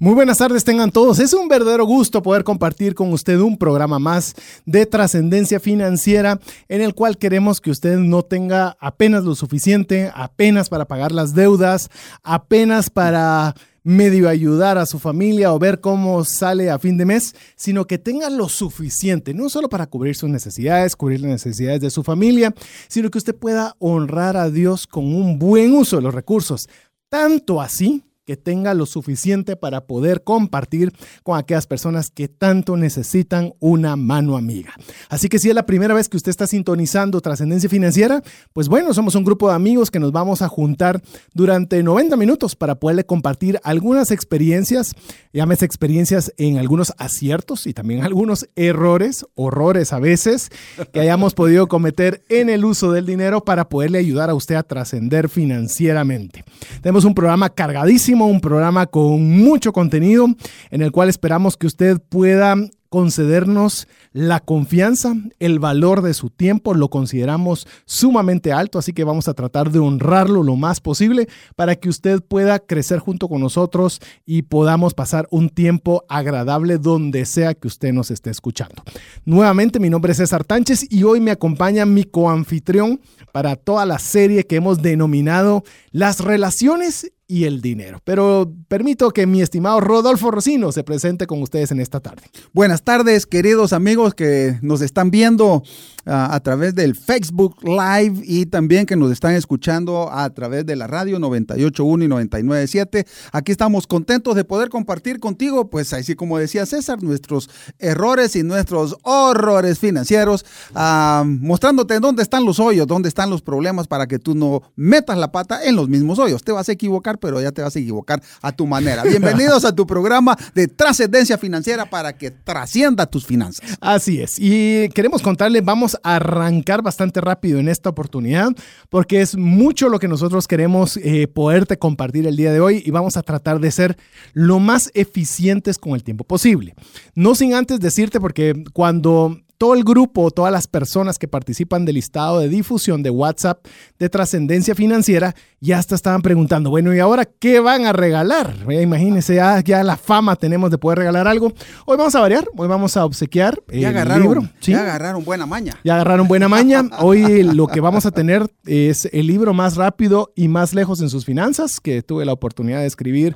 Muy 0.00 0.14
buenas 0.14 0.38
tardes 0.38 0.62
tengan 0.62 0.92
todos. 0.92 1.18
Es 1.18 1.32
un 1.32 1.48
verdadero 1.48 1.84
gusto 1.84 2.22
poder 2.22 2.44
compartir 2.44 2.94
con 2.94 3.12
usted 3.12 3.40
un 3.40 3.58
programa 3.58 3.98
más 3.98 4.36
de 4.64 4.86
trascendencia 4.86 5.58
financiera 5.58 6.38
en 6.68 6.82
el 6.82 6.94
cual 6.94 7.18
queremos 7.18 7.60
que 7.60 7.72
usted 7.72 7.96
no 7.96 8.22
tenga 8.22 8.76
apenas 8.78 9.24
lo 9.24 9.34
suficiente, 9.34 10.12
apenas 10.14 10.68
para 10.68 10.84
pagar 10.84 11.10
las 11.10 11.34
deudas, 11.34 11.90
apenas 12.22 12.90
para 12.90 13.56
medio 13.82 14.28
ayudar 14.28 14.78
a 14.78 14.86
su 14.86 15.00
familia 15.00 15.52
o 15.52 15.58
ver 15.58 15.80
cómo 15.80 16.24
sale 16.24 16.70
a 16.70 16.78
fin 16.78 16.96
de 16.96 17.04
mes, 17.04 17.34
sino 17.56 17.88
que 17.88 17.98
tenga 17.98 18.30
lo 18.30 18.48
suficiente, 18.48 19.34
no 19.34 19.48
solo 19.48 19.68
para 19.68 19.88
cubrir 19.88 20.14
sus 20.14 20.30
necesidades, 20.30 20.94
cubrir 20.94 21.22
las 21.22 21.32
necesidades 21.32 21.80
de 21.80 21.90
su 21.90 22.04
familia, 22.04 22.54
sino 22.86 23.10
que 23.10 23.18
usted 23.18 23.34
pueda 23.34 23.74
honrar 23.80 24.36
a 24.36 24.48
Dios 24.48 24.86
con 24.86 25.12
un 25.12 25.40
buen 25.40 25.74
uso 25.74 25.96
de 25.96 26.02
los 26.02 26.14
recursos. 26.14 26.68
Tanto 27.08 27.60
así 27.60 28.04
que 28.28 28.36
tenga 28.36 28.74
lo 28.74 28.84
suficiente 28.84 29.56
para 29.56 29.86
poder 29.86 30.22
compartir 30.22 30.92
con 31.22 31.38
aquellas 31.38 31.66
personas 31.66 32.10
que 32.10 32.28
tanto 32.28 32.76
necesitan 32.76 33.54
una 33.58 33.96
mano 33.96 34.36
amiga. 34.36 34.74
Así 35.08 35.30
que 35.30 35.38
si 35.38 35.48
es 35.48 35.54
la 35.54 35.64
primera 35.64 35.94
vez 35.94 36.10
que 36.10 36.18
usted 36.18 36.28
está 36.28 36.46
sintonizando 36.46 37.22
Trascendencia 37.22 37.70
Financiera, 37.70 38.22
pues 38.52 38.68
bueno, 38.68 38.92
somos 38.92 39.14
un 39.14 39.24
grupo 39.24 39.48
de 39.48 39.54
amigos 39.54 39.90
que 39.90 39.98
nos 39.98 40.12
vamos 40.12 40.42
a 40.42 40.48
juntar 40.48 41.00
durante 41.32 41.82
90 41.82 42.18
minutos 42.18 42.54
para 42.54 42.74
poderle 42.74 43.06
compartir 43.06 43.58
algunas 43.64 44.10
experiencias, 44.10 44.92
llámese 45.32 45.64
experiencias 45.64 46.30
en 46.36 46.58
algunos 46.58 46.92
aciertos 46.98 47.66
y 47.66 47.72
también 47.72 48.04
algunos 48.04 48.46
errores, 48.56 49.24
horrores 49.36 49.94
a 49.94 50.00
veces, 50.00 50.50
que 50.92 51.00
hayamos 51.00 51.32
podido 51.32 51.66
cometer 51.66 52.22
en 52.28 52.50
el 52.50 52.66
uso 52.66 52.92
del 52.92 53.06
dinero 53.06 53.42
para 53.42 53.70
poderle 53.70 53.96
ayudar 53.96 54.28
a 54.28 54.34
usted 54.34 54.56
a 54.56 54.64
trascender 54.64 55.30
financieramente. 55.30 56.44
Tenemos 56.82 57.06
un 57.06 57.14
programa 57.14 57.48
cargadísimo 57.48 58.17
un 58.26 58.40
programa 58.40 58.86
con 58.86 59.38
mucho 59.38 59.72
contenido 59.72 60.26
en 60.70 60.82
el 60.82 60.92
cual 60.92 61.08
esperamos 61.08 61.56
que 61.56 61.66
usted 61.66 62.00
pueda 62.08 62.56
concedernos 62.88 63.86
la 64.12 64.40
confianza, 64.40 65.14
el 65.38 65.58
valor 65.58 66.02
de 66.02 66.14
su 66.14 66.30
tiempo, 66.30 66.74
lo 66.74 66.88
consideramos 66.88 67.66
sumamente 67.84 68.52
alto, 68.52 68.78
así 68.78 68.92
que 68.92 69.04
vamos 69.04 69.28
a 69.28 69.34
tratar 69.34 69.70
de 69.70 69.78
honrarlo 69.78 70.42
lo 70.42 70.56
más 70.56 70.80
posible 70.80 71.28
para 71.54 71.76
que 71.76 71.88
usted 71.88 72.22
pueda 72.22 72.58
crecer 72.58 72.98
junto 72.98 73.28
con 73.28 73.40
nosotros 73.40 74.00
y 74.24 74.42
podamos 74.42 74.94
pasar 74.94 75.28
un 75.30 75.50
tiempo 75.50 76.04
agradable 76.08 76.78
donde 76.78 77.26
sea 77.26 77.54
que 77.54 77.68
usted 77.68 77.92
nos 77.92 78.10
esté 78.10 78.30
escuchando. 78.30 78.82
Nuevamente, 79.24 79.80
mi 79.80 79.90
nombre 79.90 80.12
es 80.12 80.18
César 80.18 80.44
Tánchez 80.44 80.86
y 80.90 81.02
hoy 81.04 81.20
me 81.20 81.30
acompaña 81.30 81.84
mi 81.84 82.04
coanfitrión 82.04 83.00
para 83.32 83.56
toda 83.56 83.84
la 83.84 83.98
serie 83.98 84.44
que 84.44 84.56
hemos 84.56 84.80
denominado 84.80 85.62
Las 85.90 86.20
relaciones 86.20 87.12
y 87.28 87.44
el 87.44 87.60
dinero. 87.60 88.00
Pero 88.04 88.50
permito 88.68 89.10
que 89.10 89.26
mi 89.26 89.42
estimado 89.42 89.80
Rodolfo 89.80 90.30
Rocino 90.30 90.72
se 90.72 90.82
presente 90.82 91.26
con 91.26 91.42
ustedes 91.42 91.70
en 91.70 91.78
esta 91.78 92.00
tarde. 92.00 92.22
Buenas 92.54 92.82
tardes, 92.82 93.26
queridos 93.26 93.74
amigos 93.74 94.14
que 94.14 94.58
nos 94.62 94.80
están 94.80 95.10
viendo 95.10 95.62
a 96.08 96.40
través 96.40 96.74
del 96.74 96.94
Facebook 96.94 97.56
Live 97.62 98.20
y 98.24 98.46
también 98.46 98.86
que 98.86 98.96
nos 98.96 99.12
están 99.12 99.34
escuchando 99.34 100.10
a 100.10 100.30
través 100.30 100.64
de 100.64 100.76
la 100.76 100.86
radio 100.86 101.18
98.1 101.18 102.04
y 102.04 102.26
99.7. 102.26 103.06
Aquí 103.32 103.52
estamos 103.52 103.86
contentos 103.86 104.34
de 104.34 104.44
poder 104.44 104.68
compartir 104.68 105.20
contigo, 105.20 105.68
pues 105.68 105.92
así 105.92 106.14
como 106.14 106.38
decía 106.38 106.66
César, 106.66 107.02
nuestros 107.02 107.50
errores 107.78 108.36
y 108.36 108.42
nuestros 108.42 108.96
horrores 109.02 109.78
financieros, 109.78 110.44
ah, 110.74 111.24
mostrándote 111.26 112.00
dónde 112.00 112.22
están 112.22 112.44
los 112.44 112.58
hoyos, 112.58 112.86
dónde 112.86 113.08
están 113.08 113.30
los 113.30 113.42
problemas 113.42 113.86
para 113.86 114.06
que 114.06 114.18
tú 114.18 114.34
no 114.34 114.62
metas 114.76 115.18
la 115.18 115.30
pata 115.30 115.64
en 115.64 115.76
los 115.76 115.88
mismos 115.88 116.18
hoyos. 116.18 116.42
Te 116.42 116.52
vas 116.52 116.68
a 116.68 116.72
equivocar 116.72 117.18
pero 117.18 117.40
ya 117.40 117.52
te 117.52 117.62
vas 117.62 117.76
a 117.76 117.78
equivocar 117.78 118.22
a 118.42 118.52
tu 118.52 118.66
manera. 118.66 119.02
Bienvenidos 119.04 119.64
a 119.64 119.74
tu 119.74 119.86
programa 119.86 120.36
de 120.54 120.68
trascendencia 120.68 121.38
financiera 121.38 121.88
para 121.88 122.14
que 122.14 122.30
trascienda 122.30 123.06
tus 123.06 123.26
finanzas. 123.26 123.76
Así 123.80 124.20
es. 124.20 124.36
Y 124.38 124.88
queremos 124.90 125.22
contarle, 125.22 125.60
vamos 125.60 125.97
arrancar 126.02 126.82
bastante 126.82 127.20
rápido 127.20 127.58
en 127.58 127.68
esta 127.68 127.90
oportunidad, 127.90 128.50
porque 128.88 129.20
es 129.20 129.36
mucho 129.36 129.88
lo 129.88 129.98
que 129.98 130.08
nosotros 130.08 130.46
queremos 130.46 130.96
eh, 130.98 131.28
poderte 131.28 131.78
compartir 131.78 132.26
el 132.26 132.36
día 132.36 132.52
de 132.52 132.60
hoy 132.60 132.82
y 132.84 132.90
vamos 132.90 133.16
a 133.16 133.22
tratar 133.22 133.60
de 133.60 133.70
ser 133.70 133.96
lo 134.32 134.58
más 134.58 134.90
eficientes 134.94 135.78
con 135.78 135.94
el 135.94 136.04
tiempo 136.04 136.24
posible. 136.24 136.74
No 137.14 137.34
sin 137.34 137.54
antes 137.54 137.80
decirte, 137.80 138.20
porque 138.20 138.64
cuando 138.72 139.38
todo 139.58 139.74
el 139.74 139.82
grupo, 139.82 140.30
todas 140.30 140.52
las 140.52 140.68
personas 140.68 141.18
que 141.18 141.26
participan 141.26 141.84
del 141.84 141.96
listado 141.96 142.38
de 142.38 142.48
difusión 142.48 143.02
de 143.02 143.10
WhatsApp 143.10 143.66
de 143.98 144.08
trascendencia 144.08 144.76
financiera, 144.76 145.34
ya 145.60 145.78
hasta 145.78 145.96
estaban 145.96 146.22
preguntando, 146.22 146.70
bueno, 146.70 146.94
¿y 146.94 147.00
ahora 147.00 147.24
qué 147.24 147.58
van 147.58 147.84
a 147.84 147.92
regalar? 147.92 148.54
Imagínense, 148.70 149.34
ya, 149.34 149.60
ya 149.60 149.82
la 149.82 149.96
fama 149.96 150.36
tenemos 150.36 150.70
de 150.70 150.78
poder 150.78 150.98
regalar 150.98 151.26
algo. 151.26 151.52
Hoy 151.86 151.96
vamos 151.96 152.14
a 152.14 152.20
variar, 152.20 152.48
hoy 152.56 152.68
vamos 152.68 152.96
a 152.96 153.04
obsequiar 153.04 153.60
el 153.68 153.84
agarraron, 153.84 154.22
libro. 154.22 154.48
Ya 154.62 154.82
agarraron 154.82 155.24
buena 155.24 155.44
maña. 155.44 155.74
Ya 155.82 155.96
agarraron 155.96 156.28
buena 156.28 156.48
maña. 156.48 156.88
Hoy 157.00 157.42
lo 157.42 157.66
que 157.66 157.80
vamos 157.80 158.06
a 158.06 158.12
tener 158.12 158.48
es 158.64 159.08
el 159.12 159.26
libro 159.26 159.54
más 159.54 159.74
rápido 159.74 160.32
y 160.36 160.46
más 160.46 160.72
lejos 160.72 161.00
en 161.00 161.10
sus 161.10 161.24
finanzas, 161.24 161.80
que 161.80 162.02
tuve 162.02 162.24
la 162.24 162.32
oportunidad 162.32 162.80
de 162.80 162.86
escribir 162.86 163.34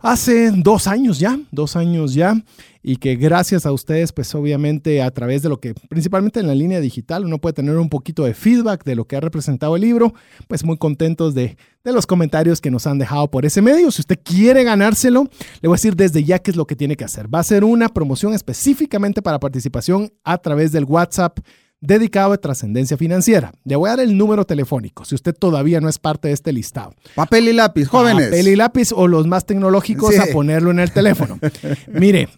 hace 0.00 0.50
dos 0.52 0.86
años 0.86 1.18
ya, 1.18 1.38
dos 1.50 1.76
años 1.76 2.14
ya 2.14 2.34
y 2.82 2.96
que 2.96 3.16
gracias 3.16 3.66
a 3.66 3.72
ustedes, 3.72 4.12
pues 4.12 4.34
obviamente 4.34 5.02
a 5.02 5.10
través 5.10 5.42
de 5.42 5.48
lo 5.48 5.60
que, 5.60 5.74
principalmente 5.74 6.40
en 6.40 6.46
la 6.46 6.54
línea 6.54 6.80
digital, 6.80 7.24
uno 7.24 7.38
puede 7.38 7.52
tener 7.52 7.76
un 7.76 7.88
poquito 7.88 8.24
de 8.24 8.34
feedback 8.34 8.84
de 8.84 8.94
lo 8.94 9.04
que 9.04 9.16
ha 9.16 9.20
representado 9.20 9.76
el 9.76 9.82
libro, 9.82 10.14
pues 10.46 10.64
muy 10.64 10.78
contentos 10.78 11.34
de, 11.34 11.56
de 11.84 11.92
los 11.92 12.06
comentarios 12.06 12.60
que 12.60 12.70
nos 12.70 12.86
han 12.86 12.98
dejado 12.98 13.30
por 13.30 13.44
ese 13.44 13.60
medio. 13.60 13.90
Si 13.90 14.00
usted 14.00 14.18
quiere 14.22 14.64
ganárselo, 14.64 15.24
le 15.60 15.68
voy 15.68 15.74
a 15.74 15.78
decir 15.78 15.96
desde 15.96 16.24
ya 16.24 16.38
qué 16.38 16.50
es 16.50 16.56
lo 16.56 16.66
que 16.66 16.76
tiene 16.76 16.96
que 16.96 17.04
hacer. 17.04 17.32
Va 17.32 17.40
a 17.40 17.44
ser 17.44 17.64
una 17.64 17.88
promoción 17.88 18.32
específicamente 18.32 19.22
para 19.22 19.40
participación 19.40 20.12
a 20.24 20.38
través 20.38 20.72
del 20.72 20.84
WhatsApp 20.84 21.40
dedicado 21.80 22.32
a 22.32 22.38
trascendencia 22.38 22.96
financiera. 22.96 23.52
Le 23.64 23.76
voy 23.76 23.88
a 23.88 23.96
dar 23.96 24.00
el 24.00 24.16
número 24.16 24.44
telefónico 24.44 25.04
si 25.04 25.14
usted 25.14 25.34
todavía 25.34 25.80
no 25.80 25.88
es 25.88 25.98
parte 25.98 26.28
de 26.28 26.34
este 26.34 26.52
listado. 26.52 26.94
Papel 27.14 27.48
y 27.48 27.52
lápiz, 27.52 27.86
jóvenes. 27.86 28.26
Papel 28.26 28.48
y 28.48 28.56
lápiz 28.56 28.92
o 28.92 29.06
los 29.06 29.26
más 29.26 29.46
tecnológicos 29.46 30.18
a 30.18 30.26
ponerlo 30.32 30.70
en 30.70 30.80
el 30.80 30.92
teléfono. 30.92 31.38
Mire, 31.88 32.28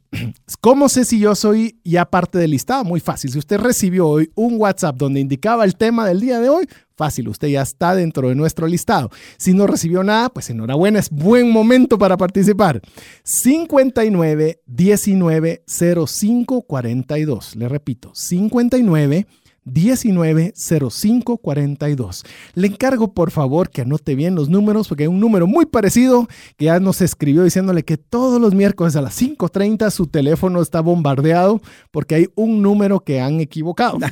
¿cómo 0.60 0.88
sé 0.88 1.04
si 1.04 1.18
yo 1.18 1.34
soy 1.34 1.80
ya 1.84 2.04
parte 2.04 2.38
del 2.38 2.50
listado? 2.50 2.84
Muy 2.84 3.00
fácil. 3.00 3.32
Si 3.32 3.38
usted 3.38 3.58
recibió 3.58 4.08
hoy 4.08 4.30
un 4.34 4.60
WhatsApp 4.60 4.96
donde 4.96 5.20
indicaba 5.20 5.64
el 5.64 5.76
tema 5.76 6.06
del 6.06 6.20
día 6.20 6.40
de 6.40 6.48
hoy, 6.48 6.68
fácil, 7.00 7.28
usted 7.28 7.48
ya 7.48 7.62
está 7.62 7.94
dentro 7.94 8.28
de 8.28 8.34
nuestro 8.34 8.66
listado. 8.66 9.08
Si 9.38 9.54
no 9.54 9.66
recibió 9.66 10.04
nada, 10.04 10.28
pues 10.28 10.50
enhorabuena, 10.50 10.98
es 10.98 11.08
buen 11.08 11.50
momento 11.50 11.96
para 11.96 12.18
participar. 12.18 12.82
59 13.24 14.60
19 14.66 15.64
05 15.66 16.62
42. 16.62 17.56
Le 17.56 17.68
repito, 17.70 18.10
59 18.14 19.26
190542. 19.66 22.24
Le 22.54 22.66
encargo 22.66 23.12
por 23.12 23.30
favor 23.30 23.68
que 23.70 23.82
anote 23.82 24.14
bien 24.14 24.34
los 24.34 24.48
números 24.48 24.88
porque 24.88 25.02
hay 25.04 25.08
un 25.08 25.20
número 25.20 25.46
muy 25.46 25.66
parecido 25.66 26.26
que 26.56 26.64
ya 26.66 26.78
nos 26.80 27.02
escribió 27.02 27.44
diciéndole 27.44 27.84
que 27.84 27.96
todos 27.96 28.40
los 28.40 28.54
miércoles 28.54 28.96
a 28.96 29.02
las 29.02 29.20
5.30 29.20 29.90
su 29.90 30.06
teléfono 30.06 30.62
está 30.62 30.80
bombardeado 30.80 31.60
porque 31.90 32.14
hay 32.14 32.28
un 32.34 32.62
número 32.62 33.00
que 33.00 33.20
han 33.20 33.40
equivocado. 33.40 33.98
no 33.98 34.08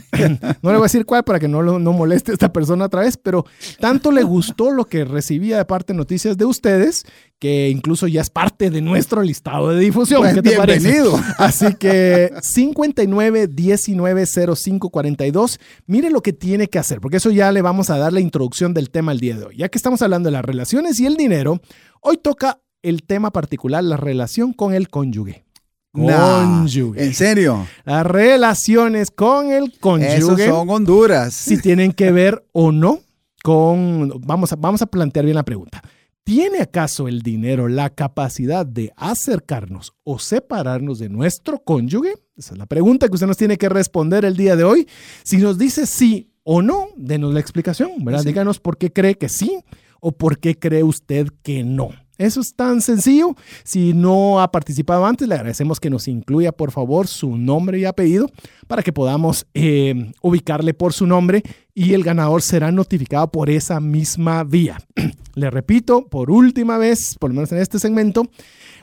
le 0.70 0.72
voy 0.76 0.80
a 0.80 0.82
decir 0.82 1.06
cuál 1.06 1.24
para 1.24 1.40
que 1.40 1.48
no, 1.48 1.62
no 1.62 1.92
moleste 1.92 2.32
a 2.32 2.34
esta 2.34 2.52
persona 2.52 2.84
otra 2.86 3.00
vez, 3.00 3.16
pero 3.16 3.46
tanto 3.80 4.12
le 4.12 4.22
gustó 4.22 4.70
lo 4.70 4.84
que 4.84 5.04
recibía 5.04 5.58
de 5.58 5.64
parte 5.64 5.92
de 5.92 5.96
noticias 5.96 6.36
de 6.36 6.44
ustedes 6.44 7.04
que 7.38 7.68
incluso 7.70 8.08
ya 8.08 8.20
es 8.20 8.30
parte 8.30 8.70
de 8.70 8.80
nuestro 8.80 9.22
listado 9.22 9.70
de 9.70 9.78
difusión. 9.78 10.22
Pues 10.22 10.34
¿Qué 10.34 10.42
te 10.42 10.50
bienvenido. 10.50 11.12
Parece? 11.12 11.34
Así 11.38 11.74
que 11.74 12.32
59 12.42 13.46
19 13.48 14.26
05 14.26 14.90
42, 14.90 15.60
mire 15.86 16.10
lo 16.10 16.20
que 16.20 16.32
tiene 16.32 16.68
que 16.68 16.78
hacer, 16.78 17.00
porque 17.00 17.18
eso 17.18 17.30
ya 17.30 17.52
le 17.52 17.62
vamos 17.62 17.90
a 17.90 17.98
dar 17.98 18.12
la 18.12 18.20
introducción 18.20 18.74
del 18.74 18.90
tema 18.90 19.12
el 19.12 19.20
día 19.20 19.36
de 19.36 19.46
hoy. 19.46 19.56
Ya 19.56 19.68
que 19.68 19.78
estamos 19.78 20.02
hablando 20.02 20.28
de 20.28 20.32
las 20.32 20.44
relaciones 20.44 20.98
y 20.98 21.06
el 21.06 21.16
dinero, 21.16 21.60
hoy 22.00 22.16
toca 22.16 22.60
el 22.82 23.04
tema 23.04 23.30
particular, 23.30 23.84
la 23.84 23.96
relación 23.96 24.52
con 24.52 24.74
el 24.74 24.88
cónyuge. 24.88 25.44
Cónyuge. 25.92 27.04
¿En 27.04 27.14
serio? 27.14 27.66
Las 27.84 28.04
relaciones 28.04 29.10
con 29.10 29.50
el 29.50 29.78
cónyuge. 29.78 30.16
Esos 30.16 30.40
son 30.40 30.68
Honduras. 30.70 31.34
Si 31.34 31.60
tienen 31.60 31.92
que 31.92 32.12
ver 32.12 32.44
o 32.52 32.72
no 32.72 33.00
con, 33.42 34.12
vamos 34.26 34.52
a, 34.52 34.56
vamos 34.56 34.82
a 34.82 34.86
plantear 34.86 35.24
bien 35.24 35.36
la 35.36 35.44
pregunta 35.44 35.82
¿Tiene 36.28 36.60
acaso 36.60 37.08
el 37.08 37.22
dinero 37.22 37.68
la 37.68 37.88
capacidad 37.88 38.66
de 38.66 38.92
acercarnos 38.96 39.94
o 40.04 40.18
separarnos 40.18 40.98
de 40.98 41.08
nuestro 41.08 41.58
cónyuge? 41.64 42.16
Esa 42.36 42.52
es 42.52 42.58
la 42.58 42.66
pregunta 42.66 43.08
que 43.08 43.14
usted 43.14 43.26
nos 43.26 43.38
tiene 43.38 43.56
que 43.56 43.70
responder 43.70 44.26
el 44.26 44.36
día 44.36 44.54
de 44.54 44.62
hoy. 44.62 44.86
Si 45.22 45.38
nos 45.38 45.56
dice 45.56 45.86
sí 45.86 46.30
o 46.42 46.60
no, 46.60 46.88
denos 46.98 47.32
la 47.32 47.40
explicación, 47.40 48.04
¿verdad? 48.04 48.24
Díganos 48.24 48.60
por 48.60 48.76
qué 48.76 48.92
cree 48.92 49.14
que 49.14 49.30
sí 49.30 49.64
o 50.02 50.12
por 50.12 50.38
qué 50.38 50.58
cree 50.58 50.82
usted 50.82 51.28
que 51.42 51.64
no. 51.64 51.92
Eso 52.18 52.40
es 52.40 52.54
tan 52.54 52.80
sencillo. 52.80 53.36
Si 53.62 53.92
no 53.94 54.40
ha 54.40 54.50
participado 54.50 55.06
antes, 55.06 55.28
le 55.28 55.36
agradecemos 55.36 55.78
que 55.78 55.88
nos 55.88 56.08
incluya, 56.08 56.50
por 56.50 56.72
favor, 56.72 57.06
su 57.06 57.36
nombre 57.36 57.78
y 57.78 57.84
apellido 57.84 58.28
para 58.66 58.82
que 58.82 58.92
podamos 58.92 59.46
eh, 59.54 60.10
ubicarle 60.20 60.74
por 60.74 60.92
su 60.92 61.06
nombre 61.06 61.44
y 61.74 61.94
el 61.94 62.02
ganador 62.02 62.42
será 62.42 62.72
notificado 62.72 63.30
por 63.30 63.50
esa 63.50 63.78
misma 63.78 64.42
vía. 64.42 64.78
le 65.36 65.50
repito, 65.50 66.08
por 66.08 66.32
última 66.32 66.76
vez, 66.76 67.14
por 67.20 67.30
lo 67.30 67.34
menos 67.34 67.52
en 67.52 67.58
este 67.58 67.78
segmento, 67.78 68.28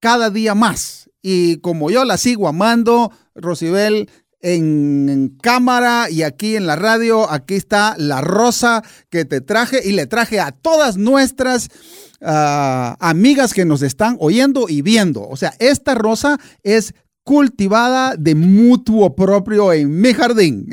cada 0.00 0.30
día 0.30 0.54
más. 0.54 1.08
Y 1.22 1.58
como 1.58 1.90
yo 1.90 2.04
la 2.04 2.18
sigo 2.18 2.48
amando, 2.48 3.12
Rosibel, 3.34 4.10
en, 4.42 5.38
cámara 5.40 6.10
y 6.10 6.24
aquí 6.24 6.56
en 6.56 6.66
la 6.66 6.76
radio, 6.76 7.30
aquí 7.30 7.54
está 7.54 7.94
la 7.96 8.20
rosa 8.20 8.82
que 9.08 9.24
te 9.24 9.40
traje 9.40 9.80
y 9.84 9.92
le 9.92 10.06
traje 10.06 10.40
a 10.40 10.50
todas 10.50 10.96
nuestras 10.96 11.68
ah, 12.20 12.96
amigas 13.00 13.54
que 13.54 13.64
nos 13.64 13.82
están 13.82 14.16
oyendo 14.18 14.68
y 14.68 14.82
viendo. 14.82 15.26
O 15.26 15.36
sea, 15.36 15.54
esta 15.58 15.94
rosa 15.94 16.38
es 16.64 16.92
cultivada 17.24 18.16
de 18.16 18.34
mutuo 18.34 19.14
propio 19.14 19.72
en 19.72 20.00
mi 20.00 20.12
jardín. 20.12 20.66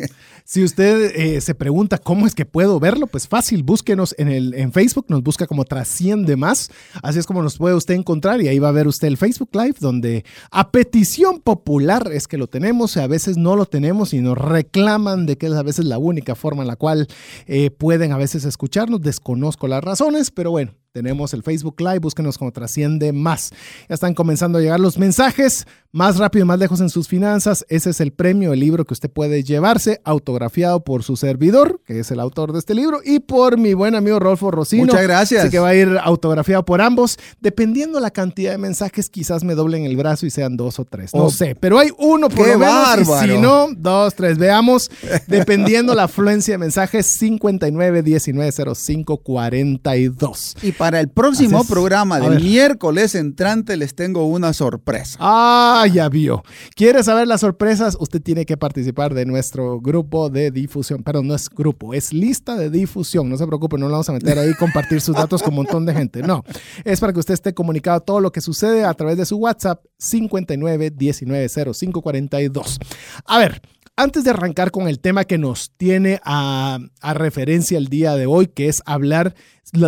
Si 0.49 0.63
usted 0.63 1.11
eh, 1.15 1.41
se 1.41 1.53
pregunta 1.53 1.99
cómo 1.99 2.25
es 2.25 2.33
que 2.33 2.43
puedo 2.43 2.79
verlo, 2.79 3.05
pues 3.05 3.27
fácil, 3.27 3.61
búsquenos 3.61 4.15
en, 4.17 4.29
el, 4.29 4.55
en 4.55 4.73
Facebook, 4.73 5.05
nos 5.07 5.21
busca 5.21 5.45
como 5.45 5.63
Trasciende 5.63 6.35
Más, 6.37 6.71
así 7.03 7.19
es 7.19 7.27
como 7.27 7.43
nos 7.43 7.59
puede 7.59 7.75
usted 7.75 7.93
encontrar 7.93 8.41
y 8.41 8.47
ahí 8.47 8.57
va 8.57 8.69
a 8.69 8.71
ver 8.71 8.87
usted 8.87 9.09
el 9.09 9.17
Facebook 9.17 9.51
Live, 9.53 9.75
donde 9.79 10.25
a 10.49 10.71
petición 10.71 11.39
popular 11.39 12.09
es 12.11 12.27
que 12.27 12.39
lo 12.39 12.47
tenemos, 12.47 12.97
a 12.97 13.05
veces 13.05 13.37
no 13.37 13.55
lo 13.55 13.67
tenemos 13.67 14.11
y 14.11 14.21
nos 14.21 14.39
reclaman 14.39 15.27
de 15.27 15.37
que 15.37 15.45
es 15.45 15.53
a 15.53 15.61
veces 15.61 15.85
la 15.85 15.99
única 15.99 16.33
forma 16.33 16.63
en 16.63 16.67
la 16.67 16.77
cual 16.77 17.07
eh, 17.45 17.69
pueden 17.69 18.11
a 18.11 18.17
veces 18.17 18.43
escucharnos, 18.43 19.01
desconozco 19.01 19.67
las 19.67 19.83
razones, 19.83 20.31
pero 20.31 20.49
bueno, 20.49 20.73
tenemos 20.91 21.33
el 21.33 21.43
Facebook 21.43 21.79
Live, 21.79 21.99
búsquenos 21.99 22.37
como 22.37 22.51
Trasciende 22.51 23.13
Más. 23.13 23.51
Ya 23.87 23.95
están 23.95 24.13
comenzando 24.13 24.57
a 24.57 24.61
llegar 24.61 24.79
los 24.79 24.97
mensajes, 24.97 25.67
más 25.91 26.17
rápido 26.17 26.45
y 26.45 26.47
más 26.47 26.59
lejos 26.59 26.81
en 26.81 26.89
sus 26.89 27.07
finanzas. 27.07 27.65
Ese 27.69 27.91
es 27.91 27.99
el 28.01 28.11
premio, 28.11 28.53
el 28.53 28.59
libro 28.59 28.85
que 28.85 28.93
usted 28.93 29.09
puede 29.09 29.43
llevarse, 29.43 30.01
autografiado 30.03 30.83
por 30.83 31.03
su 31.03 31.15
servidor, 31.15 31.81
que 31.85 31.99
es 31.99 32.11
el 32.11 32.19
autor 32.19 32.53
de 32.53 32.59
este 32.59 32.73
libro, 32.73 32.99
y 33.03 33.19
por 33.19 33.57
mi 33.57 33.73
buen 33.73 33.95
amigo 33.95 34.19
Rolfo 34.19 34.51
Rocino. 34.51 34.85
Muchas 34.85 35.03
gracias. 35.03 35.43
Así 35.43 35.51
que 35.51 35.59
va 35.59 35.69
a 35.69 35.75
ir 35.75 35.97
autografiado 36.01 36.65
por 36.65 36.81
ambos. 36.81 37.17
Dependiendo 37.39 37.99
la 37.99 38.11
cantidad 38.11 38.51
de 38.51 38.57
mensajes, 38.57 39.09
quizás 39.09 39.43
me 39.43 39.55
doblen 39.55 39.85
el 39.85 39.95
brazo 39.95 40.25
y 40.25 40.31
sean 40.31 40.57
dos 40.57 40.79
o 40.79 40.85
tres. 40.85 41.13
No 41.13 41.25
oh. 41.25 41.29
sé, 41.29 41.55
pero 41.55 41.77
hay 41.77 41.89
uno 41.97 42.29
por 42.29 42.47
lo 42.47 42.59
menos. 42.59 43.07
si 43.21 43.37
no, 43.37 43.67
dos, 43.75 44.15
tres. 44.15 44.37
Veamos, 44.37 44.89
dependiendo 45.27 45.93
la 45.93 46.03
afluencia 46.03 46.55
de 46.55 46.57
mensajes, 46.57 47.05
59 47.05 48.01
19 48.01 48.51
05 48.75 49.17
42. 49.17 50.57
Y 50.61 50.71
para 50.79 51.01
el 51.01 51.09
próximo 51.09 51.65
programa 51.65 52.21
de 52.21 52.39
miércoles 52.39 53.13
entrante 53.13 53.75
les 53.75 53.93
tengo 53.93 54.25
una 54.27 54.53
sorpresa. 54.53 55.17
Ah, 55.19 55.85
ya 55.91 56.07
vio. 56.07 56.41
¿Quiere 56.73 57.03
saber 57.03 57.27
las 57.27 57.41
sorpresas? 57.41 57.97
Usted 57.99 58.21
tiene 58.21 58.45
que 58.45 58.55
participar 58.55 59.13
de 59.13 59.25
nuestro 59.25 59.81
grupo 59.81 60.29
de 60.29 60.51
difusión. 60.51 61.03
Perdón, 61.03 61.27
no 61.27 61.35
es 61.35 61.49
grupo, 61.49 61.93
es 61.93 62.13
lista 62.13 62.55
de 62.55 62.69
difusión. 62.69 63.29
No 63.29 63.35
se 63.35 63.45
preocupe, 63.45 63.77
no 63.77 63.87
lo 63.87 63.91
vamos 63.91 64.07
a 64.07 64.13
meter 64.13 64.39
ahí 64.39 64.53
compartir 64.53 65.01
sus 65.01 65.15
datos 65.17 65.43
con 65.43 65.51
un 65.51 65.57
montón 65.57 65.85
de 65.85 65.93
gente. 65.93 66.23
No, 66.23 66.45
es 66.85 67.01
para 67.01 67.11
que 67.11 67.19
usted 67.19 67.33
esté 67.33 67.53
comunicado 67.53 67.99
todo 67.99 68.21
lo 68.21 68.31
que 68.31 68.39
sucede 68.39 68.85
a 68.85 68.93
través 68.93 69.17
de 69.17 69.25
su 69.25 69.35
WhatsApp 69.35 69.83
59 69.97 70.91
19 70.91 71.49
05 71.73 72.01
42. 72.01 72.79
A 73.25 73.37
ver, 73.37 73.61
antes 73.99 74.23
de 74.23 74.29
arrancar 74.29 74.71
con 74.71 74.87
el 74.87 75.01
tema 75.01 75.25
que 75.25 75.37
nos 75.37 75.71
tiene 75.75 76.21
a, 76.23 76.79
referencia 77.01 77.77
el 77.77 77.87
día 77.87 78.15
de 78.15 78.27
hoy, 78.27 78.47
que 78.47 78.69
es 78.69 78.81
hablar 78.85 79.35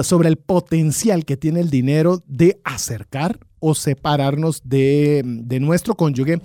sobre 0.03 0.27
el 0.27 0.35
potencial 0.35 1.23
que 1.23 1.37
tiene 1.37 1.61
el 1.61 1.69
dinero 1.69 2.21
de 2.27 2.59
acercar 2.65 3.39
o 3.59 3.73
separarnos 3.73 4.63
de, 4.65 5.21
nuestro 5.61 5.95
cónyuge. 5.95 6.41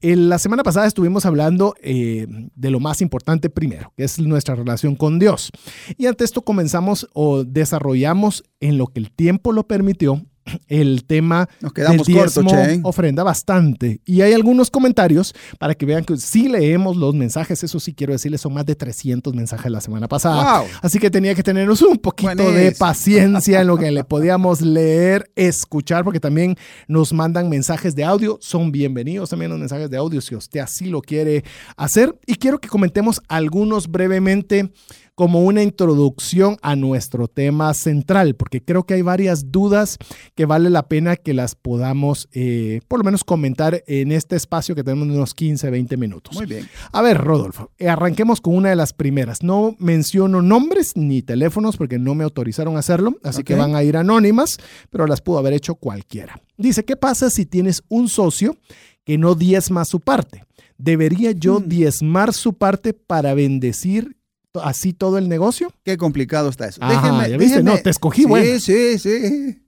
la 0.00 0.38
semana 0.38 0.62
pasada 0.62 0.86
estuvimos 0.86 1.26
hablando 1.26 1.74
eh, 1.82 2.26
de 2.54 2.70
lo 2.70 2.80
más 2.80 3.02
importante 3.02 3.50
primero, 3.50 3.92
que 3.98 4.04
es 4.04 4.18
nuestra 4.18 4.54
relación 4.54 4.96
con 4.96 5.18
Dios. 5.18 5.50
Y 5.98 6.06
ante 6.06 6.24
esto 6.24 6.40
comenzamos 6.40 7.06
o 7.12 7.44
desarrollamos 7.44 8.44
en 8.60 8.78
lo 8.78 8.86
que 8.86 9.00
el 9.00 9.10
tiempo 9.10 9.52
lo 9.52 9.66
permitió 9.66 10.24
el 10.68 11.04
tema 11.04 11.48
Nos 11.60 11.72
quedamos 11.72 12.06
del 12.06 12.16
diezmo 12.16 12.50
ofrenda 12.84 13.22
bastante. 13.22 14.00
Y 14.04 14.20
hay 14.22 14.32
algunos 14.32 14.70
comentarios 14.70 15.34
para 15.58 15.74
que 15.74 15.86
vean 15.86 16.04
que 16.04 16.16
sí 16.16 16.48
leemos 16.48 16.96
los 16.96 17.14
mensajes, 17.14 17.62
eso 17.62 17.80
sí 17.80 17.94
quiero 17.94 18.12
decirles, 18.12 18.40
son 18.40 18.54
más 18.54 18.66
de 18.66 18.74
300 18.74 19.34
mensajes 19.34 19.70
la 19.70 19.80
semana 19.80 20.08
pasada. 20.08 20.64
Así 20.82 20.98
que 20.98 21.10
tenía 21.10 21.34
que 21.34 21.42
tenernos 21.42 21.82
un 21.82 21.98
poquito 21.98 22.50
de 22.52 22.72
paciencia 22.72 23.60
en 23.60 23.66
lo 23.66 23.76
que 23.76 23.90
le 23.90 24.04
podíamos 24.10 24.60
leer, 24.60 25.30
escuchar, 25.36 26.04
porque 26.04 26.20
también 26.20 26.56
nos 26.88 27.12
mandan 27.12 27.48
mensajes 27.48 27.94
de 27.94 28.04
audio, 28.04 28.38
son 28.40 28.72
bienvenidos 28.72 29.30
también 29.30 29.50
los 29.50 29.58
mensajes 29.58 29.90
de 29.90 29.96
audio 29.96 30.20
si 30.20 30.34
usted 30.34 30.60
así 30.60 30.86
lo 30.86 31.00
quiere 31.00 31.44
hacer. 31.76 32.16
Y 32.26 32.36
quiero 32.36 32.60
que 32.60 32.68
comentemos 32.68 33.20
algunos 33.28 33.88
brevemente 33.88 34.70
como 35.20 35.42
una 35.42 35.62
introducción 35.62 36.56
a 36.62 36.76
nuestro 36.76 37.28
tema 37.28 37.74
central, 37.74 38.36
porque 38.36 38.64
creo 38.64 38.84
que 38.84 38.94
hay 38.94 39.02
varias 39.02 39.52
dudas 39.52 39.98
que 40.34 40.46
vale 40.46 40.70
la 40.70 40.88
pena 40.88 41.14
que 41.16 41.34
las 41.34 41.54
podamos 41.54 42.26
eh, 42.32 42.80
por 42.88 43.00
lo 43.00 43.04
menos 43.04 43.22
comentar 43.22 43.84
en 43.86 44.12
este 44.12 44.36
espacio 44.36 44.74
que 44.74 44.82
tenemos 44.82 45.14
unos 45.14 45.34
15, 45.34 45.68
20 45.68 45.98
minutos. 45.98 46.34
Muy 46.36 46.46
bien. 46.46 46.66
A 46.90 47.02
ver, 47.02 47.18
Rodolfo, 47.18 47.70
eh, 47.76 47.90
arranquemos 47.90 48.40
con 48.40 48.54
una 48.54 48.70
de 48.70 48.76
las 48.76 48.94
primeras. 48.94 49.42
No 49.42 49.76
menciono 49.78 50.40
nombres 50.40 50.96
ni 50.96 51.20
teléfonos 51.20 51.76
porque 51.76 51.98
no 51.98 52.14
me 52.14 52.24
autorizaron 52.24 52.76
a 52.76 52.78
hacerlo, 52.78 53.18
así 53.22 53.44
que 53.44 53.54
van 53.54 53.74
a 53.74 53.82
ir 53.82 53.98
anónimas, 53.98 54.56
pero 54.88 55.06
las 55.06 55.20
pudo 55.20 55.36
haber 55.36 55.52
hecho 55.52 55.74
cualquiera. 55.74 56.40
Dice, 56.56 56.86
¿qué 56.86 56.96
pasa 56.96 57.28
si 57.28 57.44
tienes 57.44 57.82
un 57.90 58.08
socio 58.08 58.56
que 59.04 59.18
no 59.18 59.34
diezma 59.34 59.84
su 59.84 60.00
parte? 60.00 60.44
¿Debería 60.78 61.32
yo 61.32 61.60
mm. 61.60 61.68
diezmar 61.68 62.32
su 62.32 62.54
parte 62.54 62.94
para 62.94 63.34
bendecir 63.34 64.16
así 64.62 64.92
todo 64.92 65.18
el 65.18 65.28
negocio? 65.28 65.72
Qué 65.84 65.96
complicado 65.96 66.48
está 66.48 66.66
eso. 66.66 66.80
déjeme, 66.86 67.62
No, 67.62 67.78
te 67.78 67.90
escogí, 67.90 68.24
sí, 68.58 68.60
Sí, 68.60 68.98
sí, 68.98 69.60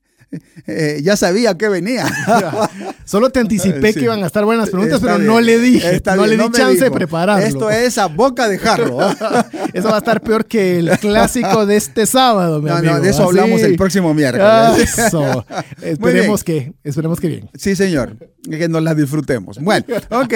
eh, 0.66 1.00
ya 1.02 1.16
sabía 1.16 1.56
que 1.58 1.68
venía. 1.68 2.06
Solo 3.04 3.30
te 3.30 3.40
anticipé 3.40 3.92
que 3.92 4.00
iban 4.00 4.22
a 4.22 4.26
estar 4.26 4.44
buenas 4.44 4.70
preguntas, 4.70 5.00
pero 5.00 5.18
no 5.18 5.40
le 5.40 5.58
dije, 5.58 6.00
no 6.16 6.26
le 6.26 6.36
di 6.36 6.50
chance 6.52 6.84
de 6.84 6.90
prepararlo. 6.90 7.44
Esto 7.44 7.70
es 7.70 7.98
a 7.98 8.06
boca 8.06 8.48
de 8.48 8.58
jarro. 8.58 8.98
eso 9.72 9.88
va 9.88 9.96
a 9.96 9.98
estar 9.98 10.22
peor 10.22 10.46
que 10.46 10.78
el 10.78 10.90
clásico 10.98 11.66
de 11.66 11.76
este 11.76 12.06
sábado, 12.06 12.62
mi 12.62 12.70
no, 12.70 12.80
No, 12.80 13.00
de 13.00 13.10
eso 13.10 13.24
hablamos 13.24 13.60
el 13.62 13.76
próximo 13.76 14.14
miércoles. 14.14 14.98
Eso. 14.98 15.44
Esperemos 15.82 16.42
que, 16.44 16.72
esperemos 16.82 17.20
que 17.20 17.28
bien. 17.28 17.50
Sí, 17.54 17.76
señor. 17.76 18.16
Que 18.48 18.68
nos 18.68 18.82
la 18.82 18.94
disfrutemos. 18.94 19.58
Bueno, 19.58 19.84
ok. 20.10 20.34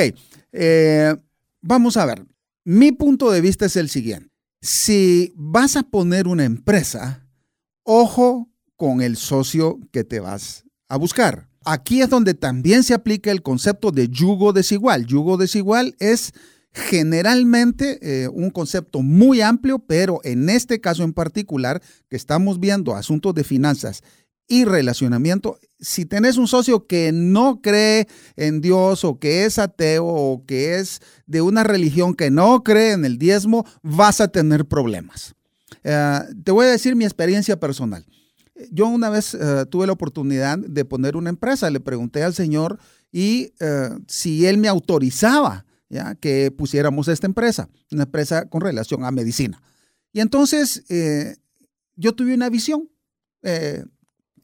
Eh, 0.53 1.15
vamos 1.63 1.97
a 1.97 2.05
ver. 2.05 2.23
Mi 2.65 2.93
punto 2.93 3.31
de 3.31 3.41
vista 3.41 3.67
es 3.67 3.77
el 3.77 3.89
siguiente 3.89 4.36
si 4.61 5.33
vas 5.37 5.77
a 5.77 5.83
poner 5.85 6.29
una 6.29 6.45
empresa, 6.45 7.27
ojo 7.83 8.51
con 8.77 9.01
el 9.01 9.17
socio 9.17 9.79
que 9.93 10.05
te 10.05 10.21
vas 10.21 10.65
a 10.89 10.97
buscar. 10.97 11.49
aquí 11.65 12.01
es 12.01 12.09
donde 12.09 12.35
también 12.35 12.85
se 12.85 12.95
aplica 12.95 13.33
el 13.33 13.43
concepto 13.43 13.91
de 13.91 14.09
yugo 14.09 14.53
desigual. 14.53 15.07
Yugo 15.07 15.37
desigual 15.37 15.97
es 15.99 16.33
generalmente 16.73 17.99
eh, 18.03 18.29
un 18.29 18.51
concepto 18.51 19.03
muy 19.03 19.41
amplio, 19.41 19.79
pero 19.81 20.21
en 20.23 20.49
este 20.49 20.81
caso 20.81 21.03
en 21.03 21.13
particular, 21.13 21.83
que 22.09 22.17
estamos 22.17 22.61
viendo 22.61 22.95
asuntos 22.95 23.35
de 23.35 23.45
finanzas 23.45 24.03
y 24.49 24.65
relacionamiento, 24.65 25.59
si 25.81 26.07
tenés 26.07 26.37
un 26.37 26.49
socio 26.49 26.87
que 26.87 27.13
no 27.13 27.61
cree 27.61 28.07
en 28.37 28.61
Dios 28.61 29.05
o 29.05 29.19
que 29.19 29.45
es 29.45 29.59
ateo 29.59 30.07
o 30.07 30.45
que 30.47 30.79
es 30.79 31.01
de 31.27 31.41
una 31.41 31.65
religión 31.65 32.15
que 32.15 32.31
no 32.31 32.63
cree 32.63 32.93
en 32.93 33.05
el 33.05 33.19
diezmo, 33.19 33.67
vas 33.83 34.21
a 34.21 34.29
tener 34.29 34.67
problemas. 34.67 35.35
Eh, 35.83 36.21
te 36.45 36.53
voy 36.53 36.67
a 36.67 36.71
decir 36.71 36.97
mi 36.97 37.05
experiencia 37.05 37.59
personal. 37.59 38.07
Yo 38.71 38.87
una 38.87 39.11
vez 39.11 39.35
eh, 39.35 39.67
tuve 39.71 39.87
la 39.87 39.93
oportunidad 39.93 40.59
de 40.59 40.85
poner 40.85 41.17
una 41.17 41.31
empresa, 41.31 41.71
le 41.71 41.81
pregunté 41.81 42.23
al 42.23 42.35
Señor 42.35 42.79
y 43.13 43.53
si 44.09 44.47
Él 44.47 44.59
me 44.59 44.69
autorizaba 44.69 45.65
¿ya? 45.89 46.15
que 46.15 46.51
pusiéramos 46.51 47.09
esta 47.09 47.27
empresa, 47.27 47.69
una 47.91 48.05
empresa 48.05 48.49
con 48.49 48.61
relación 48.61 49.05
a 49.05 49.11
medicina. 49.11 49.63
Y 50.13 50.21
entonces 50.21 50.85
eh, 50.89 51.37
yo 51.95 52.15
tuve 52.15 52.35
una 52.35 52.49
visión, 52.49 52.91
eh, 53.43 53.85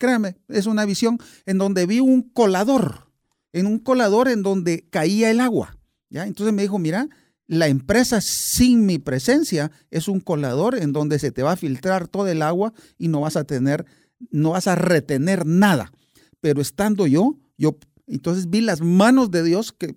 créanme, 0.02 0.34
es 0.48 0.66
una 0.66 0.84
visión 0.84 1.16
en 1.46 1.58
donde 1.58 1.86
vi 1.86 2.00
un 2.00 2.22
colador, 2.22 3.12
en 3.52 3.66
un 3.66 3.78
colador 3.78 4.28
en 4.28 4.42
donde 4.42 4.88
caía 4.90 5.30
el 5.30 5.38
agua. 5.38 5.78
¿ya? 6.10 6.26
Entonces 6.26 6.52
me 6.52 6.62
dijo, 6.62 6.80
mira, 6.80 7.08
la 7.46 7.68
empresa 7.68 8.20
sin 8.20 8.84
mi 8.84 8.98
presencia 8.98 9.70
es 9.92 10.08
un 10.08 10.18
colador 10.18 10.76
en 10.76 10.92
donde 10.92 11.20
se 11.20 11.30
te 11.30 11.44
va 11.44 11.52
a 11.52 11.56
filtrar 11.56 12.08
todo 12.08 12.26
el 12.26 12.42
agua 12.42 12.72
y 12.98 13.06
no 13.06 13.20
vas 13.20 13.36
a 13.36 13.44
tener, 13.44 13.86
no 14.32 14.50
vas 14.50 14.66
a 14.66 14.74
retener 14.74 15.46
nada. 15.46 15.92
Pero 16.40 16.60
estando 16.60 17.06
yo, 17.06 17.38
yo 17.56 17.78
entonces 18.08 18.50
vi 18.50 18.60
las 18.60 18.80
manos 18.80 19.30
de 19.30 19.44
Dios 19.44 19.70
que 19.70 19.94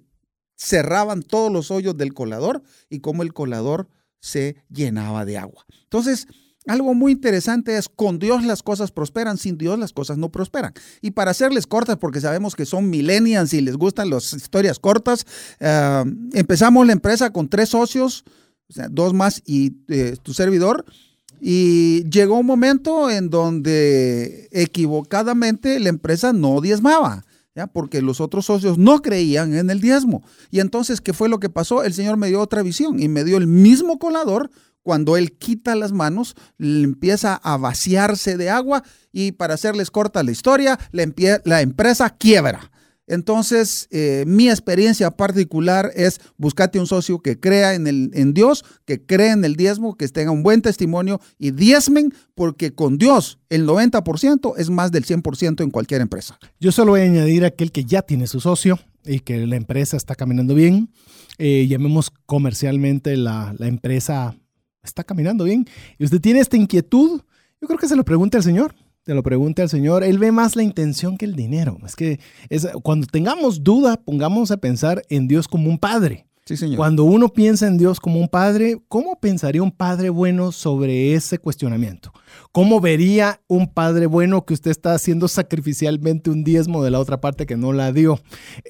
cerraban 0.55 1.23
todos 1.23 1.51
los 1.51 1.71
hoyos 1.71 1.97
del 1.97 2.13
colador 2.13 2.61
y 2.91 2.99
cómo 2.99 3.23
el 3.23 3.33
colador 3.33 3.89
se 4.19 4.57
llenaba 4.69 5.25
de 5.25 5.39
agua. 5.39 5.65
Entonces, 5.81 6.27
algo 6.67 6.93
muy 6.93 7.11
interesante 7.11 7.77
es, 7.77 7.89
con 7.89 8.19
Dios 8.19 8.43
las 8.43 8.63
cosas 8.63 8.91
prosperan, 8.91 9.37
sin 9.37 9.57
Dios 9.57 9.77
las 9.77 9.93
cosas 9.93 10.17
no 10.17 10.29
prosperan. 10.29 10.73
Y 11.01 11.11
para 11.11 11.31
hacerles 11.31 11.67
cortas, 11.67 11.97
porque 11.97 12.21
sabemos 12.21 12.55
que 12.55 12.65
son 12.65 12.89
millennials 12.89 13.53
y 13.53 13.61
les 13.61 13.75
gustan 13.77 14.09
las 14.09 14.33
historias 14.33 14.79
cortas, 14.79 15.25
eh, 15.59 16.03
empezamos 16.33 16.85
la 16.85 16.93
empresa 16.93 17.31
con 17.31 17.49
tres 17.49 17.69
socios, 17.69 18.23
dos 18.89 19.13
más 19.13 19.41
y 19.45 19.73
eh, 19.87 20.17
tu 20.21 20.33
servidor, 20.33 20.85
y 21.39 22.09
llegó 22.09 22.39
un 22.39 22.45
momento 22.45 23.09
en 23.09 23.29
donde 23.29 24.47
equivocadamente 24.51 25.79
la 25.79 25.89
empresa 25.89 26.33
no 26.33 26.61
diezmaba 26.61 27.23
porque 27.71 28.01
los 28.01 28.19
otros 28.19 28.45
socios 28.45 28.77
no 28.77 29.01
creían 29.01 29.55
en 29.55 29.69
el 29.69 29.79
diezmo. 29.79 30.23
Y 30.51 30.59
entonces, 30.59 30.99
¿qué 30.99 31.13
fue 31.13 31.29
lo 31.29 31.39
que 31.39 31.49
pasó? 31.49 31.83
El 31.83 31.93
Señor 31.93 32.17
me 32.17 32.27
dio 32.27 32.41
otra 32.41 32.61
visión 32.61 33.01
y 33.01 33.07
me 33.07 33.23
dio 33.23 33.37
el 33.37 33.47
mismo 33.47 33.97
colador. 33.97 34.51
Cuando 34.85 35.17
Él 35.17 35.31
quita 35.31 35.73
las 35.73 35.93
manos, 35.93 36.35
empieza 36.59 37.33
a 37.33 37.57
vaciarse 37.57 38.37
de 38.37 38.51
agua 38.51 38.83
y 39.11 39.31
para 39.31 39.55
hacerles 39.55 39.89
corta 39.89 40.21
la 40.21 40.29
historia, 40.29 40.77
la 40.91 41.61
empresa 41.61 42.11
quiebra. 42.11 42.69
Entonces, 43.07 43.87
eh, 43.89 44.25
mi 44.27 44.47
experiencia 44.47 45.09
particular 45.09 45.89
es 45.95 46.21
buscate 46.37 46.79
un 46.79 46.85
socio 46.85 47.17
que 47.17 47.39
crea 47.39 47.73
en, 47.73 47.87
el, 47.87 48.33
Dios, 48.35 48.63
que 48.85 49.03
crea 49.03 49.33
en 49.33 49.43
el 49.43 49.55
diezmo, 49.55 49.97
que 49.97 50.07
tenga 50.07 50.29
un 50.29 50.43
buen 50.43 50.61
testimonio 50.61 51.19
y 51.39 51.49
diezmen, 51.49 52.13
porque 52.35 52.75
con 52.75 52.99
Dios 52.99 53.39
el 53.49 53.65
90% 53.65 54.53
es 54.57 54.69
más 54.69 54.91
del 54.91 55.03
100% 55.03 55.63
en 55.63 55.71
cualquier 55.71 56.01
empresa. 56.01 56.37
Yo 56.59 56.71
solo 56.71 56.91
voy 56.91 57.01
a 57.01 57.05
añadir 57.05 57.43
aquel 57.43 57.71
que 57.71 57.85
ya 57.85 58.03
tiene 58.03 58.27
su 58.27 58.39
socio 58.39 58.77
y 59.03 59.21
que 59.21 59.47
la 59.47 59.55
empresa 59.55 59.97
está 59.97 60.13
caminando 60.13 60.53
bien. 60.53 60.91
Eh, 61.39 61.65
llamemos 61.67 62.11
comercialmente 62.27 63.17
la 63.17 63.55
empresa 63.61 64.35
está 64.85 65.03
caminando 65.03 65.43
bien. 65.43 65.67
Y 65.97 66.05
usted 66.05 66.21
tiene 66.21 66.39
esta 66.39 66.57
inquietud, 66.57 67.21
yo 67.61 67.67
creo 67.67 67.79
que 67.79 67.87
se 67.87 67.95
lo 67.95 68.05
pregunte 68.05 68.37
al 68.37 68.43
Señor 68.43 68.73
te 69.05 69.13
lo 69.13 69.21
pregunte 69.21 69.61
al 69.61 69.69
Señor, 69.69 70.03
Él 70.03 70.17
ve 70.17 70.31
más 70.31 70.55
la 70.55 70.63
intención 70.63 71.15
que 71.15 71.25
el 71.25 71.35
dinero. 71.35 71.77
Es 71.85 71.95
que 71.95 72.19
es, 72.49 72.67
cuando 72.81 73.05
tengamos 73.05 73.63
duda, 73.63 73.97
pongamos 73.97 74.49
a 74.49 74.57
pensar 74.57 75.03
en 75.09 75.27
Dios 75.27 75.47
como 75.47 75.69
un 75.69 75.77
padre. 75.77 76.25
Sí, 76.45 76.57
señor. 76.57 76.77
Cuando 76.77 77.05
uno 77.05 77.29
piensa 77.29 77.65
en 77.65 77.79
Dios 77.79 77.99
como 77.99 78.19
un 78.19 78.27
padre, 78.27 78.77
¿cómo 78.87 79.19
pensaría 79.19 79.63
un 79.63 79.71
padre 79.71 80.09
bueno 80.09 80.51
sobre 80.51 81.15
ese 81.15 81.39
cuestionamiento? 81.39 82.13
¿Cómo 82.51 82.79
vería 82.79 83.41
un 83.47 83.67
padre 83.67 84.05
bueno 84.05 84.45
que 84.45 84.53
usted 84.53 84.69
está 84.69 84.93
haciendo 84.93 85.27
sacrificialmente 85.27 86.29
un 86.29 86.43
diezmo 86.43 86.83
de 86.83 86.91
la 86.91 86.99
otra 86.99 87.19
parte 87.19 87.47
que 87.47 87.57
no 87.57 87.73
la 87.73 87.91
dio? 87.91 88.19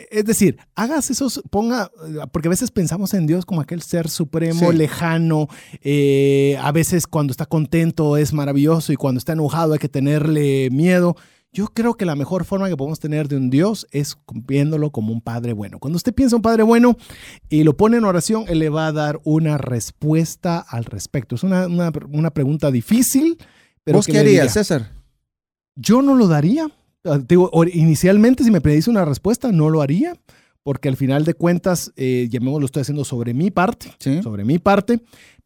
Es 0.09 0.23
decir, 0.23 0.57
hagas 0.73 1.11
esos, 1.11 1.41
ponga, 1.49 1.91
porque 2.31 2.47
a 2.47 2.51
veces 2.51 2.71
pensamos 2.71 3.13
en 3.13 3.27
Dios 3.27 3.45
como 3.45 3.59
aquel 3.59 3.81
ser 3.81 4.09
supremo, 4.09 4.71
lejano, 4.71 5.49
eh, 5.81 6.57
a 6.61 6.71
veces 6.71 7.07
cuando 7.07 7.31
está 7.31 7.45
contento 7.45 8.15
es 8.15 8.31
maravilloso 8.31 8.93
y 8.93 8.95
cuando 8.95 9.19
está 9.19 9.33
enojado 9.33 9.73
hay 9.73 9.79
que 9.79 9.89
tenerle 9.89 10.69
miedo. 10.71 11.17
Yo 11.55 11.67
creo 11.67 11.93
que 11.93 12.03
la 12.03 12.17
mejor 12.17 12.43
forma 12.43 12.67
que 12.67 12.75
podemos 12.75 12.99
tener 12.99 13.29
de 13.29 13.37
un 13.37 13.49
Dios 13.49 13.87
es 13.91 14.17
viéndolo 14.45 14.91
como 14.91 15.13
un 15.13 15.21
Padre 15.21 15.53
bueno. 15.53 15.79
Cuando 15.79 15.95
usted 15.95 16.13
piensa 16.13 16.35
un 16.35 16.41
Padre 16.41 16.63
bueno 16.63 16.97
y 17.47 17.63
lo 17.63 17.77
pone 17.77 17.95
en 17.95 18.03
oración, 18.03 18.43
Él 18.49 18.59
le 18.59 18.67
va 18.67 18.87
a 18.87 18.91
dar 18.91 19.21
una 19.23 19.57
respuesta 19.57 20.59
al 20.59 20.83
respecto. 20.83 21.35
Es 21.35 21.43
una, 21.43 21.65
una, 21.67 22.31
pregunta 22.31 22.71
difícil, 22.71 23.37
pero 23.85 23.99
¿Vos 23.99 24.05
qué 24.05 24.19
harías, 24.19 24.51
César? 24.51 24.91
Yo 25.77 26.01
no 26.01 26.15
lo 26.15 26.27
daría. 26.27 26.67
Ah, 27.05 27.19
digo, 27.25 27.49
inicialmente, 27.71 28.43
si 28.43 28.51
me 28.51 28.59
pedís 28.59 28.89
una 28.89 29.05
respuesta, 29.05 29.53
no 29.53 29.69
lo 29.69 29.81
haría, 29.81 30.19
porque 30.61 30.89
al 30.89 30.97
final 30.97 31.23
de 31.23 31.35
cuentas, 31.35 31.93
eh, 31.95 32.27
llamémoslo, 32.29 32.65
estoy 32.65 32.81
haciendo 32.81 33.05
sobre 33.05 33.33
mi 33.33 33.49
parte, 33.49 33.93
sobre 34.21 34.43
mi 34.43 34.59
parte, 34.59 34.99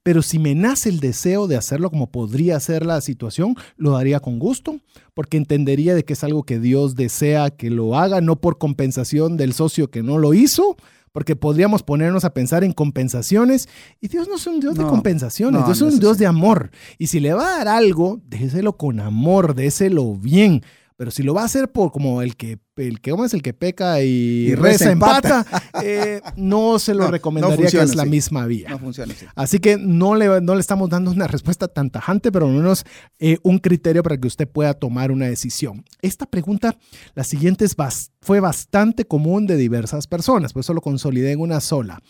pero 0.10 0.24
si 0.24 0.40
me 0.40 0.56
nace 0.56 0.90
el 0.90 1.00
deseo 1.00 1.46
de 1.46 1.56
hacerlo 1.56 1.92
como 1.92 2.10
podría 2.10 2.60
ser 2.60 2.84
la 2.84 3.00
situación, 3.00 3.56
lo 3.78 3.92
daría 3.92 4.20
con 4.20 4.40
gusto, 4.40 4.80
porque 5.14 5.38
entendería 5.38 5.94
de 5.94 6.04
que 6.04 6.14
es 6.14 6.24
algo 6.24 6.42
que 6.42 6.60
Dios 6.60 6.96
desea 6.96 7.52
que 7.52 7.70
lo 7.70 7.96
haga, 7.96 8.20
no 8.20 8.42
por 8.42 8.58
compensación 8.58 9.38
del 9.38 9.54
socio 9.54 9.92
que 9.92 10.02
no 10.02 10.18
lo 10.18 10.34
hizo, 10.34 10.78
porque 11.12 11.36
podríamos 11.36 11.84
ponernos 11.84 12.26
a 12.26 12.34
pensar 12.34 12.64
en 12.64 12.72
compensaciones 12.72 13.70
y 14.02 14.08
Dios 14.08 14.28
no 14.28 14.38
es 14.38 14.48
un 14.48 14.60
Dios 14.60 14.74
de 14.74 14.84
compensaciones, 14.84 15.64
Dios 15.64 15.78
es 15.78 15.94
un 15.94 16.00
Dios 16.00 16.18
de 16.18 16.26
amor. 16.26 16.72
Y 16.98 17.06
si 17.06 17.20
le 17.20 17.36
va 17.36 17.44
a 17.44 17.58
dar 17.58 17.68
algo, 17.68 18.20
déjeselo 18.26 18.78
con 18.78 19.00
amor, 19.02 19.54
déselo 19.54 20.16
bien. 20.16 20.64
Pero 20.98 21.12
si 21.12 21.22
lo 21.22 21.36
va 21.36 21.44
a 21.44 21.46
hacer 21.46 21.72
por 21.72 21.92
como 21.92 22.24
el 22.24 22.36
que, 22.36 22.58
el 22.80 23.02
que 23.02 23.12
es 23.26 23.34
el 23.34 23.42
que 23.42 23.54
peca 23.54 24.02
y, 24.02 24.56
reza 24.56 24.92
empata, 24.92 25.46
eh, 25.84 26.22
no 26.36 26.80
se 26.80 26.94
lo 26.94 27.08
recomendaría 27.08 27.68
que 27.68 27.82
es 27.82 27.96
la 27.96 28.06
misma 28.06 28.46
vía. 28.46 28.70
No 28.70 28.80
funciona 28.80 29.14
así. 29.36 29.60
que 29.60 29.78
no 29.78 30.16
le, 30.16 30.42
no 30.42 30.56
le 30.56 30.62
estamos 30.62 30.90
dando 30.90 31.12
una 31.12 31.28
respuesta 31.28 31.68
tan 31.68 31.90
tajante, 31.90 32.32
pero 32.32 32.48
al 32.48 32.54
menos 32.54 32.86
eh, 33.20 33.38
un 33.44 33.60
criterio 33.60 34.04
para 34.04 34.18
que 34.18 34.28
usted 34.28 34.48
pueda 34.48 34.74
tomar 34.74 35.12
una 35.12 35.28
decisión. 35.28 35.86
Esta 36.02 36.26
pregunta, 36.26 36.78
la 37.16 37.24
siguiente, 37.24 37.66
es 37.66 37.76
fue 38.22 38.40
bastante 38.40 39.06
común 39.06 39.48
de 39.48 39.56
diversas 39.56 40.08
personas, 40.08 40.54
por 40.54 40.62
eso 40.62 40.74
lo 40.74 40.82
consolidé 40.82 41.32
en 41.32 41.40
una 41.40 41.62
sola. 41.62 42.02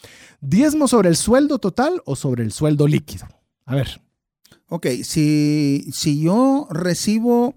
¿Diezmo 0.42 0.88
sobre 0.88 1.10
el 1.10 1.16
sueldo 1.16 1.60
total 1.60 2.02
o 2.06 2.16
sobre 2.16 2.44
el 2.44 2.52
sueldo 2.52 2.88
líquido? 2.88 3.28
A 3.66 3.76
ver. 3.76 4.02
Ok, 4.68 4.88
si, 5.04 5.88
si 5.92 6.22
yo 6.22 6.68
recibo 6.70 7.56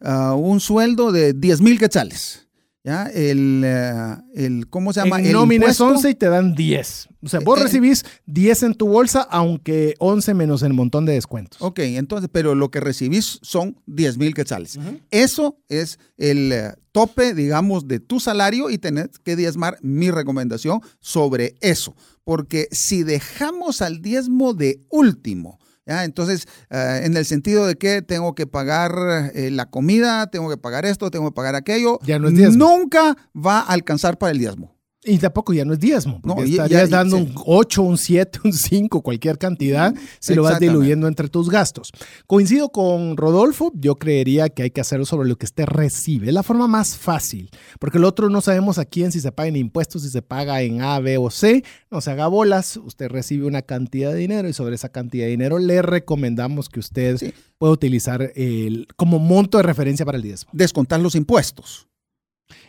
un 0.00 0.60
sueldo 0.60 1.12
de 1.12 1.32
10 1.32 1.60
mil 1.60 1.78
quetzales. 1.78 2.47
¿Ya? 2.84 3.06
El, 3.06 3.62
eh, 3.64 4.16
el, 4.34 4.68
¿cómo 4.68 4.92
se 4.92 5.00
llama? 5.00 5.20
En 5.20 5.32
nómina 5.32 5.66
11 5.78 6.10
y 6.10 6.14
te 6.14 6.28
dan 6.28 6.54
10. 6.54 7.08
O 7.22 7.28
sea, 7.28 7.40
vos 7.40 7.60
recibís 7.60 8.04
10 8.26 8.62
en 8.62 8.74
tu 8.74 8.88
bolsa, 8.88 9.22
aunque 9.22 9.94
11 9.98 10.34
menos 10.34 10.62
el 10.62 10.72
montón 10.72 11.04
de 11.04 11.12
descuentos. 11.14 11.60
Ok, 11.60 11.80
entonces, 11.80 12.30
pero 12.32 12.54
lo 12.54 12.70
que 12.70 12.80
recibís 12.80 13.40
son 13.42 13.80
10 13.86 14.18
mil 14.18 14.34
quetzales. 14.34 14.78
Eso 15.10 15.58
es 15.68 15.98
el 16.16 16.52
eh, 16.52 16.72
tope, 16.92 17.34
digamos, 17.34 17.88
de 17.88 17.98
tu 18.00 18.20
salario 18.20 18.70
y 18.70 18.78
tenés 18.78 19.18
que 19.22 19.36
diezmar 19.36 19.78
mi 19.82 20.10
recomendación 20.10 20.80
sobre 21.00 21.56
eso. 21.60 21.96
Porque 22.22 22.68
si 22.70 23.02
dejamos 23.02 23.82
al 23.82 24.00
diezmo 24.00 24.54
de 24.54 24.80
último, 24.88 25.58
entonces, 25.88 26.46
eh, 26.70 27.02
en 27.04 27.16
el 27.16 27.24
sentido 27.24 27.66
de 27.66 27.76
que 27.76 28.02
tengo 28.02 28.34
que 28.34 28.46
pagar 28.46 28.92
eh, 29.34 29.50
la 29.50 29.66
comida, 29.66 30.28
tengo 30.30 30.48
que 30.50 30.56
pagar 30.56 30.84
esto, 30.84 31.10
tengo 31.10 31.30
que 31.30 31.34
pagar 31.34 31.54
aquello, 31.54 31.98
ya 32.02 32.18
no 32.18 32.28
es 32.28 32.34
diezmo. 32.34 32.66
nunca 32.66 33.16
va 33.34 33.60
a 33.60 33.72
alcanzar 33.72 34.18
para 34.18 34.32
el 34.32 34.38
diezmo. 34.38 34.77
Y 35.04 35.18
tampoco 35.18 35.52
ya 35.52 35.64
no 35.64 35.74
es 35.74 35.78
diezmo, 35.78 36.20
no, 36.24 36.42
estarías 36.42 36.90
dando 36.90 37.18
un 37.18 37.32
8, 37.46 37.82
un 37.82 37.96
7, 37.96 38.40
un 38.44 38.52
5, 38.52 39.00
cualquier 39.00 39.38
cantidad, 39.38 39.94
si 40.18 40.34
lo 40.34 40.42
vas 40.42 40.58
diluyendo 40.58 41.06
entre 41.06 41.28
tus 41.28 41.48
gastos. 41.48 41.92
Coincido 42.26 42.70
con 42.70 43.16
Rodolfo, 43.16 43.70
yo 43.76 43.94
creería 43.94 44.48
que 44.48 44.64
hay 44.64 44.70
que 44.72 44.80
hacerlo 44.80 45.06
sobre 45.06 45.28
lo 45.28 45.36
que 45.36 45.46
usted 45.46 45.66
recibe. 45.66 46.26
Es 46.26 46.34
la 46.34 46.42
forma 46.42 46.66
más 46.66 46.96
fácil, 46.96 47.48
porque 47.78 47.98
el 47.98 48.04
otro 48.04 48.28
no 48.28 48.40
sabemos 48.40 48.78
a 48.78 48.86
quién, 48.86 49.12
si 49.12 49.20
se 49.20 49.30
paga 49.30 49.48
en 49.48 49.56
impuestos, 49.56 50.02
si 50.02 50.10
se 50.10 50.20
paga 50.20 50.62
en 50.62 50.82
A, 50.82 50.98
B 50.98 51.16
o 51.16 51.30
C. 51.30 51.62
No 51.92 52.00
se 52.00 52.10
haga 52.10 52.26
bolas, 52.26 52.76
usted 52.76 53.08
recibe 53.08 53.46
una 53.46 53.62
cantidad 53.62 54.10
de 54.12 54.18
dinero 54.18 54.48
y 54.48 54.52
sobre 54.52 54.74
esa 54.74 54.88
cantidad 54.88 55.26
de 55.26 55.30
dinero 55.30 55.60
le 55.60 55.80
recomendamos 55.80 56.68
que 56.68 56.80
usted 56.80 57.34
pueda 57.56 57.72
utilizar 57.72 58.32
el, 58.34 58.88
como 58.96 59.20
monto 59.20 59.58
de 59.58 59.62
referencia 59.62 60.04
para 60.04 60.16
el 60.16 60.22
diezmo. 60.22 60.50
Descontar 60.52 60.98
los 60.98 61.14
impuestos. 61.14 61.88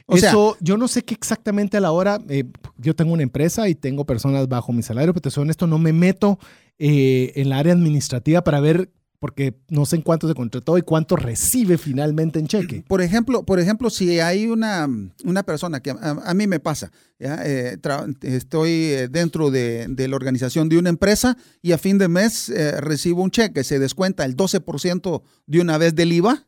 O 0.06 0.16
Eso, 0.16 0.58
yo 0.60 0.78
no 0.78 0.88
sé 0.88 1.04
qué 1.04 1.14
exactamente 1.14 1.78
a 1.78 1.82
la 1.82 1.92
hora, 1.92 2.20
eh, 2.30 2.46
yo 2.78 2.96
tengo 2.96 3.14
una 3.14 3.24
empresa 3.24 3.70
y 3.70 3.76
tengo 3.76 4.06
personas 4.06 4.48
bajo 4.48 4.74
mi 4.74 4.82
salario, 4.82 5.14
pero 5.14 5.22
te 5.22 5.32
soy 5.32 5.44
honesto, 5.44 5.68
no 5.68 5.78
me 5.78 5.94
meto 5.94 6.40
eh, 6.78 7.32
en 7.36 7.50
la 7.50 7.60
área 7.60 7.74
administrativa 7.74 8.44
para 8.44 8.60
ver 8.60 8.90
porque 9.20 9.54
no 9.68 9.86
sé 9.86 9.98
en 9.98 10.02
cuánto 10.02 10.28
se 10.28 10.34
contrató 10.34 10.78
y 10.78 10.82
cuánto 10.82 11.16
recibe 11.16 11.78
finalmente 11.78 12.40
en 12.40 12.48
cheque. 12.48 12.84
Por 12.88 13.02
ejemplo, 13.02 13.44
por 13.44 13.60
ejemplo 13.60 13.90
si 13.90 14.20
hay 14.20 14.48
una, 14.48 14.88
una 15.26 15.44
persona 15.44 15.82
que 15.82 15.92
a, 15.92 16.34
mí 16.34 16.48
me 16.48 16.60
pasa, 16.60 16.92
eh, 17.20 17.78
estoy 18.22 19.08
dentro 19.10 19.52
de, 19.52 19.94
la 20.08 20.16
organización 20.16 20.70
de 20.70 20.78
una 20.78 20.90
empresa 20.90 21.38
y 21.62 21.74
a 21.74 21.78
fin 21.78 21.98
de 21.98 22.08
mes 22.08 22.50
eh, 22.50 22.80
recibo 22.80 23.22
un 23.22 23.32
cheque, 23.32 23.64
se 23.64 23.80
descuenta 23.80 24.24
el 24.24 24.36
12% 24.38 25.22
de 25.46 25.62
una 25.62 25.78
vez 25.78 25.94
del 25.96 26.14
IVA. 26.14 26.46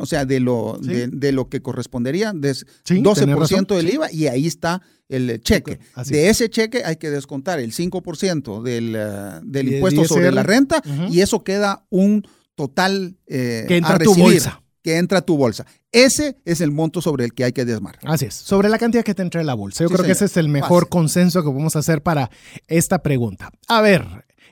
O 0.00 0.06
sea, 0.06 0.24
de 0.24 0.40
lo, 0.40 0.78
de, 0.80 1.32
lo 1.32 1.48
que 1.48 1.62
correspondería, 1.62 2.32
de 2.32 2.52
12% 2.52 3.76
del 3.76 3.94
IVA 3.94 4.12
y 4.12 4.26
ahí 4.26 4.46
está 4.46 4.82
el 5.08 5.40
cheque. 5.40 5.78
de 6.06 6.28
ese 6.28 6.50
cheque 6.50 6.82
hay 6.84 6.96
que 6.96 7.10
descontar 7.10 7.60
el 7.60 7.72
5% 7.72 8.62
del, 8.62 8.96
uh, 8.96 9.40
del 9.44 9.74
impuesto 9.74 10.04
sobre 10.04 10.32
la 10.32 10.42
renta 10.42 10.82
y 11.10 11.20
eso 11.20 11.44
queda 11.44 11.86
un 11.90 12.26
total 12.54 13.16
eh, 13.26 13.64
que 13.68 13.76
entra 13.76 13.94
a 13.94 13.98
tu 13.98 14.14
bolsa. 14.14 14.62
Que 14.82 14.96
entra 14.96 15.18
a 15.18 15.22
tu 15.22 15.36
bolsa. 15.36 15.66
Ese 15.92 16.36
es 16.44 16.60
el 16.60 16.70
monto 16.70 17.00
sobre 17.00 17.24
el 17.24 17.32
que 17.32 17.44
hay 17.44 17.52
que 17.52 17.64
desmar. 17.64 17.98
Así 18.02 18.26
es, 18.26 18.34
sobre 18.34 18.68
la 18.68 18.78
cantidad 18.78 19.04
que 19.04 19.14
te 19.14 19.22
entra 19.22 19.40
en 19.40 19.46
la 19.46 19.54
bolsa. 19.54 19.84
Yo 19.84 19.90
creo 19.90 20.04
que 20.04 20.12
ese 20.12 20.24
es 20.24 20.36
el 20.36 20.48
mejor 20.48 20.88
consenso 20.88 21.42
que 21.42 21.50
podemos 21.50 21.76
hacer 21.76 22.02
para 22.02 22.30
esta 22.66 23.02
pregunta. 23.02 23.50
A 23.68 23.80
ver, 23.80 24.04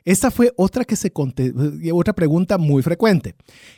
esta 0.06 0.30
fue 0.30 0.52
otra, 0.56 0.84
que 0.84 0.94
se 0.94 1.12
otra 1.92 2.14
pregunta 2.14 2.58
muy 2.58 2.80
frecuente. 2.80 3.34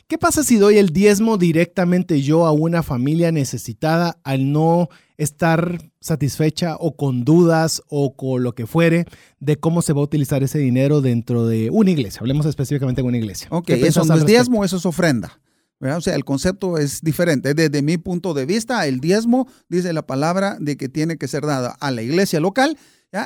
¿Qué 0.07 0.19
pasa 0.19 0.43
si 0.43 0.57
doy 0.57 0.77
el 0.77 0.91
diezmo 0.91 1.39
directamente 1.39 2.21
yo 2.21 2.45
a 2.45 2.51
una 2.51 2.83
familia 2.83 3.31
necesitada 3.31 4.19
al 4.23 4.51
no 4.51 4.89
estar 5.17 5.81
satisfecha 5.99 6.75
o 6.79 6.95
con 6.95 7.25
dudas 7.25 7.81
o 7.89 8.15
con 8.15 8.43
lo 8.43 8.53
que 8.53 8.67
fuere 8.67 9.05
de 9.39 9.57
cómo 9.57 9.81
se 9.81 9.91
va 9.91 10.01
a 10.01 10.03
utilizar 10.03 10.43
ese 10.43 10.59
dinero 10.59 11.01
dentro 11.01 11.47
de 11.47 11.71
una 11.71 11.89
iglesia? 11.89 12.19
Hablemos 12.19 12.45
específicamente 12.45 13.01
de 13.01 13.07
una 13.07 13.17
iglesia. 13.17 13.47
Ok, 13.49 13.71
eso 13.71 14.05
no 14.05 14.13
es 14.13 14.25
diezmo, 14.27 14.63
eso 14.63 14.77
es 14.77 14.85
ofrenda. 14.85 15.41
O 15.81 16.01
sea, 16.01 16.13
el 16.13 16.25
concepto 16.25 16.77
es 16.77 17.01
diferente. 17.01 17.55
Desde 17.55 17.81
mi 17.81 17.97
punto 17.97 18.35
de 18.35 18.45
vista, 18.45 18.85
el 18.85 18.99
diezmo 18.99 19.47
dice 19.67 19.93
la 19.93 20.05
palabra 20.05 20.57
de 20.59 20.77
que 20.77 20.89
tiene 20.89 21.17
que 21.17 21.27
ser 21.27 21.43
dada 21.45 21.75
a 21.79 21.89
la 21.89 22.03
iglesia 22.03 22.39
local 22.39 22.77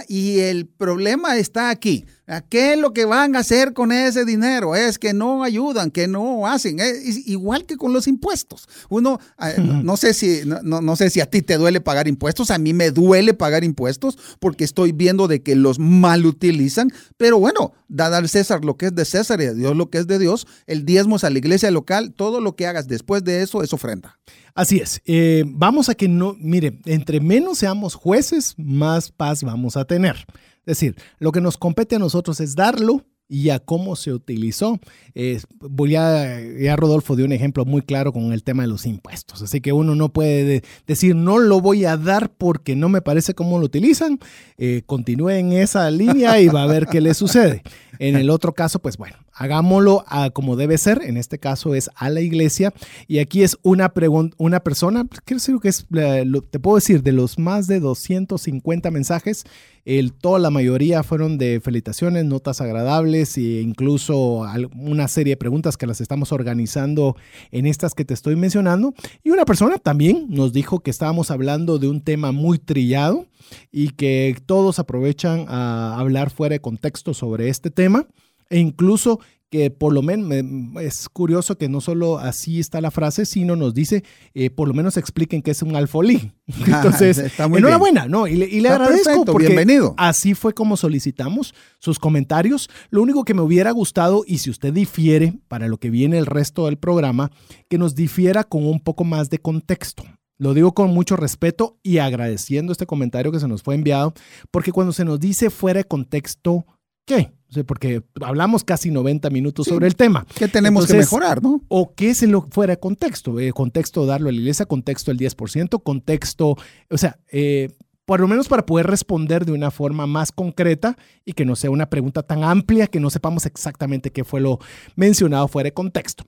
y 0.07 0.39
el 0.39 0.67
problema 0.67 1.38
está 1.38 1.69
aquí. 1.69 2.05
¿Qué 2.50 2.74
es 2.74 2.80
lo 2.80 2.94
que 2.94 3.03
van 3.03 3.36
a 3.36 3.39
hacer 3.39 3.74
con 3.74 3.92
ese 3.92 4.24
dinero? 4.24 4.75
Es 4.75 4.98
que 4.98 5.13
no 5.13 5.44
ayudan, 5.44 5.92
que 5.92 6.08
no 6.08 6.48
hacen. 6.48 6.80
Es 6.80 7.27
igual 7.27 7.65
que 7.65 7.75
con 7.75 7.92
los 7.92 8.08
impuestos. 8.08 8.70
Uno, 8.88 9.20
eh, 9.42 9.56
no, 9.60 9.98
sé 9.98 10.13
si, 10.13 10.42
no, 10.46 10.82
no, 10.82 10.96
sé 10.96 11.10
si 11.10 11.20
a 11.20 11.25
ti 11.25 11.42
te 11.42 11.58
duele 11.58 11.82
pagar 11.82 12.08
impuestos, 12.08 12.50
a 12.50 12.58
mí 12.58 12.74
me 12.74 12.92
duele 12.92 13.34
pagar 13.34 13.65
impuestos 13.65 14.18
porque 14.39 14.63
estoy 14.63 14.94
viendo 14.94 15.27
de 15.27 15.42
que 15.42 15.56
los 15.56 15.80
mal 15.80 16.25
utilizan. 16.25 16.92
Pero 17.18 17.39
bueno, 17.39 17.74
dad 17.89 18.15
al 18.15 18.30
César 18.30 18.63
lo 18.63 18.77
que 18.77 18.86
es 18.86 18.96
de 18.96 19.03
César 19.03 19.42
y 19.42 19.46
a 19.46 19.53
Dios 19.53 19.75
lo 19.75 19.89
que 19.89 19.98
es 19.98 20.08
de 20.08 20.18
Dios. 20.18 20.48
El 20.65 20.86
diezmo 20.86 21.18
es 21.18 21.25
a 21.25 21.30
la 21.30 21.39
iglesia 21.39 21.72
local. 21.72 22.13
Todo 22.15 22.39
lo 22.39 22.56
que 22.56 22.68
hagas 22.68 22.88
después 22.88 23.25
de 23.25 23.42
eso 23.42 23.63
es 23.63 23.74
ofrenda. 23.74 24.18
Así 24.56 24.77
es. 24.77 25.01
Eh, 25.06 25.44
vamos 25.48 25.89
a 25.89 25.96
que 25.96 26.08
no, 26.08 26.36
mire, 26.39 26.80
entre 26.86 27.20
menos 27.20 27.58
seamos 27.58 27.96
jueces, 27.96 28.53
más 28.58 29.12
paz 29.12 29.44
vamos 29.44 29.75
a 29.75 29.86
tener. 29.86 30.25
Es 30.65 30.77
decir, 30.77 30.96
lo 31.20 31.32
que 31.32 31.41
nos 31.41 31.58
compete 31.58 31.96
a 31.96 32.00
nosotros 32.00 32.39
es 32.39 32.55
darlo 32.55 33.05
y 33.27 33.50
a 33.50 33.60
cómo 33.60 33.96
se 33.96 34.13
utilizó. 34.13 34.79
Eh, 35.15 35.39
voy 35.60 35.96
a, 35.96 36.39
ya 36.39 36.75
Rodolfo 36.75 37.15
dio 37.15 37.25
un 37.25 37.32
ejemplo 37.32 37.65
muy 37.65 37.82
claro 37.82 38.13
con 38.13 38.32
el 38.32 38.43
tema 38.43 38.63
de 38.63 38.70
los 38.70 38.86
impuestos. 38.86 39.41
Así 39.41 39.62
que 39.62 39.74
uno 39.74 39.96
no 39.96 40.10
puede 40.10 40.62
decir 40.86 41.15
no 41.15 41.39
lo 41.39 41.62
voy 41.62 41.86
a 41.86 41.98
dar 41.98 42.32
porque 42.32 42.75
no 42.75 42.89
me 42.89 43.01
parece 43.01 43.34
cómo 43.34 43.60
lo 43.60 43.65
utilizan. 43.65 44.20
Eh, 44.58 44.84
continúe 44.86 45.29
en 45.29 45.53
esa 45.53 45.89
línea 45.89 46.39
y 46.39 46.48
va 46.48 46.63
a 46.63 46.67
ver 46.67 46.88
qué 46.88 47.01
le 47.01 47.13
sucede. 47.13 47.63
En 48.00 48.15
el 48.15 48.29
otro 48.29 48.53
caso, 48.53 48.79
pues 48.79 48.98
bueno, 48.98 49.17
hagámoslo 49.33 50.05
como 50.33 50.55
debe 50.55 50.77
ser. 50.77 51.01
En 51.03 51.17
este 51.17 51.39
caso 51.39 51.75
es 51.75 51.89
a 51.95 52.09
la 52.09 52.21
iglesia. 52.21 52.73
Y 53.07 53.19
aquí 53.19 53.43
es 53.43 53.57
una, 53.63 53.91
una 54.37 54.59
persona, 54.61 55.05
decir 55.25 55.59
que 55.59 55.69
es, 55.69 55.85
te 55.89 56.59
puedo 56.59 56.75
decir, 56.75 57.03
de 57.03 57.11
los 57.11 57.39
más 57.39 57.67
de 57.67 57.79
250 57.79 58.91
mensajes, 58.91 59.46
el, 59.85 60.13
toda 60.13 60.39
la 60.39 60.50
mayoría 60.50 61.03
fueron 61.03 61.37
de 61.37 61.59
felicitaciones, 61.61 62.24
notas 62.24 62.61
agradables 62.61 63.37
e 63.37 63.61
incluso 63.61 64.46
una 64.75 65.07
serie 65.09 65.33
de 65.33 65.37
preguntas 65.37 65.75
que 65.75 65.87
las 65.87 66.00
estamos 66.00 66.31
organizando 66.31 67.17
en 67.51 67.65
estas 67.65 67.93
que 67.93 68.05
te 68.05 68.13
estoy 68.13 68.35
mencionando. 68.35 68.93
Y 69.24 69.31
una 69.31 69.46
persona 69.46 69.77
también 69.77 70.27
nos 70.29 70.53
dijo 70.53 70.79
que 70.79 70.91
estábamos 70.91 71.31
hablando 71.31 71.79
de 71.79 71.89
un 71.89 72.01
tema 72.01 72.31
muy 72.31 72.59
trillado 72.59 73.25
y 73.72 73.89
que 73.89 74.37
todos 74.46 74.79
aprovechan 74.79 75.46
a 75.50 76.00
hablar 76.00 76.29
fuera 76.29 76.53
de 76.53 76.61
contexto 76.61 77.13
sobre 77.13 77.50
este 77.50 77.69
tema 77.69 78.07
e 78.50 78.60
incluso 78.60 79.20
que 79.53 79.70
por 79.70 79.94
lo 79.94 80.01
menos 80.01 80.82
es 80.82 81.08
curioso 81.10 81.60
que 81.60 81.70
no 81.70 81.79
solo 81.79 82.18
así 82.18 82.60
está 82.60 82.82
la 82.82 82.90
frase, 82.90 83.24
sino 83.24 83.56
nos 83.56 83.75
dice, 83.75 84.03
eh, 84.34 84.50
por 84.50 84.68
lo 84.68 84.74
menos 84.74 84.98
expliquen 84.98 85.44
qué 85.44 85.51
es 85.51 85.62
un 85.62 85.75
alfolí. 85.75 86.32
Entonces, 86.66 87.20
está 87.20 87.48
muy 87.48 87.60
enhorabuena, 87.60 88.08
¿no? 88.08 88.25
Y 88.25 88.36
le, 88.36 88.48
y 88.48 88.62
le 88.62 88.70
agradezco 88.70 89.25
porque 89.25 89.50
bienvenido. 89.50 89.94
así 89.96 90.34
fue 90.34 90.56
como 90.56 90.75
solicitamos 90.75 91.53
sus 91.77 92.00
comentarios. 92.00 92.68
Lo 92.90 93.03
único 93.03 93.25
que 93.25 93.36
me 93.36 93.42
hubiera 93.42 93.70
gustado, 93.70 94.24
y 94.25 94.40
si 94.40 94.50
usted 94.50 94.74
difiere 94.74 95.36
para 95.48 95.68
lo 95.68 95.77
que 95.77 95.92
viene 95.92 96.18
el 96.18 96.25
resto 96.25 96.66
del 96.66 96.77
programa, 96.77 97.29
que 97.70 97.77
nos 97.77 97.94
difiera 97.94 98.44
con 98.44 98.66
un 98.66 98.79
poco 98.79 99.03
más 99.03 99.29
de 99.29 99.38
contexto. 99.38 100.03
Lo 100.40 100.56
digo 100.56 100.74
con 100.74 100.92
mucho 100.96 101.16
respeto 101.16 101.77
y 101.84 102.00
agradeciendo 102.00 102.72
este 102.72 102.88
comentario 102.88 103.32
que 103.32 103.40
se 103.40 103.48
nos 103.48 103.62
fue 103.62 103.75
enviado, 103.75 104.16
porque 104.50 104.72
cuando 104.72 104.94
se 104.94 105.06
nos 105.06 105.20
dice 105.20 105.51
fuera 105.51 105.82
de 105.82 105.84
contexto, 105.84 106.66
¿qué? 107.05 107.31
porque 107.63 108.01
hablamos 108.22 108.63
casi 108.63 108.89
90 108.89 109.29
minutos 109.29 109.68
sobre 109.68 109.85
el 109.85 109.96
tema. 109.96 110.25
¿Qué 110.33 110.48
tenemos 110.48 110.87
que 110.87 110.96
mejorar, 110.96 111.44
no? 111.44 111.61
¿O 111.68 111.94
qué 111.94 112.09
es 112.09 112.24
lo 112.24 112.48
fuera 112.50 112.74
de 112.74 112.79
contexto? 112.79 113.39
Eh, 113.39 113.51
contexto 113.53 114.07
darlo 114.07 114.29
a 114.29 114.31
la 114.31 114.39
iglesia, 114.39 114.66
contexto 114.66 115.11
el 115.11 115.20
10%, 115.20 115.83
contexto, 115.83 116.55
o 116.89 116.98
sea, 116.98 117.20
eh, 117.31 117.70
por 118.05 118.20
lo 118.20 118.27
menos 118.27 118.48
para 118.48 118.66
poder 118.66 118.87
responder 118.87 119.46
de 119.46 119.51
una 119.51 119.70
forma 119.70 120.07
más 120.07 120.31
concreta 120.31 120.98
y 121.25 121.33
que 121.33 121.46
no 121.46 121.55
sea 121.55 121.70
una 121.70 121.89
pregunta 121.89 122.24
tan 122.24 122.44
amplia 122.44 122.87
que 122.87 123.00
no 123.00 123.09
sepamos 123.09 123.46
exactamente 123.46 124.11
qué 124.11 124.24
fue 124.24 124.42
lo 124.42 124.59
mencionado 124.96 125.48
fuera 125.48 125.68
de 125.68 125.74
contexto. 125.74 126.25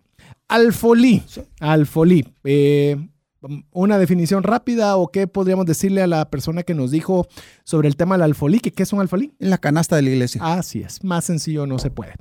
Alfolí, 0.47 1.23
alfolí. 1.59 2.25
Eh, 2.43 2.97
una 3.71 3.97
definición 3.97 4.43
rápida 4.43 4.97
o 4.97 5.07
qué 5.07 5.27
podríamos 5.27 5.65
decirle 5.65 6.01
a 6.01 6.07
la 6.07 6.29
persona 6.29 6.63
que 6.63 6.73
nos 6.73 6.91
dijo 6.91 7.27
sobre 7.63 7.87
el 7.87 7.95
tema 7.95 8.15
del 8.15 8.23
alfolí, 8.23 8.59
que 8.59 8.71
qué 8.71 8.83
es 8.83 8.93
un 8.93 9.01
alfolí? 9.01 9.33
En 9.39 9.49
la 9.49 9.57
canasta 9.57 9.95
de 9.95 10.01
la 10.01 10.09
iglesia. 10.09 10.41
Así 10.43 10.81
es, 10.81 11.03
más 11.03 11.25
sencillo 11.25 11.65
no 11.65 11.79
se 11.79 11.89
puede. 11.89 12.13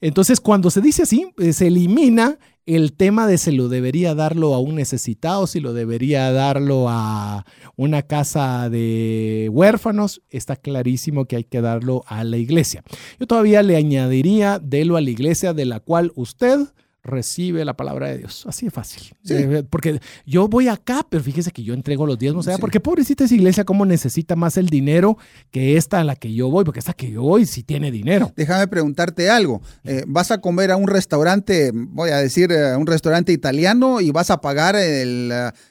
Entonces, 0.00 0.40
cuando 0.40 0.70
se 0.70 0.80
dice 0.80 1.02
así, 1.02 1.32
eh, 1.38 1.52
se 1.52 1.68
elimina 1.68 2.38
el 2.66 2.92
tema 2.92 3.26
de 3.26 3.38
si 3.38 3.50
lo 3.50 3.68
debería 3.68 4.14
darlo 4.14 4.54
a 4.54 4.60
un 4.60 4.76
necesitado, 4.76 5.46
si 5.46 5.58
lo 5.60 5.72
debería 5.72 6.30
darlo 6.32 6.88
a 6.88 7.44
una 7.76 8.02
casa 8.02 8.70
de 8.70 9.48
huérfanos, 9.52 10.22
está 10.30 10.56
clarísimo 10.56 11.24
que 11.24 11.36
hay 11.36 11.44
que 11.44 11.60
darlo 11.60 12.04
a 12.06 12.22
la 12.22 12.36
iglesia. 12.36 12.84
Yo 13.18 13.26
todavía 13.26 13.62
le 13.62 13.76
añadiría, 13.76 14.60
délo 14.60 14.96
a 14.96 15.00
la 15.00 15.10
iglesia 15.10 15.54
de 15.54 15.64
la 15.64 15.80
cual 15.80 16.12
usted 16.14 16.60
recibe 17.04 17.64
la 17.64 17.76
palabra 17.76 18.08
de 18.08 18.18
Dios. 18.18 18.44
Así 18.46 18.66
de 18.66 18.70
fácil. 18.70 19.14
Eh, 19.28 19.64
porque 19.68 20.00
yo 20.24 20.46
voy 20.48 20.68
acá, 20.68 21.04
pero 21.08 21.22
fíjese 21.22 21.50
que 21.50 21.62
yo 21.62 21.74
entrego 21.74 22.06
los 22.06 22.18
diezmos. 22.18 22.44
sea, 22.44 22.58
Porque 22.58 22.80
pobrecita 22.80 23.24
esa 23.24 23.34
iglesia, 23.34 23.64
¿cómo 23.64 23.84
necesita 23.84 24.36
más 24.36 24.56
el 24.56 24.68
dinero 24.68 25.18
que 25.50 25.76
esta 25.76 26.00
a 26.00 26.04
la 26.04 26.14
que 26.14 26.32
yo 26.32 26.48
voy? 26.50 26.64
Porque 26.64 26.78
esta 26.78 26.92
que 26.92 27.10
yo 27.10 27.22
voy 27.22 27.46
sí 27.46 27.64
tiene 27.64 27.90
dinero. 27.90 28.32
Déjame 28.36 28.68
preguntarte 28.68 29.30
algo. 29.30 29.62
Eh, 29.84 30.04
vas 30.06 30.30
a 30.30 30.40
comer 30.40 30.70
a 30.70 30.76
un 30.76 30.86
restaurante, 30.86 31.72
voy 31.74 32.10
a 32.10 32.18
decir, 32.18 32.52
a 32.52 32.74
eh, 32.74 32.76
un 32.76 32.86
restaurante 32.86 33.32
italiano 33.32 34.00
y 34.00 34.10
vas 34.12 34.30
a 34.30 34.40
pagar 34.40 34.76
el, 34.76 35.28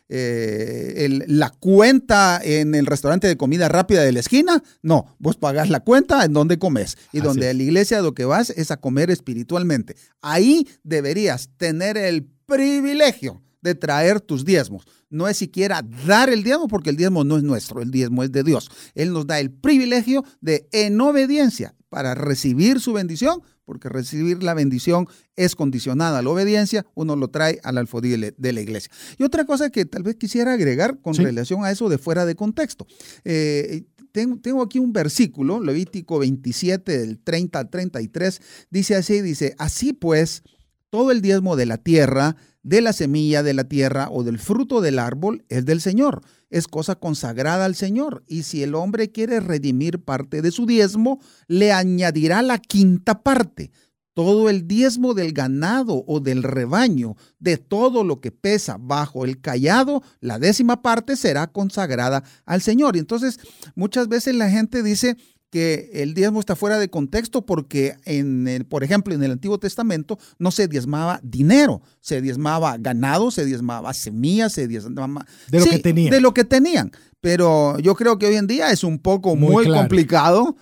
la 0.08 1.50
cuenta 1.60 2.42
en 2.44 2.76
el 2.76 2.86
restaurante 2.86 3.28
de 3.28 3.38
comida 3.38 3.70
rápida 3.70 4.04
de 4.04 4.12
la 4.12 4.20
esquina. 4.20 4.62
No, 4.82 5.16
vos 5.20 5.38
pagás 5.38 5.70
la 5.70 5.80
cuenta 5.80 6.26
en 6.26 6.34
donde 6.34 6.60
comes. 6.60 6.98
Y 7.14 7.22
donde 7.22 7.50
a 7.50 7.54
la 7.54 7.64
iglesia 7.64 8.02
lo 8.02 8.14
que 8.14 8.26
vas 8.26 8.50
es 8.50 8.72
a 8.72 8.78
comer 8.78 9.10
espiritualmente. 9.12 9.96
Ahí 10.22 10.68
debería 10.84 11.21
tener 11.58 11.98
el 11.98 12.28
privilegio 12.46 13.42
de 13.62 13.76
traer 13.76 14.22
tus 14.22 14.44
diezmos. 14.44 14.86
No 15.10 15.28
es 15.28 15.38
siquiera 15.38 15.84
dar 16.08 16.30
el 16.30 16.44
diezmo 16.44 16.68
porque 16.68 16.90
el 16.90 16.98
diezmo 16.98 17.24
no 17.24 17.38
es 17.38 17.44
nuestro, 17.44 17.82
el 17.82 17.92
diezmo 17.92 18.24
es 18.24 18.32
de 18.32 18.44
Dios. 18.44 18.70
Él 18.96 19.14
nos 19.14 19.28
da 19.28 19.40
el 19.40 19.52
privilegio 19.52 20.24
de, 20.40 20.68
en 20.72 21.00
obediencia, 21.00 21.76
para 21.92 22.16
recibir 22.16 22.80
su 22.80 22.94
bendición, 22.94 23.42
porque 23.66 23.90
recibir 23.90 24.42
la 24.44 24.54
bendición 24.54 25.08
es 25.36 25.56
condicionada 25.56 26.20
a 26.20 26.22
la 26.22 26.30
obediencia, 26.30 26.86
uno 26.96 27.18
lo 27.18 27.28
trae 27.28 27.60
al 27.64 27.78
alfodí 27.78 28.16
de 28.16 28.54
la 28.54 28.62
iglesia. 28.62 28.90
Y 29.18 29.24
otra 29.24 29.44
cosa 29.44 29.70
que 29.70 29.84
tal 29.84 30.02
vez 30.02 30.16
quisiera 30.16 30.54
agregar 30.54 31.02
con 31.02 31.14
relación 31.16 31.66
a 31.66 31.72
eso 31.72 31.90
de 31.90 31.98
fuera 31.98 32.26
de 32.26 32.36
contexto. 32.36 32.88
Eh, 33.26 33.84
tengo, 34.14 34.40
tengo, 34.40 34.62
aquí 34.62 34.80
un 34.80 34.94
versículo, 34.94 35.60
Levítico 35.60 36.20
27, 36.20 36.98
del 36.98 37.20
30 37.20 37.60
al 37.60 37.70
33, 37.70 38.42
dice 38.70 38.96
así, 38.96 39.20
dice, 39.20 39.56
así 39.58 39.92
pues, 39.92 40.44
todo 40.92 41.10
el 41.10 41.22
diezmo 41.22 41.56
de 41.56 41.66
la 41.66 41.78
tierra, 41.78 42.36
de 42.62 42.82
la 42.82 42.94
semilla 42.94 43.42
de 43.42 43.56
la 43.56 43.64
tierra 43.64 44.10
o 44.12 44.24
del 44.24 44.38
fruto 44.38 44.82
del 44.82 45.00
árbol 45.00 45.44
es 45.50 45.66
del 45.66 45.82
Señor. 45.82 46.22
Es 46.52 46.68
cosa 46.68 46.96
consagrada 46.96 47.66
al 47.66 47.74
Señor. 47.74 48.24
Y 48.28 48.44
si 48.44 48.62
el 48.62 48.76
hombre 48.76 49.10
quiere 49.10 49.40
redimir 49.40 50.04
parte 50.04 50.44
de 50.44 50.52
su 50.52 50.68
diezmo, 50.68 51.20
le 51.48 51.72
añadirá 51.72 52.44
la 52.44 52.60
quinta 52.60 53.24
parte 53.24 53.72
todo 54.14 54.50
el 54.50 54.68
diezmo 54.68 55.14
del 55.14 55.32
ganado 55.32 56.04
o 56.06 56.20
del 56.20 56.44
rebaño, 56.44 57.16
de 57.40 57.58
todo 57.58 58.04
lo 58.04 58.20
que 58.20 58.32
pesa 58.32 58.78
bajo 58.80 59.24
el 59.26 59.40
callado, 59.40 60.04
la 60.20 60.38
décima 60.38 60.82
parte 60.82 61.16
será 61.16 61.48
consagrada 61.48 62.24
al 62.46 62.62
Señor. 62.62 62.96
Y 62.96 63.00
entonces 63.00 63.40
muchas 63.74 64.10
veces 64.10 64.36
la 64.36 64.50
gente 64.50 64.84
dice 64.84 65.16
que 65.52 65.90
el 65.94 66.14
diezmo 66.14 66.40
está 66.40 66.56
fuera 66.56 66.80
de 66.80 66.90
contexto 66.90 67.46
porque, 67.46 67.98
en 68.06 68.48
el, 68.48 68.66
por 68.66 68.84
ejemplo, 68.84 69.14
en 69.14 69.22
el 69.22 69.32
Antiguo 69.32 69.60
Testamento 69.60 70.18
no 70.40 70.50
se 70.50 70.68
diezmaba 70.68 71.20
dinero, 71.24 71.82
se 72.00 72.22
diezmaba 72.22 72.78
ganado, 72.78 73.30
se 73.32 73.46
diezmaba 73.46 73.94
semillas, 73.94 74.54
se 74.54 74.68
diezmaba... 74.68 75.26
De 75.50 75.60
lo 75.60 75.66
que 75.66 75.80
tenían. 75.80 76.12
De 76.12 76.22
lo 76.22 76.34
que 76.34 76.46
tenían. 76.46 76.92
Pero 77.20 77.78
yo 77.80 77.96
creo 77.96 78.18
que 78.18 78.28
hoy 78.28 78.36
en 78.36 78.48
día 78.48 78.72
es 78.72 78.84
un 78.84 78.98
poco 78.98 79.36
muy, 79.36 79.68
complicado 79.68 80.56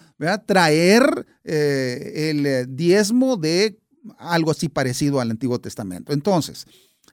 traer 0.48 1.26
eh, 1.46 2.32
el 2.32 2.76
diezmo 2.76 3.38
de 3.38 3.80
algo 4.18 4.52
así 4.52 4.70
parecido 4.70 5.22
al 5.22 5.32
Antiguo 5.32 5.60
Testamento. 5.60 6.14
Entonces, 6.14 6.66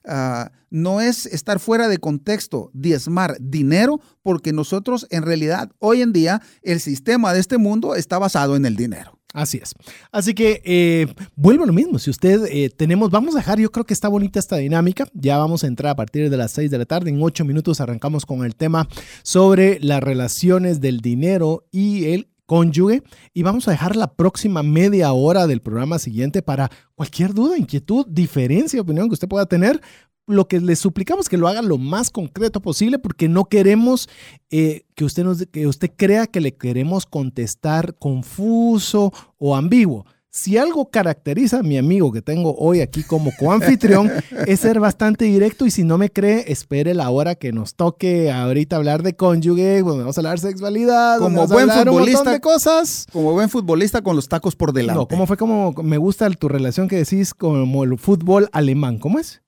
ah, 0.07 0.51
no 0.69 1.01
es 1.01 1.25
estar 1.25 1.59
fuera 1.59 1.87
de 1.87 1.97
contexto 1.97 2.69
diezmar 2.73 3.37
dinero, 3.39 3.99
porque 4.23 4.53
nosotros 4.53 5.07
en 5.09 5.23
realidad 5.23 5.71
hoy 5.79 6.01
en 6.01 6.13
día 6.13 6.41
el 6.61 6.79
sistema 6.79 7.33
de 7.33 7.39
este 7.39 7.57
mundo 7.57 7.95
está 7.95 8.19
basado 8.19 8.55
en 8.55 8.65
el 8.65 8.75
dinero. 8.75 9.17
Así 9.33 9.59
es. 9.61 9.75
Así 10.11 10.33
que 10.33 10.61
eh, 10.65 11.13
vuelvo 11.35 11.63
a 11.63 11.67
lo 11.67 11.73
mismo. 11.73 11.99
Si 11.99 12.09
usted 12.09 12.45
eh, 12.49 12.69
tenemos, 12.69 13.11
vamos 13.11 13.35
a 13.35 13.39
dejar, 13.39 13.59
yo 13.59 13.71
creo 13.71 13.85
que 13.85 13.93
está 13.93 14.07
bonita 14.07 14.39
esta 14.39 14.55
dinámica. 14.55 15.07
Ya 15.13 15.37
vamos 15.37 15.63
a 15.63 15.67
entrar 15.67 15.91
a 15.91 15.95
partir 15.95 16.29
de 16.29 16.37
las 16.37 16.51
6 16.53 16.71
de 16.71 16.77
la 16.77 16.85
tarde. 16.85 17.09
En 17.09 17.21
8 17.21 17.45
minutos 17.45 17.81
arrancamos 17.81 18.25
con 18.25 18.45
el 18.45 18.55
tema 18.55 18.87
sobre 19.23 19.79
las 19.81 20.01
relaciones 20.01 20.79
del 20.81 21.01
dinero 21.01 21.67
y 21.71 22.05
el 22.05 22.29
cónyuge 22.47 23.03
y 23.33 23.43
vamos 23.43 23.67
a 23.67 23.71
dejar 23.71 23.95
la 23.95 24.15
próxima 24.15 24.63
media 24.63 25.11
hora 25.11 25.45
del 25.45 25.61
programa 25.61 25.99
siguiente 25.99 26.41
para 26.41 26.71
cualquier 26.95 27.35
duda, 27.35 27.57
inquietud, 27.57 28.07
diferencia, 28.09 28.81
opinión 28.81 29.07
que 29.07 29.13
usted 29.13 29.27
pueda 29.27 29.45
tener. 29.45 29.79
Lo 30.25 30.47
que 30.47 30.59
le 30.59 30.75
suplicamos 30.75 31.29
que 31.29 31.37
lo 31.37 31.47
haga 31.47 31.61
lo 31.61 31.77
más 31.77 32.09
concreto 32.09 32.61
posible 32.61 32.99
porque 32.99 33.29
no 33.29 33.45
queremos 33.45 34.09
eh, 34.49 34.85
que, 34.95 35.05
usted 35.05 35.23
nos, 35.23 35.45
que 35.45 35.67
usted 35.67 35.91
crea 35.95 36.27
que 36.27 36.41
le 36.41 36.55
queremos 36.55 37.05
contestar 37.05 37.95
confuso 37.97 39.13
o 39.37 39.55
ambiguo 39.55 40.05
si 40.37 40.55
algo 40.55 40.91
caracteriza 40.91 41.59
a 41.59 41.63
mi 41.63 41.79
amigo 41.79 42.11
que 42.11 42.21
tengo 42.21 42.55
hoy 42.59 42.81
aquí 42.81 43.01
como 43.01 43.31
coanfitrión, 43.39 44.11
es 44.45 44.59
ser 44.59 44.79
bastante 44.79 45.25
directo 45.25 45.65
y 45.65 45.71
si 45.71 45.83
no 45.83 45.97
me 45.97 46.11
cree, 46.11 46.51
espere 46.51 46.93
la 46.93 47.09
hora 47.09 47.33
que 47.33 47.51
nos 47.51 47.73
toque 47.73 48.31
ahorita 48.31 48.75
hablar 48.75 49.01
de 49.01 49.15
cónyuge, 49.15 49.81
vamos 49.81 50.15
a 50.15 50.21
hablar 50.21 50.39
de 50.39 50.49
sexualidad, 50.49 51.17
como 51.17 51.47
buen 51.47 51.67
futbolista, 51.71 52.31
de 52.31 52.39
cosas. 52.39 53.07
Como 53.11 53.33
buen 53.33 53.49
futbolista 53.49 54.03
con 54.03 54.15
los 54.15 54.29
tacos 54.29 54.55
por 54.55 54.73
delante. 54.73 54.99
No, 54.99 55.07
¿cómo 55.07 55.25
fue 55.25 55.37
como 55.37 55.73
me 55.81 55.97
gusta 55.97 56.29
tu 56.29 56.47
relación 56.47 56.87
que 56.87 56.97
decís 56.97 57.33
como 57.33 57.83
el 57.83 57.97
fútbol 57.97 58.47
alemán? 58.51 58.99
¿Cómo 58.99 59.17
es? 59.17 59.41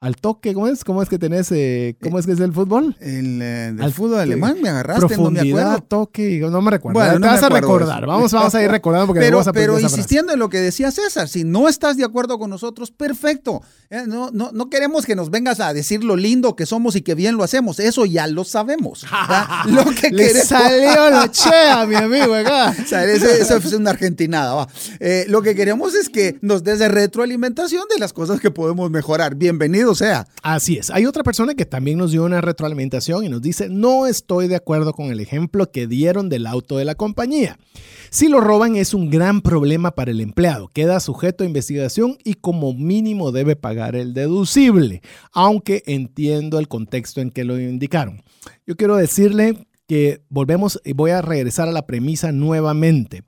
Al 0.00 0.16
toque, 0.16 0.52
¿cómo 0.52 0.68
es? 0.68 0.84
¿Cómo 0.84 1.02
es 1.02 1.08
que 1.08 1.18
tenés, 1.18 1.50
eh, 1.52 1.96
cómo 2.02 2.18
es 2.18 2.26
que 2.26 2.32
es 2.32 2.40
el 2.40 2.52
fútbol? 2.52 2.94
El, 3.00 3.40
eh, 3.40 3.74
al 3.80 3.94
fútbol 3.94 4.18
alemán, 4.18 4.58
me 4.60 4.68
agarraste, 4.68 5.06
profundidad, 5.06 5.44
no 5.44 5.54
me 5.54 5.60
acuerdo. 5.62 5.82
toque, 5.88 6.38
no 6.38 6.60
me 6.60 6.70
recuerdo. 6.70 7.00
Bueno, 7.00 7.18
no 7.18 7.26
vas 7.26 7.42
a 7.42 7.48
recordar, 7.48 8.06
vamos, 8.06 8.30
vamos 8.30 8.54
a 8.54 8.62
ir 8.62 8.70
recordando 8.70 9.06
porque 9.06 9.20
pero, 9.20 9.38
vamos 9.38 9.48
a 9.48 9.52
Pero 9.54 9.80
insistiendo 9.80 10.34
en 10.34 10.38
lo 10.38 10.50
que 10.50 10.58
decía 10.58 10.90
César, 10.90 11.28
si 11.28 11.44
no 11.44 11.66
estás 11.66 11.96
de 11.96 12.04
acuerdo 12.04 12.38
con 12.38 12.50
nosotros, 12.50 12.90
perfecto. 12.90 13.62
Eh, 13.88 14.02
no, 14.06 14.30
no, 14.32 14.50
no 14.52 14.68
queremos 14.68 15.06
que 15.06 15.16
nos 15.16 15.30
vengas 15.30 15.60
a 15.60 15.72
decir 15.72 16.04
lo 16.04 16.16
lindo 16.16 16.56
que 16.56 16.66
somos 16.66 16.94
y 16.94 17.00
que 17.00 17.14
bien 17.14 17.36
lo 17.38 17.42
hacemos, 17.42 17.80
eso 17.80 18.04
ya 18.04 18.26
lo 18.26 18.44
sabemos. 18.44 19.06
lo 19.66 19.86
que 19.86 20.10
Le 20.10 20.28
salió 20.34 21.08
lo 21.10 21.26
chea, 21.28 21.86
mi 21.86 21.94
amigo, 21.94 22.34
acá. 22.34 22.76
o 22.78 22.86
sea, 22.86 23.04
eso, 23.04 23.26
es 23.56 23.72
una 23.72 23.90
argentinada, 23.90 24.52
va. 24.52 24.68
lo 25.28 25.40
que 25.40 25.54
queremos 25.54 25.94
es 25.94 26.10
que 26.10 26.36
nos 26.42 26.64
des 26.64 26.80
de 26.80 26.88
retroalimentación 26.88 27.84
de 27.88 27.98
las 27.98 28.12
cosas 28.12 28.40
que 28.40 28.50
podemos 28.50 28.90
mejorar. 28.90 29.36
Bienvenido 29.36 29.85
sea. 29.94 30.26
Así 30.42 30.76
es. 30.76 30.90
Hay 30.90 31.06
otra 31.06 31.22
persona 31.22 31.54
que 31.54 31.66
también 31.66 31.98
nos 31.98 32.12
dio 32.12 32.24
una 32.24 32.40
retroalimentación 32.40 33.24
y 33.24 33.28
nos 33.28 33.42
dice, 33.42 33.68
no 33.68 34.06
estoy 34.06 34.48
de 34.48 34.56
acuerdo 34.56 34.92
con 34.92 35.06
el 35.10 35.20
ejemplo 35.20 35.70
que 35.70 35.86
dieron 35.86 36.28
del 36.28 36.46
auto 36.46 36.76
de 36.76 36.84
la 36.84 36.94
compañía. 36.94 37.58
Si 38.10 38.28
lo 38.28 38.40
roban 38.40 38.76
es 38.76 38.94
un 38.94 39.10
gran 39.10 39.42
problema 39.42 39.92
para 39.92 40.10
el 40.10 40.20
empleado. 40.20 40.68
Queda 40.68 41.00
sujeto 41.00 41.44
a 41.44 41.46
investigación 41.46 42.18
y 42.24 42.34
como 42.34 42.72
mínimo 42.72 43.32
debe 43.32 43.56
pagar 43.56 43.96
el 43.96 44.14
deducible, 44.14 45.02
aunque 45.32 45.82
entiendo 45.86 46.58
el 46.58 46.68
contexto 46.68 47.20
en 47.20 47.30
que 47.30 47.44
lo 47.44 47.58
indicaron. 47.58 48.22
Yo 48.66 48.76
quiero 48.76 48.96
decirle 48.96 49.66
que 49.86 50.22
volvemos 50.28 50.80
y 50.84 50.92
voy 50.92 51.12
a 51.12 51.22
regresar 51.22 51.68
a 51.68 51.72
la 51.72 51.86
premisa 51.86 52.32
nuevamente. 52.32 53.22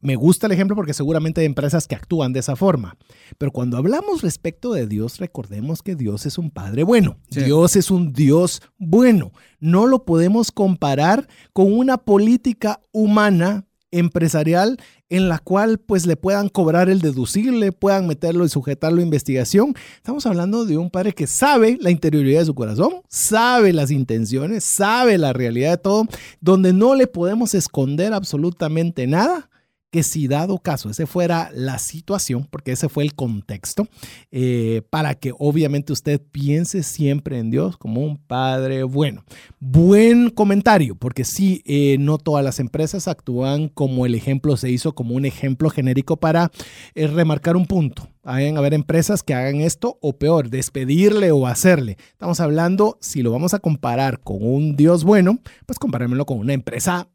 Me 0.00 0.16
gusta 0.16 0.46
el 0.46 0.52
ejemplo 0.52 0.76
porque 0.76 0.94
seguramente 0.94 1.40
hay 1.40 1.46
empresas 1.46 1.86
que 1.86 1.94
actúan 1.94 2.32
de 2.32 2.40
esa 2.40 2.56
forma. 2.56 2.96
Pero 3.36 3.52
cuando 3.52 3.76
hablamos 3.76 4.22
respecto 4.22 4.72
de 4.72 4.86
Dios, 4.86 5.18
recordemos 5.18 5.82
que 5.82 5.96
Dios 5.96 6.26
es 6.26 6.38
un 6.38 6.50
Padre 6.50 6.82
bueno. 6.82 7.16
Dios 7.30 7.76
es 7.76 7.90
un 7.90 8.12
Dios 8.12 8.62
bueno. 8.78 9.32
No 9.60 9.86
lo 9.86 10.04
podemos 10.04 10.52
comparar 10.52 11.28
con 11.52 11.72
una 11.72 11.98
política 11.98 12.80
humana 12.92 13.64
empresarial 13.90 14.78
en 15.08 15.28
la 15.28 15.38
cual 15.38 15.78
pues 15.78 16.06
le 16.06 16.16
puedan 16.16 16.50
cobrar 16.50 16.90
el 16.90 17.00
deducible, 17.00 17.72
puedan 17.72 18.06
meterlo 18.06 18.44
y 18.44 18.48
sujetarlo 18.50 19.00
a 19.00 19.04
investigación. 19.04 19.74
Estamos 19.96 20.26
hablando 20.26 20.66
de 20.66 20.76
un 20.76 20.90
padre 20.90 21.14
que 21.14 21.26
sabe 21.26 21.78
la 21.80 21.90
interioridad 21.90 22.40
de 22.40 22.46
su 22.46 22.54
corazón, 22.54 23.00
sabe 23.08 23.72
las 23.72 23.90
intenciones, 23.90 24.64
sabe 24.64 25.16
la 25.16 25.32
realidad 25.32 25.70
de 25.70 25.78
todo, 25.78 26.06
donde 26.40 26.74
no 26.74 26.94
le 26.94 27.06
podemos 27.06 27.54
esconder 27.54 28.12
absolutamente 28.12 29.06
nada 29.06 29.48
que 29.90 30.02
si 30.02 30.28
dado 30.28 30.58
caso 30.58 30.90
ese 30.90 31.06
fuera 31.06 31.50
la 31.54 31.78
situación, 31.78 32.46
porque 32.50 32.72
ese 32.72 32.88
fue 32.88 33.04
el 33.04 33.14
contexto, 33.14 33.88
eh, 34.30 34.82
para 34.90 35.14
que 35.14 35.32
obviamente 35.38 35.92
usted 35.92 36.20
piense 36.20 36.82
siempre 36.82 37.38
en 37.38 37.50
Dios 37.50 37.76
como 37.76 38.02
un 38.02 38.18
Padre 38.18 38.82
bueno. 38.82 39.24
Buen 39.60 40.30
comentario, 40.30 40.94
porque 40.94 41.24
sí, 41.24 41.62
eh, 41.64 41.96
no 41.98 42.18
todas 42.18 42.44
las 42.44 42.60
empresas 42.60 43.08
actúan 43.08 43.68
como 43.68 44.04
el 44.04 44.14
ejemplo 44.14 44.56
se 44.56 44.70
hizo, 44.70 44.94
como 44.94 45.14
un 45.14 45.24
ejemplo 45.24 45.70
genérico 45.70 46.16
para 46.16 46.50
eh, 46.94 47.06
remarcar 47.06 47.56
un 47.56 47.66
punto. 47.66 48.08
Hay 48.24 48.46
a 48.46 48.58
haber 48.58 48.74
empresas 48.74 49.22
que 49.22 49.32
hagan 49.32 49.62
esto 49.62 49.98
o 50.02 50.18
peor, 50.18 50.50
despedirle 50.50 51.30
o 51.32 51.46
hacerle. 51.46 51.96
Estamos 52.10 52.40
hablando, 52.40 52.98
si 53.00 53.22
lo 53.22 53.32
vamos 53.32 53.54
a 53.54 53.58
comparar 53.58 54.20
con 54.20 54.36
un 54.40 54.76
Dios 54.76 55.02
bueno, 55.04 55.38
pues 55.64 55.78
comparémoslo 55.78 56.26
con 56.26 56.38
una 56.38 56.52
empresa 56.52 57.08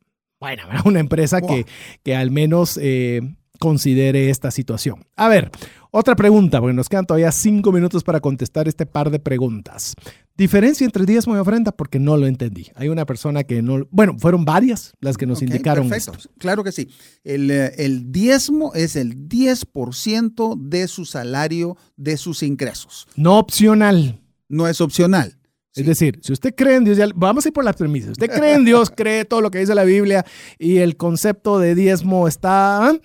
bueno, 0.43 0.63
una 0.85 0.99
empresa 0.99 1.41
que, 1.41 1.65
que 2.03 2.15
al 2.15 2.29
menos 2.29 2.77
eh, 2.81 3.21
considere 3.59 4.29
esta 4.29 4.51
situación. 4.51 5.05
A 5.15 5.29
ver, 5.29 5.49
otra 5.91 6.17
pregunta, 6.17 6.59
porque 6.59 6.73
nos 6.73 6.89
quedan 6.89 7.05
todavía 7.05 7.31
cinco 7.31 7.71
minutos 7.71 8.03
para 8.03 8.19
contestar 8.19 8.67
este 8.67 8.85
par 8.85 9.09
de 9.09 9.19
preguntas. 9.19 9.95
Diferencia 10.35 10.83
entre 10.83 11.05
diezmo 11.05 11.35
y 11.35 11.39
ofrenda, 11.39 11.71
porque 11.71 11.97
no 11.97 12.17
lo 12.17 12.27
entendí. 12.27 12.67
Hay 12.75 12.89
una 12.89 13.05
persona 13.05 13.45
que 13.45 13.61
no. 13.61 13.87
Bueno, 13.89 14.17
fueron 14.19 14.43
varias 14.43 14.93
las 14.99 15.15
que 15.15 15.25
nos 15.25 15.41
indicaron 15.41 15.87
perfecto. 15.87 16.17
esto. 16.17 16.29
Claro 16.39 16.63
que 16.63 16.73
sí. 16.73 16.89
El, 17.23 17.49
eh, 17.49 17.71
el 17.77 18.11
diezmo 18.11 18.73
es 18.73 18.97
el 18.97 19.29
10% 19.29 20.57
de 20.59 20.87
su 20.89 21.05
salario, 21.05 21.77
de 21.95 22.17
sus 22.17 22.43
ingresos. 22.43 23.07
No 23.15 23.37
opcional. 23.37 24.19
No 24.49 24.67
es 24.67 24.81
opcional. 24.81 25.37
Es 25.75 25.85
decir, 25.85 26.19
si 26.21 26.31
usted 26.31 26.53
cree 26.53 26.75
en 26.75 26.83
Dios, 26.83 26.99
vamos 27.15 27.45
a 27.45 27.49
ir 27.49 27.53
por 27.53 27.65
las 27.65 27.75
premisas. 27.75 28.11
Usted 28.11 28.29
cree 28.29 28.53
en 28.53 28.65
Dios, 28.65 28.91
cree 28.95 29.25
todo 29.25 29.41
lo 29.41 29.49
que 29.49 29.59
dice 29.59 29.73
la 29.73 29.83
Biblia 29.83 30.25
y 30.59 30.77
el 30.77 30.97
concepto 30.97 31.57
de 31.57 31.73
diezmo 31.73 32.27
está, 32.27 32.95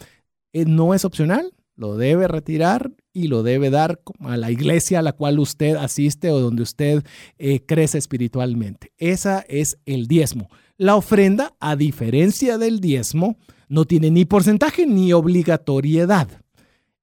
eh, 0.52 0.64
no 0.66 0.92
es 0.92 1.04
opcional, 1.04 1.54
lo 1.76 1.96
debe 1.96 2.28
retirar 2.28 2.92
y 3.12 3.28
lo 3.28 3.42
debe 3.42 3.70
dar 3.70 4.00
a 4.20 4.37
la 4.37 4.50
iglesia 4.50 4.98
a 4.98 5.02
la 5.02 5.12
cual 5.12 5.38
usted 5.38 5.76
asiste 5.76 6.31
o 6.31 6.40
donde 6.40 6.62
usted 6.62 7.04
eh, 7.38 7.64
crece 7.64 7.96
espiritualmente. 7.96 8.92
Esa 8.98 9.44
es 9.48 9.78
el 9.87 10.07
diezmo. 10.07 10.50
La 10.76 10.94
ofrenda, 10.94 11.54
a 11.61 11.74
diferencia 11.74 12.59
del 12.59 12.81
diezmo, 12.81 13.38
no 13.68 13.87
tiene 13.87 14.11
ni 14.11 14.24
porcentaje 14.24 14.87
ni 14.87 15.12
obligatoriedad. 15.12 16.28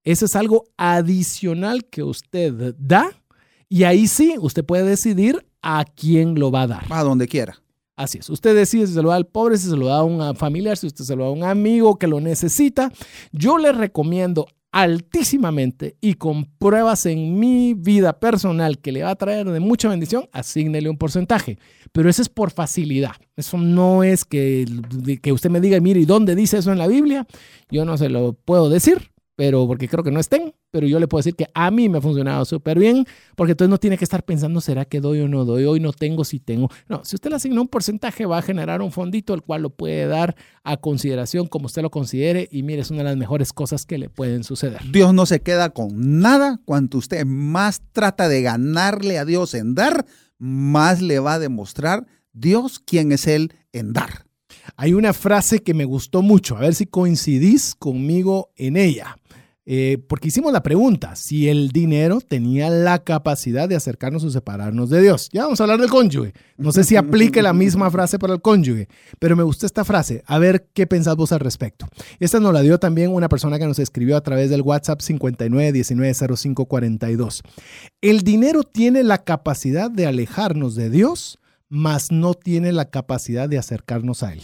Eso 0.03 0.25
es 0.25 0.35
algo 0.35 0.65
adicional 0.77 1.85
que 1.85 2.03
usted 2.03 2.75
da 2.77 3.11
y 3.69 3.83
ahí 3.83 4.07
sí, 4.07 4.35
usted 4.39 4.63
puede 4.63 4.83
decidir 4.83 5.45
a 5.65 5.83
quién 5.83 6.39
lo 6.39 6.51
va 6.51 6.61
a 6.61 6.67
dar. 6.67 6.85
A 6.89 7.03
donde 7.03 7.27
quiera. 7.27 7.59
Así 7.95 8.19
es. 8.19 8.29
Usted 8.29 8.55
decide 8.55 8.85
si 8.85 8.93
se 8.93 9.01
lo 9.01 9.09
da 9.09 9.15
al 9.15 9.25
pobre, 9.25 9.57
si 9.57 9.67
se 9.67 9.75
lo 9.75 9.87
da 9.87 9.97
a 9.97 10.03
un 10.03 10.35
familiar, 10.35 10.77
si 10.77 10.85
usted 10.85 11.03
se 11.03 11.15
lo 11.15 11.23
da 11.23 11.29
a 11.29 11.33
un 11.33 11.43
amigo 11.43 11.97
que 11.97 12.07
lo 12.07 12.21
necesita. 12.21 12.91
Yo 13.31 13.57
le 13.57 13.71
recomiendo 13.71 14.47
altísimamente 14.71 15.95
y 16.01 16.15
con 16.15 16.45
pruebas 16.45 17.05
en 17.07 17.39
mi 17.39 17.73
vida 17.73 18.19
personal 18.19 18.77
que 18.77 18.91
le 18.91 19.03
va 19.03 19.11
a 19.11 19.15
traer 19.15 19.49
de 19.49 19.59
mucha 19.59 19.89
bendición, 19.89 20.27
asígnele 20.33 20.89
un 20.89 20.97
porcentaje. 20.97 21.57
Pero 21.91 22.09
eso 22.09 22.21
es 22.21 22.29
por 22.29 22.51
facilidad. 22.51 23.15
Eso 23.35 23.57
no 23.57 24.03
es 24.03 24.23
que, 24.23 24.65
que 25.21 25.31
usted 25.31 25.49
me 25.49 25.61
diga, 25.61 25.79
mire, 25.79 26.01
¿y 26.01 26.05
dónde 26.05 26.35
dice 26.35 26.59
eso 26.59 26.71
en 26.71 26.77
la 26.77 26.87
Biblia? 26.87 27.25
Yo 27.71 27.85
no 27.85 27.97
se 27.97 28.09
lo 28.09 28.33
puedo 28.33 28.69
decir, 28.69 29.09
pero 29.35 29.67
porque 29.67 29.87
creo 29.87 30.03
que 30.03 30.11
no 30.11 30.19
estén, 30.19 30.53
pero 30.71 30.87
yo 30.87 30.99
le 30.99 31.07
puedo 31.07 31.19
decir 31.19 31.35
que 31.35 31.47
a 31.53 31.69
mí 31.71 31.89
me 31.89 31.97
ha 31.97 32.01
funcionado 32.01 32.45
súper 32.45 32.79
bien, 32.79 33.05
porque 33.35 33.51
entonces 33.51 33.69
no 33.69 33.77
tiene 33.77 33.97
que 33.97 34.05
estar 34.05 34.23
pensando, 34.23 34.61
¿será 34.61 34.85
que 34.85 35.01
doy 35.01 35.19
o 35.21 35.27
no 35.27 35.45
doy? 35.45 35.65
Hoy 35.65 35.79
no 35.79 35.93
tengo, 35.93 36.23
si 36.23 36.39
tengo. 36.39 36.69
No, 36.87 37.03
si 37.03 37.15
usted 37.15 37.29
le 37.29 37.35
asigna 37.35 37.61
un 37.61 37.67
porcentaje, 37.67 38.25
va 38.25 38.37
a 38.37 38.41
generar 38.41 38.81
un 38.81 38.91
fondito, 38.91 39.33
el 39.33 39.41
cual 39.41 39.63
lo 39.63 39.69
puede 39.69 40.07
dar 40.07 40.35
a 40.63 40.77
consideración 40.77 41.47
como 41.47 41.65
usted 41.65 41.81
lo 41.81 41.91
considere, 41.91 42.47
y 42.51 42.63
mire, 42.63 42.81
es 42.81 42.91
una 42.91 42.99
de 42.99 43.05
las 43.05 43.17
mejores 43.17 43.51
cosas 43.51 43.85
que 43.85 43.97
le 43.97 44.09
pueden 44.09 44.43
suceder. 44.43 44.81
Dios 44.91 45.13
no 45.13 45.25
se 45.25 45.41
queda 45.41 45.69
con 45.69 46.19
nada, 46.21 46.61
cuanto 46.65 46.97
usted 46.97 47.25
más 47.25 47.81
trata 47.91 48.29
de 48.29 48.41
ganarle 48.41 49.19
a 49.19 49.25
Dios 49.25 49.53
en 49.53 49.75
dar, 49.75 50.05
más 50.37 51.01
le 51.01 51.19
va 51.19 51.33
a 51.33 51.39
demostrar 51.39 52.07
Dios 52.33 52.79
quién 52.79 53.11
es 53.11 53.27
Él 53.27 53.53
en 53.71 53.93
dar. 53.93 54.24
Hay 54.77 54.93
una 54.93 55.13
frase 55.13 55.59
que 55.59 55.73
me 55.73 55.85
gustó 55.85 56.21
mucho, 56.21 56.57
a 56.57 56.61
ver 56.61 56.75
si 56.75 56.85
coincidís 56.85 57.75
conmigo 57.75 58.51
en 58.55 58.77
ella. 58.77 59.17
Eh, 59.67 59.97
porque 60.07 60.27
hicimos 60.27 60.53
la 60.53 60.61
pregunta, 60.61 61.15
si 61.15 61.49
el 61.49 61.69
dinero 61.69 62.21
tenía 62.21 62.69
la 62.69 63.03
capacidad 63.03 63.67
de 63.67 63.75
acercarnos 63.75 64.23
o 64.23 64.29
separarnos 64.29 64.91
de 64.91 65.01
Dios. 65.01 65.27
Ya 65.33 65.45
vamos 65.45 65.59
a 65.59 65.63
hablar 65.63 65.81
del 65.81 65.89
cónyuge. 65.89 66.33
No 66.57 66.71
sé 66.71 66.83
si 66.83 66.95
aplique 66.95 67.41
la 67.41 67.53
misma 67.53 67.89
frase 67.89 68.19
para 68.19 68.33
el 68.33 68.41
cónyuge, 68.41 68.87
pero 69.17 69.35
me 69.35 69.41
gustó 69.41 69.65
esta 69.65 69.83
frase. 69.83 70.21
A 70.27 70.37
ver 70.37 70.67
qué 70.73 70.85
pensás 70.85 71.15
vos 71.15 71.31
al 71.31 71.39
respecto. 71.39 71.87
Esta 72.19 72.39
nos 72.39 72.53
la 72.53 72.61
dio 72.61 72.77
también 72.77 73.11
una 73.11 73.27
persona 73.27 73.57
que 73.57 73.65
nos 73.65 73.79
escribió 73.79 74.17
a 74.17 74.21
través 74.21 74.51
del 74.51 74.61
WhatsApp 74.61 74.99
59190542. 74.99 77.41
El 78.01 78.21
dinero 78.21 78.61
tiene 78.63 79.01
la 79.03 79.23
capacidad 79.23 79.89
de 79.89 80.05
alejarnos 80.05 80.75
de 80.75 80.91
Dios, 80.91 81.39
mas 81.75 82.09
no 82.09 82.35
tiene 82.35 82.71
la 82.71 82.89
capacidad 82.89 83.49
de 83.49 83.57
acercarnos 83.57 84.23
a 84.23 84.31
Él. 84.31 84.43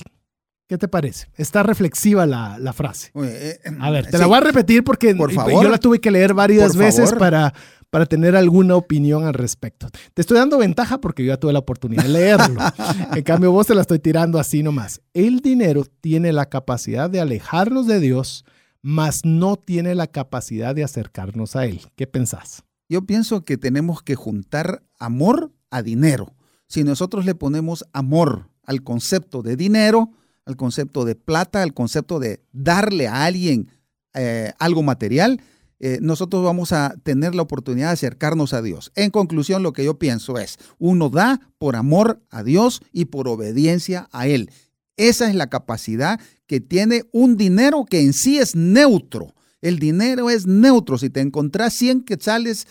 ¿Qué 0.68 0.78
te 0.78 0.90
parece? 0.90 1.30
Está 1.38 1.64
reflexiva 1.64 2.26
la, 2.26 2.74
frase. 2.74 3.12
Eh, 3.24 3.58
a 3.80 3.90
ver, 3.90 4.08
te 4.08 4.18
la 4.18 4.26
voy 4.26 4.36
a 4.36 4.42
repetir 4.42 4.84
porque 4.84 5.16
yo 5.18 5.64
la 5.64 5.78
tuve 5.78 6.02
que 6.02 6.12
leer 6.12 6.34
varias 6.34 6.76
veces 6.76 7.14
para, 7.14 7.54
para 7.90 8.06
tener 8.06 8.36
alguna 8.36 8.76
opinión 8.76 9.26
al 9.26 9.34
respecto. 9.34 9.88
Te 10.14 10.22
estoy 10.22 10.40
dando 10.40 10.58
ventaja 10.58 11.00
porque 11.00 11.24
yo 11.24 11.30
ya 11.30 11.38
tuve 11.38 11.54
la 11.54 11.60
oportunidad 11.60 12.04
de 12.04 12.10
leerlo. 12.10 12.60
en 13.16 13.24
cambio, 13.24 13.54
vos 13.54 13.68
te 13.68 13.76
la 13.76 13.82
estoy 13.82 14.00
tirando 14.00 14.38
así 14.38 14.62
nomás. 14.62 15.02
El 15.14 15.40
dinero 15.40 15.86
tiene 16.02 16.34
la 16.34 16.48
capacidad 16.48 17.10
de 17.10 17.22
alejarnos 17.22 17.88
de 17.88 18.02
Dios, 18.02 18.44
mas 18.82 19.22
no 19.24 19.56
tiene 19.56 19.96
la 19.96 20.08
capacidad 20.08 20.76
de 20.76 20.84
acercarnos 20.84 21.56
a 21.56 21.66
Él. 21.66 21.80
¿Qué 21.96 22.08
pensás? 22.08 22.64
Yo 22.90 23.06
pienso 23.06 23.46
que 23.46 23.56
tenemos 23.56 24.04
que 24.04 24.16
juntar 24.16 24.84
amor 25.00 25.54
a 25.70 25.82
dinero. 25.82 26.34
Si 26.72 26.86
nosotros 26.86 27.26
le 27.26 27.36
ponemos 27.36 27.84
amor 27.92 28.48
al 28.64 28.82
concepto 28.82 29.42
de 29.42 29.58
dinero, 29.58 30.14
al 30.46 30.56
concepto 30.56 31.04
de 31.04 31.16
plata, 31.16 31.64
al 31.64 31.74
concepto 31.74 32.18
de 32.18 32.46
darle 32.54 33.10
a 33.10 33.26
alguien 33.26 33.70
eh, 34.14 34.54
algo 34.58 34.82
material, 34.82 35.42
eh, 35.82 36.00
nosotros 36.02 36.46
vamos 36.46 36.72
a 36.72 36.96
tener 37.04 37.36
la 37.36 37.42
oportunidad 37.42 37.88
de 37.88 37.96
acercarnos 37.96 38.54
a 38.54 38.62
Dios. 38.62 38.94
En 38.96 39.10
conclusión, 39.10 39.64
lo 39.64 39.74
que 39.74 39.84
yo 39.84 40.00
pienso 40.00 40.38
es, 40.38 40.60
uno 40.80 41.10
da 41.10 41.42
por 41.58 41.76
amor 41.76 42.22
a 42.30 42.42
Dios 42.42 42.82
y 42.94 43.04
por 43.04 43.28
obediencia 43.28 44.08
a 44.14 44.28
Él. 44.28 44.50
Esa 44.96 45.28
es 45.28 45.36
la 45.36 45.48
capacidad 45.48 46.22
que 46.48 46.62
tiene 46.62 47.04
un 47.12 47.36
dinero 47.36 47.84
que 47.84 48.00
en 48.00 48.14
sí 48.14 48.40
es 48.40 48.56
neutro. 48.56 49.34
El 49.62 49.80
dinero 49.80 50.30
es 50.30 50.48
neutro. 50.48 50.98
Si 50.98 51.10
te 51.10 51.22
encontrás 51.22 51.74
100 51.74 52.02
quetzales, 52.04 52.68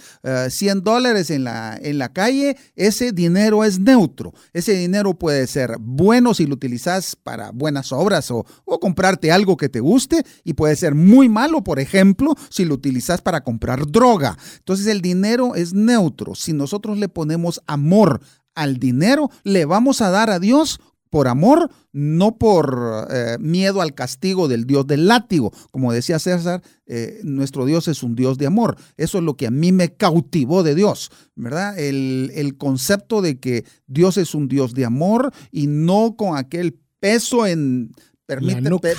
100 0.49 0.79
eh, 0.79 0.81
dólares 0.83 1.31
en 1.31 1.45
la, 1.45 1.79
en 1.81 1.99
la 1.99 2.13
calle, 2.13 2.57
ese 2.75 3.13
dinero 3.13 3.65
es 3.65 3.79
neutro. 3.79 4.35
Ese 4.53 4.73
dinero 4.73 5.15
puede 5.15 5.47
ser 5.47 5.77
bueno 5.81 6.35
si 6.35 6.47
lo 6.47 6.55
utilizas 6.55 7.17
para 7.17 7.53
buenas 7.53 7.93
obras 7.93 8.31
o, 8.31 8.45
o 8.65 8.81
comprarte 8.81 9.31
algo 9.31 9.57
que 9.57 9.69
te 9.69 9.81
guste 9.81 10.25
y 10.45 10.55
puede 10.55 10.77
ser 10.77 10.95
muy 10.95 11.29
malo, 11.29 11.63
por 11.63 11.79
ejemplo, 11.79 12.35
si 12.49 12.65
lo 12.65 12.75
utilizas 12.75 13.21
para 13.21 13.43
comprar 13.43 13.87
droga. 13.87 14.37
Entonces 14.59 14.87
el 14.87 15.01
dinero 15.01 15.55
es 15.55 15.73
neutro. 15.73 16.35
Si 16.35 16.53
nosotros 16.53 16.99
le 16.99 17.09
ponemos 17.09 17.63
amor 17.67 18.21
al 18.55 18.79
dinero, 18.79 19.31
le 19.45 19.65
vamos 19.65 20.01
a 20.01 20.11
dar 20.11 20.31
a 20.31 20.39
Dios 20.39 20.81
por 21.11 21.29
amor, 21.29 21.71
no 21.93 22.39
por 22.39 23.09
eh, 23.11 23.37
miedo 23.41 23.83
al 23.83 23.95
castigo 23.95 24.49
del 24.49 24.65
Dios 24.65 24.87
del 24.87 25.09
látigo. 25.09 25.53
Como 25.71 25.93
decía 25.93 26.19
César, 26.19 26.63
eh, 26.87 27.21
nuestro 27.25 27.67
Dios 27.67 27.89
es 27.89 28.03
un 28.03 28.15
Dios 28.15 28.39
de 28.39 28.47
amor. 28.47 28.77
Eso 28.97 29.19
es 29.19 29.25
lo 29.25 29.37
que 29.37 29.49
a 29.49 29.51
mí 29.51 29.73
me 29.73 29.93
cautivó 29.93 30.63
de 30.63 30.75
Dios, 30.75 31.11
¿verdad? 31.35 31.79
El, 31.79 32.31
el 32.35 32.57
concepto 32.57 33.21
de 33.21 33.39
que 33.39 33.65
Dios 33.87 34.17
es 34.17 34.35
un 34.35 34.49
Dios 34.49 34.73
de 34.75 34.85
amor 34.85 35.33
y 35.51 35.67
no 35.67 36.15
con 36.17 36.37
aquel 36.37 36.79
peso 37.01 37.47
en, 37.47 37.93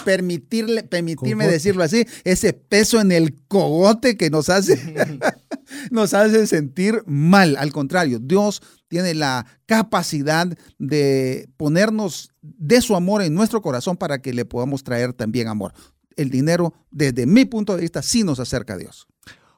permitirle, 0.03 0.83
permitirme 0.83 1.47
decirlo 1.47 1.83
así, 1.83 2.05
ese 2.23 2.53
peso 2.53 2.99
en 2.99 3.11
el 3.11 3.35
cogote 3.47 4.17
que 4.17 4.29
nos 4.29 4.49
hace, 4.49 4.79
nos 5.91 6.13
hace 6.13 6.47
sentir 6.47 7.03
mal. 7.05 7.55
Al 7.57 7.71
contrario, 7.71 8.19
Dios 8.19 8.61
tiene 8.87 9.13
la 9.13 9.45
capacidad 9.65 10.47
de 10.77 11.49
ponernos 11.57 12.29
de 12.41 12.81
su 12.81 12.95
amor 12.95 13.21
en 13.21 13.33
nuestro 13.33 13.61
corazón 13.61 13.97
para 13.97 14.21
que 14.21 14.33
le 14.33 14.45
podamos 14.45 14.83
traer 14.83 15.13
también 15.13 15.47
amor. 15.47 15.73
El 16.17 16.29
dinero, 16.29 16.73
desde 16.91 17.25
mi 17.25 17.45
punto 17.45 17.75
de 17.75 17.81
vista, 17.81 18.01
sí 18.01 18.23
nos 18.23 18.39
acerca 18.39 18.73
a 18.73 18.77
Dios. 18.77 19.07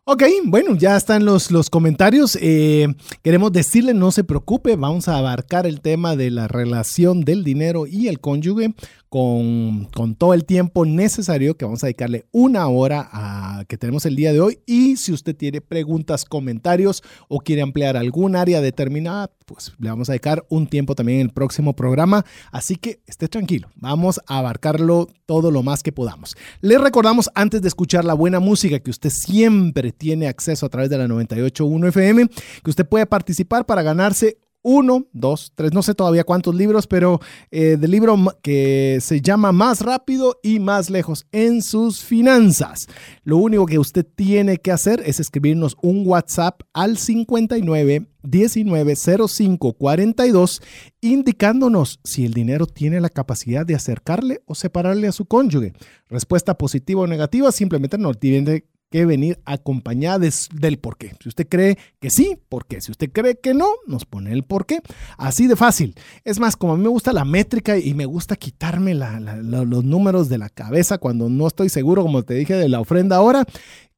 Ok, 0.06 0.24
bueno, 0.44 0.76
ya 0.76 0.98
están 0.98 1.24
los, 1.24 1.50
los 1.50 1.70
comentarios. 1.70 2.38
Eh, 2.42 2.94
queremos 3.22 3.54
decirle, 3.54 3.94
no 3.94 4.12
se 4.12 4.26
preocupe, 4.26 4.76
vamos 4.76 5.08
a 5.08 5.18
abarcar 5.18 5.66
el 5.66 5.80
tema 5.80 6.18
de 6.18 6.30
la 6.30 6.50
relación 6.50 7.22
del 7.22 7.46
dinero 7.46 7.88
y 7.88 8.10
el 8.10 8.20
cónyuge 8.20 8.76
con, 9.14 10.16
todo 10.18 10.34
el 10.34 10.44
tiempo 10.44 10.88
necesario 10.88 11.56
que 11.56 11.66
vamos 11.66 11.84
a 11.84 11.86
dedicarle 11.86 12.26
una 12.32 12.68
hora 12.68 13.08
a, 13.12 13.64
que 13.66 13.78
tenemos 13.78 14.08
el 14.08 14.16
día 14.16 14.34
de 14.34 14.42
hoy. 14.42 14.60
Y 14.66 14.96
si 14.96 15.12
usted 15.12 15.36
tiene 15.36 15.62
preguntas, 15.62 16.26
comentarios 16.26 17.04
o 17.28 17.38
quiere 17.38 17.62
ampliar 17.62 17.96
algún 17.96 18.36
área 18.36 18.60
determinada, 18.60 19.30
pues 19.46 19.72
le 19.78 19.90
vamos 19.90 20.10
a 20.10 20.14
dedicar 20.14 20.44
un 20.50 20.66
tiempo 20.66 20.96
también 20.96 21.20
en 21.20 21.28
el 21.28 21.32
próximo 21.32 21.76
programa. 21.76 22.26
Así 22.52 22.76
que 22.76 23.02
esté 23.06 23.28
tranquilo, 23.28 23.70
vamos 23.76 24.20
a 24.26 24.40
abarcarlo 24.40 25.08
todo 25.28 25.52
lo 25.52 25.62
más 25.62 25.84
que 25.84 25.92
podamos. 25.92 26.36
Le 26.62 26.80
recordamos 26.80 27.30
antes 27.36 27.62
de 27.62 27.68
escuchar 27.68 28.06
la 28.06 28.16
buena 28.16 28.40
música 28.40 28.80
que 28.80 28.90
usted 28.90 29.12
siempre 29.12 29.92
tiene 29.92 30.28
acceso 30.28 30.66
a 30.66 30.70
través 30.70 30.90
de 30.90 30.98
la 30.98 31.06
98.1 31.06 31.90
FM, 31.90 32.30
que 32.64 32.70
usted 32.70 32.88
puede 32.88 33.06
participar 33.06 33.68
para 33.68 33.84
ganarse 33.84 34.40
uno, 34.64 35.06
dos, 35.12 35.52
tres, 35.54 35.74
no 35.74 35.84
sé 35.84 35.94
todavía 35.94 36.24
cuántos 36.24 36.56
libros, 36.56 36.88
pero 36.88 37.20
eh, 37.52 37.78
del 37.80 37.92
libro 37.92 38.18
que 38.42 38.98
se 39.02 39.22
llama 39.22 39.52
Más 39.52 39.82
rápido 39.82 40.40
y 40.42 40.60
más 40.60 40.90
lejos 40.90 41.28
en 41.32 41.62
sus 41.62 42.04
finanzas. 42.04 42.88
Lo 43.24 43.38
único 43.38 43.66
que 43.66 43.78
usted 43.78 44.06
tiene 44.16 44.58
que 44.58 44.72
hacer 44.72 45.04
es 45.06 45.20
escribirnos 45.20 45.78
un 45.82 46.08
WhatsApp 46.08 46.62
al 46.74 46.98
59 46.98 48.08
19 48.24 48.96
05 48.96 49.74
42 49.74 50.62
indicándonos 51.02 52.00
si 52.04 52.26
el 52.26 52.34
dinero 52.34 52.66
tiene 52.66 53.02
la 53.02 53.10
capacidad 53.10 53.66
de 53.66 53.76
acercarle 53.76 54.42
o 54.46 54.56
separarle 54.56 55.08
a 55.08 55.12
su 55.12 55.26
cónyuge. 55.26 55.74
Respuesta 56.08 56.58
positiva 56.58 57.02
o 57.02 57.08
negativa, 57.08 57.52
simplemente 57.52 57.98
no 57.98 58.14
tiene 58.14 58.64
que 58.94 59.08
venir 59.08 59.40
acompañada 59.44 60.30
del 60.54 60.78
por 60.78 60.98
qué. 60.98 61.16
Si 61.20 61.28
usted 61.28 61.48
cree 61.50 61.80
que 62.00 62.12
sí, 62.12 62.38
¿por 62.48 62.68
qué? 62.68 62.80
Si 62.80 62.92
usted 62.92 63.12
cree 63.12 63.40
que 63.40 63.56
no, 63.56 63.66
nos 63.88 64.06
pone 64.06 64.32
el 64.32 64.44
por 64.44 64.68
qué. 64.68 64.82
Así 65.18 65.48
de 65.48 65.56
fácil. 65.56 65.96
Es 66.24 66.40
más, 66.40 66.56
como 66.56 66.74
a 66.74 66.78
mí 66.78 66.84
me 66.84 66.90
gusta 66.90 67.12
la 67.12 67.26
métrica 67.26 67.76
y 67.80 67.96
me 67.96 68.06
gusta 68.06 68.36
quitarme 68.36 68.94
los 68.94 69.84
números 69.84 70.30
de 70.30 70.38
la 70.38 70.50
cabeza 70.50 71.00
cuando 71.00 71.28
no 71.28 71.48
estoy 71.48 71.70
seguro, 71.70 72.04
como 72.04 72.22
te 72.22 72.36
dije, 72.36 72.54
de 72.54 72.70
la 72.70 72.82
ofrenda 72.82 73.16
ahora, 73.16 73.46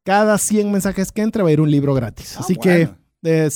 cada 0.05 0.38
100 0.38 0.71
mensajes 0.71 1.12
que 1.12 1.23
entre 1.23 1.43
va 1.43 1.49
a 1.49 1.51
ir 1.51 1.60
un 1.60 1.71
libro 1.71 1.93
gratis. 1.93 2.38
Ah, 2.38 2.39
Así 2.39 2.55
que 2.55 2.88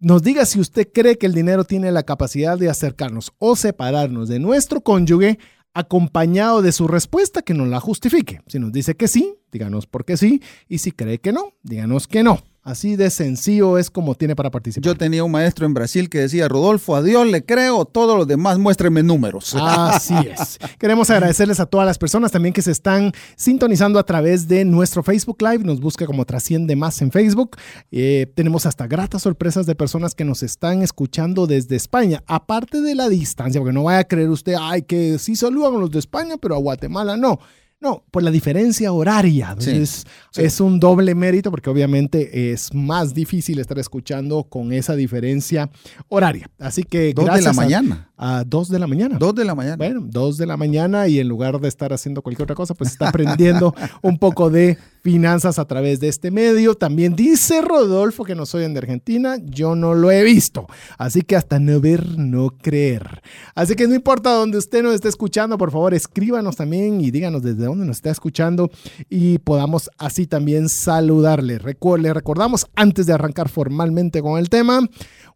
nos 0.00 0.22
diga 0.22 0.46
si 0.46 0.58
usted 0.58 0.88
cree 0.92 1.18
que 1.18 1.26
el 1.26 1.34
dinero 1.34 1.64
tiene 1.64 1.92
la 1.92 2.04
capacidad 2.04 2.58
de 2.58 2.70
acercarnos 2.70 3.32
o 3.38 3.54
separarnos 3.54 4.30
de 4.30 4.38
nuestro 4.38 4.80
cónyuge 4.80 5.38
acompañado 5.74 6.62
de 6.62 6.72
su 6.72 6.88
respuesta 6.88 7.42
que 7.42 7.54
nos 7.54 7.68
la 7.68 7.80
justifique. 7.80 8.40
Si 8.46 8.58
nos 8.58 8.72
dice 8.72 8.96
que 8.96 9.08
sí, 9.08 9.34
díganos 9.52 9.86
por 9.86 10.04
qué 10.04 10.16
sí, 10.16 10.42
y 10.68 10.78
si 10.78 10.92
cree 10.92 11.18
que 11.18 11.32
no, 11.32 11.54
díganos 11.62 12.06
que 12.06 12.22
no. 12.22 12.42
Así 12.62 12.94
de 12.94 13.08
sencillo 13.08 13.78
es 13.78 13.88
como 13.88 14.14
tiene 14.14 14.36
para 14.36 14.50
participar. 14.50 14.84
Yo 14.84 14.94
tenía 14.94 15.24
un 15.24 15.30
maestro 15.30 15.64
en 15.64 15.72
Brasil 15.72 16.10
que 16.10 16.18
decía, 16.18 16.46
Rodolfo, 16.46 16.94
a 16.94 17.02
Dios 17.02 17.26
le 17.26 17.42
creo, 17.42 17.86
todos 17.86 18.18
los 18.18 18.26
demás 18.26 18.58
muéstrenme 18.58 19.02
números. 19.02 19.56
Así 19.58 20.14
es. 20.30 20.58
Queremos 20.78 21.08
agradecerles 21.08 21.58
a 21.58 21.64
todas 21.66 21.86
las 21.86 21.96
personas 21.96 22.32
también 22.32 22.52
que 22.52 22.60
se 22.60 22.70
están 22.70 23.12
sintonizando 23.34 23.98
a 23.98 24.04
través 24.04 24.46
de 24.46 24.66
nuestro 24.66 25.02
Facebook 25.02 25.38
Live. 25.40 25.64
Nos 25.64 25.80
busca 25.80 26.04
como 26.04 26.26
Trasciende 26.26 26.76
Más 26.76 27.00
en 27.00 27.10
Facebook. 27.10 27.56
Eh, 27.90 28.30
tenemos 28.34 28.66
hasta 28.66 28.86
gratas 28.86 29.22
sorpresas 29.22 29.64
de 29.64 29.74
personas 29.74 30.14
que 30.14 30.26
nos 30.26 30.42
están 30.42 30.82
escuchando 30.82 31.46
desde 31.46 31.76
España. 31.76 32.22
Aparte 32.26 32.82
de 32.82 32.94
la 32.94 33.08
distancia, 33.08 33.58
porque 33.58 33.72
no 33.72 33.84
vaya 33.84 34.00
a 34.00 34.04
creer 34.04 34.28
usted, 34.28 34.56
ay, 34.60 34.82
que 34.82 35.18
sí 35.18 35.34
saludan 35.34 35.76
a 35.76 35.78
los 35.78 35.90
de 35.90 35.98
España, 35.98 36.36
pero 36.36 36.56
a 36.56 36.58
Guatemala 36.58 37.16
no. 37.16 37.38
No, 37.80 38.04
por 38.10 38.22
la 38.22 38.30
diferencia 38.30 38.92
horaria. 38.92 39.56
Es 40.36 40.60
un 40.60 40.78
doble 40.78 41.14
mérito 41.14 41.50
porque 41.50 41.70
obviamente 41.70 42.52
es 42.52 42.74
más 42.74 43.14
difícil 43.14 43.58
estar 43.58 43.78
escuchando 43.78 44.44
con 44.44 44.72
esa 44.74 44.94
diferencia 44.94 45.70
horaria. 46.08 46.50
Así 46.58 46.82
que 46.82 47.14
Dos 47.14 47.32
de 47.32 47.40
la 47.40 47.52
mañana. 47.54 48.10
A, 48.18 48.44
dos 48.44 48.68
de 48.68 48.78
la 48.78 48.86
mañana. 48.86 49.16
Dos 49.18 49.34
de 49.34 49.46
la 49.46 49.54
mañana. 49.54 49.76
Bueno, 49.76 50.02
dos 50.04 50.36
de 50.36 50.44
la 50.44 50.58
mañana 50.58 51.08
y 51.08 51.20
en 51.20 51.28
lugar 51.28 51.58
de 51.58 51.68
estar 51.68 51.90
haciendo 51.94 52.20
cualquier 52.20 52.44
otra 52.44 52.54
cosa, 52.54 52.74
pues 52.74 52.90
está 52.90 53.08
aprendiendo 53.08 53.74
un 54.02 54.18
poco 54.18 54.50
de 54.50 54.76
finanzas 55.02 55.58
a 55.58 55.64
través 55.64 56.00
de 56.00 56.08
este 56.08 56.30
medio. 56.30 56.74
También 56.74 57.16
dice 57.16 57.62
Rodolfo 57.62 58.24
que 58.24 58.34
no 58.34 58.44
soy 58.44 58.70
de 58.70 58.78
Argentina, 58.78 59.36
yo 59.42 59.74
no 59.74 59.94
lo 59.94 60.10
he 60.10 60.22
visto. 60.22 60.66
Así 60.98 61.22
que 61.22 61.34
hasta 61.34 61.58
no 61.58 61.80
ver, 61.80 62.18
no 62.18 62.50
creer. 62.50 63.22
Así 63.54 63.74
que 63.74 63.88
no 63.88 63.94
importa 63.94 64.34
donde 64.34 64.58
usted 64.58 64.82
nos 64.82 64.94
esté 64.94 65.08
escuchando, 65.08 65.56
por 65.56 65.70
favor, 65.70 65.94
escríbanos 65.94 66.56
también 66.56 67.00
y 67.00 67.10
díganos 67.10 67.42
desde 67.42 67.69
dónde 67.70 67.86
nos 67.86 67.96
está 67.96 68.10
escuchando 68.10 68.70
y 69.08 69.38
podamos 69.38 69.90
así 69.98 70.26
también 70.26 70.68
saludarle. 70.68 71.58
Le 71.98 72.14
recordamos 72.14 72.66
antes 72.74 73.06
de 73.06 73.12
arrancar 73.12 73.48
formalmente 73.48 74.20
con 74.22 74.38
el 74.38 74.48
tema, 74.48 74.80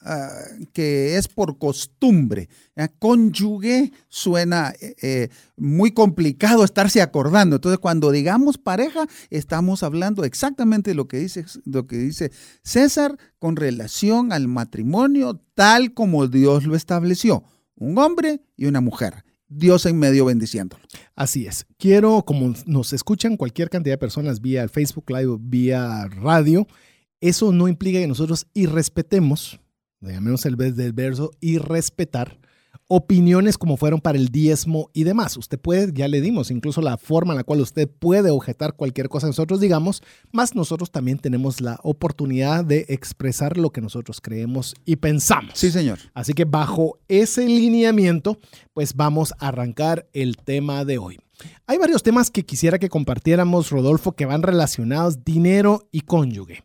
ah, 0.01 0.29
que 0.73 1.17
es 1.17 1.27
por 1.27 1.57
costumbre, 1.57 2.49
¿eh? 2.75 2.87
cónyuge 2.99 3.91
suena 4.09 4.73
eh, 4.79 5.29
muy 5.55 5.91
complicado 5.91 6.63
estarse 6.63 7.01
acordando. 7.01 7.57
Entonces, 7.57 7.79
cuando 7.79 8.11
digamos 8.11 8.57
pareja, 8.57 9.07
estamos 9.29 9.83
hablando 9.83 10.23
exactamente 10.23 10.93
lo 10.93 11.07
que 11.07 11.17
dice, 11.17 11.45
lo 11.65 11.87
que 11.87 11.97
dice 11.97 12.31
César 12.63 13.17
con 13.39 13.55
relación 13.55 14.31
al 14.33 14.47
matrimonio 14.47 15.41
tal 15.53 15.93
como 15.93 16.27
Dios 16.27 16.65
lo 16.65 16.75
estableció, 16.75 17.43
un 17.75 17.97
hombre 17.97 18.41
y 18.55 18.65
una 18.65 18.81
mujer. 18.81 19.23
Dios 19.49 19.85
en 19.85 19.97
medio 19.97 20.25
bendiciéndolo. 20.25 20.83
Así 21.15 21.47
es. 21.47 21.65
Quiero, 21.77 22.23
como 22.25 22.53
nos 22.65 22.93
escuchan 22.93 23.37
cualquier 23.37 23.69
cantidad 23.69 23.93
de 23.93 23.97
personas 23.97 24.41
vía 24.41 24.67
Facebook 24.67 25.09
Live, 25.09 25.37
vía 25.39 26.05
radio, 26.07 26.67
eso 27.21 27.51
no 27.51 27.67
implica 27.67 27.99
que 27.99 28.07
nosotros 28.07 28.47
irrespetemos, 28.53 29.59
llamemos 30.01 30.45
el 30.45 30.55
del 30.55 30.93
verso, 30.93 31.31
irrespetar 31.39 32.37
opiniones 32.87 33.57
como 33.57 33.77
fueron 33.77 33.99
para 33.99 34.17
el 34.17 34.29
diezmo 34.29 34.89
y 34.93 35.03
demás. 35.03 35.35
Usted 35.37 35.59
puede, 35.59 35.91
ya 35.93 36.07
le 36.07 36.21
dimos 36.21 36.51
incluso 36.51 36.81
la 36.81 36.97
forma 36.97 37.33
en 37.33 37.37
la 37.37 37.43
cual 37.43 37.61
usted 37.61 37.89
puede 37.89 38.31
objetar 38.31 38.73
cualquier 38.73 39.09
cosa 39.09 39.27
nosotros 39.27 39.59
digamos, 39.59 40.01
más 40.31 40.55
nosotros 40.55 40.91
también 40.91 41.19
tenemos 41.19 41.59
la 41.61 41.79
oportunidad 41.83 42.63
de 42.63 42.85
expresar 42.89 43.57
lo 43.57 43.71
que 43.71 43.81
nosotros 43.81 44.21
creemos 44.21 44.73
y 44.85 44.97
pensamos. 44.97 45.51
Sí, 45.55 45.71
señor. 45.71 45.99
Así 46.13 46.33
que 46.33 46.45
bajo 46.45 46.99
ese 47.07 47.45
lineamiento, 47.45 48.39
pues 48.73 48.95
vamos 48.95 49.33
a 49.39 49.49
arrancar 49.49 50.07
el 50.13 50.37
tema 50.37 50.85
de 50.85 50.97
hoy. 50.97 51.19
Hay 51.67 51.77
varios 51.77 52.01
temas 52.03 52.31
que 52.31 52.45
quisiera 52.45 52.79
que 52.79 52.89
compartiéramos, 52.89 53.69
Rodolfo, 53.69 54.13
que 54.13 54.25
van 54.25 54.41
relacionados 54.41 55.23
dinero 55.23 55.87
y 55.91 56.01
cónyuge. 56.01 56.63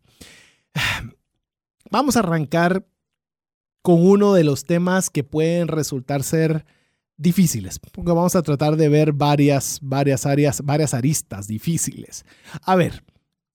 Vamos 1.91 2.17
a 2.17 2.21
arrancar 2.21 2.87
con 3.83 4.07
uno 4.07 4.33
de 4.33 4.45
los 4.45 4.65
temas 4.65 5.11
que 5.11 5.25
pueden 5.25 5.69
resultar 5.69 6.23
ser 6.23 6.65
difíciles, 7.17 7.79
porque 7.79 8.13
vamos 8.13 8.35
a 8.35 8.43
tratar 8.43 8.77
de 8.77 8.89
ver 8.89 9.13
varias, 9.13 9.79
varias 9.83 10.25
áreas, 10.25 10.63
varias 10.65 10.95
aristas 10.95 11.47
difíciles. 11.47 12.25
A 12.63 12.77
ver, 12.77 13.05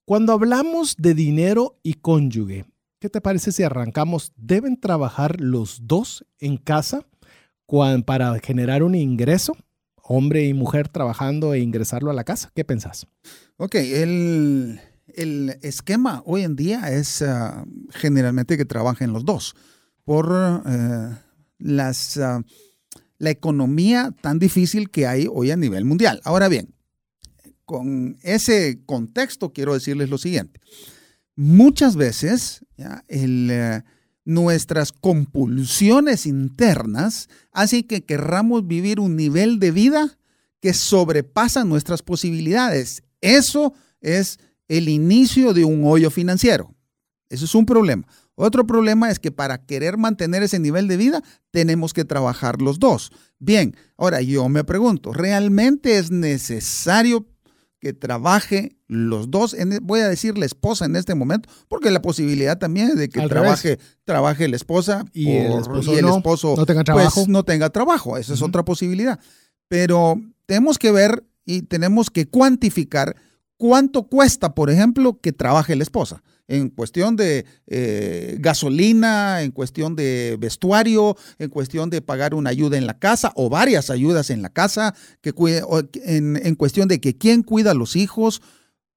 cuando 0.05 0.33
hablamos 0.33 0.95
de 0.97 1.13
dinero 1.13 1.79
y 1.83 1.95
cónyuge, 1.95 2.65
¿qué 2.99 3.09
te 3.09 3.21
parece 3.21 3.51
si 3.51 3.63
arrancamos? 3.63 4.31
¿Deben 4.35 4.79
trabajar 4.79 5.41
los 5.41 5.87
dos 5.87 6.25
en 6.39 6.57
casa 6.57 7.05
para 8.05 8.39
generar 8.39 8.83
un 8.83 8.95
ingreso? 8.95 9.55
Hombre 10.01 10.45
y 10.45 10.53
mujer 10.53 10.87
trabajando 10.87 11.53
e 11.53 11.59
ingresarlo 11.59 12.09
a 12.09 12.13
la 12.13 12.23
casa. 12.23 12.51
¿Qué 12.55 12.63
pensás? 12.63 13.07
Ok, 13.57 13.75
el, 13.75 14.79
el 15.07 15.57
esquema 15.61 16.21
hoy 16.25 16.43
en 16.43 16.55
día 16.55 16.89
es 16.93 17.21
uh, 17.21 17.65
generalmente 17.89 18.55
que 18.55 18.63
trabajen 18.63 19.11
los 19.11 19.25
dos 19.25 19.55
por 20.07 20.63
eh, 20.65 21.17
las, 21.57 22.15
uh, 22.15 22.41
la 23.17 23.29
economía 23.29 24.15
tan 24.21 24.39
difícil 24.39 24.89
que 24.89 25.05
hay 25.05 25.27
hoy 25.29 25.51
a 25.51 25.57
nivel 25.57 25.83
mundial. 25.83 26.21
Ahora 26.23 26.47
bien, 26.47 26.73
con 27.65 28.17
ese 28.21 28.79
contexto 28.85 29.51
quiero 29.51 29.73
decirles 29.73 30.09
lo 30.09 30.17
siguiente. 30.17 30.61
Muchas 31.35 31.97
veces 31.97 32.65
uh, 32.77 33.83
nuestras 34.23 34.93
compulsiones 34.93 36.25
internas 36.25 37.27
hacen 37.51 37.83
que 37.83 38.05
querramos 38.05 38.65
vivir 38.65 39.01
un 39.01 39.17
nivel 39.17 39.59
de 39.59 39.71
vida 39.71 40.17
que 40.61 40.73
sobrepasa 40.73 41.65
nuestras 41.65 42.01
posibilidades. 42.01 43.03
Eso 43.19 43.73
es 43.99 44.39
el 44.69 44.87
inicio 44.87 45.53
de 45.53 45.65
un 45.65 45.81
hoyo 45.83 46.09
financiero. 46.11 46.73
Eso 47.27 47.43
es 47.43 47.53
un 47.53 47.65
problema. 47.65 48.07
Otro 48.39 48.67
problema 48.67 49.09
es 49.09 49.17
que 49.19 49.31
para 49.31 49.65
querer 49.65 49.97
mantener 49.97 50.43
ese 50.43 50.59
nivel 50.59 50.87
de 50.87 50.95
vida 50.95 51.23
tenemos 51.49 51.91
que 51.91 52.05
trabajar 52.05 52.61
los 52.61 52.77
dos. 52.77 53.11
Bien, 53.39 53.75
ahora 53.97 54.21
yo 54.21 54.47
me 54.47 54.63
pregunto, 54.63 55.11
¿realmente 55.11 55.97
es 55.97 56.11
necesario 56.11 57.25
que 57.79 57.93
trabaje 57.93 58.77
los 58.87 59.29
dos, 59.31 59.53
en- 59.55 59.79
voy 59.81 60.01
a 60.01 60.07
decir 60.07 60.37
la 60.37 60.45
esposa 60.45 60.85
en 60.85 60.95
este 60.95 61.15
momento, 61.15 61.49
porque 61.67 61.89
la 61.91 62.01
posibilidad 62.01 62.57
también 62.59 62.89
es 62.89 62.95
de 62.97 63.09
que 63.09 63.19
Al 63.21 63.29
trabaje, 63.29 63.79
trabaje 64.03 64.47
la 64.47 64.55
esposa 64.55 65.03
Y 65.13 65.31
el 65.31 65.53
esposo 65.59 65.93
y 65.93 65.97
el 65.97 66.05
no, 66.05 66.17
esposo, 66.17 66.53
no 66.55 66.65
tenga 66.65 66.83
pues, 66.83 66.85
trabajo. 66.85 67.25
no 67.27 67.43
tenga 67.43 67.69
trabajo. 67.71 68.17
Esa 68.17 68.33
es 68.35 68.41
otra 68.41 68.63
posibilidad. 68.63 69.19
Pero 69.67 70.19
tenemos 70.45 70.77
que 70.79 70.91
ver 70.91 71.23
y 71.45 71.63
tenemos 71.63 72.09
que 72.09 72.27
cuantificar 72.27 73.15
cuánto 73.57 74.03
cuesta, 74.07 74.53
por 74.55 74.69
ejemplo, 74.69 75.19
que 75.21 75.31
trabaje 75.33 75.75
la 75.75 75.83
esposa. 75.83 76.21
En 76.47 76.69
cuestión 76.69 77.15
de 77.15 77.45
eh, 77.67 78.37
gasolina, 78.39 79.41
en 79.41 79.51
cuestión 79.51 79.95
de 79.95 80.37
vestuario, 80.39 81.17
en 81.39 81.49
cuestión 81.49 81.89
de 81.89 82.01
pagar 82.01 82.33
una 82.33 82.49
ayuda 82.49 82.77
en 82.77 82.87
la 82.87 82.97
casa 82.97 83.33
o 83.35 83.49
varias 83.49 83.89
ayudas 83.89 84.29
en 84.29 84.41
la 84.41 84.49
casa, 84.49 84.95
que 85.21 85.33
en, 86.05 86.39
en 86.41 86.55
cuestión 86.55 86.87
de 86.87 87.01
que 87.01 87.17
quién 87.17 87.43
cuida 87.43 87.71
a 87.71 87.75
los 87.75 87.95
hijos. 87.95 88.41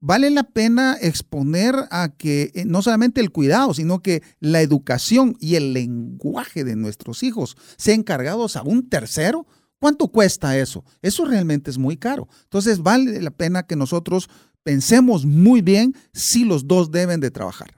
Vale 0.03 0.30
la 0.30 0.44
pena 0.44 0.96
exponer 0.98 1.74
a 1.90 2.09
que 2.16 2.53
eh, 2.55 2.64
no 2.64 2.80
solamente 2.80 3.20
el 3.20 3.32
cuidado, 3.32 3.74
sino 3.74 4.01
que 4.01 4.22
la 4.40 4.62
educación 4.62 5.36
y 5.40 5.57
el 5.57 5.74
lenguaje 5.74 6.64
de 6.64 6.74
nuestros 6.74 7.22
hijos 7.22 7.55
sean 7.76 8.01
encargados 8.01 8.57
a 8.57 8.62
un 8.62 8.88
tercero. 8.88 9.46
¿Cuánto 9.78 10.09
cuesta 10.09 10.57
eso? 10.57 10.84
Eso 11.03 11.26
realmente 11.26 11.70
es 11.70 11.76
muy 11.76 11.98
caro. 11.98 12.28
Entonces 12.44 12.82
vale 12.82 13.20
la 13.20 13.30
pena 13.30 13.66
que 13.66 13.76
nosotros 13.76 14.30
pensemos 14.70 15.26
muy 15.26 15.62
bien 15.62 15.96
si 16.12 16.44
los 16.44 16.68
dos 16.68 16.92
deben 16.92 17.18
de 17.18 17.32
trabajar. 17.32 17.72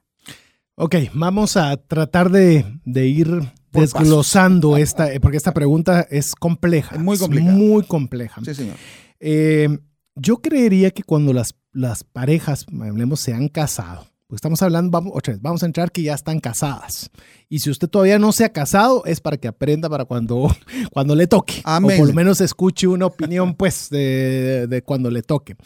Ok, 0.74 0.96
vamos 1.14 1.56
a 1.56 1.74
tratar 1.78 2.30
de, 2.30 2.66
de 2.84 3.06
ir 3.06 3.28
Por 3.70 3.80
desglosando 3.80 4.76
esta, 4.76 5.10
eh, 5.10 5.18
porque 5.18 5.38
esta 5.38 5.54
pregunta 5.54 6.06
es 6.10 6.34
compleja. 6.34 6.96
Es 6.96 7.00
muy 7.00 7.14
es 7.14 7.20
complicada. 7.20 7.56
muy 7.56 7.82
compleja. 7.84 8.42
Sí, 8.44 8.54
señor. 8.54 8.76
Eh, 9.20 9.78
yo 10.16 10.42
creería 10.42 10.90
que 10.90 11.02
cuando 11.02 11.32
las, 11.32 11.54
las 11.72 12.04
parejas, 12.04 12.66
hablemos, 12.70 13.20
se 13.20 13.32
han 13.32 13.48
casado, 13.48 14.06
pues 14.26 14.38
estamos 14.38 14.60
hablando, 14.60 14.90
vamos, 14.90 15.12
otra 15.14 15.32
vez, 15.32 15.40
vamos 15.40 15.62
a 15.62 15.66
entrar 15.66 15.92
que 15.92 16.02
ya 16.02 16.12
están 16.12 16.40
casadas. 16.40 17.10
Y 17.48 17.60
si 17.60 17.70
usted 17.70 17.88
todavía 17.88 18.18
no 18.18 18.32
se 18.32 18.44
ha 18.44 18.52
casado, 18.52 19.02
es 19.06 19.20
para 19.20 19.38
que 19.38 19.48
aprenda 19.48 19.88
para 19.88 20.04
cuando, 20.04 20.54
cuando 20.92 21.14
le 21.14 21.26
toque. 21.26 21.62
Amén. 21.64 21.96
O 21.96 21.98
por 22.00 22.08
lo 22.08 22.14
menos 22.14 22.42
escuche 22.42 22.86
una 22.86 23.06
opinión, 23.06 23.54
pues, 23.54 23.88
de, 23.88 24.66
de 24.68 24.82
cuando 24.82 25.10
le 25.10 25.22
toque. 25.22 25.56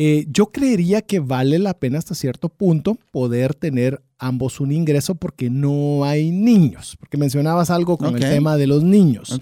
Eh, 0.00 0.26
yo 0.30 0.52
creería 0.52 1.02
que 1.02 1.18
vale 1.18 1.58
la 1.58 1.74
pena 1.74 1.98
hasta 1.98 2.14
cierto 2.14 2.48
punto 2.48 2.96
poder 3.10 3.52
tener 3.54 4.00
ambos 4.16 4.60
un 4.60 4.70
ingreso 4.70 5.16
porque 5.16 5.50
no 5.50 6.04
hay 6.04 6.30
niños. 6.30 6.96
Porque 7.00 7.16
mencionabas 7.16 7.68
algo 7.70 7.98
con 7.98 8.14
el 8.14 8.20
tema 8.20 8.56
de 8.56 8.68
los 8.68 8.84
niños. 8.84 9.40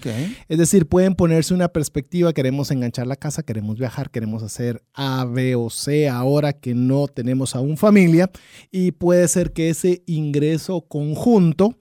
Es 0.49 0.57
decir, 0.57 0.87
pueden 0.87 1.13
ponerse 1.13 1.53
una 1.53 1.67
perspectiva, 1.67 2.33
queremos 2.33 2.71
enganchar 2.71 3.05
la 3.05 3.15
casa, 3.15 3.43
queremos 3.43 3.77
viajar, 3.77 4.09
queremos 4.09 4.41
hacer 4.41 4.83
A, 4.95 5.25
B 5.25 5.55
o 5.55 5.69
C 5.69 6.09
ahora 6.09 6.53
que 6.53 6.73
no 6.73 7.07
tenemos 7.07 7.55
aún 7.55 7.77
familia 7.77 8.31
y 8.71 8.93
puede 8.93 9.27
ser 9.27 9.53
que 9.53 9.69
ese 9.69 10.01
ingreso 10.07 10.81
conjunto 10.81 11.75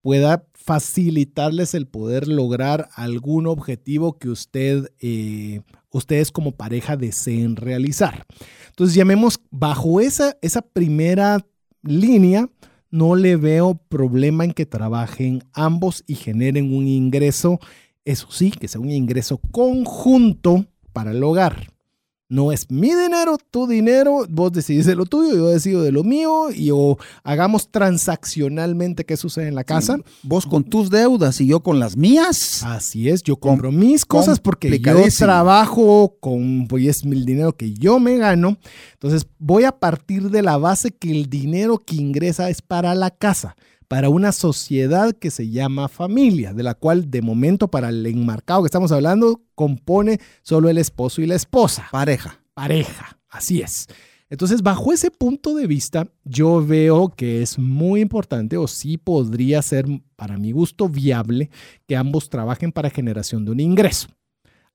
pueda 0.00 0.44
facilitarles 0.54 1.74
el 1.74 1.86
poder 1.88 2.28
lograr 2.28 2.88
algún 2.94 3.48
objetivo 3.48 4.18
que 4.18 4.28
usted, 4.28 4.92
eh, 5.00 5.62
ustedes 5.92 6.30
como 6.30 6.52
pareja 6.52 6.96
deseen 6.96 7.56
realizar. 7.56 8.26
Entonces, 8.68 8.94
llamemos 8.94 9.40
bajo 9.50 10.00
esa, 10.00 10.36
esa 10.42 10.62
primera 10.62 11.44
línea, 11.82 12.48
no 12.90 13.16
le 13.16 13.36
veo 13.36 13.74
problema 13.74 14.44
en 14.44 14.52
que 14.52 14.66
trabajen 14.66 15.42
ambos 15.52 16.04
y 16.06 16.14
generen 16.14 16.74
un 16.74 16.86
ingreso, 16.86 17.58
eso 18.04 18.28
sí, 18.30 18.50
que 18.50 18.68
sea 18.68 18.80
un 18.80 18.90
ingreso 18.90 19.38
conjunto 19.50 20.66
para 20.92 21.12
el 21.12 21.22
hogar. 21.22 21.71
No 22.32 22.50
es 22.50 22.70
mi 22.70 22.88
dinero, 22.94 23.36
tu 23.50 23.66
dinero, 23.66 24.24
vos 24.30 24.50
decidís 24.52 24.86
de 24.86 24.94
lo 24.94 25.04
tuyo, 25.04 25.34
yo 25.34 25.48
decido 25.48 25.82
de 25.82 25.92
lo 25.92 26.02
mío 26.02 26.50
y 26.50 26.70
o 26.70 26.96
hagamos 27.24 27.70
transaccionalmente 27.70 29.04
qué 29.04 29.18
sucede 29.18 29.48
en 29.48 29.54
la 29.54 29.64
casa. 29.64 29.98
Vos 30.22 30.46
con 30.46 30.64
tus 30.64 30.88
deudas 30.88 31.42
y 31.42 31.46
yo 31.46 31.60
con 31.62 31.78
las 31.78 31.94
mías. 31.94 32.62
Así 32.62 33.10
es, 33.10 33.22
yo 33.22 33.36
compro 33.36 33.70
mis 33.70 34.06
cosas 34.06 34.40
porque 34.40 34.78
yo 34.78 35.04
trabajo 35.18 36.16
con, 36.20 36.68
pues 36.68 36.86
es 36.86 37.02
el 37.02 37.26
dinero 37.26 37.54
que 37.54 37.74
yo 37.74 38.00
me 38.00 38.16
gano. 38.16 38.56
Entonces 38.94 39.26
voy 39.38 39.64
a 39.64 39.72
partir 39.72 40.30
de 40.30 40.40
la 40.40 40.56
base 40.56 40.90
que 40.90 41.10
el 41.10 41.28
dinero 41.28 41.76
que 41.76 41.96
ingresa 41.96 42.48
es 42.48 42.62
para 42.62 42.94
la 42.94 43.10
casa, 43.10 43.56
para 43.92 44.08
una 44.08 44.32
sociedad 44.32 45.12
que 45.12 45.30
se 45.30 45.50
llama 45.50 45.86
familia, 45.86 46.54
de 46.54 46.62
la 46.62 46.72
cual 46.72 47.10
de 47.10 47.20
momento 47.20 47.68
para 47.68 47.90
el 47.90 48.06
enmarcado 48.06 48.62
que 48.62 48.68
estamos 48.68 48.90
hablando 48.90 49.42
compone 49.54 50.18
solo 50.40 50.70
el 50.70 50.78
esposo 50.78 51.20
y 51.20 51.26
la 51.26 51.34
esposa 51.34 51.88
Pareja. 51.92 52.40
pareja. 52.54 53.18
Así 53.28 53.60
es. 53.60 53.88
Entonces, 54.30 54.62
bajo 54.62 54.94
ese 54.94 55.10
punto 55.10 55.54
de 55.54 55.66
vista, 55.66 56.06
yo 56.24 56.64
veo 56.66 57.10
que 57.10 57.42
es 57.42 57.58
muy 57.58 58.00
importante 58.00 58.56
o 58.56 58.66
sí 58.66 58.96
podría 58.96 59.60
ser, 59.60 59.84
para 60.16 60.38
mi 60.38 60.52
gusto, 60.52 60.88
viable 60.88 61.50
que 61.86 61.94
ambos 61.94 62.30
trabajen 62.30 62.72
para 62.72 62.88
generación 62.88 63.44
de 63.44 63.50
un 63.50 63.60
ingreso. 63.60 64.08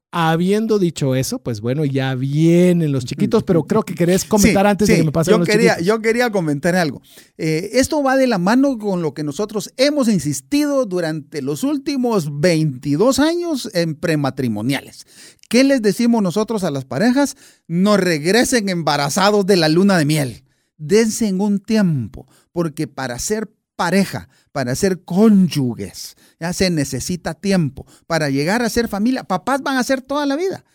Habiendo 0.10 0.80
dicho 0.80 1.16
eso, 1.16 1.40
pues 1.40 1.60
bueno, 1.60 1.84
ya 1.84 2.16
vienen 2.16 2.94
los 2.94 3.04
chiquitos, 3.04 3.44
pero 3.44 3.64
creo 3.66 3.84
que 3.84 3.94
querés 3.94 4.24
comentar 4.24 4.66
Sí, 4.66 4.70
antes 4.70 4.88
sí, 4.88 4.94
de 4.94 5.00
que 5.00 5.06
me 5.06 5.12
pasen 5.12 5.34
yo 5.34 5.38
los 5.40 5.48
quería, 5.48 5.72
chiquitos. 5.76 5.86
yo 5.88 6.02
quería 6.02 6.32
comentar 6.32 6.76
algo. 6.76 7.02
Eh, 7.38 7.72
esto 7.74 8.02
va 8.02 8.16
de 8.16 8.26
la 8.26 8.38
mano 8.38 8.78
con 8.78 9.02
lo 9.02 9.14
que 9.14 9.24
nosotros 9.24 9.74
hemos 9.76 10.08
insistido 10.08 10.86
durante 10.86 11.42
los 11.42 11.64
últimos 11.64 12.40
22 12.40 13.20
años 13.20 13.70
en 13.74 13.96
prematrimoniales. 13.96 15.06
¿Qué 15.50 15.66
les 15.66 15.82
decimos 15.82 16.24
nosotros 16.24 16.64
a 16.64 16.72
las 16.72 16.86
parejas? 16.86 17.36
No 17.68 17.98
regresen 17.98 18.70
embarazados 18.70 19.46
de 19.46 19.58
la 19.58 19.68
luna 19.68 19.98
de 19.98 20.06
miel. 20.06 20.44
Dense 20.78 21.28
en 21.28 21.42
un 21.42 21.60
tiempo, 21.60 22.28
porque 22.54 22.88
para 22.88 23.20
ser 23.20 23.50
pareja, 23.78 24.28
para 24.52 24.76
ser 24.76 25.06
cónyuges, 25.06 26.18
ya 26.40 26.52
se 26.52 26.70
necesita 26.70 27.34
tiempo. 27.34 27.86
Para 28.08 28.30
llegar 28.30 28.62
a 28.62 28.70
ser 28.70 28.90
familia, 28.90 29.24
papás 29.24 29.62
van 29.62 29.78
a 29.78 29.84
ser 29.84 30.02
toda 30.02 30.26
la 30.26 30.36
vida. 30.36 30.66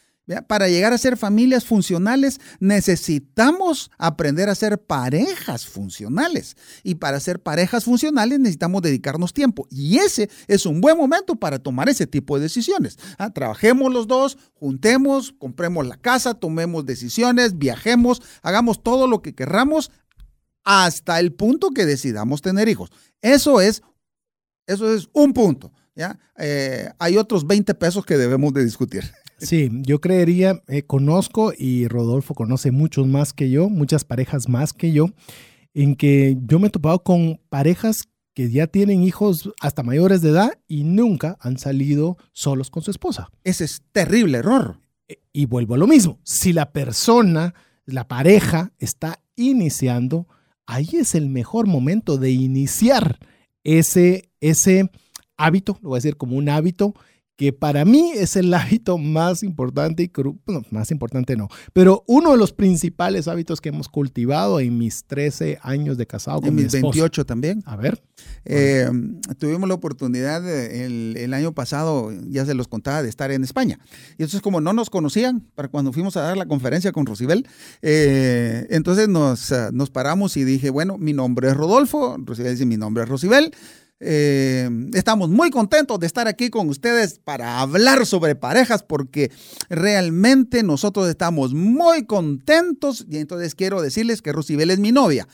Para 0.46 0.68
llegar 0.68 0.92
a 0.92 0.98
ser 0.98 1.16
familias 1.16 1.64
funcionales 1.64 2.40
necesitamos 2.60 3.90
aprender 3.98 4.48
a 4.48 4.54
ser 4.54 4.80
parejas 4.80 5.66
funcionales. 5.66 6.56
Y 6.84 6.94
para 6.94 7.18
ser 7.18 7.42
parejas 7.42 7.84
funcionales 7.84 8.38
necesitamos 8.38 8.82
dedicarnos 8.82 9.34
tiempo. 9.34 9.66
Y 9.68 9.98
ese 9.98 10.30
es 10.46 10.64
un 10.64 10.80
buen 10.80 10.96
momento 10.96 11.34
para 11.34 11.58
tomar 11.58 11.88
ese 11.88 12.06
tipo 12.06 12.36
de 12.36 12.44
decisiones. 12.44 12.98
Ah, 13.18 13.30
Trabajemos 13.30 13.92
los 13.92 14.06
dos, 14.06 14.38
juntemos, 14.54 15.34
compremos 15.38 15.86
la 15.86 15.96
casa, 15.96 16.34
tomemos 16.34 16.86
decisiones, 16.86 17.58
viajemos, 17.58 18.22
hagamos 18.42 18.82
todo 18.82 19.08
lo 19.08 19.22
que 19.22 19.34
querramos 19.34 19.90
hasta 20.64 21.18
el 21.20 21.32
punto 21.32 21.70
que 21.70 21.86
decidamos 21.86 22.42
tener 22.42 22.68
hijos. 22.68 22.90
Eso 23.20 23.60
es, 23.60 23.82
eso 24.66 24.92
es 24.94 25.08
un 25.12 25.32
punto. 25.32 25.72
¿ya? 25.94 26.18
Eh, 26.38 26.88
hay 26.98 27.16
otros 27.16 27.46
20 27.46 27.74
pesos 27.74 28.04
que 28.06 28.16
debemos 28.16 28.52
de 28.54 28.64
discutir. 28.64 29.04
Sí, 29.42 29.70
yo 29.82 30.00
creería, 30.00 30.62
eh, 30.68 30.84
conozco 30.84 31.52
y 31.58 31.88
Rodolfo 31.88 32.32
conoce 32.32 32.70
muchos 32.70 33.08
más 33.08 33.32
que 33.32 33.50
yo, 33.50 33.68
muchas 33.68 34.04
parejas 34.04 34.48
más 34.48 34.72
que 34.72 34.92
yo, 34.92 35.06
en 35.74 35.96
que 35.96 36.36
yo 36.46 36.60
me 36.60 36.68
he 36.68 36.70
topado 36.70 37.02
con 37.02 37.40
parejas 37.48 38.04
que 38.34 38.52
ya 38.52 38.68
tienen 38.68 39.02
hijos 39.02 39.50
hasta 39.60 39.82
mayores 39.82 40.22
de 40.22 40.28
edad 40.28 40.52
y 40.68 40.84
nunca 40.84 41.38
han 41.40 41.58
salido 41.58 42.18
solos 42.30 42.70
con 42.70 42.84
su 42.84 42.92
esposa. 42.92 43.30
Ese 43.42 43.64
es 43.64 43.82
terrible 43.90 44.38
error. 44.38 44.78
E- 45.08 45.18
Y 45.32 45.46
vuelvo 45.46 45.74
a 45.74 45.78
lo 45.78 45.88
mismo, 45.88 46.20
si 46.22 46.52
la 46.52 46.70
persona, 46.72 47.52
la 47.84 48.06
pareja 48.06 48.70
está 48.78 49.18
iniciando, 49.34 50.28
ahí 50.66 50.88
es 50.92 51.14
el 51.14 51.28
mejor 51.28 51.66
momento 51.66 52.18
de 52.18 52.30
iniciar 52.30 53.18
ese, 53.64 54.30
ese 54.40 54.90
hábito, 55.36 55.78
lo 55.82 55.90
voy 55.90 55.96
a 55.96 55.98
decir 55.98 56.16
como 56.16 56.36
un 56.36 56.48
hábito, 56.48 56.94
que 57.42 57.52
para 57.52 57.84
mí 57.84 58.12
es 58.14 58.36
el 58.36 58.54
hábito 58.54 58.98
más 58.98 59.42
importante 59.42 60.04
y 60.04 60.10
bueno, 60.46 60.62
más 60.70 60.92
importante 60.92 61.34
no, 61.36 61.48
pero 61.72 62.04
uno 62.06 62.30
de 62.30 62.36
los 62.36 62.52
principales 62.52 63.26
hábitos 63.26 63.60
que 63.60 63.70
hemos 63.70 63.88
cultivado 63.88 64.60
en 64.60 64.78
mis 64.78 65.02
13 65.06 65.58
años 65.60 65.96
de 65.98 66.06
casado 66.06 66.38
con 66.40 66.50
En 66.50 66.54
mi 66.54 66.62
mis 66.62 66.74
esposa. 66.74 66.82
28 67.00 67.26
también. 67.26 67.62
A 67.66 67.74
ver, 67.74 68.00
Eh, 68.44 68.88
tuvimos 69.38 69.68
la 69.68 69.74
oportunidad 69.74 70.40
de- 70.42 70.84
el, 70.86 71.16
el 71.16 71.34
año 71.34 71.52
pasado, 71.52 72.12
ya 72.28 72.46
se 72.46 72.54
los 72.54 72.68
contaba, 72.68 73.02
de 73.02 73.08
estar 73.08 73.32
en 73.32 73.42
España. 73.42 73.80
Y 74.10 74.22
entonces 74.22 74.40
como 74.40 74.60
no 74.60 74.72
nos 74.72 74.90
conocían, 74.90 75.40
para 75.56 75.66
cuando 75.68 75.92
fuimos 75.92 76.16
a 76.16 76.20
dar 76.22 76.36
la 76.36 76.46
conferencia 76.46 76.92
con 76.92 77.04
Rosibel, 77.06 77.44
eh, 77.82 78.66
entonces 78.70 79.08
nos, 79.08 79.50
ah, 79.50 79.70
nos 79.72 79.90
paramos 79.90 80.36
y 80.36 80.44
dije, 80.44 80.70
bueno, 80.70 80.98
mi 80.98 81.12
nombre 81.12 81.48
es 81.48 81.56
Rodolfo, 81.56 82.16
Rosibel 82.24 82.52
dice, 82.52 82.66
mi 82.66 82.76
nombre 82.76 83.02
es 83.02 83.08
Rosibel. 83.08 83.52
Eh, 84.04 84.68
estamos 84.94 85.30
muy 85.30 85.50
contentos 85.50 86.00
de 86.00 86.08
estar 86.08 86.26
aquí 86.26 86.50
con 86.50 86.68
ustedes 86.68 87.20
para 87.20 87.60
hablar 87.60 88.04
sobre 88.04 88.34
parejas 88.34 88.82
porque 88.82 89.30
realmente 89.68 90.64
nosotros 90.64 91.08
estamos 91.08 91.54
muy 91.54 92.04
contentos 92.04 93.06
y 93.08 93.18
entonces 93.18 93.54
quiero 93.54 93.80
decirles 93.80 94.20
que 94.20 94.32
Rosibel 94.32 94.72
es 94.72 94.80
mi 94.80 94.90
novia 94.90 95.28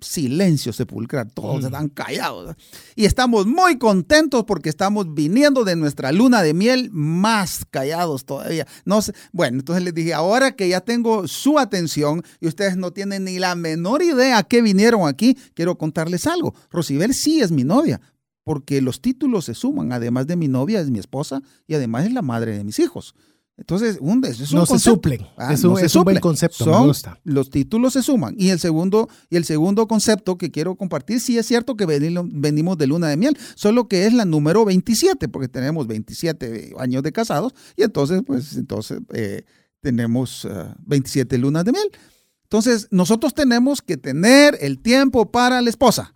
silencio 0.00 0.72
sepulcral, 0.72 1.32
todos 1.32 1.64
están 1.64 1.88
callados. 1.88 2.54
Y 2.94 3.04
estamos 3.04 3.46
muy 3.46 3.78
contentos 3.78 4.44
porque 4.44 4.68
estamos 4.68 5.12
viniendo 5.14 5.64
de 5.64 5.76
nuestra 5.76 6.12
luna 6.12 6.42
de 6.42 6.54
miel 6.54 6.90
más 6.92 7.64
callados 7.70 8.24
todavía. 8.24 8.66
No 8.84 9.02
sé, 9.02 9.12
bueno, 9.32 9.58
entonces 9.58 9.84
les 9.84 9.94
dije, 9.94 10.14
ahora 10.14 10.54
que 10.54 10.68
ya 10.68 10.80
tengo 10.80 11.26
su 11.26 11.58
atención 11.58 12.22
y 12.40 12.46
ustedes 12.46 12.76
no 12.76 12.92
tienen 12.92 13.24
ni 13.24 13.38
la 13.38 13.54
menor 13.54 14.02
idea 14.02 14.38
a 14.38 14.44
qué 14.44 14.62
vinieron 14.62 15.08
aquí, 15.08 15.36
quiero 15.54 15.76
contarles 15.76 16.26
algo. 16.26 16.54
Rosibel 16.70 17.14
sí 17.14 17.40
es 17.40 17.50
mi 17.50 17.64
novia, 17.64 18.00
porque 18.44 18.80
los 18.80 19.00
títulos 19.00 19.46
se 19.46 19.54
suman. 19.54 19.92
Además 19.92 20.26
de 20.26 20.36
mi 20.36 20.48
novia, 20.48 20.80
es 20.80 20.90
mi 20.90 20.98
esposa 20.98 21.42
y 21.66 21.74
además 21.74 22.06
es 22.06 22.12
la 22.12 22.22
madre 22.22 22.56
de 22.56 22.64
mis 22.64 22.78
hijos. 22.78 23.14
Entonces, 23.56 23.98
un, 24.00 24.24
es 24.24 24.52
no 24.52 24.66
se 24.66 24.78
suplen. 24.80 25.24
Ah, 25.36 25.52
es, 25.52 25.62
un, 25.62 25.78
es 25.78 25.94
un, 25.94 26.02
buen 26.02 26.18
concepto. 26.18 26.66
me 26.66 26.86
gusta. 26.86 27.20
Los 27.22 27.50
títulos 27.50 27.92
se 27.92 28.02
suman. 28.02 28.34
Y 28.36 28.48
el 28.48 28.58
segundo, 28.58 29.08
y 29.30 29.36
el 29.36 29.44
segundo 29.44 29.86
concepto 29.86 30.36
que 30.36 30.50
quiero 30.50 30.74
compartir, 30.74 31.20
sí 31.20 31.38
es 31.38 31.46
cierto 31.46 31.76
que 31.76 31.86
venimos 31.86 32.78
de 32.78 32.86
luna 32.88 33.08
de 33.08 33.16
miel, 33.16 33.38
solo 33.54 33.86
que 33.86 34.06
es 34.06 34.12
la 34.12 34.24
número 34.24 34.64
27, 34.64 35.28
porque 35.28 35.46
tenemos 35.46 35.86
27 35.86 36.74
años 36.78 37.04
de 37.04 37.12
casados, 37.12 37.54
y 37.76 37.82
entonces, 37.84 38.22
pues, 38.26 38.56
entonces 38.56 38.98
eh, 39.12 39.44
tenemos 39.80 40.48
27 40.84 41.36
ah, 41.36 41.38
lunas 41.38 41.64
de 41.64 41.72
miel. 41.72 41.90
Entonces, 42.42 42.88
nosotros 42.90 43.34
tenemos 43.34 43.82
que 43.82 43.96
tener 43.96 44.58
el 44.60 44.80
tiempo 44.80 45.30
para 45.30 45.60
la 45.62 45.70
esposa, 45.70 46.12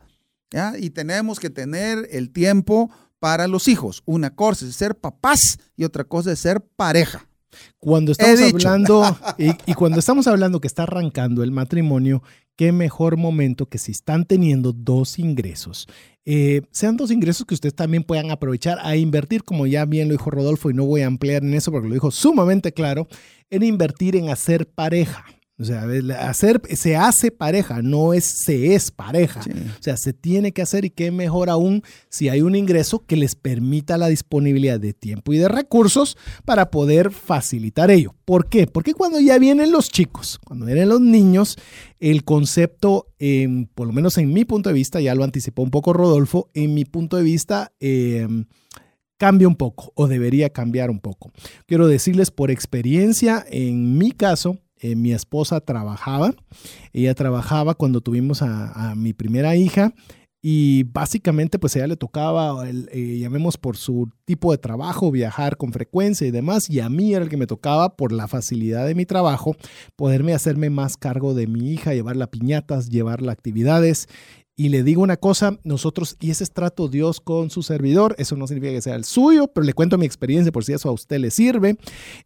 ¿ya? 0.50 0.74
Y 0.76 0.90
tenemos 0.90 1.38
que 1.38 1.50
tener 1.50 2.08
el 2.10 2.30
tiempo 2.30 2.90
para 3.20 3.46
los 3.46 3.68
hijos. 3.68 4.02
Una 4.06 4.34
cosa 4.34 4.66
es 4.66 4.74
ser 4.74 4.96
papás 4.96 5.58
y 5.76 5.84
otra 5.84 6.04
cosa 6.04 6.32
es 6.32 6.40
ser 6.40 6.60
pareja. 6.60 7.27
Cuando 7.78 8.12
estamos 8.12 8.40
hablando, 8.40 9.18
y, 9.38 9.74
cuando 9.74 9.98
estamos 9.98 10.26
hablando 10.26 10.60
que 10.60 10.66
está 10.66 10.84
arrancando 10.84 11.42
el 11.42 11.50
matrimonio, 11.50 12.22
qué 12.56 12.72
mejor 12.72 13.16
momento 13.16 13.66
que 13.66 13.78
si 13.78 13.92
están 13.92 14.24
teniendo 14.24 14.72
dos 14.72 15.18
ingresos. 15.18 15.86
Eh, 16.24 16.62
sean 16.72 16.96
dos 16.96 17.10
ingresos 17.10 17.46
que 17.46 17.54
ustedes 17.54 17.74
también 17.74 18.04
puedan 18.04 18.30
aprovechar 18.30 18.78
a 18.82 18.96
invertir, 18.96 19.44
como 19.44 19.66
ya 19.66 19.84
bien 19.84 20.08
lo 20.08 20.12
dijo 20.12 20.30
Rodolfo, 20.30 20.70
y 20.70 20.74
no 20.74 20.84
voy 20.84 21.02
a 21.02 21.06
ampliar 21.06 21.42
en 21.42 21.54
eso 21.54 21.70
porque 21.70 21.88
lo 21.88 21.94
dijo 21.94 22.10
sumamente 22.10 22.72
claro, 22.72 23.08
en 23.48 23.62
invertir 23.62 24.16
en 24.16 24.28
hacer 24.28 24.68
pareja. 24.68 25.24
O 25.60 25.64
sea, 25.64 25.86
hacer, 26.20 26.60
se 26.76 26.94
hace 26.94 27.32
pareja, 27.32 27.82
no 27.82 28.12
es 28.14 28.24
se 28.24 28.76
es 28.76 28.92
pareja. 28.92 29.40
O 29.40 29.82
sea, 29.82 29.96
se 29.96 30.12
tiene 30.12 30.52
que 30.52 30.62
hacer 30.62 30.84
y 30.84 30.90
qué 30.90 31.10
mejor 31.10 31.50
aún 31.50 31.82
si 32.08 32.28
hay 32.28 32.42
un 32.42 32.54
ingreso 32.54 33.04
que 33.04 33.16
les 33.16 33.34
permita 33.34 33.98
la 33.98 34.06
disponibilidad 34.06 34.78
de 34.78 34.92
tiempo 34.92 35.32
y 35.32 35.38
de 35.38 35.48
recursos 35.48 36.16
para 36.44 36.70
poder 36.70 37.10
facilitar 37.10 37.90
ello. 37.90 38.14
¿Por 38.24 38.48
qué? 38.48 38.68
Porque 38.68 38.94
cuando 38.94 39.18
ya 39.18 39.36
vienen 39.40 39.72
los 39.72 39.90
chicos, 39.90 40.38
cuando 40.44 40.64
vienen 40.66 40.90
los 40.90 41.00
niños, 41.00 41.56
el 41.98 42.22
concepto, 42.22 43.08
por 43.74 43.88
lo 43.88 43.92
menos 43.92 44.16
en 44.18 44.32
mi 44.32 44.44
punto 44.44 44.68
de 44.68 44.74
vista, 44.74 45.00
ya 45.00 45.16
lo 45.16 45.24
anticipó 45.24 45.62
un 45.62 45.72
poco 45.72 45.92
Rodolfo, 45.92 46.50
en 46.54 46.72
mi 46.72 46.84
punto 46.84 47.16
de 47.16 47.24
vista, 47.24 47.72
em, 47.80 48.44
cambia 49.16 49.48
un 49.48 49.56
poco 49.56 49.92
o 49.96 50.06
debería 50.06 50.50
cambiar 50.50 50.88
un 50.88 51.00
poco. 51.00 51.32
Quiero 51.66 51.88
decirles 51.88 52.30
por 52.30 52.52
experiencia, 52.52 53.44
en 53.50 53.98
mi 53.98 54.12
caso, 54.12 54.58
eh, 54.80 54.96
mi 54.96 55.12
esposa 55.12 55.60
trabajaba. 55.60 56.34
Ella 56.92 57.14
trabajaba 57.14 57.74
cuando 57.74 58.00
tuvimos 58.00 58.42
a, 58.42 58.94
mi 58.96 59.12
primera 59.12 59.56
hija 59.56 59.92
y 60.40 60.84
básicamente 60.84 61.58
pues 61.58 61.74
a 61.74 61.80
ella 61.80 61.88
le 61.88 61.96
tocaba, 61.96 62.64
eh, 62.68 63.18
llamemos 63.20 63.56
por 63.56 63.76
su 63.76 64.08
tipo 64.24 64.52
de 64.52 64.58
trabajo, 64.58 65.10
viajar 65.10 65.56
con 65.56 65.72
frecuencia 65.72 66.26
y 66.26 66.30
demás. 66.30 66.70
Y 66.70 66.80
a 66.80 66.88
mí 66.88 67.14
era 67.14 67.24
el 67.24 67.30
que 67.30 67.36
me 67.36 67.46
tocaba 67.46 67.96
por 67.96 68.12
la 68.12 68.28
facilidad 68.28 68.86
de 68.86 68.94
mi 68.94 69.04
trabajo, 69.04 69.56
poderme 69.96 70.34
hacerme 70.34 70.70
más 70.70 70.96
cargo 70.96 71.34
de 71.34 71.46
mi 71.46 71.72
hija, 71.72 71.94
llevarla 71.94 72.30
piñatas, 72.30 72.88
llevarla 72.88 73.32
actividades. 73.32 74.08
Y 74.60 74.70
le 74.70 74.82
digo 74.82 75.02
una 75.02 75.16
cosa, 75.16 75.56
nosotros, 75.62 76.16
y 76.18 76.32
ese 76.32 76.42
es 76.42 76.50
trato 76.50 76.88
Dios 76.88 77.20
con 77.20 77.48
su 77.48 77.62
servidor, 77.62 78.16
eso 78.18 78.34
no 78.34 78.48
significa 78.48 78.72
que 78.72 78.82
sea 78.82 78.96
el 78.96 79.04
suyo, 79.04 79.46
pero 79.46 79.64
le 79.64 79.72
cuento 79.72 79.98
mi 79.98 80.04
experiencia 80.04 80.50
por 80.50 80.64
si 80.64 80.72
eso 80.72 80.88
a 80.88 80.92
usted 80.92 81.20
le 81.20 81.30
sirve. 81.30 81.76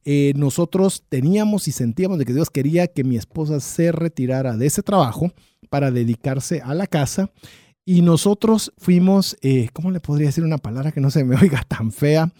Eh, 0.06 0.32
nosotros 0.34 1.04
teníamos 1.10 1.68
y 1.68 1.72
sentíamos 1.72 2.18
de 2.18 2.24
que 2.24 2.32
Dios 2.32 2.48
quería 2.48 2.86
que 2.86 3.04
mi 3.04 3.18
esposa 3.18 3.60
se 3.60 3.92
retirara 3.92 4.56
de 4.56 4.64
ese 4.64 4.82
trabajo 4.82 5.30
para 5.68 5.90
dedicarse 5.90 6.62
a 6.62 6.72
la 6.72 6.86
casa. 6.86 7.30
Y 7.84 8.00
nosotros 8.00 8.72
fuimos, 8.78 9.36
eh, 9.42 9.68
¿cómo 9.74 9.90
le 9.90 10.00
podría 10.00 10.28
decir 10.28 10.42
una 10.42 10.56
palabra 10.56 10.90
que 10.90 11.02
no 11.02 11.10
se 11.10 11.24
me 11.24 11.36
oiga 11.42 11.62
tan 11.68 11.92
fea? 11.92 12.32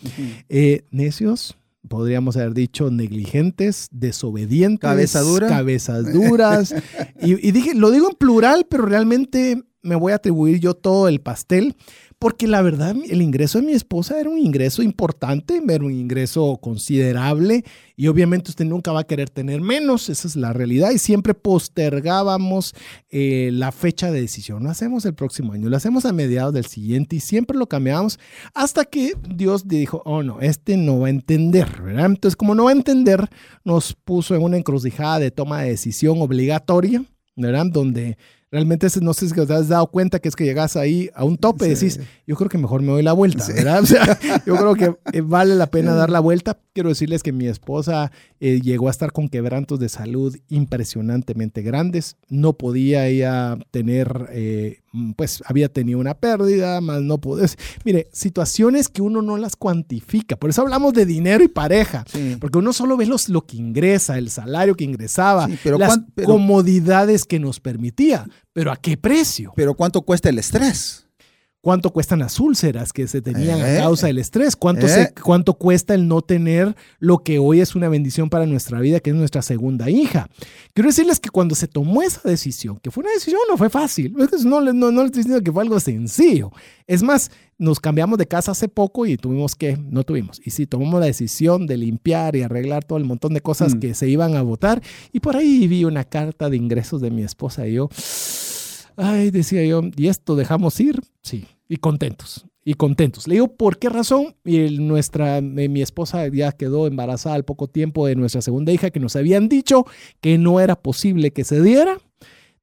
Eh, 0.49 0.87
necios, 0.91 1.59
podríamos 1.87 2.39
haber 2.39 2.55
dicho 2.55 2.91
negligentes, 2.91 3.89
desobedientes, 3.91 4.81
cabezas 4.81 5.27
duras, 5.27 5.51
cabezas 5.51 6.11
duras. 6.11 6.75
y, 7.21 7.47
y, 7.47 7.53
dije, 7.53 7.75
lo 7.75 7.91
digo 7.91 8.09
en 8.09 8.17
plural, 8.17 8.67
pero 8.71 8.87
realmente 8.87 9.63
me 9.83 9.97
voy 9.97 10.13
a 10.13 10.17
atribuir 10.17 10.61
yo 10.61 10.75
todo 10.75 11.09
el 11.09 11.21
pastel, 11.21 11.75
porque 12.19 12.47
la 12.47 12.63
verdad 12.63 12.95
el 13.11 13.21
ingreso 13.21 13.59
de 13.59 13.67
mi 13.67 13.73
esposa 13.73 14.21
era 14.21 14.31
un 14.31 14.39
ingreso 14.39 14.81
importante, 14.81 15.61
era 15.69 15.85
un 15.85 15.91
ingreso 15.91 16.57
considerable 16.63 17.65
y 17.97 18.07
obviamente 18.07 18.53
usted 18.53 18.65
nunca 18.65 18.93
va 18.93 19.01
a 19.01 19.07
querer 19.07 19.29
tener 19.29 19.61
menos, 19.61 20.09
esa 20.09 20.29
es 20.29 20.37
la 20.37 20.53
realidad 20.53 20.93
y 20.93 20.99
siempre 20.99 21.35
postergábamos 21.35 22.75
eh, 23.11 23.51
la 23.53 23.73
fecha 23.73 24.13
de 24.13 24.21
decisión, 24.21 24.63
lo 24.63 24.71
hacemos 24.71 25.05
el 25.05 25.15
próximo 25.15 25.53
año, 25.53 25.69
lo 25.69 25.77
hacemos 25.77 26.05
a 26.05 26.13
mediados 26.13 26.55
del 26.55 26.67
siguiente 26.67 27.17
y 27.17 27.21
siempre 27.21 27.59
lo 27.59 27.67
cambiábamos 27.67 28.21
hasta 28.55 28.85
que 28.85 29.15
Dios 29.29 29.67
dijo, 29.67 30.01
oh 30.05 30.23
no, 30.23 30.41
este 30.41 30.77
no 30.77 31.01
va 31.01 31.09
a 31.09 31.11
entender, 31.11 31.83
¿verdad? 31.83 32.07
Entonces 32.07 32.37
como 32.37 32.55
no 32.55 32.65
va 32.65 32.71
a 32.71 32.75
entender, 32.75 33.29
nos 33.65 33.95
puso 33.95 34.37
en 34.37 34.43
una 34.43 34.57
encrucijada 34.57 35.19
de 35.19 35.33
toma 35.33 35.63
de 35.63 35.71
decisión 35.71 36.23
obligatoria, 36.23 37.05
¿verdad? 37.35 37.67
Donde 37.67 38.17
realmente 38.53 38.87
no 39.01 39.15
sé 39.15 39.29
si 39.29 39.35
te 39.35 39.53
has 39.53 39.69
dado 39.69 39.87
cuenta 39.87 40.21
que 40.21 40.29
es 40.29 40.37
que 40.37 40.45
llegas 40.45 40.77
ahí 40.77 41.11
a 41.15 41.25
un 41.25 41.39
tope 41.39 41.67
y 41.67 41.71
decís, 41.71 41.99
yo 42.27 42.37
creo 42.37 42.51
que 42.51 42.59
mejor 42.59 42.83
me 42.83 42.93
doy 42.93 43.03
la 43.03 43.15
vuelta, 43.15 43.47
¿verdad? 43.49 43.83
O 43.83 43.87
sea, 43.87 44.19
yo 44.47 44.57
creo 44.57 44.75
que 44.75 44.95
eh, 45.17 45.23
vale 45.23 45.57
la 45.57 45.69
pena 45.69 45.95
dar 45.95 46.11
la 46.11 46.21
vuelta. 46.21 46.59
Quiero 46.75 46.91
decirles 46.91 47.23
que 47.23 47.33
mi 47.33 47.47
esposa 47.47 48.13
eh, 48.41 48.61
llegó 48.61 48.89
a 48.89 48.91
estar 48.91 49.11
con 49.13 49.31
quebrantos 49.31 49.81
de 49.81 49.89
salud 49.89 50.37
impresionantemente 50.49 51.63
grandes. 51.63 52.17
No 52.29 52.53
podía 52.53 53.07
ella 53.07 53.57
tener, 53.71 54.29
eh, 54.33 54.82
pues 55.17 55.43
había 55.47 55.69
tenido 55.69 55.99
una 55.99 56.15
pérdida, 56.15 56.81
más 56.81 57.03
no 57.03 57.19
puedes. 57.19 57.57
Mire, 57.85 58.09
situaciones 58.13 58.89
que 58.89 59.03
uno 59.03 59.23
no 59.23 59.37
las 59.37 59.57
cuantifica. 59.57 60.37
Por 60.37 60.51
eso 60.51 60.63
hablamos 60.63 60.93
de 60.93 61.07
dinero 61.07 61.43
y 61.43 61.49
pareja, 61.49 62.05
porque 62.41 62.59
uno 62.59 62.73
solo 62.73 62.97
ve 62.97 63.07
los, 63.07 63.29
lo 63.29 63.47
que 63.47 63.57
ingresa, 63.57 64.19
el 64.19 64.31
salario 64.31 64.75
que 64.75 64.85
ingresaba, 64.85 65.49
pero 65.63 65.79
las 65.79 66.01
comodidades 66.25 67.25
que 67.25 67.39
nos 67.39 67.61
permitía. 67.61 68.27
Pero 68.53 68.71
¿a 68.71 68.77
qué 68.77 68.97
precio? 68.97 69.53
Pero 69.57 69.75
¿cuánto 69.75 70.03
cuesta 70.03 70.29
el 70.29 70.39
estrés? 70.39 71.02
Cuánto 71.63 71.91
cuestan 71.91 72.19
las 72.19 72.39
úlceras 72.41 72.93
que 72.93 73.07
se 73.07 73.23
tenían 73.23 73.61
a 73.61 73.75
eh, 73.75 73.79
causa 73.79 74.09
del 74.09 74.19
estrés, 74.19 74.57
cuánto, 74.57 74.87
eh. 74.87 75.15
cuánto 75.23 75.55
cuesta 75.55 75.95
el 75.95 76.09
no 76.09 76.21
tener 76.21 76.77
lo 76.99 77.19
que 77.19 77.39
hoy 77.39 77.61
es 77.61 77.77
una 77.77 77.89
bendición 77.89 78.29
para 78.29 78.47
nuestra 78.47 78.81
vida, 78.81 78.99
que 78.99 79.11
es 79.11 79.17
nuestra 79.17 79.43
segunda 79.43 79.89
hija. 79.89 80.29
Quiero 80.75 80.89
decirles 80.89 81.21
que 81.21 81.31
cuando 81.31 81.55
se 81.55 81.69
tomó 81.69 82.03
esa 82.03 82.29
decisión, 82.29 82.79
que 82.81 82.91
fue 82.91 83.03
una 83.03 83.13
decisión, 83.13 83.41
no 83.49 83.57
fue 83.57 83.71
fácil, 83.71 84.13
no, 84.45 84.61
no, 84.61 84.91
no 84.91 84.91
les 84.91 85.07
estoy 85.07 85.23
diciendo 85.23 85.43
que 85.43 85.53
fue 85.53 85.63
algo 85.63 85.79
sencillo. 85.79 86.51
Es 86.89 87.05
más, 87.05 87.31
nos 87.59 87.79
cambiamos 87.79 88.19
de 88.19 88.27
casa 88.27 88.51
hace 88.51 88.67
poco 88.67 89.07
y 89.07 89.17
tuvimos 89.17 89.55
que, 89.55 89.77
no 89.77 90.03
tuvimos, 90.03 90.41
y 90.45 90.51
sí, 90.51 90.67
tomamos 90.67 90.99
la 90.99 91.07
decisión 91.07 91.69
de 91.69 91.77
limpiar 91.77 92.35
y 92.35 92.43
arreglar 92.43 92.83
todo 92.83 92.99
el 92.99 93.05
montón 93.05 93.35
de 93.35 93.41
cosas 93.41 93.77
mm. 93.77 93.79
que 93.79 93.95
se 93.95 94.09
iban 94.09 94.35
a 94.35 94.43
votar. 94.43 94.83
Y 95.13 95.21
por 95.21 95.37
ahí 95.37 95.69
vi 95.69 95.85
una 95.85 96.03
carta 96.03 96.51
de 96.51 96.57
ingresos 96.57 97.01
de 97.01 97.13
mi 97.13 97.23
esposa 97.23 97.69
y 97.69 97.75
yo 97.75 97.89
Ay, 98.97 99.31
decía 99.31 99.65
yo, 99.65 99.83
¿y 99.97 100.09
esto 100.09 100.37
dejamos 100.37 100.79
ir? 100.81 101.01
Sí, 101.23 101.47
y 101.73 101.79
contentos, 101.79 102.45
y 102.67 102.75
contentos. 102.75 103.27
Le 103.27 103.37
digo, 103.37 103.49
¿por 103.49 103.79
qué 103.79 103.89
razón? 103.89 104.37
Y 104.45 104.77
nuestra, 104.79 105.39
eh, 105.39 105.41
mi 105.41 105.81
esposa 105.81 106.29
ya 106.29 106.53
quedó 106.53 106.87
embarazada 106.87 107.35
al 107.35 107.47
poco 107.47 107.67
tiempo 107.67 108.07
de 108.07 108.15
nuestra 108.15 108.43
segunda 108.43 108.73
hija, 108.73 108.91
que 108.91 109.01
nos 109.01 109.17
habían 109.17 109.49
dicho 109.49 109.87
que 110.21 110.37
no 110.37 110.61
era 110.61 110.77
posible 110.77 111.31
que 111.31 111.45
se 111.45 111.63
diera. 111.63 111.97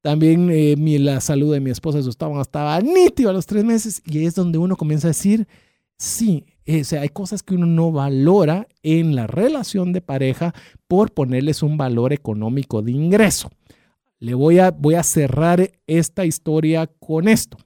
También 0.00 0.48
eh, 0.52 0.76
mi, 0.78 0.98
la 0.98 1.20
salud 1.20 1.52
de 1.52 1.58
mi 1.58 1.70
esposa 1.70 1.98
estaba, 1.98 2.40
estaba 2.40 2.80
nítido 2.80 3.30
a 3.30 3.32
los 3.32 3.46
tres 3.46 3.64
meses 3.64 4.00
y 4.06 4.24
es 4.24 4.36
donde 4.36 4.58
uno 4.58 4.76
comienza 4.76 5.08
a 5.08 5.10
decir, 5.10 5.48
sí, 5.96 6.44
eh, 6.64 6.82
o 6.82 6.84
sea, 6.84 7.00
hay 7.00 7.08
cosas 7.08 7.42
que 7.42 7.56
uno 7.56 7.66
no 7.66 7.90
valora 7.90 8.68
en 8.84 9.16
la 9.16 9.26
relación 9.26 9.92
de 9.92 10.02
pareja 10.02 10.54
por 10.86 11.12
ponerles 11.12 11.64
un 11.64 11.76
valor 11.76 12.12
económico 12.12 12.80
de 12.80 12.92
ingreso. 12.92 13.50
Le 14.20 14.34
voy 14.34 14.60
a, 14.60 14.70
voy 14.70 14.94
a 14.94 15.02
cerrar 15.02 15.68
esta 15.88 16.24
historia 16.24 16.86
con 16.86 17.26
esto. 17.26 17.58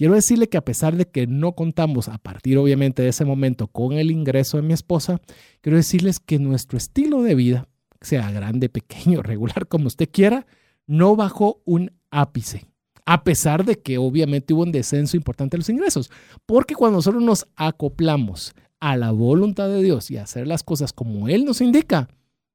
Quiero 0.00 0.14
decirle 0.14 0.48
que 0.48 0.56
a 0.56 0.64
pesar 0.64 0.96
de 0.96 1.04
que 1.04 1.26
no 1.26 1.52
contamos 1.52 2.08
a 2.08 2.16
partir 2.16 2.56
obviamente 2.56 3.02
de 3.02 3.10
ese 3.10 3.26
momento 3.26 3.66
con 3.66 3.92
el 3.92 4.10
ingreso 4.10 4.56
de 4.56 4.62
mi 4.62 4.72
esposa, 4.72 5.20
quiero 5.60 5.76
decirles 5.76 6.20
que 6.20 6.38
nuestro 6.38 6.78
estilo 6.78 7.22
de 7.22 7.34
vida, 7.34 7.68
sea 8.00 8.30
grande, 8.30 8.70
pequeño, 8.70 9.20
regular, 9.22 9.68
como 9.68 9.88
usted 9.88 10.08
quiera, 10.10 10.46
no 10.86 11.16
bajó 11.16 11.60
un 11.66 11.92
ápice. 12.10 12.64
A 13.04 13.24
pesar 13.24 13.66
de 13.66 13.78
que 13.78 13.98
obviamente 13.98 14.54
hubo 14.54 14.62
un 14.62 14.72
descenso 14.72 15.18
importante 15.18 15.58
de 15.58 15.58
los 15.58 15.68
ingresos. 15.68 16.10
Porque 16.46 16.74
cuando 16.74 16.96
nosotros 16.96 17.22
nos 17.22 17.46
acoplamos 17.54 18.54
a 18.80 18.96
la 18.96 19.10
voluntad 19.10 19.68
de 19.68 19.82
Dios 19.82 20.10
y 20.10 20.16
a 20.16 20.22
hacer 20.22 20.46
las 20.46 20.62
cosas 20.62 20.94
como 20.94 21.28
Él 21.28 21.44
nos 21.44 21.60
indica, 21.60 22.08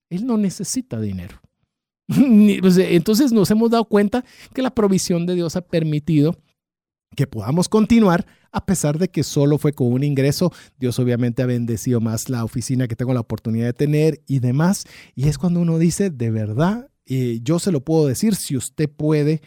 Él 0.09 0.25
no 0.25 0.37
necesita 0.37 0.99
dinero. 0.99 1.39
Pues, 2.61 2.75
entonces 2.79 3.31
nos 3.31 3.51
hemos 3.51 3.69
dado 3.69 3.85
cuenta 3.85 4.25
que 4.51 4.63
la 4.63 4.73
provisión 4.73 5.27
de 5.27 5.35
Dios 5.35 5.55
ha 5.55 5.61
permitido 5.61 6.35
que 7.15 7.27
podamos 7.27 7.69
continuar 7.69 8.25
a 8.51 8.65
pesar 8.65 8.99
de 8.99 9.09
que 9.09 9.23
solo 9.23 9.57
fue 9.57 9.73
con 9.73 9.91
un 9.91 10.03
ingreso. 10.03 10.51
Dios 10.79 10.97
obviamente 10.99 11.41
ha 11.41 11.45
bendecido 11.45 11.99
más 11.99 12.29
la 12.29 12.43
oficina 12.45 12.87
que 12.87 12.95
tengo 12.95 13.13
la 13.13 13.19
oportunidad 13.19 13.65
de 13.65 13.73
tener 13.73 14.21
y 14.27 14.39
demás. 14.39 14.85
Y 15.15 15.27
es 15.27 15.37
cuando 15.37 15.59
uno 15.59 15.77
dice, 15.77 16.09
de 16.09 16.31
verdad, 16.31 16.89
eh, 17.05 17.39
yo 17.43 17.59
se 17.59 17.71
lo 17.71 17.81
puedo 17.81 18.07
decir, 18.07 18.35
si 18.35 18.55
usted 18.55 18.89
puede, 18.89 19.41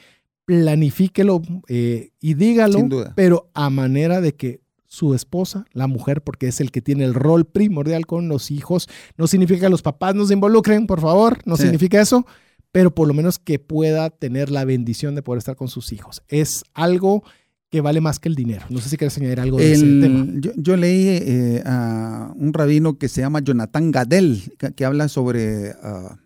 planifíquelo 0.45 1.43
eh, 1.69 2.11
y 2.21 2.35
dígalo, 2.35 2.89
pero 3.15 3.51
a 3.55 3.71
manera 3.71 4.21
de 4.21 4.35
que 4.35 4.61
su 4.87 5.15
esposa, 5.15 5.67
la 5.73 5.87
mujer, 5.87 6.23
porque 6.23 6.49
es 6.49 6.61
el 6.61 6.71
que 6.71 6.81
tiene 6.81 7.05
el 7.05 7.15
rol 7.15 7.45
primordial 7.45 8.07
con 8.07 8.29
los 8.29 8.51
hijos, 8.51 8.89
no 9.17 9.27
significa 9.27 9.61
que 9.61 9.69
los 9.69 9.83
papás 9.83 10.15
nos 10.15 10.31
involucren, 10.31 10.87
por 10.87 11.01
favor, 11.01 11.39
no 11.45 11.57
significa 11.57 12.01
eso, 12.01 12.27
pero 12.73 12.95
por 12.95 13.09
lo 13.09 13.15
menos 13.15 13.39
que 13.39 13.59
pueda 13.59 14.11
tener 14.11 14.51
la 14.51 14.65
bendición 14.65 15.15
de 15.15 15.23
poder 15.23 15.39
estar 15.39 15.57
con 15.57 15.69
sus 15.69 15.93
hijos. 15.93 16.23
Es 16.29 16.65
algo 16.73 17.23
que 17.71 17.81
vale 17.81 18.01
más 18.01 18.19
que 18.19 18.29
el 18.29 18.35
dinero. 18.35 18.65
No 18.71 18.81
sé 18.81 18.89
si 18.89 18.97
quieres 18.97 19.17
añadir 19.19 19.41
algo 19.41 19.59
de 19.59 19.73
ese 19.73 19.85
tema. 19.85 20.27
Yo, 20.57 20.77
leí 20.77 21.07
eh, 21.09 21.63
a 21.67 22.33
un 22.37 22.53
rabino 22.53 22.99
que 22.99 23.09
se 23.09 23.21
llama 23.21 23.41
Jonathan 23.41 23.91
Gadel, 23.91 24.43
que, 24.75 24.85
habla 24.85 25.09
sobre 25.09 25.73
ah, 25.83 26.19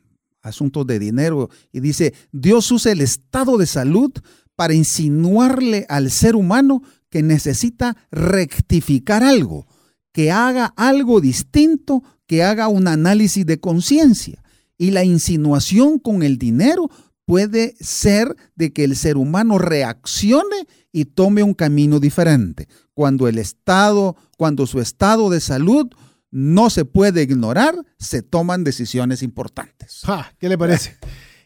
asuntos 0.43 0.87
de 0.87 0.99
dinero 0.99 1.51
y 1.73 1.81
dice, 1.81 2.15
Dios 2.31 2.71
usa 2.71 2.93
el 2.93 3.01
estado 3.01 3.59
de 3.59 3.67
salud 3.67 4.13
para 4.55 4.75
insinuarle 4.75 5.87
al 5.89 6.11
ser 6.11 6.37
humano 6.37 6.83
que 7.09 7.23
necesita 7.23 7.97
rectificar 8.11 9.23
algo, 9.23 9.67
que 10.13 10.31
haga 10.31 10.73
algo 10.77 11.21
distinto, 11.21 12.03
que 12.27 12.43
haga 12.43 12.69
un 12.69 12.87
análisis 12.89 13.45
de 13.45 13.59
conciencia. 13.59 14.43
Y 14.79 14.91
la 14.91 15.05
insinuación 15.05 15.99
con 15.99 16.23
el 16.23 16.39
dinero 16.39 16.91
puede 17.33 17.75
ser 17.81 18.37
de 18.57 18.75
que 18.75 18.85
el 18.85 18.95
ser 18.95 19.17
humano 19.17 19.57
reaccione 19.57 20.67
y 20.93 21.07
tome 21.07 21.43
un 21.43 21.55
camino 21.55 21.99
diferente. 21.99 22.69
Cuando 22.93 23.27
el 23.27 23.39
estado, 23.39 24.17
cuando 24.37 24.67
su 24.67 24.83
estado 24.83 25.31
de 25.31 25.41
salud 25.41 25.87
no 26.31 26.69
se 26.69 26.85
puede 26.85 27.23
ignorar, 27.23 27.75
se 27.99 28.21
toman 28.21 28.65
decisiones 28.65 29.23
importantes. 29.23 30.03
¿Qué 30.39 30.51
le 30.51 30.59
parece? 30.59 30.99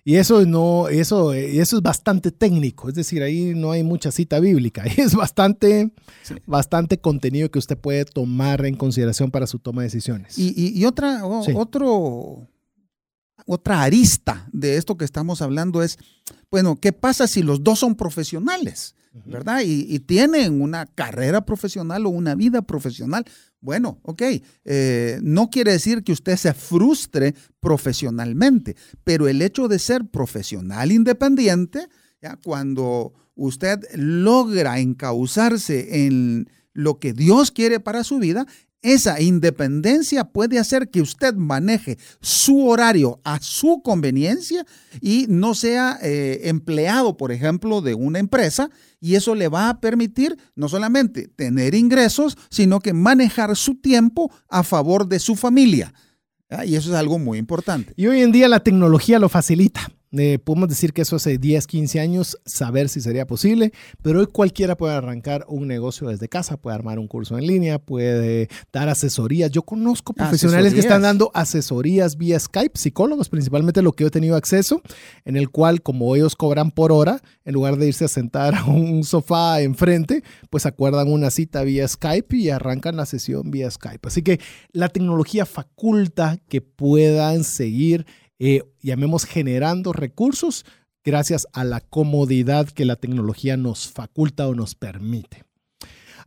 Y 0.02 0.16
eso 0.16 0.44
no, 0.44 0.88
eso, 0.88 1.32
eso 1.32 1.76
es 1.76 1.82
bastante 1.82 2.32
técnico, 2.32 2.88
es 2.88 2.96
decir, 2.96 3.22
ahí 3.22 3.54
no 3.54 3.70
hay 3.70 3.84
mucha 3.84 4.10
cita 4.10 4.40
bíblica, 4.40 4.82
es 4.96 5.14
bastante, 5.14 5.92
bastante 6.46 6.98
contenido 6.98 7.48
que 7.52 7.60
usted 7.60 7.78
puede 7.78 8.04
tomar 8.06 8.66
en 8.66 8.74
consideración 8.74 9.30
para 9.30 9.46
su 9.46 9.60
toma 9.60 9.82
de 9.82 9.86
decisiones. 9.86 10.36
Y, 10.36 10.84
otra, 10.84 11.24
otro, 11.24 12.48
otra 13.46 13.82
arista 13.82 14.48
de 14.52 14.76
esto 14.76 14.96
que 14.96 15.04
estamos 15.04 15.40
hablando 15.40 15.82
es, 15.82 15.98
bueno, 16.50 16.76
¿qué 16.76 16.92
pasa 16.92 17.26
si 17.26 17.42
los 17.42 17.62
dos 17.64 17.78
son 17.78 17.94
profesionales? 17.94 18.94
¿verdad? 19.24 19.62
Y, 19.64 19.98
tienen 20.00 20.60
una 20.60 20.86
carrera 20.86 21.46
profesional 21.46 22.04
o 22.06 22.10
una 22.10 22.34
vida 22.34 22.62
profesional. 22.62 23.24
Bueno, 23.60 23.98
ok, 24.02 24.22
eh, 24.64 25.18
no 25.22 25.48
quiere 25.48 25.72
decir 25.72 26.04
que 26.04 26.12
usted 26.12 26.36
se 26.36 26.52
frustre 26.52 27.34
profesionalmente, 27.60 28.76
pero 29.04 29.26
el 29.26 29.40
hecho 29.40 29.68
de 29.68 29.78
ser 29.78 30.04
profesional 30.04 30.92
independiente, 30.92 31.88
¿ya? 32.20 32.36
cuando 32.36 33.14
usted 33.34 33.80
logra 33.94 34.78
encauzarse 34.80 36.04
en 36.04 36.50
lo 36.72 36.98
que 36.98 37.12
Dios 37.14 37.50
quiere 37.50 37.80
para 37.80 38.04
su 38.04 38.18
vida, 38.18 38.46
esa 38.82 39.20
independencia 39.20 40.24
puede 40.24 40.58
hacer 40.58 40.90
que 40.90 41.00
usted 41.00 41.34
maneje 41.34 41.98
su 42.20 42.68
horario 42.68 43.20
a 43.24 43.40
su 43.40 43.82
conveniencia 43.82 44.64
y 45.00 45.26
no 45.28 45.54
sea 45.54 45.98
eh, 46.02 46.42
empleado, 46.44 47.16
por 47.16 47.32
ejemplo, 47.32 47.80
de 47.80 47.94
una 47.94 48.18
empresa. 48.18 48.70
Y 49.00 49.14
eso 49.14 49.34
le 49.34 49.48
va 49.48 49.68
a 49.68 49.80
permitir 49.80 50.36
no 50.54 50.68
solamente 50.68 51.28
tener 51.28 51.74
ingresos, 51.74 52.36
sino 52.50 52.80
que 52.80 52.92
manejar 52.92 53.56
su 53.56 53.74
tiempo 53.74 54.30
a 54.48 54.62
favor 54.62 55.08
de 55.08 55.18
su 55.18 55.36
familia. 55.36 55.92
Ah, 56.48 56.64
y 56.64 56.76
eso 56.76 56.90
es 56.90 56.96
algo 56.96 57.18
muy 57.18 57.38
importante. 57.38 57.92
Y 57.96 58.06
hoy 58.06 58.20
en 58.20 58.30
día 58.30 58.48
la 58.48 58.60
tecnología 58.60 59.18
lo 59.18 59.28
facilita. 59.28 59.90
Eh, 60.18 60.38
podemos 60.38 60.68
decir 60.68 60.92
que 60.92 61.02
eso 61.02 61.16
hace 61.16 61.38
10, 61.38 61.66
15 61.66 62.00
años, 62.00 62.38
saber 62.44 62.88
si 62.88 63.00
sería 63.00 63.26
posible, 63.26 63.72
pero 64.02 64.20
hoy 64.20 64.26
cualquiera 64.26 64.76
puede 64.76 64.94
arrancar 64.94 65.44
un 65.48 65.66
negocio 65.66 66.08
desde 66.08 66.28
casa, 66.28 66.56
puede 66.56 66.74
armar 66.74 66.98
un 66.98 67.08
curso 67.08 67.36
en 67.38 67.46
línea, 67.46 67.78
puede 67.78 68.48
dar 68.72 68.88
asesorías. 68.88 69.50
Yo 69.50 69.62
conozco 69.62 70.12
profesionales 70.12 70.74
que 70.74 70.80
están 70.80 71.02
dando 71.02 71.30
asesorías 71.34 72.16
vía 72.16 72.38
Skype, 72.38 72.78
psicólogos 72.78 73.28
principalmente 73.28 73.82
lo 73.82 73.92
que 73.92 74.04
yo 74.04 74.08
he 74.08 74.10
tenido 74.10 74.36
acceso, 74.36 74.80
en 75.24 75.36
el 75.36 75.50
cual 75.50 75.82
como 75.82 76.14
ellos 76.16 76.36
cobran 76.36 76.70
por 76.70 76.92
hora, 76.92 77.20
en 77.44 77.54
lugar 77.54 77.76
de 77.76 77.88
irse 77.88 78.04
a 78.04 78.08
sentar 78.08 78.54
a 78.54 78.64
un 78.64 79.04
sofá 79.04 79.60
enfrente, 79.60 80.22
pues 80.50 80.66
acuerdan 80.66 81.10
una 81.10 81.30
cita 81.30 81.62
vía 81.62 81.86
Skype 81.86 82.36
y 82.36 82.50
arrancan 82.50 82.96
la 82.96 83.06
sesión 83.06 83.50
vía 83.50 83.70
Skype. 83.70 84.06
Así 84.06 84.22
que 84.22 84.40
la 84.72 84.88
tecnología 84.88 85.46
faculta 85.46 86.38
que 86.48 86.60
puedan 86.60 87.44
seguir 87.44 88.06
eh, 88.38 88.62
llamemos 88.80 89.24
generando 89.24 89.92
recursos 89.92 90.64
gracias 91.04 91.46
a 91.52 91.64
la 91.64 91.80
comodidad 91.80 92.68
que 92.68 92.84
la 92.84 92.96
tecnología 92.96 93.56
nos 93.56 93.88
faculta 93.88 94.48
o 94.48 94.54
nos 94.54 94.74
permite. 94.74 95.44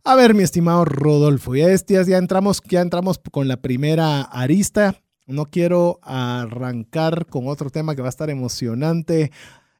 A 0.02 0.14
ver, 0.14 0.34
mi 0.34 0.42
estimado 0.42 0.86
Rodolfo, 0.86 1.54
ya, 1.54 1.68
ya, 1.76 2.16
entramos, 2.16 2.62
ya 2.66 2.80
entramos 2.80 3.20
con 3.30 3.48
la 3.48 3.58
primera 3.58 4.22
arista. 4.22 4.96
No 5.26 5.44
quiero 5.44 6.00
arrancar 6.02 7.26
con 7.26 7.46
otro 7.46 7.68
tema 7.68 7.94
que 7.94 8.00
va 8.00 8.08
a 8.08 8.10
estar 8.10 8.30
emocionante, 8.30 9.30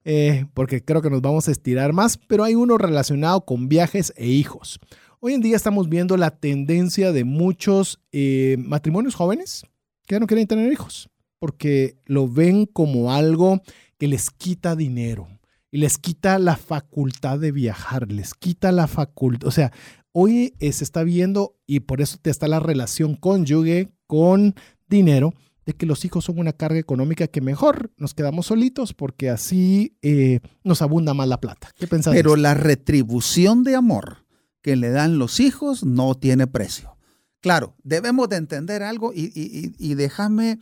eh, 0.05 0.45
porque 0.53 0.85
creo 0.85 1.01
que 1.01 1.09
nos 1.09 1.23
vamos 1.23 1.49
a 1.49 1.53
estirar 1.53 1.95
más, 1.95 2.19
pero 2.19 2.45
hay 2.45 2.55
uno 2.55 2.77
relacionado 2.77 3.47
con 3.47 3.69
viajes 3.69 4.13
e 4.17 4.27
hijos. 4.27 4.79
Hoy 5.21 5.33
en 5.33 5.41
día 5.41 5.57
estamos 5.57 5.89
viendo 5.89 6.19
la 6.19 6.31
tendencia 6.31 7.13
de 7.13 7.25
muchos 7.25 8.01
eh, 8.13 8.57
matrimonios 8.59 9.15
jóvenes 9.15 9.65
que 10.07 10.17
ya 10.17 10.21
no 10.21 10.27
quieren 10.27 10.47
tener 10.47 10.71
hijos 10.71 11.10
porque 11.41 11.97
lo 12.05 12.29
ven 12.29 12.67
como 12.67 13.13
algo 13.13 13.61
que 13.99 14.07
les 14.07 14.31
quita 14.31 14.77
dinero 14.77 15.27
y 15.73 15.79
les 15.79 15.99
quita 15.99 16.39
la 16.39 16.57
facultad 16.57 17.41
de 17.41 17.51
viajar, 17.51 18.13
les 18.13 18.35
quita 18.35 18.71
la 18.71 18.87
facultad, 18.87 19.49
o 19.49 19.51
sea, 19.51 19.73
hoy 20.13 20.55
se 20.61 20.85
está 20.85 21.03
viendo 21.03 21.57
y 21.67 21.81
por 21.81 22.01
eso 22.01 22.19
te 22.21 22.31
está 22.31 22.47
la 22.47 22.61
relación 22.61 23.17
cónyuge 23.17 23.89
con 24.07 24.55
dinero 24.89 25.35
de 25.67 25.75
que 25.75 25.87
los 25.87 26.05
hijos 26.05 26.25
son 26.25 26.39
una 26.39 26.53
carga 26.53 26.79
económica 26.79 27.27
que 27.27 27.41
mejor 27.41 27.93
nos 27.97 28.15
quedamos 28.15 28.47
solitos 28.47 28.93
porque 28.93 29.31
así 29.31 29.97
eh, 30.03 30.41
nos 30.65 30.83
abunda 30.83 31.15
más 31.15 31.29
la 31.29 31.41
plata. 31.41 31.71
¿Qué 31.77 31.87
pensás? 31.87 32.15
Pero 32.15 32.37
la 32.37 32.55
retribución 32.55 33.63
de 33.63 33.77
amor 33.77 34.27
que 34.63 34.77
le 34.77 34.91
dan 34.91 35.19
los 35.19 35.41
hijos 35.41 35.85
no 35.85 36.15
tiene 36.15 36.47
precio. 36.47 36.97
Claro, 37.41 37.77
debemos 37.83 38.29
de 38.29 38.37
entender 38.37 38.83
algo 38.83 39.13
y, 39.15 39.31
y 39.35 39.95
déjame 39.95 40.59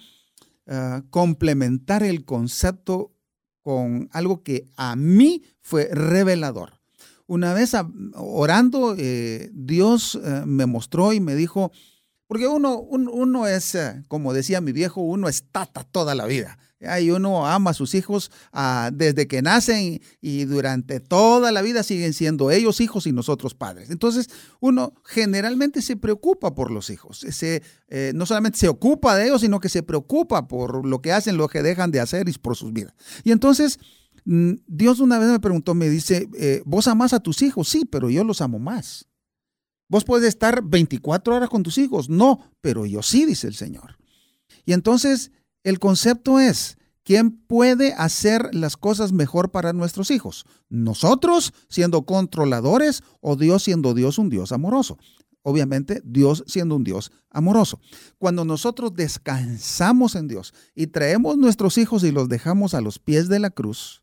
Ah, 0.71 1.03
complementar 1.09 2.03
el 2.03 2.27
concepto 2.27 3.15
con 3.63 4.11
algo 4.13 4.43
que 4.43 4.69
a 4.77 4.97
mí 4.97 5.43
fue 5.63 5.89
revelador. 5.91 6.75
Una 7.27 7.55
vez 7.55 7.73
orando, 8.15 8.95
eh, 8.99 9.51
Dios 9.55 10.19
eh, 10.23 10.43
me 10.45 10.67
mostró 10.67 11.15
y 11.15 11.21
me 11.21 11.35
dijo, 11.35 11.73
porque 12.27 12.47
uno, 12.49 12.79
uno 12.81 13.47
es, 13.47 13.75
eh, 13.77 14.05
como 14.09 14.35
decía 14.35 14.61
mi 14.61 14.73
viejo, 14.73 15.01
uno 15.01 15.29
es 15.29 15.51
tata 15.51 15.85
toda 15.85 16.15
la 16.15 16.27
vida. 16.27 16.59
Y 16.81 17.11
uno 17.11 17.47
ama 17.47 17.71
a 17.71 17.75
sus 17.75 17.95
hijos 17.95 18.31
ah, 18.53 18.91
desde 18.93 19.27
que 19.27 19.43
nacen 19.43 20.01
y 20.21 20.45
durante 20.45 21.01
toda 21.01 21.51
la 21.51 21.61
vida 21.61 21.83
siguen 21.83 22.13
siendo 22.13 22.53
ellos 22.53 22.81
hijos 22.81 23.09
y 23.09 23.13
nosotros 23.13 23.55
padres. 23.55 23.91
Entonces, 23.91 24.31
uno 24.61 24.95
generalmente 25.05 25.83
se 25.83 25.97
preocupa 25.97 26.55
por 26.55 26.71
los 26.71 26.91
hijos. 26.91 27.19
Se, 27.31 27.63
eh, 27.89 28.13
no 28.15 28.27
solamente 28.27 28.59
se 28.59 28.69
ocupa 28.69 29.17
de 29.17 29.27
ellos, 29.27 29.41
sino 29.41 29.59
que 29.59 29.69
se 29.69 29.83
preocupa 29.83 30.47
por 30.47 30.87
lo 30.87 31.03
que 31.03 31.11
hacen, 31.11 31.37
lo 31.37 31.49
que 31.49 31.63
dejan 31.63 31.91
de 31.91 31.99
hacer 31.99 32.29
y 32.29 32.33
por 32.35 32.55
sus 32.55 32.73
vidas. 32.73 32.95
Y 33.25 33.33
entonces, 33.33 33.81
mm, 34.25 34.53
Dios 34.69 35.01
una 35.01 35.19
vez 35.19 35.29
me 35.31 35.41
preguntó, 35.41 35.75
me 35.75 35.89
dice, 35.89 36.29
eh, 36.39 36.63
¿vos 36.65 36.87
amás 36.87 37.13
a 37.13 37.21
tus 37.21 37.43
hijos? 37.43 37.69
Sí, 37.69 37.87
pero 37.87 38.09
yo 38.09 38.23
los 38.23 38.41
amo 38.41 38.61
más. 38.61 39.09
¿Vos 39.89 40.05
puedes 40.05 40.29
estar 40.29 40.63
24 40.63 41.35
horas 41.35 41.49
con 41.49 41.65
tus 41.65 41.77
hijos? 41.79 42.09
No, 42.09 42.53
pero 42.61 42.87
yo 42.87 43.03
sí, 43.03 43.25
dice 43.25 43.49
el 43.49 43.55
Señor. 43.55 43.97
Y 44.65 44.75
entonces 44.75 45.33
el 45.69 45.79
concepto 45.79 46.41
es, 46.41 46.79
¿quién 47.05 47.31
puede 47.31 47.93
hacer 47.93 48.55
las 48.55 48.77
cosas 48.77 49.13
mejor 49.13 49.51
para 49.51 49.73
nuestros 49.73 50.11
hijos? 50.11 50.47
¿Nosotros 50.69 51.53
siendo 51.69 52.07
controladores 52.07 53.03
o 53.21 53.37
Dios 53.37 53.65
siendo 53.65 53.93
Dios 53.95 54.19
un 54.19 54.31
Dios 54.31 54.53
amoroso? 54.53 54.99
Obviamente 55.43 56.01
Dios 56.05 56.45
siendo 56.47 56.77
un 56.77 56.85
Dios 56.85 57.13
amoroso. 57.31 57.81
Cuando 58.19 58.45
nosotros 58.45 58.95
descansamos 58.95 60.15
en 60.15 60.29
Dios 60.29 60.55
y 60.75 60.89
traemos 60.89 61.37
nuestros 61.37 61.79
hijos 61.79 62.03
y 62.03 62.13
los 62.13 62.29
dejamos 62.29 62.75
a 62.75 62.81
los 62.81 62.99
pies 62.99 63.29
de 63.29 63.39
la 63.39 63.51
cruz, 63.51 64.03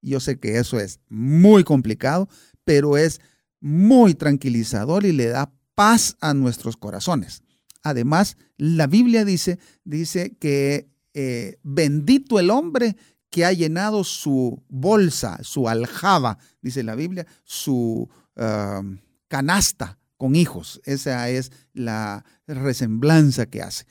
yo 0.00 0.20
sé 0.20 0.38
que 0.38 0.58
eso 0.58 0.78
es 0.78 1.00
muy 1.08 1.64
complicado, 1.64 2.28
pero 2.64 2.96
es 2.96 3.20
muy 3.60 4.14
tranquilizador 4.14 5.04
y 5.04 5.12
le 5.12 5.26
da 5.26 5.52
paz 5.74 6.16
a 6.20 6.34
nuestros 6.34 6.76
corazones. 6.76 7.42
Además, 7.82 8.36
la 8.56 8.86
Biblia 8.86 9.24
dice, 9.24 9.58
dice 9.84 10.36
que 10.38 10.91
eh, 11.14 11.58
bendito 11.62 12.38
el 12.40 12.50
hombre 12.50 12.96
que 13.30 13.44
ha 13.44 13.52
llenado 13.52 14.04
su 14.04 14.62
bolsa, 14.68 15.38
su 15.42 15.68
aljaba, 15.68 16.38
dice 16.60 16.82
la 16.82 16.94
Biblia, 16.94 17.26
su 17.44 18.08
ah, 18.36 18.82
canasta 19.28 19.98
con 20.18 20.36
hijos. 20.36 20.80
Esa 20.84 21.28
es 21.30 21.50
la 21.72 22.24
resemblanza 22.46 23.46
que 23.46 23.62
hace. 23.62 23.86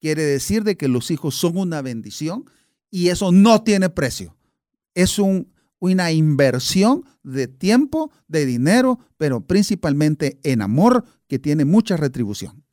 Quiere 0.00 0.22
decir 0.22 0.64
de 0.64 0.76
que 0.76 0.88
los 0.88 1.10
hijos 1.10 1.36
son 1.36 1.56
una 1.56 1.82
bendición 1.82 2.44
y 2.90 3.08
eso 3.08 3.32
no 3.32 3.62
tiene 3.62 3.90
precio. 3.90 4.36
Es 4.94 5.18
un, 5.18 5.52
una 5.78 6.10
inversión 6.10 7.04
de 7.22 7.46
tiempo, 7.46 8.10
de 8.26 8.44
dinero, 8.44 8.98
pero 9.16 9.46
principalmente 9.46 10.40
en 10.42 10.62
amor 10.62 11.04
que 11.28 11.38
tiene 11.38 11.64
mucha 11.64 11.96
retribución. 11.96 12.64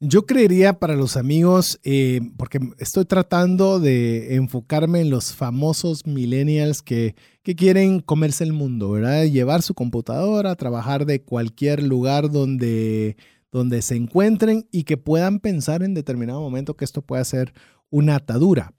Yo 0.00 0.26
creería 0.26 0.78
para 0.78 0.94
los 0.94 1.16
amigos, 1.16 1.80
eh, 1.82 2.20
porque 2.36 2.60
estoy 2.78 3.06
tratando 3.06 3.80
de 3.80 4.34
enfocarme 4.34 5.00
en 5.00 5.08
los 5.08 5.32
famosos 5.32 6.06
millennials 6.06 6.82
que, 6.82 7.14
que, 7.42 7.54
quieren 7.54 8.00
comerse 8.00 8.44
el 8.44 8.52
mundo, 8.52 8.90
¿verdad? 8.90 9.24
Llevar 9.24 9.62
su 9.62 9.72
computadora, 9.72 10.54
trabajar 10.54 11.06
de 11.06 11.22
cualquier 11.22 11.82
lugar 11.82 12.30
donde, 12.30 13.16
donde 13.50 13.80
se 13.80 13.96
encuentren 13.96 14.68
y 14.70 14.84
que 14.84 14.98
puedan 14.98 15.40
pensar 15.40 15.82
en 15.82 15.94
determinado 15.94 16.42
momento 16.42 16.76
que 16.76 16.84
esto 16.84 17.00
pueda 17.00 17.24
ser 17.24 17.54
una 17.88 18.16
atadura. 18.16 18.74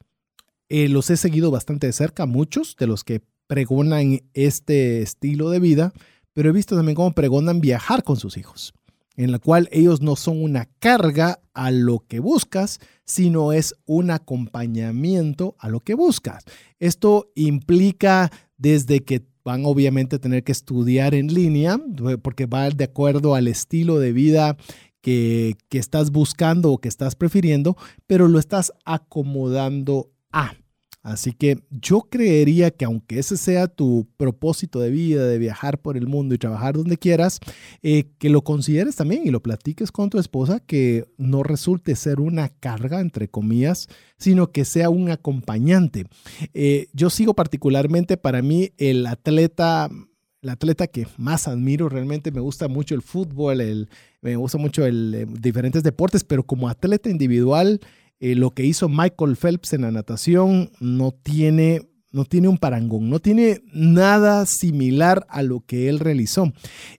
Eh, 0.69 0.87
los 0.87 1.09
he 1.09 1.17
seguido 1.17 1.49
bastante 1.49 1.87
de 1.87 1.93
cerca, 1.93 2.27
muchos 2.27 2.75
de 2.77 2.85
los 2.85 3.03
que 3.03 3.23
pregonan 3.47 4.19
este 4.35 5.01
estilo 5.01 5.49
de 5.49 5.61
vida, 5.61 5.93
pero 6.33 6.49
he 6.49 6.53
visto 6.53 6.75
también 6.75 6.95
cómo 6.95 7.13
pregonan 7.13 7.59
viajar 7.59 8.03
con 8.03 8.17
sus 8.17 8.37
hijos 8.37 8.75
en 9.17 9.31
la 9.31 9.39
cual 9.39 9.67
ellos 9.71 10.01
no 10.01 10.15
son 10.15 10.41
una 10.41 10.69
carga 10.79 11.41
a 11.53 11.71
lo 11.71 12.05
que 12.07 12.19
buscas, 12.19 12.79
sino 13.03 13.51
es 13.51 13.75
un 13.85 14.11
acompañamiento 14.11 15.55
a 15.59 15.69
lo 15.69 15.81
que 15.81 15.95
buscas. 15.95 16.45
Esto 16.79 17.31
implica 17.35 18.31
desde 18.57 19.03
que 19.03 19.25
van 19.43 19.65
obviamente 19.65 20.17
a 20.17 20.19
tener 20.19 20.43
que 20.43 20.51
estudiar 20.51 21.15
en 21.15 21.33
línea, 21.33 21.79
porque 22.21 22.45
va 22.45 22.69
de 22.69 22.83
acuerdo 22.83 23.33
al 23.33 23.47
estilo 23.47 23.97
de 23.97 24.13
vida 24.13 24.55
que, 25.01 25.55
que 25.69 25.79
estás 25.79 26.11
buscando 26.11 26.71
o 26.71 26.77
que 26.79 26.89
estás 26.89 27.15
prefiriendo, 27.15 27.75
pero 28.05 28.27
lo 28.27 28.39
estás 28.39 28.71
acomodando 28.85 30.11
a. 30.31 30.53
Así 31.07 31.31
que 31.31 31.63
yo 31.71 32.01
creería 32.09 32.69
que 32.69 32.83
aunque 32.83 33.17
ese 33.17 33.37
sea 33.37 33.69
tu 33.69 34.09
propósito 34.17 34.81
de 34.81 34.89
vida, 34.89 35.25
de 35.25 35.37
viajar 35.37 35.79
por 35.81 35.95
el 35.95 36.05
mundo 36.05 36.35
y 36.35 36.37
trabajar 36.37 36.75
donde 36.75 36.97
quieras, 36.97 37.39
eh, 37.81 38.09
que 38.17 38.29
lo 38.29 38.41
consideres 38.41 38.97
también 38.97 39.25
y 39.25 39.31
lo 39.31 39.41
platiques 39.41 39.93
con 39.93 40.09
tu 40.09 40.19
esposa, 40.19 40.59
que 40.59 41.05
no 41.17 41.43
resulte 41.43 41.95
ser 41.95 42.19
una 42.19 42.49
carga, 42.49 42.99
entre 42.99 43.29
comillas, 43.29 43.87
sino 44.17 44.51
que 44.51 44.65
sea 44.65 44.89
un 44.89 45.09
acompañante. 45.09 46.07
Eh, 46.53 46.87
yo 46.91 47.09
sigo 47.09 47.33
particularmente 47.33 48.17
para 48.17 48.41
mí 48.41 48.73
el 48.77 49.07
atleta 49.07 49.89
el 50.41 50.49
atleta 50.49 50.87
que 50.87 51.07
más 51.17 51.47
admiro, 51.47 51.89
realmente 51.89 52.31
me 52.31 52.41
gusta 52.41 52.67
mucho 52.67 52.95
el 52.95 53.01
fútbol, 53.01 53.59
el, 53.61 53.89
me 54.21 54.35
gusta 54.35 54.57
mucho 54.57 54.85
el, 54.85 55.15
eh, 55.15 55.25
diferentes 55.25 55.83
deportes, 55.83 56.23
pero 56.23 56.43
como 56.43 56.69
atleta 56.69 57.09
individual, 57.09 57.79
eh, 58.19 58.35
lo 58.35 58.51
que 58.51 58.65
hizo 58.65 58.89
Michael 58.89 59.35
Phelps 59.35 59.73
en 59.73 59.81
la 59.81 59.91
natación 59.91 60.71
no 60.79 61.11
tiene, 61.11 61.81
no 62.11 62.25
tiene 62.25 62.47
un 62.47 62.57
parangón, 62.57 63.09
no 63.09 63.19
tiene 63.19 63.61
nada 63.73 64.45
similar 64.45 65.25
a 65.29 65.43
lo 65.43 65.61
que 65.61 65.89
él 65.89 65.99
realizó. 65.99 66.51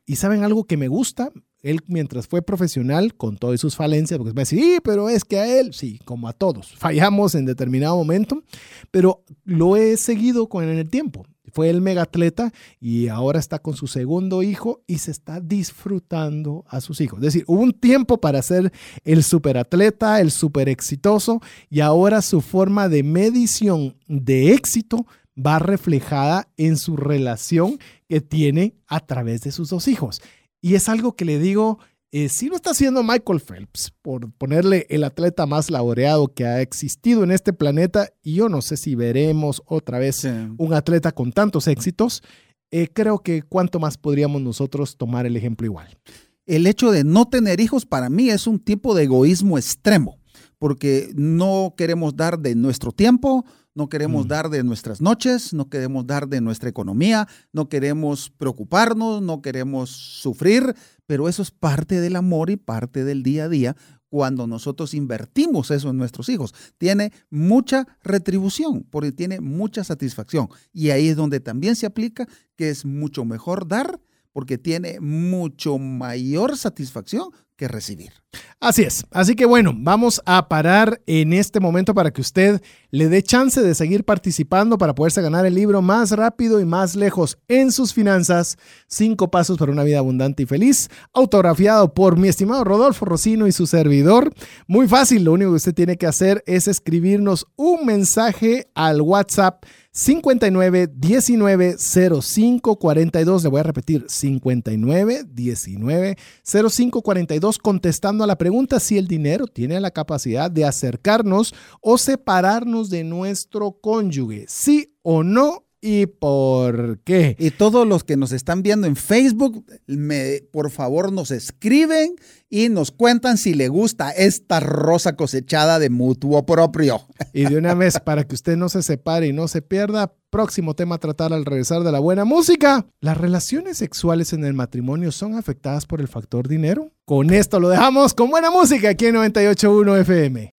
Y 0.07 0.17
saben 0.17 0.45
algo 0.45 0.65
que 0.65 0.77
me 0.77 0.89
gusta, 0.89 1.31
él 1.61 1.81
mientras 1.89 2.29
fue 2.29 2.43
profesional, 2.43 3.15
con 3.15 3.37
todas 3.37 3.61
sus 3.61 3.75
falencias, 3.75 4.19
porque 4.19 4.33
va 4.33 4.43
a 4.43 4.45
decir, 4.45 4.81
pero 4.85 5.09
es 5.09 5.25
que 5.25 5.39
a 5.39 5.61
él, 5.61 5.75
sí, 5.75 5.99
como 6.05 6.29
a 6.29 6.33
todos, 6.33 6.75
fallamos 6.77 7.35
en 7.35 7.47
determinado 7.47 7.97
momento, 7.97 8.43
pero 8.91 9.25
lo 9.45 9.77
he 9.77 9.97
seguido 9.97 10.49
con 10.49 10.65
el 10.65 10.89
tiempo. 10.89 11.27
Fue 11.59 11.71
el 11.71 11.81
megatleta 11.81 12.53
y 12.81 13.09
ahora 13.09 13.41
está 13.41 13.59
con 13.59 13.75
su 13.75 13.89
segundo 13.89 14.45
hijo 14.45 14.85
y 14.87 14.99
se 14.99 15.11
está 15.11 15.41
disfrutando 15.41 16.65
a 16.69 16.81
sus 16.81 17.01
hijos. 17.01 17.19
Es 17.19 17.25
decir, 17.25 17.43
hubo 17.49 17.63
un 17.63 17.73
tiempo 17.73 18.21
para 18.21 18.43
ser 18.43 18.73
el 19.03 19.25
superatleta, 19.25 20.21
el 20.21 20.31
super 20.31 20.69
exitoso 20.69 21.43
y 21.69 21.81
ahora 21.81 22.23
su 22.23 22.43
forma 22.43 22.89
de 22.89 23.03
medición 23.03 23.97
de 24.07 24.53
éxito 24.53 25.05
va 25.37 25.59
reflejada 25.59 26.47
en 26.57 26.77
su 26.77 26.97
relación 26.97 27.81
que 28.09 28.21
tiene 28.21 28.77
a 28.87 29.01
través 29.01 29.41
de 29.41 29.51
sus 29.51 29.69
dos 29.69 29.89
hijos. 29.89 30.23
Y 30.61 30.77
es 30.77 30.89
algo 30.89 31.17
que 31.17 31.25
le 31.25 31.41
digo, 31.41 31.81
eh, 32.11 32.29
si 32.29 32.49
lo 32.49 32.57
está 32.57 32.71
haciendo 32.71 33.03
Michael 33.03 33.41
Phelps, 33.41 33.93
por 34.01 34.33
ponerle 34.33 34.87
el 34.89 35.05
atleta 35.05 35.45
más 35.45 35.71
laureado 35.71 36.29
que 36.29 36.47
ha 36.47 36.63
existido 36.63 37.23
en 37.23 37.31
este 37.31 37.53
planeta, 37.53 38.09
y 38.23 38.35
yo 38.35 38.49
no 38.49 38.63
sé 38.63 38.77
si 38.79 38.95
veremos 38.95 39.63
otra 39.67 39.99
vez 39.99 40.25
un 40.25 40.73
atleta 40.73 41.13
con 41.13 41.33
tantos 41.33 41.67
éxitos, 41.69 42.23
eh, 42.71 42.89
creo 42.93 43.19
que 43.19 43.43
cuánto 43.43 43.79
más 43.79 43.99
podríamos 43.99 44.41
nosotros 44.41 44.97
tomar 44.97 45.27
el 45.27 45.37
ejemplo 45.37 45.67
igual. 45.67 45.99
El 46.47 46.67
hecho 46.67 46.91
de 46.91 47.05
no 47.05 47.29
tener 47.29 47.61
hijos 47.61 47.85
para 47.85 48.09
mí 48.09 48.31
es 48.31 48.47
un 48.47 48.59
tipo 48.59 48.95
de 48.95 49.05
egoísmo 49.05 49.59
extremo, 49.59 50.19
porque 50.59 51.11
no 51.15 51.75
queremos 51.77 52.17
dar 52.17 52.39
de 52.39 52.55
nuestro 52.55 52.93
tiempo, 52.93 53.45
no 53.79 53.89
queremos 53.89 54.27
mm. 54.27 54.29
dar 54.29 54.51
de 54.51 54.65
nuestras 54.65 55.01
noches, 55.01 55.55
no 55.55 55.71
queremos 55.71 56.05
dar 56.05 56.29
de 56.29 56.41
nuestra 56.41 56.69
economía, 56.69 57.29
no 57.53 57.69
queremos 57.69 58.29
preocuparnos, 58.29 59.23
no 59.23 59.41
queremos 59.41 59.91
sufrir, 59.91 60.75
pero 61.07 61.29
eso 61.29 61.43
es 61.43 61.53
parte 61.53 62.01
del 62.01 62.17
amor 62.17 62.51
y 62.51 62.57
parte 62.57 63.05
del 63.05 63.23
día 63.23 63.45
a 63.45 63.49
día 63.49 63.77
cuando 64.09 64.49
nosotros 64.49 64.95
invertimos 64.95 65.71
eso 65.71 65.91
en 65.91 65.97
nuestros 65.97 66.29
hijos. 66.29 66.55
Tiene 66.77 67.13
mucha 67.31 67.87
retribución, 68.03 68.85
porque 68.91 69.13
tiene 69.13 69.41
mucha 69.41 69.85
satisfacción. 69.85 70.49
Y 70.73 70.91
ahí 70.91 71.09
es 71.09 71.17
donde 71.17 71.39
también 71.39 71.77
se 71.77 71.87
aplica 71.87 72.27
que 72.57 72.71
es 72.71 72.85
mucho 72.85 73.25
mejor 73.25 73.69
dar 73.69 74.01
porque 74.33 74.59
tiene 74.59 74.99
mucho 74.99 75.79
mayor 75.79 76.57
satisfacción 76.57 77.31
que 77.55 77.69
recibir. 77.69 78.13
Así 78.61 78.83
es. 78.83 79.07
Así 79.13 79.37
que 79.37 79.47
bueno, 79.47 79.73
vamos 79.73 80.21
a 80.27 80.49
parar 80.49 81.01
en 81.07 81.33
este 81.33 81.61
momento 81.61 81.95
para 81.95 82.11
que 82.11 82.21
usted 82.21 82.61
le 82.91 83.09
dé 83.09 83.23
chance 83.23 83.63
de 83.63 83.75
seguir 83.75 84.05
participando 84.05 84.79
para 84.79 84.97
poderse 84.97 85.23
ganar 85.23 85.47
el 85.47 85.55
libro 85.55 85.81
más 85.81 86.11
rápido 86.11 86.59
y 86.59 86.65
más 86.65 86.97
lejos 86.97 87.39
en 87.47 87.71
sus 87.71 87.95
finanzas. 87.95 88.57
Cinco 88.89 89.31
pasos 89.31 89.59
para 89.59 89.71
una 89.71 89.85
vida 89.85 89.99
abundante 89.99 90.43
y 90.43 90.47
feliz. 90.47 90.91
Autografiado 91.13 91.95
por 91.95 92.17
mi 92.17 92.27
estimado 92.27 92.65
Rodolfo 92.65 93.05
Rocino 93.05 93.47
y 93.47 93.53
su 93.53 93.67
servidor. 93.69 94.33
Muy 94.67 94.89
fácil. 94.89 95.23
Lo 95.23 95.35
único 95.35 95.53
que 95.53 95.57
usted 95.57 95.75
tiene 95.75 95.97
que 95.97 96.07
hacer 96.07 96.43
es 96.45 96.67
escribirnos 96.67 97.47
un 97.55 97.87
mensaje 97.87 98.69
al 98.75 99.01
WhatsApp 99.03 99.65
59 99.99 100.91
19 100.95 101.77
05 101.79 102.79
42. 102.79 103.43
Le 103.43 103.49
voy 103.49 103.61
a 103.61 103.65
repetir 103.65 104.05
59 104.09 105.25
19 105.29 106.17
05 106.45 107.03
42 107.03 107.59
contestando 107.59 108.18
a 108.25 108.27
la 108.27 108.39
pregunta 108.39 108.81
si 108.81 108.99
el 108.99 109.07
dinero 109.07 109.47
tiene 109.47 109.81
la 109.81 109.91
capacidad 109.91 110.51
de 110.51 110.65
acercarnos 110.65 111.55
o 111.81 111.99
separarnos 111.99 112.91
de 112.91 113.05
nuestro 113.05 113.73
cónyuge. 113.81 114.47
Sí 114.49 114.95
o 115.03 115.23
no 115.23 115.65
¿Y 115.81 116.07
por 116.07 116.99
qué? 117.05 117.37
Y 117.39 117.53
todos 117.53 117.87
los 117.87 118.03
que 118.03 118.17
nos 118.17 118.33
están 118.33 118.63
viendo 118.63 118.89
en 118.89 118.97
Facebook, 118.97 119.65
me, 119.87 120.43
por 120.53 120.71
favor 120.71 121.13
nos 121.13 121.31
escriben 121.31 122.17
y 122.51 122.69
nos 122.69 122.91
cuentan 122.91 123.39
si 123.39 123.55
le 123.55 123.69
gusta 123.69 124.11
esta 124.11 124.59
rosa 124.59 125.15
cosechada 125.15 125.79
de 125.79 125.89
mutuo 125.89 126.45
propio. 126.45 127.07
Y 127.33 127.45
de 127.45 127.57
una 127.57 127.75
vez, 127.75 128.01
para 128.01 128.25
que 128.25 128.35
usted 128.35 128.57
no 128.57 128.69
se 128.69 128.83
separe 128.83 129.29
y 129.29 129.33
no 129.33 129.47
se 129.47 129.63
pierda, 129.63 130.13
próximo 130.31 130.75
tema 130.75 130.97
a 130.97 130.99
tratar 130.99 131.33
al 131.33 131.45
regresar 131.45 131.83
de 131.83 131.93
la 131.93 131.99
buena 131.99 132.25
música. 132.25 132.87
¿Las 133.01 133.17
relaciones 133.17 133.79
sexuales 133.79 134.33
en 134.33 134.45
el 134.45 134.55
matrimonio 134.55 135.13
son 135.13 135.35
afectadas 135.35 135.87
por 135.87 136.01
el 136.01 136.09
factor 136.09 136.49
dinero? 136.49 136.91
Con 137.05 137.33
esto 137.33 137.61
lo 137.61 137.69
dejamos 137.69 138.15
con 138.15 138.31
buena 138.31 138.51
música 138.51 138.91
aquí 138.91 139.07
en 139.07 139.17
98.1 139.17 140.01
FM. 140.01 140.53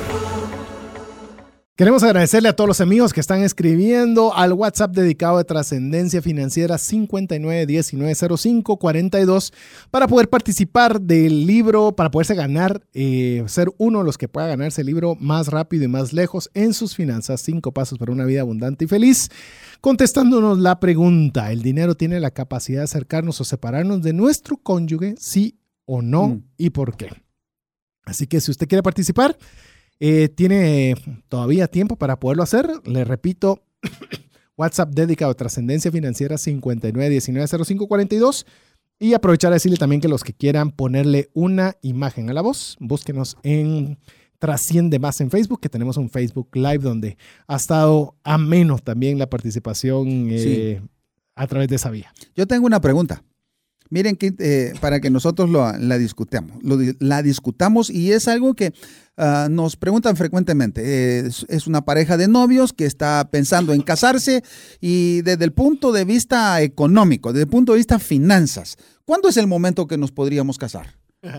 Queremos 1.78 2.03
agradecerle 2.03 2.47
a 2.47 2.55
todos 2.55 2.69
los 2.69 2.80
amigos 2.80 3.11
que 3.11 3.19
están 3.19 3.41
escribiendo 3.41 4.34
al 4.34 4.53
WhatsApp 4.53 4.95
dedicado 4.95 5.39
de 5.39 5.43
Trascendencia 5.43 6.21
Financiera 6.21 6.78
59190542 6.78 9.51
para 9.91 10.07
poder 10.07 10.30
participar 10.30 11.01
del 11.01 11.45
libro, 11.45 11.93
para 11.93 12.11
poderse 12.11 12.34
ganar, 12.34 12.82
eh, 12.93 13.43
ser 13.47 13.73
uno 13.78 13.99
de 13.99 14.05
los 14.05 14.17
que 14.17 14.30
pueda 14.30 14.47
ganarse 14.47 14.80
el 14.80 14.88
libro 14.88 15.17
más 15.19 15.49
rápido 15.49 15.84
y 15.84 15.89
más 15.89 16.13
lejos 16.13 16.49
en 16.53 16.73
sus 16.73 16.95
finanzas, 16.95 17.41
cinco 17.41 17.73
pasos 17.73 17.99
para 17.99 18.13
una 18.13 18.23
vida 18.23 18.39
abundante 18.39 18.86
y 18.86 18.88
feliz. 18.88 19.30
Contestándonos 19.82 20.59
la 20.59 20.80
pregunta, 20.80 21.51
¿el 21.51 21.61
dinero 21.61 21.95
tiene 21.95 22.21
la 22.21 22.32
capacidad 22.32 22.80
de 22.80 22.86
acercarnos 22.86 23.41
o 23.41 23.43
separarnos 23.43 24.01
de 24.01 24.13
nuestro 24.13 24.55
cónyuge? 24.55 25.15
Sí 25.17 25.59
o 25.84 26.01
no, 26.01 26.30
mm. 26.30 26.43
y 26.55 26.69
por 26.69 26.95
qué. 26.95 27.09
Así 28.05 28.28
que 28.28 28.39
si 28.39 28.51
usted 28.51 28.69
quiere 28.69 28.82
participar, 28.82 29.38
Eh, 29.99 30.29
tiene 30.29 30.95
todavía 31.29 31.67
tiempo 31.67 31.95
para 31.95 32.19
poderlo 32.19 32.43
hacer. 32.43 32.69
Le 32.85 33.03
repito, 33.03 33.63
WhatsApp 34.57 34.93
dedicado 34.93 35.31
a 35.31 35.35
trascendencia 35.35 35.91
financiera 35.91 36.35
59190542. 36.35 38.45
Y 38.97 39.13
aprovechar 39.13 39.51
a 39.51 39.55
decirle 39.55 39.77
también 39.77 40.01
que 40.01 40.07
los 40.07 40.23
que 40.23 40.33
quieran 40.33 40.71
ponerle 40.71 41.29
una 41.33 41.75
imagen 41.81 42.29
a 42.29 42.33
la 42.33 42.41
voz, 42.41 42.77
búsquenos 42.79 43.35
en 43.43 43.99
Trasciende 44.39 44.99
Más 44.99 45.19
en 45.21 45.31
Facebook, 45.31 45.59
que 45.59 45.69
tenemos 45.69 45.97
un 45.97 46.09
Facebook 46.09 46.49
Live 46.53 46.79
donde 46.79 47.17
ha 47.47 47.57
estado 47.57 48.15
ameno 48.23 48.79
también 48.79 49.19
la 49.19 49.29
participación 49.29 50.27
eh, 50.29 50.81
a 51.35 51.47
través 51.47 51.67
de 51.67 51.75
esa 51.75 51.89
vía. 51.89 52.13
Yo 52.35 52.47
tengo 52.47 52.65
una 52.65 52.79
pregunta. 52.79 53.21
Miren, 53.95 54.17
que, 54.17 54.33
eh, 54.39 54.73
para 54.81 54.99
que 54.99 55.09
nosotros 55.09 55.49
la 55.49 55.97
discutamos, 55.97 56.57
la 56.99 57.23
discutamos 57.23 57.89
y 57.89 58.11
es 58.11 58.27
algo 58.27 58.53
que 58.53 58.73
ah, 59.15 59.47
nos 59.49 59.77
preguntan 59.77 60.17
frecuentemente. 60.17 61.19
es, 61.19 61.65
una 61.65 61.85
pareja 61.85 62.17
de 62.17 62.27
novios 62.27 62.73
que 62.73 62.85
está 62.85 63.29
pensando 63.31 63.71
en 63.71 63.81
casarse 63.81 64.43
y 64.81 65.21
desde 65.21 65.45
el 65.45 65.53
punto 65.53 65.93
de 65.93 66.03
vista 66.03 66.61
económico, 66.61 67.31
desde 67.31 67.43
el 67.43 67.49
punto 67.49 67.71
de 67.71 67.77
vista 67.77 67.97
finanzas, 67.97 68.75
¿cuándo 69.05 69.29
es 69.29 69.37
el 69.37 69.47
momento 69.47 69.87
que 69.87 69.97
nos 69.97 70.11
podríamos 70.11 70.57
casar? 70.57 70.97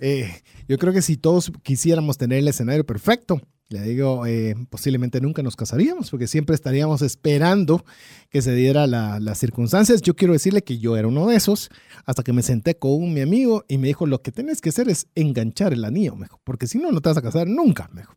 Eh, 0.00 0.30
yo 0.68 0.78
creo 0.78 0.92
que 0.92 1.02
si 1.02 1.16
todos 1.16 1.50
quisiéramos 1.64 2.16
tener 2.16 2.38
el 2.38 2.46
escenario 2.46 2.86
perfecto, 2.86 3.40
le 3.70 3.82
digo, 3.82 4.26
eh, 4.26 4.56
posiblemente 4.68 5.20
nunca 5.20 5.44
nos 5.44 5.54
casaríamos, 5.54 6.10
porque 6.10 6.26
siempre 6.26 6.56
estaríamos 6.56 7.02
esperando 7.02 7.84
que 8.28 8.42
se 8.42 8.52
diera 8.52 8.88
las 8.88 9.38
circunstancias. 9.38 10.02
Yo 10.02 10.16
quiero 10.16 10.32
decirle 10.32 10.62
que 10.62 10.78
yo 10.78 10.96
era 10.96 11.06
uno 11.06 11.28
de 11.28 11.36
esos, 11.36 11.70
hasta 12.04 12.24
que 12.24 12.32
me 12.32 12.42
senté 12.42 12.76
con 12.76 13.14
mi 13.14 13.20
amigo 13.20 13.64
y 13.68 13.78
me 13.78 13.86
dijo, 13.86 14.06
lo 14.06 14.22
que 14.22 14.32
tienes 14.32 14.60
que 14.60 14.70
hacer 14.70 14.88
es 14.88 15.06
enganchar 15.14 15.72
el 15.72 15.84
anillo, 15.84 16.16
mejor, 16.16 16.40
porque 16.42 16.66
si 16.66 16.78
no, 16.78 16.90
no 16.90 17.00
te 17.00 17.10
vas 17.10 17.18
a 17.18 17.22
casar 17.22 17.46
nunca, 17.46 17.88
mejor. 17.92 18.16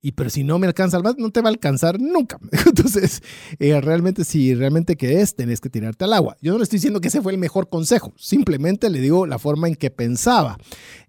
Y 0.00 0.12
pero 0.12 0.30
si 0.30 0.44
no 0.44 0.58
me 0.58 0.68
alcanza 0.68 1.00
no 1.18 1.30
te 1.30 1.40
va 1.40 1.48
a 1.48 1.52
alcanzar 1.52 2.00
nunca. 2.00 2.38
Entonces, 2.66 3.22
eh, 3.58 3.80
realmente, 3.80 4.24
si 4.24 4.54
realmente 4.54 4.96
querés, 4.96 5.34
tenés 5.34 5.60
que 5.60 5.70
tirarte 5.70 6.04
al 6.04 6.12
agua. 6.12 6.36
Yo 6.40 6.52
no 6.52 6.58
le 6.58 6.64
estoy 6.64 6.76
diciendo 6.76 7.00
que 7.00 7.08
ese 7.08 7.20
fue 7.20 7.32
el 7.32 7.38
mejor 7.38 7.68
consejo, 7.68 8.12
simplemente 8.16 8.90
le 8.90 9.00
digo 9.00 9.26
la 9.26 9.38
forma 9.38 9.68
en 9.68 9.74
que 9.74 9.90
pensaba. 9.90 10.58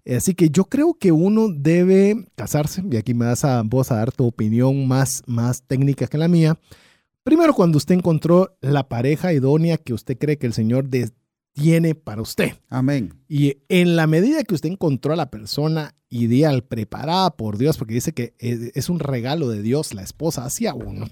Así 0.06 0.34
que 0.34 0.50
yo 0.50 0.64
creo 0.64 0.94
que 0.94 1.12
uno 1.12 1.48
debe 1.54 2.26
casarse, 2.34 2.82
y 2.90 2.96
aquí 2.96 3.14
me 3.14 3.26
das 3.26 3.44
a 3.44 3.62
vos 3.62 3.92
a 3.92 3.96
dar 3.96 4.12
tu 4.12 4.26
opinión 4.26 4.88
más, 4.88 5.22
más 5.26 5.62
técnica 5.62 6.06
que 6.06 6.18
la 6.18 6.28
mía. 6.28 6.58
Primero, 7.22 7.54
cuando 7.54 7.76
usted 7.76 7.94
encontró 7.94 8.56
la 8.60 8.88
pareja 8.88 9.32
idónea 9.32 9.76
que 9.76 9.92
usted 9.92 10.18
cree 10.18 10.38
que 10.38 10.46
el 10.46 10.54
Señor 10.54 10.88
tiene 11.60 11.94
para 11.94 12.22
usted. 12.22 12.54
Amén. 12.68 13.14
Y 13.28 13.58
en 13.68 13.96
la 13.96 14.06
medida 14.06 14.42
que 14.44 14.54
usted 14.54 14.70
encontró 14.70 15.12
a 15.12 15.16
la 15.16 15.30
persona 15.30 15.94
ideal, 16.08 16.64
preparada 16.64 17.36
por 17.36 17.58
Dios, 17.58 17.78
porque 17.78 17.94
dice 17.94 18.12
que 18.12 18.34
es 18.38 18.88
un 18.88 18.98
regalo 18.98 19.48
de 19.48 19.62
Dios 19.62 19.94
la 19.94 20.02
esposa 20.02 20.44
hacia 20.44 20.74
uno. 20.74 21.08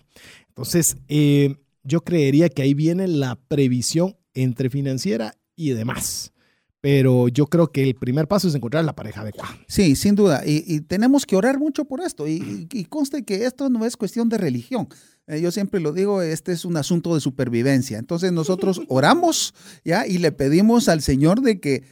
Entonces, 0.48 0.96
eh, 1.08 1.56
yo 1.84 2.02
creería 2.02 2.48
que 2.48 2.62
ahí 2.62 2.74
viene 2.74 3.06
la 3.06 3.36
previsión 3.36 4.16
entre 4.34 4.70
financiera 4.70 5.34
y 5.54 5.70
demás. 5.70 6.32
Pero 6.80 7.28
yo 7.28 7.46
creo 7.46 7.72
que 7.72 7.82
el 7.82 7.96
primer 7.96 8.28
paso 8.28 8.46
es 8.46 8.54
encontrar 8.54 8.84
la 8.84 8.94
pareja 8.94 9.22
adecuada. 9.22 9.56
Sí, 9.66 9.96
sin 9.96 10.14
duda. 10.14 10.42
Y, 10.46 10.80
tenemos 10.82 11.26
que 11.26 11.34
orar 11.34 11.58
mucho 11.58 11.84
por 11.84 12.00
esto. 12.00 12.28
Y, 12.28 12.68
y, 12.72 12.84
conste 12.84 13.24
que 13.24 13.46
esto 13.46 13.68
no 13.68 13.84
es 13.84 13.96
cuestión 13.96 14.28
de 14.28 14.38
religión. 14.38 14.88
Eh, 15.28 15.40
yo 15.40 15.52
siempre 15.52 15.78
lo 15.78 15.92
digo, 15.92 16.22
este 16.22 16.52
es 16.52 16.64
un 16.64 16.76
asunto 16.76 17.14
de 17.14 17.20
supervivencia. 17.20 17.98
Entonces 17.98 18.32
nosotros 18.32 18.80
oramos 18.88 19.54
ya 19.84 20.06
y 20.06 20.18
le 20.18 20.32
pedimos 20.32 20.88
al 20.88 21.02
Señor 21.02 21.42
de 21.42 21.60
que 21.60 21.84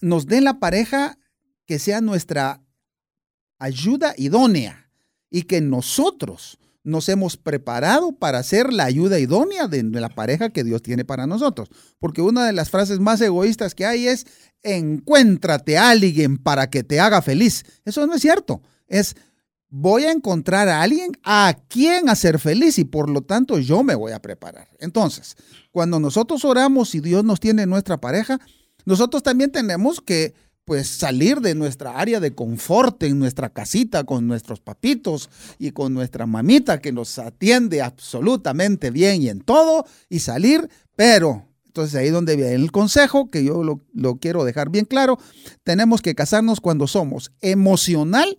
nos 0.00 0.26
dé 0.26 0.40
la 0.40 0.58
pareja 0.58 1.18
que 1.66 1.78
sea 1.78 2.00
nuestra 2.00 2.62
ayuda 3.58 4.14
idónea 4.16 4.90
y 5.30 5.42
que 5.42 5.60
nosotros 5.60 6.58
nos 6.86 7.08
hemos 7.08 7.36
preparado 7.36 8.12
para 8.12 8.42
ser 8.44 8.72
la 8.72 8.84
ayuda 8.84 9.18
idónea 9.18 9.66
de 9.66 9.82
la 9.82 10.08
pareja 10.08 10.50
que 10.50 10.62
Dios 10.62 10.82
tiene 10.82 11.04
para 11.04 11.26
nosotros. 11.26 11.68
Porque 11.98 12.22
una 12.22 12.46
de 12.46 12.52
las 12.52 12.70
frases 12.70 13.00
más 13.00 13.20
egoístas 13.20 13.74
que 13.74 13.84
hay 13.84 14.06
es, 14.06 14.24
encuéntrate 14.62 15.78
a 15.78 15.90
alguien 15.90 16.38
para 16.38 16.70
que 16.70 16.84
te 16.84 17.00
haga 17.00 17.22
feliz. 17.22 17.64
Eso 17.84 18.06
no 18.06 18.14
es 18.14 18.22
cierto. 18.22 18.62
Es, 18.86 19.16
voy 19.68 20.04
a 20.04 20.12
encontrar 20.12 20.68
a 20.68 20.82
alguien 20.82 21.12
a 21.24 21.56
quien 21.68 22.08
hacer 22.08 22.38
feliz 22.38 22.78
y 22.78 22.84
por 22.84 23.10
lo 23.10 23.22
tanto 23.22 23.58
yo 23.58 23.82
me 23.82 23.94
voy 23.94 24.12
a 24.12 24.22
preparar. 24.22 24.68
Entonces, 24.78 25.36
cuando 25.70 26.00
nosotros 26.00 26.44
oramos 26.44 26.94
y 26.94 27.00
Dios 27.00 27.24
nos 27.24 27.40
tiene 27.40 27.66
nuestra 27.66 27.98
pareja, 27.98 28.38
nosotros 28.84 29.22
también 29.22 29.50
tenemos 29.50 30.00
que 30.00 30.34
pues 30.64 30.88
salir 30.88 31.40
de 31.40 31.54
nuestra 31.54 31.96
área 31.96 32.18
de 32.18 32.34
confort 32.34 33.00
en 33.04 33.20
nuestra 33.20 33.50
casita 33.50 34.02
con 34.02 34.26
nuestros 34.26 34.60
papitos 34.60 35.30
y 35.60 35.70
con 35.70 35.94
nuestra 35.94 36.26
mamita 36.26 36.80
que 36.80 36.90
nos 36.90 37.20
atiende 37.20 37.82
absolutamente 37.82 38.90
bien 38.90 39.22
y 39.22 39.28
en 39.28 39.40
todo 39.40 39.86
y 40.08 40.18
salir, 40.18 40.68
pero 40.96 41.46
entonces 41.66 41.94
ahí 41.94 42.10
donde 42.10 42.34
viene 42.34 42.54
el 42.54 42.72
consejo, 42.72 43.30
que 43.30 43.44
yo 43.44 43.62
lo, 43.62 43.80
lo, 43.92 44.16
quiero 44.16 44.44
dejar 44.44 44.70
bien 44.70 44.86
claro, 44.86 45.18
tenemos 45.62 46.02
que 46.02 46.16
casarnos 46.16 46.60
cuando 46.60 46.88
somos 46.88 47.30
emocional 47.42 48.36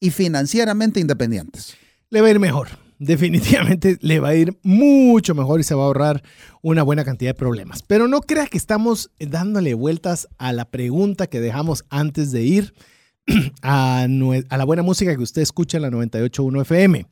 y 0.00 0.10
financieramente 0.10 1.00
independientes. 1.00 1.76
Le 2.10 2.20
va 2.20 2.28
a 2.28 2.30
ir 2.30 2.40
mejor 2.40 2.68
definitivamente 2.98 3.96
le 4.00 4.20
va 4.20 4.28
a 4.28 4.34
ir 4.34 4.58
mucho 4.62 5.34
mejor 5.34 5.60
y 5.60 5.64
se 5.64 5.74
va 5.74 5.82
a 5.82 5.86
ahorrar 5.86 6.22
una 6.62 6.82
buena 6.82 7.04
cantidad 7.04 7.30
de 7.30 7.34
problemas. 7.34 7.82
Pero 7.82 8.08
no 8.08 8.20
crea 8.20 8.46
que 8.46 8.58
estamos 8.58 9.10
dándole 9.18 9.74
vueltas 9.74 10.28
a 10.38 10.52
la 10.52 10.64
pregunta 10.66 11.28
que 11.28 11.40
dejamos 11.40 11.84
antes 11.90 12.32
de 12.32 12.42
ir 12.42 12.74
a, 13.62 14.06
la 14.08 14.64
buena 14.64 14.82
música 14.82 15.14
que 15.16 15.22
usted 15.22 15.42
escucha 15.42 15.78
en 15.78 15.82
la 15.82 15.90
98.1 15.90 16.62
FM. 16.62 17.06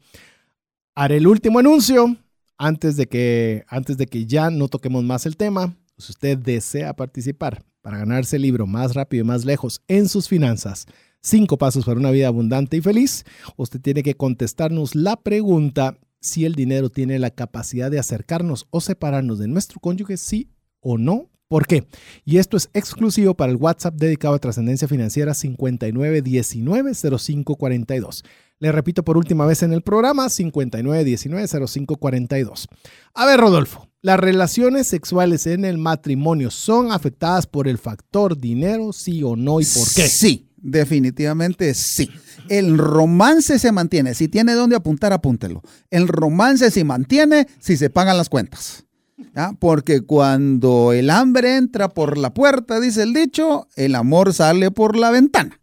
Haré 0.94 1.16
el 1.18 1.26
último 1.26 1.58
anuncio 1.58 2.16
antes 2.58 2.96
de 2.96 3.06
que, 3.06 3.64
antes 3.68 3.98
de 3.98 4.06
que 4.06 4.26
ya 4.26 4.50
no 4.50 4.68
toquemos 4.68 5.04
más 5.04 5.26
el 5.26 5.36
tema. 5.36 5.76
Si 5.98 6.12
usted 6.12 6.38
desea 6.38 6.94
participar 6.94 7.62
para 7.80 7.98
ganarse 7.98 8.36
el 8.36 8.42
libro 8.42 8.66
más 8.66 8.94
rápido 8.94 9.24
y 9.24 9.26
más 9.26 9.44
lejos 9.44 9.82
en 9.88 10.08
sus 10.08 10.28
finanzas, 10.28 10.86
Cinco 11.22 11.58
pasos 11.58 11.84
para 11.84 11.98
una 11.98 12.10
vida 12.10 12.28
abundante 12.28 12.76
y 12.76 12.80
feliz. 12.80 13.24
Usted 13.56 13.80
tiene 13.80 14.02
que 14.02 14.14
contestarnos 14.14 14.94
la 14.94 15.16
pregunta 15.16 15.98
si 16.20 16.44
el 16.44 16.54
dinero 16.54 16.90
tiene 16.90 17.18
la 17.18 17.30
capacidad 17.30 17.90
de 17.90 17.98
acercarnos 17.98 18.66
o 18.70 18.80
separarnos 18.80 19.38
de 19.38 19.48
nuestro 19.48 19.80
cónyuge, 19.80 20.16
sí 20.16 20.50
o 20.80 20.98
no. 20.98 21.30
¿Por 21.48 21.66
qué? 21.66 21.86
Y 22.24 22.38
esto 22.38 22.56
es 22.56 22.70
exclusivo 22.74 23.36
para 23.36 23.52
el 23.52 23.58
WhatsApp 23.58 23.94
dedicado 23.94 24.34
a 24.34 24.40
trascendencia 24.40 24.88
financiera 24.88 25.32
59190542. 25.32 28.24
Le 28.58 28.72
repito 28.72 29.04
por 29.04 29.16
última 29.16 29.46
vez 29.46 29.62
en 29.62 29.72
el 29.72 29.82
programa 29.82 30.26
59190542. 30.26 32.66
A 33.14 33.26
ver, 33.26 33.38
Rodolfo, 33.38 33.86
¿las 34.00 34.18
relaciones 34.18 34.88
sexuales 34.88 35.46
en 35.46 35.64
el 35.64 35.78
matrimonio 35.78 36.50
son 36.50 36.90
afectadas 36.90 37.46
por 37.46 37.68
el 37.68 37.78
factor 37.78 38.36
dinero, 38.36 38.92
sí 38.92 39.22
o 39.22 39.36
no 39.36 39.60
y 39.60 39.66
por 39.66 39.86
qué? 39.94 40.08
Sí. 40.08 40.48
Definitivamente 40.56 41.74
sí. 41.74 42.10
El 42.48 42.78
romance 42.78 43.58
se 43.58 43.72
mantiene. 43.72 44.14
Si 44.14 44.28
tiene 44.28 44.54
dónde 44.54 44.76
apuntar, 44.76 45.12
apúntelo. 45.12 45.62
El 45.90 46.08
romance 46.08 46.70
se 46.70 46.84
mantiene 46.84 47.46
si 47.58 47.76
se 47.76 47.90
pagan 47.90 48.16
las 48.16 48.28
cuentas. 48.28 48.84
Porque 49.58 50.00
cuando 50.00 50.92
el 50.92 51.10
hambre 51.10 51.56
entra 51.56 51.88
por 51.88 52.16
la 52.16 52.32
puerta, 52.32 52.80
dice 52.80 53.02
el 53.02 53.12
dicho, 53.12 53.68
el 53.76 53.94
amor 53.94 54.32
sale 54.32 54.70
por 54.70 54.96
la 54.96 55.10
ventana. 55.10 55.60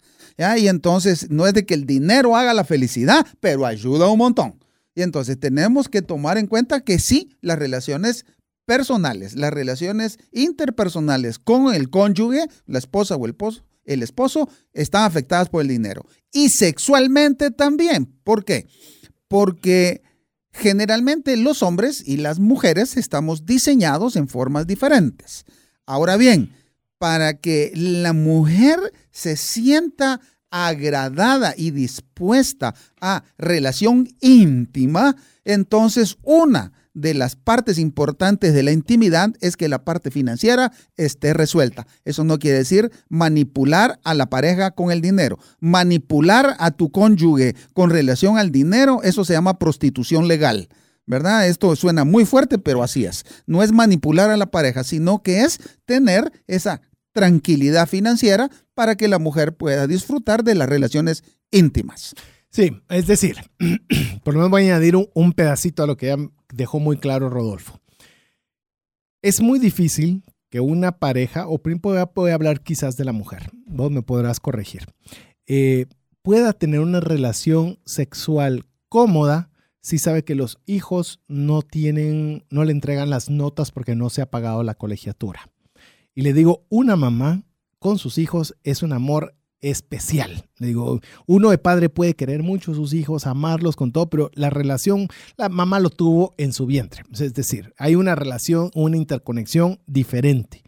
Y 0.58 0.68
entonces 0.68 1.30
no 1.30 1.48
es 1.48 1.54
de 1.54 1.66
que 1.66 1.74
el 1.74 1.86
dinero 1.86 2.36
haga 2.36 2.54
la 2.54 2.64
felicidad, 2.64 3.26
pero 3.40 3.66
ayuda 3.66 4.10
un 4.10 4.18
montón. 4.18 4.60
Y 4.96 5.02
entonces 5.02 5.40
tenemos 5.40 5.90
que 5.90 6.02
tomar 6.02 6.38
en 6.38 6.48
cuenta 6.48 6.82
que 6.82 7.00
sí, 7.00 7.30
las 7.42 7.58
relaciones 7.58 8.26
personales, 8.66 9.36
las 9.36 9.52
relaciones 9.52 10.20
interpersonales 10.32 11.40
con 11.40 11.74
el 11.74 11.90
cónyuge, 11.90 12.46
la 12.66 12.80
esposa 12.80 13.16
o 13.16 13.26
el 13.26 13.32
esposo, 13.32 13.64
el 13.86 14.04
esposo, 14.04 14.50
están 14.74 15.04
afectadas 15.04 15.50
por 15.50 15.62
el 15.62 15.68
dinero. 15.68 16.06
Y 16.32 16.50
sexualmente 16.50 17.52
también. 17.52 18.06
¿Por 18.24 18.46
qué? 18.46 18.68
Porque 19.28 20.02
generalmente 20.52 21.36
los 21.38 21.64
hombres 21.64 22.04
y 22.06 22.18
las 22.18 22.40
mujeres 22.40 22.98
estamos 22.98 23.46
diseñados 23.46 24.16
en 24.16 24.28
formas 24.28 24.68
diferentes. 24.68 25.46
Ahora 25.86 26.16
bien, 26.18 26.54
para 26.98 27.34
que 27.34 27.72
la 27.76 28.14
mujer 28.14 28.80
se 29.12 29.36
sienta 29.36 30.22
agradada 30.50 31.56
y 31.58 31.72
dispuesta 31.72 32.76
a 33.02 33.24
relación 33.38 34.08
íntima, 34.22 35.16
entonces 35.44 36.18
una 36.22 36.72
de 36.94 37.14
las 37.14 37.36
partes 37.36 37.80
importantes 37.80 38.54
de 38.54 38.64
la 38.64 38.72
intimidad 38.72 39.32
es 39.42 39.58
que 39.58 39.68
la 39.68 39.84
parte 39.84 40.12
financiera 40.12 40.72
esté 40.96 41.34
resuelta. 41.34 41.88
Eso 42.06 42.24
no 42.24 42.40
quiere 42.40 42.60
decir 42.60 42.92
manipular 43.10 44.00
a 44.04 44.14
la 44.14 44.30
pareja 44.30 44.72
con 44.72 44.92
el 44.92 45.02
dinero. 45.02 45.40
Manipular 45.60 46.56
a 46.60 46.72
tu 46.72 46.92
cónyuge 46.92 47.56
con 47.74 47.90
relación 47.90 48.38
al 48.38 48.52
dinero, 48.52 49.02
eso 49.04 49.26
se 49.26 49.34
llama 49.34 49.60
prostitución 49.60 50.28
legal. 50.28 50.70
¿Verdad? 51.06 51.48
Esto 51.48 51.76
suena 51.76 52.06
muy 52.06 52.26
fuerte, 52.26 52.58
pero 52.58 52.82
así 52.82 53.04
es. 53.04 53.26
No 53.46 53.62
es 53.62 53.74
manipular 53.74 54.30
a 54.30 54.38
la 54.38 54.52
pareja, 54.52 54.86
sino 54.86 55.22
que 55.22 55.42
es 55.42 55.60
tener 55.86 56.32
esa 56.48 56.80
tranquilidad 57.12 57.88
financiera 57.88 58.50
para 58.74 58.96
que 58.96 59.10
la 59.10 59.20
mujer 59.20 59.56
pueda 59.56 59.86
disfrutar 59.86 60.46
de 60.46 60.56
las 60.56 60.70
relaciones 60.70 61.24
íntimas. 61.52 62.16
Sí, 62.54 62.72
es 62.90 63.08
decir, 63.08 63.38
por 64.24 64.36
lo 64.36 64.42
menos 64.42 64.52
voy 64.52 64.62
a 64.62 64.76
añadir 64.76 64.96
un, 64.96 65.34
pedacito 65.34 65.82
a 65.82 65.88
lo 65.88 65.98
que 65.98 66.06
ya 66.08 66.18
dejó 66.54 66.80
muy 66.80 66.98
claro 66.98 67.32
Rodolfo. 67.32 67.82
Es 69.24 69.42
muy 69.42 69.58
difícil 69.58 70.22
que 70.52 70.60
una 70.60 71.00
pareja, 71.00 71.48
o 71.48 71.58
primero 71.58 72.12
voy 72.14 72.30
a 72.30 72.36
hablar 72.36 72.62
quizás 72.62 72.96
de 72.96 73.06
la 73.06 73.12
mujer, 73.12 73.50
vos 73.66 73.90
me 73.90 74.04
podrás 74.04 74.40
corregir, 74.40 74.86
eh, 75.48 75.88
pueda 76.22 76.54
tener 76.54 76.82
una 76.82 77.00
relación 77.00 77.80
sexual 77.86 78.66
cómoda 78.88 79.50
si 79.82 79.98
sabe 79.98 80.24
que 80.24 80.36
los 80.36 80.60
hijos 80.68 81.22
no 81.28 81.64
tienen, 81.64 82.46
no 82.52 82.66
le 82.66 82.72
entregan 82.72 83.10
las 83.10 83.32
notas 83.32 83.72
porque 83.72 83.96
no 83.96 84.12
se 84.12 84.22
ha 84.22 84.30
pagado 84.30 84.62
la 84.62 84.76
colegiatura. 84.76 85.50
Y 86.14 86.22
le 86.22 86.34
digo, 86.34 86.68
una 86.70 86.98
mamá 86.98 87.42
con 87.80 87.98
sus 87.98 88.20
hijos 88.20 88.56
es 88.64 88.84
un 88.84 88.94
amor 88.94 89.36
especial. 89.64 90.46
Digo, 90.60 91.00
uno 91.26 91.50
de 91.50 91.58
padre 91.58 91.90
puede 91.90 92.14
querer 92.14 92.44
mucho 92.44 92.74
a 92.74 92.76
sus 92.76 92.94
hijos, 92.94 93.26
amarlos 93.26 93.76
con 93.76 93.92
todo, 93.92 94.10
pero 94.10 94.30
la 94.36 94.52
relación, 94.52 95.08
la 95.38 95.50
mamá 95.50 95.80
lo 95.80 95.90
tuvo 95.90 96.36
en 96.38 96.54
su 96.54 96.68
vientre. 96.68 97.04
Es 97.12 97.34
decir, 97.34 97.74
hay 97.78 97.96
una 97.96 98.14
relación, 98.14 98.70
una 98.76 98.98
interconexión 98.98 99.80
diferente. 99.88 100.62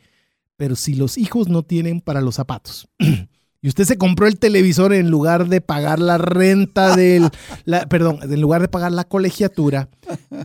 Pero 0.57 0.75
si 0.75 0.95
los 0.95 1.17
hijos 1.17 1.49
no 1.49 1.63
tienen 1.63 2.01
para 2.01 2.21
los 2.21 2.35
zapatos, 2.35 2.87
y 3.65 3.67
usted 3.67 3.85
se 3.85 3.97
compró 3.97 4.27
el 4.27 4.37
televisor 4.37 4.93
en 4.93 5.09
lugar 5.09 5.47
de 5.47 5.59
pagar 5.59 5.97
la 5.99 6.19
renta 6.19 6.95
del, 6.95 7.31
la, 7.65 7.87
perdón, 7.87 8.19
en 8.21 8.39
lugar 8.39 8.61
de 8.61 8.67
pagar 8.67 8.91
la 8.91 9.05
colegiatura, 9.05 9.89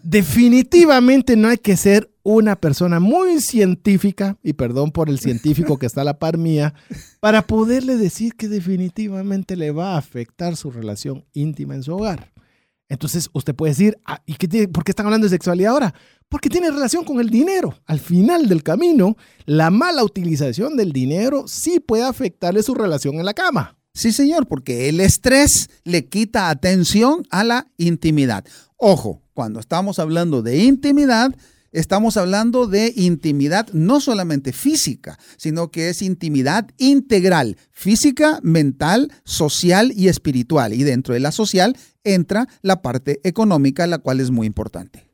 definitivamente 0.02 1.36
no 1.36 1.48
hay 1.48 1.58
que 1.58 1.76
ser 1.76 2.10
una 2.22 2.56
persona 2.56 2.98
muy 2.98 3.42
científica, 3.42 4.38
y 4.42 4.54
perdón 4.54 4.90
por 4.90 5.10
el 5.10 5.18
científico 5.18 5.78
que 5.78 5.84
está 5.84 6.00
a 6.00 6.04
la 6.04 6.18
par 6.18 6.38
mía, 6.38 6.72
para 7.20 7.42
poderle 7.42 7.98
decir 7.98 8.36
que 8.36 8.48
definitivamente 8.48 9.54
le 9.54 9.70
va 9.70 9.96
a 9.96 9.98
afectar 9.98 10.56
su 10.56 10.70
relación 10.70 11.26
íntima 11.34 11.74
en 11.74 11.82
su 11.82 11.94
hogar. 11.94 12.32
Entonces 12.90 13.30
usted 13.32 13.54
puede 13.54 13.70
decir, 13.70 13.98
ah, 14.04 14.20
¿y 14.26 14.34
qué 14.34 14.48
tiene, 14.48 14.68
por 14.68 14.84
qué 14.84 14.90
están 14.90 15.06
hablando 15.06 15.24
de 15.24 15.30
sexualidad 15.30 15.72
ahora? 15.72 15.94
Porque 16.28 16.50
tiene 16.50 16.70
relación 16.70 17.04
con 17.04 17.20
el 17.20 17.30
dinero. 17.30 17.74
Al 17.86 18.00
final 18.00 18.48
del 18.48 18.62
camino, 18.62 19.16
la 19.46 19.70
mala 19.70 20.04
utilización 20.04 20.76
del 20.76 20.92
dinero 20.92 21.44
sí 21.46 21.80
puede 21.80 22.02
afectarle 22.02 22.62
su 22.62 22.74
relación 22.74 23.14
en 23.14 23.24
la 23.24 23.32
cama. 23.32 23.78
Sí, 23.94 24.12
señor, 24.12 24.46
porque 24.48 24.88
el 24.88 25.00
estrés 25.00 25.70
le 25.84 26.08
quita 26.08 26.50
atención 26.50 27.22
a 27.30 27.44
la 27.44 27.68
intimidad. 27.76 28.44
Ojo, 28.76 29.22
cuando 29.34 29.60
estamos 29.60 30.00
hablando 30.00 30.42
de 30.42 30.58
intimidad, 30.58 31.34
estamos 31.72 32.16
hablando 32.16 32.66
de 32.66 32.92
intimidad 32.96 33.68
no 33.72 34.00
solamente 34.00 34.52
física, 34.52 35.18
sino 35.36 35.70
que 35.70 35.88
es 35.90 36.02
intimidad 36.02 36.70
integral, 36.78 37.56
física, 37.70 38.40
mental, 38.42 39.12
social 39.24 39.92
y 39.94 40.08
espiritual. 40.08 40.72
Y 40.72 40.82
dentro 40.82 41.14
de 41.14 41.20
la 41.20 41.32
social 41.32 41.76
entra 42.04 42.48
la 42.62 42.82
parte 42.82 43.20
económica, 43.24 43.86
la 43.86 43.98
cual 43.98 44.20
es 44.20 44.30
muy 44.30 44.46
importante. 44.46 45.06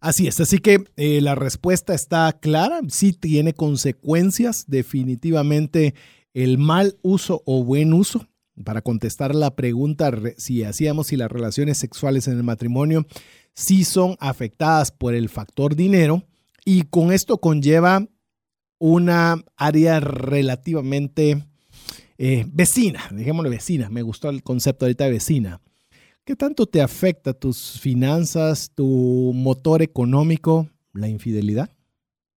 Así 0.00 0.26
es, 0.26 0.40
así 0.40 0.58
que 0.58 0.84
eh, 0.96 1.20
la 1.20 1.36
respuesta 1.36 1.94
está 1.94 2.36
clara, 2.40 2.80
sí 2.88 3.12
tiene 3.12 3.54
consecuencias 3.54 4.64
definitivamente 4.66 5.94
el 6.34 6.58
mal 6.58 6.98
uso 7.02 7.42
o 7.46 7.62
buen 7.62 7.92
uso. 7.92 8.26
Para 8.64 8.82
contestar 8.82 9.34
la 9.34 9.54
pregunta 9.54 10.10
si 10.36 10.64
hacíamos 10.64 11.06
si 11.06 11.16
las 11.16 11.30
relaciones 11.30 11.78
sexuales 11.78 12.26
en 12.28 12.36
el 12.36 12.42
matrimonio 12.42 13.06
sí 13.54 13.84
son 13.84 14.16
afectadas 14.20 14.90
por 14.90 15.14
el 15.14 15.28
factor 15.28 15.76
dinero 15.76 16.24
y 16.64 16.82
con 16.82 17.12
esto 17.12 17.38
conlleva 17.38 18.06
una 18.78 19.42
área 19.56 20.00
relativamente 20.00 21.44
eh, 22.18 22.44
vecina, 22.52 23.08
dejémoslo 23.10 23.50
vecina, 23.50 23.88
me 23.90 24.02
gustó 24.02 24.28
el 24.30 24.42
concepto 24.42 24.84
ahorita 24.84 25.04
de 25.04 25.10
vecina 25.10 25.60
¿Qué 26.24 26.36
tanto 26.36 26.66
te 26.66 26.80
afecta 26.80 27.32
tus 27.32 27.80
finanzas, 27.80 28.70
tu 28.76 29.32
motor 29.34 29.82
económico, 29.82 30.68
la 30.92 31.08
infidelidad? 31.08 31.70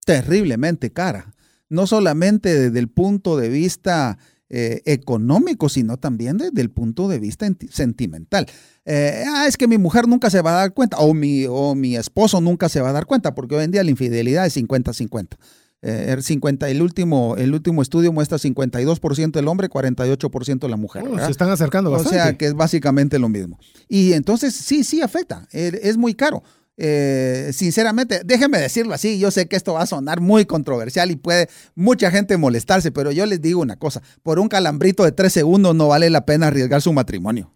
Terriblemente 0.06 0.92
cara. 0.92 1.36
No 1.70 1.86
solamente 1.86 2.60
desde 2.60 2.80
el 2.80 2.90
punto 2.90 3.38
de 3.38 3.50
vista 3.50 4.18
eh, 4.48 4.84
económico, 4.86 5.70
sino 5.70 5.98
también 5.98 6.38
desde 6.38 6.62
el 6.62 6.70
punto 6.70 7.08
de 7.08 7.18
vista 7.18 7.48
sentimental. 7.72 8.46
Eh, 8.86 9.24
ah, 9.28 9.48
es 9.48 9.58
que 9.58 9.68
mi 9.68 9.80
mujer 9.80 10.08
nunca 10.08 10.30
se 10.30 10.42
va 10.42 10.52
a 10.52 10.60
dar 10.62 10.74
cuenta, 10.74 10.98
o 10.98 11.16
mi, 11.16 11.48
o 11.50 11.74
mi 11.74 11.96
esposo 11.96 12.40
nunca 12.42 12.70
se 12.70 12.80
va 12.80 12.90
a 12.90 12.94
dar 12.94 13.08
cuenta, 13.08 13.34
porque 13.34 13.56
hoy 13.56 13.64
en 13.64 13.72
día 13.72 13.84
la 13.84 13.90
infidelidad 13.90 14.46
es 14.46 14.56
50-50. 14.56 15.38
Eh, 15.82 16.16
50, 16.22 16.70
el, 16.70 16.84
último, 16.84 17.36
el 17.38 17.56
último 17.56 17.82
estudio 17.82 18.14
muestra 18.14 18.38
52% 18.38 19.40
el 19.40 19.48
hombre, 19.48 19.68
48% 19.68 20.70
la 20.70 20.78
mujer. 20.78 21.04
se 21.26 21.32
están 21.32 21.50
acercando 21.50 21.90
bastante. 21.90 22.20
O 22.20 22.24
sea 22.24 22.38
que 22.38 22.46
es 22.46 22.54
básicamente 22.54 23.18
lo 23.18 23.30
mismo. 23.30 23.60
Y 23.88 24.14
entonces 24.14 24.54
sí, 24.54 24.84
sí 24.84 25.02
afecta, 25.02 25.48
es 25.52 25.98
muy 25.98 26.14
caro. 26.14 26.44
Eh, 26.78 27.52
sinceramente, 27.54 28.22
déjenme 28.26 28.58
decirlo 28.60 28.94
así, 28.94 29.18
yo 29.18 29.32
sé 29.32 29.48
que 29.48 29.56
esto 29.56 29.74
va 29.74 29.84
a 29.84 29.86
sonar 29.86 30.20
muy 30.20 30.46
controversial 30.46 31.10
y 31.10 31.16
puede 31.16 31.48
mucha 31.74 32.12
gente 32.12 32.38
molestarse, 32.38 32.92
pero 32.92 33.12
yo 33.12 33.26
les 33.26 33.42
digo 33.42 33.62
una 33.62 33.78
cosa, 33.78 34.02
por 34.24 34.40
un 34.40 34.50
calambrito 34.50 35.04
de 35.04 35.12
tres 35.12 35.32
segundos 35.34 35.74
no 35.76 35.88
vale 35.88 36.10
la 36.10 36.26
pena 36.26 36.48
arriesgar 36.48 36.82
su 36.82 36.92
matrimonio. 36.92 37.54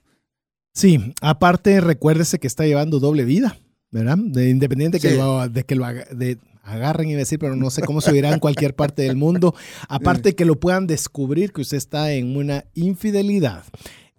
Sí, 0.74 1.14
aparte 1.22 1.82
recuérdese 1.82 2.40
que 2.40 2.48
está 2.48 2.66
llevando 2.66 3.00
doble 3.00 3.26
vida. 3.26 3.58
¿verdad? 3.92 4.18
De, 4.20 4.50
independiente 4.50 5.00
que 5.00 5.10
de 5.10 5.64
que 5.64 5.76
lo 5.76 5.86
haga, 5.86 6.06
de, 6.12 6.38
agarren 6.64 7.10
y 7.10 7.14
decir, 7.14 7.40
pero 7.40 7.56
no 7.56 7.70
sé 7.70 7.82
cómo 7.82 8.02
se 8.02 8.12
verá 8.12 8.32
en 8.32 8.40
cualquier 8.40 8.76
parte 8.76 9.02
del 9.04 9.16
mundo. 9.16 9.56
Aparte 9.88 10.36
que 10.36 10.46
lo 10.46 10.60
puedan 10.60 10.88
descubrir 10.88 11.52
que 11.52 11.62
usted 11.62 11.78
está 11.78 12.12
en 12.14 12.38
una 12.38 12.66
infidelidad. 12.76 13.64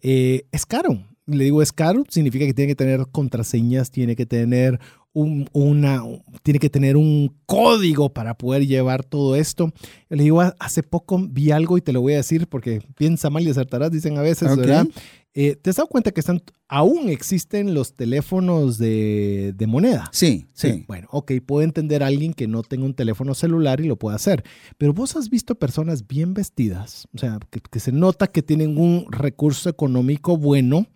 Eh, 0.03 0.47
es 0.51 0.67
caro. 0.67 1.05
Le 1.31 1.45
digo 1.45 1.63
es 1.63 1.73
caro, 1.73 2.05
significa 2.09 2.47
que 2.47 2.55
tiene 2.55 2.73
que 2.73 2.77
tener 2.77 3.07
contraseñas, 3.11 3.91
tiene 3.91 4.17
que 4.17 4.27
tener 4.27 4.81
un, 5.13 5.49
una, 5.53 6.03
tiene 6.43 6.61
que 6.61 6.71
tener 6.71 6.97
un 6.97 7.35
código 7.47 8.13
para 8.13 8.35
poder 8.35 8.67
llevar 8.67 9.05
todo 9.05 9.35
esto. 9.37 9.73
le 10.09 10.23
digo, 10.23 10.41
hace 10.59 10.83
poco 10.83 11.19
vi 11.29 11.51
algo 11.51 11.79
y 11.79 11.81
te 11.81 11.93
lo 11.93 12.01
voy 12.01 12.15
a 12.15 12.19
decir 12.19 12.47
porque 12.47 12.81
piensa 12.97 13.31
mal 13.31 13.43
y 13.43 13.51
acertarás, 13.51 13.91
dicen 13.91 14.19
a 14.19 14.23
veces, 14.23 14.57
¿verdad? 14.57 14.87
Eh, 15.33 15.55
¿Te 15.55 15.71
has 15.71 15.77
dado 15.77 15.89
cuenta 15.89 16.11
que 16.11 16.21
están, 16.21 16.43
aún 16.67 17.09
existen 17.09 17.73
los 17.73 17.95
teléfonos 17.95 18.79
de, 18.79 19.55
moneda? 19.69 20.09
Sí, 20.13 20.47
sí, 20.53 20.85
Bueno, 20.89 21.07
ok, 21.13 21.33
puedo 21.47 21.63
entender 21.63 22.03
a 22.03 22.09
alguien 22.09 22.35
que 22.35 22.49
no 22.49 22.63
tenga 22.63 22.85
un 22.85 22.95
teléfono 22.95 23.35
celular 23.35 23.81
y 23.81 23.87
lo 23.87 23.97
pueda 23.97 24.17
hacer, 24.17 24.43
pero 24.77 24.93
vos 24.93 25.15
has 25.15 25.31
visto 25.31 25.55
personas 25.55 26.09
bien 26.09 26.35
vestidas, 26.35 27.07
o 27.15 27.19
sea, 27.19 27.39
que, 27.49 27.81
se 27.81 27.93
nota 27.93 28.27
que 28.27 28.43
tienen 28.43 28.77
un 28.77 29.07
recurso 29.11 29.71
económico 29.71 30.37
bueno 30.37 30.87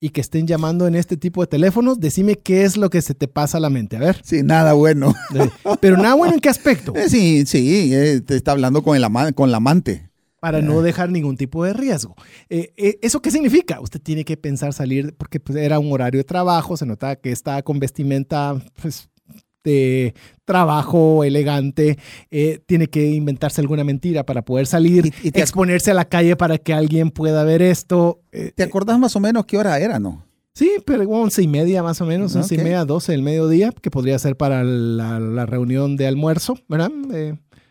y 0.00 0.10
que 0.10 0.20
estén 0.20 0.46
llamando 0.46 0.86
en 0.86 0.94
este 0.94 1.16
tipo 1.16 1.40
de 1.40 1.46
teléfonos, 1.46 1.98
decime 1.98 2.36
qué 2.36 2.64
es 2.64 2.76
lo 2.76 2.90
que 2.90 3.00
se 3.00 3.14
te 3.14 3.28
pasa 3.28 3.58
a 3.58 3.60
la 3.60 3.70
mente. 3.70 3.96
A 3.96 4.00
ver. 4.00 4.20
Sí, 4.22 4.42
nada 4.42 4.74
bueno. 4.74 5.14
Pero 5.80 5.96
nada 5.96 6.14
bueno 6.14 6.34
en 6.34 6.40
qué 6.40 6.48
aspecto. 6.48 6.94
Eh, 6.94 7.08
sí, 7.08 7.46
sí, 7.46 7.94
eh, 7.94 8.20
te 8.20 8.36
está 8.36 8.52
hablando 8.52 8.82
con, 8.82 8.96
el 8.96 9.34
con 9.34 9.50
la 9.50 9.56
amante 9.58 10.10
para 10.44 10.60
no 10.60 10.82
dejar 10.82 11.10
ningún 11.10 11.38
tipo 11.38 11.64
de 11.64 11.72
riesgo. 11.72 12.16
Eh, 12.50 12.74
eh, 12.76 12.98
¿Eso 13.00 13.22
qué 13.22 13.30
significa? 13.30 13.80
Usted 13.80 13.98
tiene 13.98 14.26
que 14.26 14.36
pensar 14.36 14.74
salir, 14.74 15.14
porque 15.16 15.40
pues, 15.40 15.56
era 15.56 15.78
un 15.78 15.90
horario 15.90 16.18
de 16.18 16.24
trabajo, 16.24 16.76
se 16.76 16.84
notaba 16.84 17.16
que 17.16 17.32
estaba 17.32 17.62
con 17.62 17.78
vestimenta 17.78 18.54
pues, 18.82 19.08
de 19.64 20.14
trabajo 20.44 21.24
elegante, 21.24 21.98
eh, 22.30 22.60
tiene 22.66 22.86
que 22.86 23.10
inventarse 23.10 23.60
alguna 23.60 23.82
mentira 23.82 24.24
para 24.24 24.44
poder 24.44 24.66
salir, 24.66 25.12
y, 25.22 25.28
exponerse 25.38 25.90
a 25.90 25.94
la 25.94 26.04
calle 26.04 26.36
para 26.36 26.58
que 26.58 26.72
alguien 26.72 27.10
pueda 27.10 27.42
ver 27.42 27.62
esto. 27.62 28.20
¿Te 28.30 28.62
acordás 28.62 28.98
más 28.98 29.16
o 29.16 29.20
menos 29.20 29.46
qué 29.46 29.58
hora 29.58 29.78
era, 29.80 29.98
no? 29.98 30.24
Sí, 30.54 30.70
pero 30.86 31.02
once 31.08 31.42
y 31.42 31.48
media 31.48 31.82
más 31.82 32.00
o 32.00 32.06
menos, 32.06 32.36
once 32.36 32.54
y 32.54 32.58
media, 32.58 32.84
doce 32.84 33.10
del 33.10 33.22
mediodía, 33.22 33.72
que 33.72 33.90
podría 33.90 34.16
ser 34.20 34.36
para 34.36 34.62
la, 34.62 35.46
reunión 35.46 35.96
de 35.96 36.06
almuerzo, 36.06 36.56
¿verdad? 36.68 36.92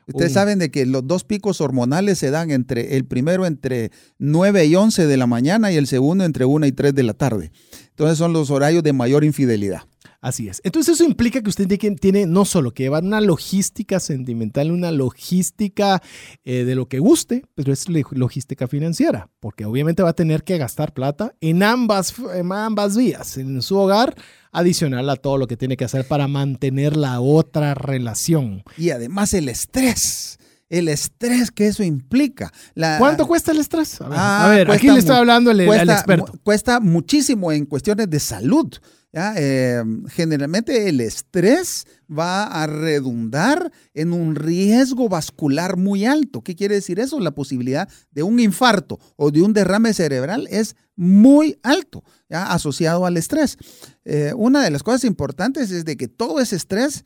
Ustedes 0.06 0.34
saben 0.34 0.60
de 0.60 0.70
que 0.70 0.86
los 0.86 1.08
dos 1.08 1.24
picos 1.24 1.62
hormonales 1.62 2.20
se 2.20 2.30
dan 2.30 2.52
entre 2.52 2.98
el 2.98 3.06
primero 3.06 3.46
entre 3.46 3.92
9 4.18 4.66
y 4.66 4.76
11 4.76 5.08
de 5.08 5.18
la 5.18 5.28
mañana 5.28 5.72
y 5.72 5.78
el 5.78 5.88
segundo 5.88 6.26
entre 6.26 6.44
1 6.44 6.66
y 6.66 6.72
3 6.74 6.94
de 6.94 7.04
la 7.04 7.14
tarde. 7.14 7.52
Entonces 7.92 8.18
son 8.18 8.34
los 8.34 8.50
horarios 8.50 8.84
de 8.84 8.92
mayor 8.92 9.24
infidelidad. 9.24 9.84
Así 10.24 10.48
es. 10.48 10.62
Entonces 10.64 10.96
eso 10.96 11.04
implica 11.04 11.42
que 11.42 11.50
usted 11.50 11.68
tiene 12.00 12.26
no 12.26 12.46
solo 12.46 12.72
que 12.72 12.84
llevar 12.84 13.04
una 13.04 13.20
logística 13.20 14.00
sentimental, 14.00 14.72
una 14.72 14.90
logística 14.90 16.02
eh, 16.46 16.64
de 16.64 16.76
lo 16.76 16.88
que 16.88 17.00
guste, 17.00 17.44
pero 17.56 17.74
es 17.74 17.90
logística 17.90 18.70
financiera, 18.70 19.30
porque 19.42 19.66
obviamente 19.66 20.02
va 20.02 20.12
a 20.12 20.16
tener 20.16 20.46
que 20.46 20.58
gastar 20.58 20.94
plata 20.94 21.36
en 21.42 21.62
ambas, 21.62 22.16
en 22.34 22.54
ambas 22.54 22.96
vías, 22.96 23.38
en 23.38 23.62
su 23.62 23.78
hogar, 23.78 24.16
adicional 24.54 25.10
a 25.10 25.18
todo 25.18 25.38
lo 25.38 25.46
que 25.46 25.58
tiene 25.58 25.76
que 25.76 25.84
hacer 25.84 26.08
para 26.08 26.30
mantener 26.30 26.96
la 26.96 27.20
otra 27.20 27.74
relación. 27.74 28.64
Y 28.78 28.92
además 28.92 29.34
el 29.34 29.50
estrés 29.50 30.40
el 30.80 30.88
estrés 30.90 31.52
que 31.52 31.68
eso 31.68 31.84
implica. 31.84 32.52
La- 32.74 32.98
¿Cuánto 32.98 33.28
cuesta 33.28 33.52
el 33.52 33.60
estrés? 33.60 34.02
A 34.02 34.10
ver, 34.10 34.18
Ah, 34.20 34.46
a 34.46 34.50
ver, 34.50 34.72
aquí 34.72 34.90
le 34.90 35.00
estoy 35.00 35.16
hablando 35.16 35.52
al, 35.52 35.60
experto. 35.62 36.32
mu- 36.34 36.40
cuesta 36.44 36.80
muchísimo 36.80 37.52
en 37.52 37.66
cuestiones 37.66 38.10
de 38.10 38.20
salud. 38.20 38.74
¿ya? 39.16 39.36
Eh, 39.38 39.84
generalmente 40.10 40.90
el 40.90 41.00
estrés 41.00 41.86
va 42.10 42.46
a 42.46 42.66
redundar 42.66 43.72
en 43.94 44.12
un 44.12 44.34
riesgo 44.36 45.08
vascular 45.08 45.78
muy 45.78 46.06
alto. 46.06 46.42
¿Qué 46.42 46.56
quiere 46.56 46.74
decir 46.74 47.00
eso? 47.00 47.20
La 47.20 47.30
posibilidad 47.36 47.88
de 48.10 48.24
un 48.24 48.40
infarto 48.40 48.98
o 49.16 49.30
de 49.30 49.44
un 49.44 49.54
derrame 49.54 49.94
cerebral 49.94 50.48
es 50.50 50.76
muy 50.96 51.60
alto, 51.62 52.04
¿ya? 52.28 52.52
asociado 52.52 53.06
al 53.06 53.18
estrés. 53.18 53.58
Eh, 54.04 54.34
una 54.36 54.64
de 54.64 54.72
las 54.72 54.82
cosas 54.82 55.04
importantes 55.04 55.70
es 55.70 55.86
de 55.86 55.96
que 55.96 56.08
todo 56.08 56.40
ese 56.40 56.56
estrés 56.56 57.06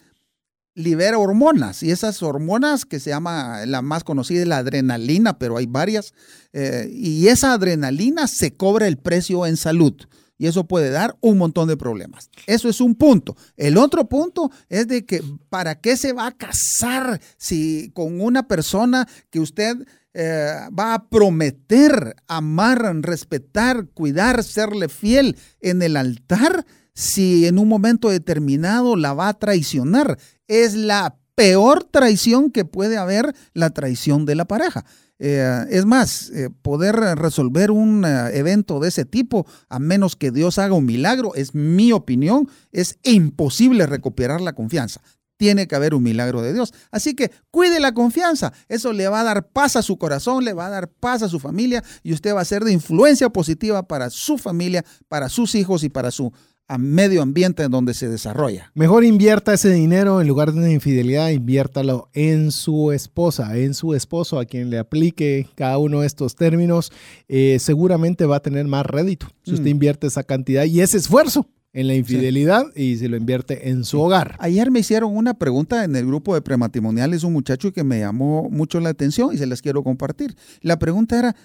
libera 0.77 1.17
hormonas 1.17 1.81
y 1.81 1.89
esas 1.89 2.21
hormonas 2.21 2.85
que 2.85 2.99
se 2.99 3.09
llama, 3.09 3.65
la 3.65 3.81
más 3.81 4.03
conocida 4.03 4.43
es 4.43 4.47
la 4.47 4.57
adrenalina, 4.57 5.39
pero 5.39 5.57
hay 5.57 5.65
varias, 5.65 6.13
eh, 6.53 6.87
y 6.93 7.29
esa 7.29 7.53
adrenalina 7.53 8.27
se 8.27 8.53
cobra 8.53 8.87
el 8.87 8.97
precio 8.97 9.47
en 9.47 9.57
salud. 9.57 9.95
Y 10.37 10.45
eso 10.45 10.67
puede 10.67 10.91
dar 10.91 11.17
un 11.19 11.39
montón 11.39 11.67
de 11.67 11.77
problemas. 11.77 12.29
Eso 12.45 12.69
es 12.69 12.79
un 12.79 12.93
punto. 12.93 13.35
El 13.55 13.75
otro 13.75 14.07
punto 14.07 14.51
es 14.69 14.87
de 14.87 15.03
que 15.03 15.23
¿para 15.49 15.81
qué 15.81 15.97
se 15.97 16.13
va 16.13 16.27
a 16.27 16.37
casar 16.37 17.19
si 17.37 17.89
con 17.95 18.21
una 18.21 18.47
persona 18.47 19.07
que 19.31 19.39
usted 19.39 19.77
eh, 20.13 20.53
va 20.77 20.93
a 20.93 21.09
prometer 21.09 22.15
amar, 22.27 22.83
respetar, 23.01 23.87
cuidar, 23.95 24.43
serle 24.43 24.89
fiel 24.89 25.37
en 25.59 25.81
el 25.81 25.97
altar? 25.97 26.67
Si 26.97 27.45
en 27.45 27.59
un 27.59 27.67
momento 27.67 28.09
determinado 28.09 28.95
la 28.95 29.13
va 29.13 29.27
a 29.27 29.37
traicionar. 29.37 30.17
Es 30.47 30.73
la 30.73 31.19
peor 31.35 31.83
traición 31.83 32.49
que 32.49 32.65
puede 32.65 32.97
haber 32.97 33.35
la 33.53 33.69
traición 33.69 34.25
de 34.25 34.33
la 34.33 34.45
pareja. 34.45 34.83
Eh, 35.19 35.65
es 35.69 35.85
más, 35.85 36.31
eh, 36.31 36.49
poder 36.63 36.95
resolver 36.95 37.69
un 37.69 38.03
eh, 38.03 38.35
evento 38.35 38.79
de 38.79 38.89
ese 38.89 39.05
tipo, 39.05 39.45
a 39.69 39.77
menos 39.77 40.15
que 40.15 40.31
Dios 40.31 40.57
haga 40.57 40.73
un 40.73 40.87
milagro, 40.87 41.35
es 41.35 41.53
mi 41.53 41.91
opinión, 41.91 42.49
es 42.71 42.97
imposible 43.03 43.85
recuperar 43.85 44.41
la 44.41 44.53
confianza. 44.53 44.99
Tiene 45.37 45.67
que 45.67 45.75
haber 45.75 45.93
un 45.93 46.01
milagro 46.01 46.41
de 46.41 46.51
Dios. 46.51 46.73
Así 46.89 47.13
que 47.13 47.29
cuide 47.51 47.79
la 47.79 47.93
confianza. 47.93 48.53
Eso 48.69 48.91
le 48.91 49.07
va 49.07 49.21
a 49.21 49.23
dar 49.23 49.49
paz 49.49 49.75
a 49.75 49.83
su 49.83 49.99
corazón, 49.99 50.43
le 50.43 50.53
va 50.53 50.65
a 50.65 50.71
dar 50.71 50.89
paz 50.89 51.21
a 51.21 51.29
su 51.29 51.39
familia 51.39 51.83
y 52.01 52.13
usted 52.13 52.33
va 52.33 52.41
a 52.41 52.45
ser 52.45 52.63
de 52.63 52.73
influencia 52.73 53.29
positiva 53.29 53.87
para 53.87 54.09
su 54.09 54.39
familia, 54.39 54.83
para 55.07 55.29
sus 55.29 55.53
hijos 55.53 55.83
y 55.83 55.89
para 55.89 56.09
su 56.09 56.33
a 56.67 56.77
medio 56.77 57.21
ambiente 57.21 57.63
en 57.63 57.71
donde 57.71 57.93
se 57.93 58.09
desarrolla. 58.09 58.71
Mejor 58.73 59.03
invierta 59.05 59.53
ese 59.53 59.71
dinero 59.71 60.19
en 60.21 60.27
lugar 60.27 60.51
de 60.51 60.59
una 60.59 60.71
infidelidad, 60.71 61.29
inviértalo 61.29 62.09
en 62.13 62.51
su 62.51 62.91
esposa, 62.91 63.57
en 63.57 63.73
su 63.73 63.93
esposo, 63.93 64.39
a 64.39 64.45
quien 64.45 64.69
le 64.69 64.77
aplique 64.77 65.47
cada 65.55 65.77
uno 65.77 66.01
de 66.01 66.07
estos 66.07 66.35
términos, 66.35 66.91
eh, 67.29 67.57
seguramente 67.59 68.25
va 68.25 68.37
a 68.37 68.41
tener 68.41 68.65
más 68.67 68.85
rédito. 68.85 69.27
Si 69.43 69.53
usted 69.53 69.65
Mm. 69.65 69.69
invierte 69.69 70.07
esa 70.07 70.23
cantidad 70.23 70.65
y 70.65 70.81
ese 70.81 70.97
esfuerzo 70.97 71.47
en 71.73 71.87
la 71.87 71.93
infidelidad 71.95 72.65
y 72.75 72.97
si 72.97 73.07
lo 73.07 73.17
invierte 73.17 73.69
en 73.69 73.83
su 73.83 74.01
hogar. 74.01 74.35
Ayer 74.39 74.71
me 74.71 74.79
hicieron 74.79 75.15
una 75.15 75.35
pregunta 75.35 75.83
en 75.83 75.95
el 75.95 76.07
grupo 76.07 76.33
de 76.33 76.41
prematrimoniales, 76.41 77.23
un 77.23 77.33
muchacho 77.33 77.71
que 77.71 77.83
me 77.83 77.99
llamó 77.99 78.49
mucho 78.49 78.79
la 78.79 78.89
atención 78.89 79.33
y 79.33 79.37
se 79.37 79.45
las 79.45 79.61
quiero 79.61 79.83
compartir. 79.83 80.35
La 80.61 80.79
pregunta 80.79 81.19
era, 81.19 81.35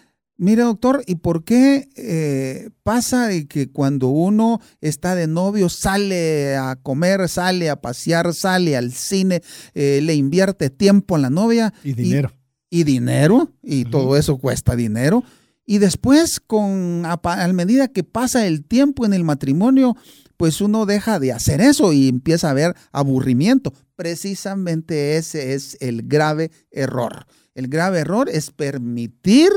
mire 0.43 0.63
doctor, 0.63 1.05
¿y 1.07 1.15
por 1.15 1.45
qué 1.45 1.89
eh, 1.95 2.71
pasa 2.83 3.29
de 3.29 3.47
que 3.47 3.71
cuando 3.71 4.09
uno 4.09 4.61
está 4.81 5.15
de 5.15 5.29
novio 5.29 5.69
sale 5.69 6.57
a 6.57 6.75
comer, 6.75 7.29
sale 7.29 7.71
a 7.71 7.81
pasear, 7.81 8.35
sale 8.35 8.77
al 8.77 8.93
cine, 8.93 9.41
eh, 9.75 10.01
le 10.03 10.15
invierte 10.15 10.69
tiempo 10.69 11.15
a 11.15 11.21
la 11.21 11.31
novia? 11.31 11.73
Y 11.85 11.93
dinero. 11.93 12.33
y 12.71 12.83
dinero, 12.83 13.53
y 13.63 13.85
todo 13.85 14.17
eso 14.17 14.37
cuesta 14.39 14.75
dinero. 14.75 15.23
Y 15.65 15.79
después, 15.79 16.41
con, 16.41 17.05
a, 17.07 17.21
a 17.23 17.53
medida 17.53 17.87
que 17.87 18.03
pasa 18.03 18.45
el 18.45 18.65
tiempo 18.65 19.07
en 19.07 19.13
el 19.13 19.23
matrimonio, 19.23 19.97
pues 20.37 20.61
uno 20.61 20.87
deja 20.87 21.21
de 21.21 21.31
hacer 21.31 21.61
eso 21.61 21.93
y 21.93 22.09
empieza 22.09 22.49
a 22.49 22.51
haber 22.51 22.75
aburrimiento. 22.91 23.73
Precisamente 23.95 25.17
ese 25.17 25.55
es 25.55 25.77
el 25.81 26.03
grave 26.03 26.51
error. 26.73 27.27
El 27.55 27.69
grave 27.69 28.01
error 28.01 28.29
es 28.29 28.51
permitir 28.51 29.53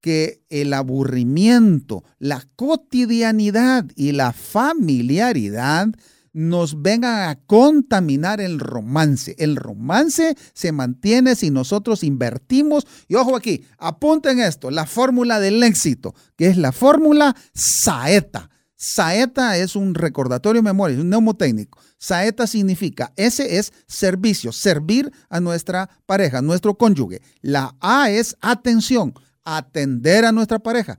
que 0.00 0.42
el 0.48 0.72
aburrimiento, 0.72 2.04
la 2.18 2.46
cotidianidad 2.56 3.86
y 3.96 4.12
la 4.12 4.32
familiaridad 4.32 5.88
nos 6.32 6.80
vengan 6.80 7.28
a 7.28 7.40
contaminar 7.46 8.40
el 8.40 8.60
romance. 8.60 9.34
El 9.38 9.56
romance 9.56 10.36
se 10.52 10.72
mantiene 10.72 11.34
si 11.34 11.50
nosotros 11.50 12.04
invertimos. 12.04 12.86
Y 13.08 13.16
ojo 13.16 13.36
aquí, 13.36 13.64
apunten 13.78 14.38
esto, 14.40 14.70
la 14.70 14.86
fórmula 14.86 15.40
del 15.40 15.62
éxito, 15.62 16.14
que 16.36 16.46
es 16.46 16.56
la 16.56 16.72
fórmula 16.72 17.36
Saeta. 17.54 18.50
Saeta 18.76 19.58
es 19.58 19.76
un 19.76 19.94
recordatorio 19.94 20.62
de 20.62 20.68
memoria, 20.68 20.94
es 20.94 21.02
un 21.02 21.10
neumotécnico. 21.10 21.78
Saeta 21.98 22.46
significa, 22.46 23.12
ese 23.16 23.58
es 23.58 23.74
servicio, 23.86 24.52
servir 24.52 25.12
a 25.28 25.38
nuestra 25.38 25.90
pareja, 26.06 26.40
nuestro 26.40 26.78
cónyuge. 26.78 27.20
La 27.42 27.76
A 27.80 28.08
es 28.10 28.36
atención, 28.40 29.12
atender 29.56 30.24
a 30.24 30.32
nuestra 30.32 30.58
pareja. 30.58 30.98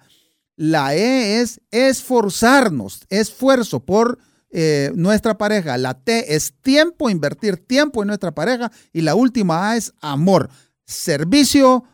La 0.56 0.96
E 0.96 1.42
es 1.42 1.62
esforzarnos, 1.72 3.06
esfuerzo 3.10 3.84
por 3.84 4.20
eh, 4.52 4.92
nuestra 4.96 5.38
pareja. 5.38 5.78
La 5.78 5.96
T 5.96 6.36
es 6.36 6.54
tiempo, 6.62 7.10
invertir 7.10 7.58
tiempo 7.58 8.02
en 8.04 8.08
nuestra 8.08 8.34
pareja. 8.34 8.72
Y 8.94 9.02
la 9.02 9.16
última 9.16 9.70
A 9.70 9.78
es 9.78 9.94
amor, 10.02 10.50
servicio, 10.86 11.86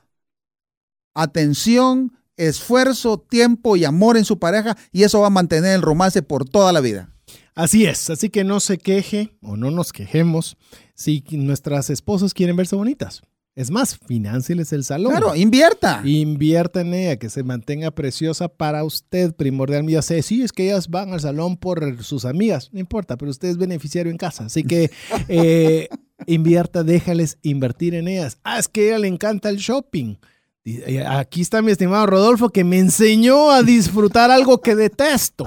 atención, 1.14 2.18
esfuerzo, 2.36 3.20
tiempo 3.20 3.76
y 3.76 3.86
amor 3.86 4.18
en 4.18 4.26
su 4.26 4.39
pareja. 4.39 4.78
Y 4.91 5.03
eso 5.03 5.22
va 5.22 5.28
a 5.28 5.32
mantener 5.32 5.76
el 5.76 5.82
romance 5.82 6.22
por 6.22 6.45
toda 6.45 6.74
la 6.74 6.82
vida. 6.82 7.14
Así 7.55 7.86
es, 7.86 8.10
así 8.10 8.30
que 8.30 8.43
no 8.43 8.60
se 8.60 8.78
queje 8.78 9.36
o 9.41 9.58
no 9.58 9.72
nos 9.72 9.91
quejemos 9.91 10.58
si 10.93 11.24
nuestras 11.32 11.89
esposas 11.89 12.34
quieren 12.34 12.55
verse 12.55 12.76
bonitas. 12.76 13.24
Es 13.58 13.72
más, 13.72 13.97
financieles 13.97 14.72
el 14.72 14.84
salón. 14.84 15.14
Claro, 15.14 15.36
invierta. 15.36 16.03
Invierta 16.05 16.82
en 16.82 16.93
ella, 16.93 17.18
que 17.18 17.28
se 17.28 17.41
mantenga 17.41 17.89
preciosa 17.89 18.49
para 18.49 18.84
usted 18.84 19.34
primordialmente. 19.34 19.93
Ya 19.93 20.03
sé, 20.03 20.22
sí, 20.22 20.43
es 20.43 20.51
que 20.51 20.66
ellas 20.66 20.89
van 20.89 21.12
al 21.12 21.22
salón 21.22 21.58
por 21.58 22.03
sus 22.03 22.26
amigas, 22.26 22.70
no 22.72 22.80
importa, 22.80 23.18
pero 23.18 23.32
usted 23.32 23.47
es 23.47 23.58
beneficiario 23.58 24.12
en 24.12 24.18
casa. 24.20 24.45
Así 24.45 24.64
que 24.64 24.91
eh, 25.28 25.89
invierta, 26.28 26.84
déjales 26.84 27.39
invertir 27.41 27.95
en 27.95 28.08
ellas. 28.08 28.38
Ah, 28.43 28.60
es 28.60 28.68
que 28.68 28.82
a 28.82 28.84
ella 28.89 28.99
le 28.99 29.08
encanta 29.08 29.49
el 29.49 29.58
shopping. 29.58 30.18
Eh, 30.64 31.03
Aquí 31.08 31.41
está 31.41 31.64
mi 31.64 31.72
estimado 31.72 32.05
Rodolfo 32.05 32.49
que 32.49 32.64
me 32.64 32.78
enseñó 32.78 33.49
a 33.49 33.64
disfrutar 33.64 34.30
algo 34.30 34.62
que 34.62 34.76
detesto. 34.76 35.45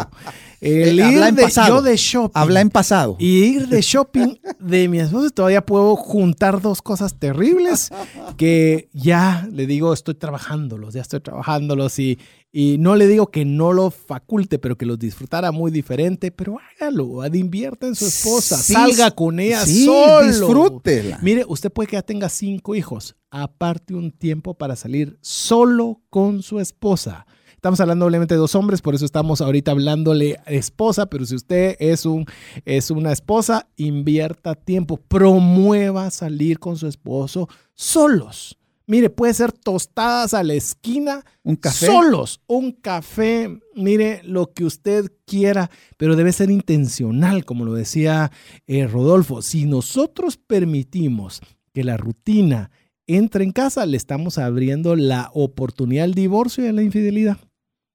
El 0.60 0.98
Eh, 0.98 1.02
habla 1.02 1.22
ir 1.22 1.28
en 1.30 1.34
de, 1.36 1.42
pasado. 1.44 1.76
yo 1.76 1.82
de 1.82 1.96
shopping. 1.96 2.32
Habla 2.34 2.60
en 2.60 2.70
pasado. 2.70 3.16
Y 3.18 3.44
ir 3.44 3.68
de 3.68 3.80
shopping 3.80 4.34
de 4.58 4.88
mi 4.88 4.98
esposa, 5.00 5.30
todavía 5.30 5.64
puedo 5.64 5.96
juntar 5.96 6.60
dos 6.60 6.82
cosas 6.82 7.18
terribles 7.18 7.90
que 8.36 8.88
ya 8.92 9.48
le 9.50 9.66
digo, 9.66 9.92
estoy 9.94 10.14
trabajándolos, 10.14 10.94
ya 10.94 11.00
estoy 11.00 11.20
trabajándolos 11.20 11.98
y, 11.98 12.18
y 12.52 12.76
no 12.78 12.94
le 12.96 13.06
digo 13.06 13.28
que 13.30 13.44
no 13.44 13.72
lo 13.72 13.90
faculte, 13.90 14.58
pero 14.58 14.76
que 14.76 14.84
los 14.84 14.98
disfrutara 14.98 15.50
muy 15.50 15.70
diferente, 15.70 16.30
pero 16.30 16.58
hágalo, 16.78 17.24
invierta 17.34 17.86
en 17.86 17.94
su 17.94 18.06
esposa, 18.06 18.58
Sí, 18.58 18.72
salga 18.74 19.10
con 19.12 19.40
ella 19.40 19.64
sí, 19.64 19.84
solo. 19.86 20.26
disfrútela. 20.26 21.18
Mire, 21.22 21.44
usted 21.48 21.70
puede 21.72 21.86
que 21.88 21.96
ya 21.96 22.02
tenga 22.02 22.28
cinco 22.28 22.74
hijos, 22.74 23.16
aparte 23.30 23.94
un 23.94 24.10
tiempo 24.12 24.54
para 24.54 24.76
salir 24.76 25.16
solo 25.22 26.02
con 26.10 26.42
su 26.42 26.60
esposa. 26.60 27.26
Estamos 27.60 27.78
hablando 27.80 28.06
obviamente 28.06 28.32
de 28.32 28.38
dos 28.38 28.54
hombres, 28.54 28.80
por 28.80 28.94
eso 28.94 29.04
estamos 29.04 29.42
ahorita 29.42 29.72
hablándole 29.72 30.38
esposa, 30.46 31.04
pero 31.04 31.26
si 31.26 31.34
usted 31.34 31.76
es, 31.78 32.06
un, 32.06 32.24
es 32.64 32.90
una 32.90 33.12
esposa, 33.12 33.68
invierta 33.76 34.54
tiempo, 34.54 34.96
promueva 34.96 36.10
salir 36.10 36.58
con 36.58 36.78
su 36.78 36.86
esposo 36.86 37.50
solos. 37.74 38.56
Mire, 38.86 39.10
puede 39.10 39.34
ser 39.34 39.52
tostadas 39.52 40.32
a 40.32 40.42
la 40.42 40.54
esquina, 40.54 41.22
Un 41.42 41.56
café. 41.56 41.84
solos, 41.84 42.40
un 42.46 42.72
café, 42.72 43.60
mire 43.74 44.22
lo 44.24 44.54
que 44.54 44.64
usted 44.64 45.12
quiera, 45.26 45.70
pero 45.98 46.16
debe 46.16 46.32
ser 46.32 46.50
intencional, 46.50 47.44
como 47.44 47.66
lo 47.66 47.74
decía 47.74 48.32
eh, 48.68 48.86
Rodolfo. 48.86 49.42
Si 49.42 49.66
nosotros 49.66 50.38
permitimos 50.38 51.42
que 51.74 51.84
la 51.84 51.98
rutina 51.98 52.70
entre 53.06 53.44
en 53.44 53.52
casa, 53.52 53.84
le 53.84 53.98
estamos 53.98 54.38
abriendo 54.38 54.96
la 54.96 55.30
oportunidad 55.34 56.04
al 56.04 56.14
divorcio 56.14 56.64
y 56.64 56.68
a 56.68 56.72
la 56.72 56.82
infidelidad. 56.82 57.36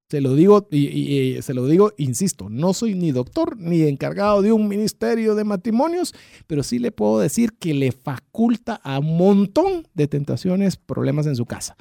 Se 0.10 0.22
lo 0.22 0.36
digo 0.36 0.68
y, 0.70 1.42
se 1.42 1.56
lo 1.56 1.66
digo, 1.66 1.92
insisto, 1.98 2.48
no 2.48 2.74
soy 2.74 2.94
ni 2.94 3.12
doctor 3.12 3.58
ni 3.58 3.82
encargado 3.84 4.44
de 4.44 4.52
un 4.52 4.68
ministerio 4.68 5.34
de 5.34 5.44
matrimonios, 5.44 6.14
pero 6.46 6.62
sí 6.62 6.78
le 6.78 6.92
puedo 6.92 7.20
decir 7.20 7.54
que 7.54 7.74
le 7.74 7.92
faculta 7.92 8.76
a 8.84 9.00
un 9.00 9.18
montón 9.18 9.88
de 9.96 10.08
tentaciones, 10.08 10.78
problemas 10.78 11.26
en 11.26 11.36
su 11.36 11.48
casa. 11.48 11.76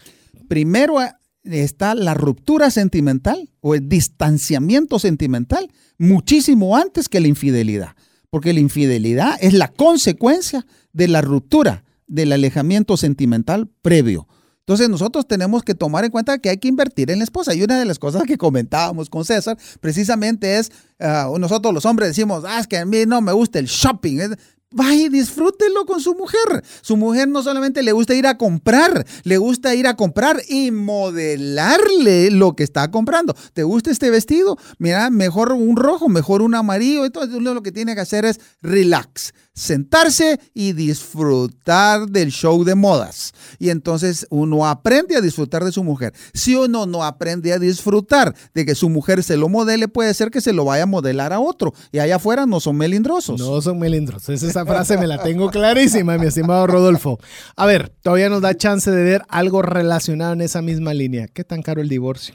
Primero 0.48 1.02
eh, 1.02 1.10
está 1.44 1.94
la 1.94 2.14
ruptura 2.14 2.70
sentimental 2.70 3.50
o 3.60 3.74
el 3.74 3.90
distanciamiento 3.90 4.98
sentimental 4.98 5.70
muchísimo 5.98 6.76
antes 6.76 7.10
que 7.10 7.20
la 7.20 7.28
infidelidad, 7.28 7.94
porque 8.30 8.54
la 8.54 8.60
infidelidad 8.60 9.36
es 9.40 9.52
la 9.52 9.68
consecuencia 9.68 10.66
de 10.94 11.08
la 11.08 11.20
ruptura 11.20 11.84
del 12.06 12.32
alejamiento 12.32 12.96
sentimental 12.96 13.68
previo. 13.82 14.26
Entonces 14.66 14.88
nosotros 14.88 15.28
tenemos 15.28 15.62
que 15.62 15.74
tomar 15.74 16.06
en 16.06 16.10
cuenta 16.10 16.38
que 16.38 16.48
hay 16.48 16.56
que 16.56 16.68
invertir 16.68 17.10
en 17.10 17.18
la 17.18 17.24
esposa. 17.24 17.54
Y 17.54 17.62
una 17.62 17.78
de 17.78 17.84
las 17.84 17.98
cosas 17.98 18.22
que 18.22 18.38
comentábamos 18.38 19.10
con 19.10 19.24
César 19.24 19.58
precisamente 19.80 20.58
es, 20.58 20.72
ah, 21.00 21.30
nosotros 21.38 21.74
los 21.74 21.84
hombres 21.84 22.08
decimos, 22.08 22.44
ah, 22.46 22.60
es 22.60 22.66
que 22.66 22.78
a 22.78 22.86
mí 22.86 23.04
no 23.06 23.20
me 23.20 23.32
gusta 23.32 23.58
el 23.58 23.66
shopping. 23.66 24.34
Vaya 24.74 25.08
disfrútelo 25.08 25.86
con 25.86 26.00
su 26.00 26.14
mujer. 26.14 26.64
Su 26.82 26.96
mujer 26.96 27.28
no 27.28 27.42
solamente 27.42 27.82
le 27.84 27.92
gusta 27.92 28.14
ir 28.14 28.26
a 28.26 28.36
comprar, 28.36 29.06
le 29.22 29.38
gusta 29.38 29.74
ir 29.74 29.86
a 29.86 29.94
comprar 29.94 30.42
y 30.48 30.72
modelarle 30.72 32.32
lo 32.32 32.56
que 32.56 32.64
está 32.64 32.90
comprando. 32.90 33.36
¿Te 33.52 33.62
gusta 33.62 33.92
este 33.92 34.10
vestido? 34.10 34.58
Mira, 34.78 35.10
mejor 35.10 35.52
un 35.52 35.76
rojo, 35.76 36.08
mejor 36.08 36.42
un 36.42 36.56
amarillo. 36.56 37.04
Entonces 37.04 37.40
lo 37.40 37.62
que 37.62 37.70
tiene 37.70 37.94
que 37.94 38.00
hacer 38.00 38.24
es 38.24 38.40
relax 38.62 39.32
sentarse 39.54 40.40
y 40.52 40.72
disfrutar 40.72 42.08
del 42.08 42.30
show 42.30 42.64
de 42.64 42.74
modas. 42.74 43.32
Y 43.58 43.70
entonces 43.70 44.26
uno 44.30 44.66
aprende 44.66 45.16
a 45.16 45.20
disfrutar 45.20 45.64
de 45.64 45.72
su 45.72 45.84
mujer. 45.84 46.12
Si 46.34 46.54
uno 46.56 46.86
no 46.86 47.04
aprende 47.04 47.52
a 47.52 47.58
disfrutar 47.58 48.34
de 48.52 48.66
que 48.66 48.74
su 48.74 48.88
mujer 48.88 49.22
se 49.22 49.36
lo 49.36 49.48
modele, 49.48 49.88
puede 49.88 50.12
ser 50.12 50.30
que 50.30 50.40
se 50.40 50.52
lo 50.52 50.64
vaya 50.64 50.82
a 50.82 50.86
modelar 50.86 51.32
a 51.32 51.40
otro. 51.40 51.72
Y 51.92 52.00
allá 52.00 52.16
afuera 52.16 52.46
no 52.46 52.60
son 52.60 52.76
melindrosos. 52.76 53.40
No 53.40 53.62
son 53.62 53.78
melindrosos. 53.78 54.42
Esa 54.42 54.63
frase 54.64 54.98
me 54.98 55.06
la 55.06 55.22
tengo 55.22 55.50
clarísima, 55.50 56.18
mi 56.18 56.26
estimado 56.26 56.66
Rodolfo. 56.66 57.18
A 57.56 57.66
ver, 57.66 57.88
todavía 57.88 58.28
nos 58.28 58.42
da 58.42 58.56
chance 58.56 58.90
de 58.90 59.02
ver 59.02 59.22
algo 59.28 59.62
relacionado 59.62 60.32
en 60.32 60.40
esa 60.40 60.62
misma 60.62 60.94
línea. 60.94 61.28
¿Qué 61.28 61.44
tan 61.44 61.62
caro 61.62 61.80
el 61.80 61.88
divorcio? 61.88 62.34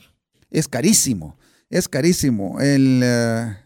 Es 0.49 0.67
carísimo, 0.67 1.37
es 1.69 1.87
carísimo. 1.87 2.59
El, 2.59 3.01
eh, 3.03 3.57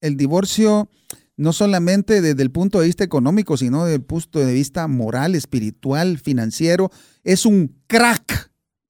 el 0.00 0.16
divorcio 0.16 0.88
no 1.36 1.52
solamente 1.52 2.20
desde 2.20 2.42
el 2.42 2.50
punto 2.50 2.80
de 2.80 2.86
vista 2.86 3.04
económico, 3.04 3.56
sino 3.56 3.84
desde 3.84 3.96
el 3.96 4.04
punto 4.04 4.38
de 4.38 4.52
vista 4.52 4.86
moral, 4.86 5.34
espiritual, 5.34 6.18
financiero. 6.18 6.90
Es 7.24 7.46
un 7.46 7.76
crack 7.86 8.43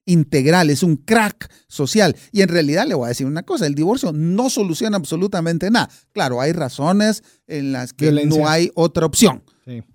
integral, 0.06 0.70
es 0.70 0.82
un 0.82 0.96
crack 0.96 1.50
social. 1.68 2.16
Y 2.32 2.42
en 2.42 2.48
realidad 2.48 2.86
le 2.86 2.94
voy 2.94 3.06
a 3.06 3.08
decir 3.08 3.26
una 3.26 3.42
cosa, 3.42 3.66
el 3.66 3.74
divorcio 3.74 4.12
no 4.12 4.50
soluciona 4.50 4.96
absolutamente 4.96 5.70
nada. 5.70 5.88
Claro, 6.12 6.40
hay 6.40 6.52
razones 6.52 7.22
en 7.46 7.72
las 7.72 7.92
que 7.92 8.12
no 8.26 8.48
hay 8.48 8.70
otra 8.74 9.06
opción, 9.06 9.42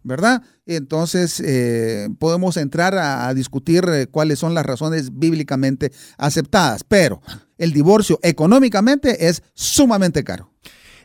¿verdad? 0.03 0.43
Entonces 0.65 1.41
eh, 1.43 2.09
podemos 2.19 2.57
entrar 2.57 2.95
a, 2.95 3.33
discutir 3.33 3.85
eh, 3.89 4.07
cuáles 4.07 4.39
son 4.39 4.53
las 4.53 4.65
razones 4.65 5.17
bíblicamente 5.17 5.91
aceptadas, 6.17 6.83
pero 6.83 7.21
el 7.57 7.73
divorcio 7.73 8.19
económicamente 8.23 9.27
es 9.27 9.43
sumamente 9.53 10.23
caro. 10.23 10.51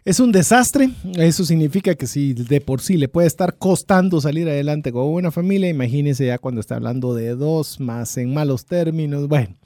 Es 0.04 0.20
un 0.20 0.32
desastre. 0.32 0.90
Eso 1.16 1.46
significa 1.46 1.94
que 1.94 2.06
si 2.06 2.34
de 2.34 2.60
por 2.60 2.82
sí 2.82 2.98
le 2.98 3.08
puede 3.08 3.26
estar 3.26 3.56
costando 3.56 4.20
salir 4.20 4.46
adelante 4.48 4.92
con 4.92 5.06
una 5.06 5.30
familia, 5.30 5.70
imagínese 5.70 6.26
ya 6.26 6.36
cuando 6.36 6.60
está 6.60 6.76
hablando 6.76 7.14
de 7.14 7.34
dos 7.34 7.80
más 7.80 8.18
en 8.18 8.34
malos 8.34 8.66
términos. 8.66 9.28
Bueno. 9.28 9.56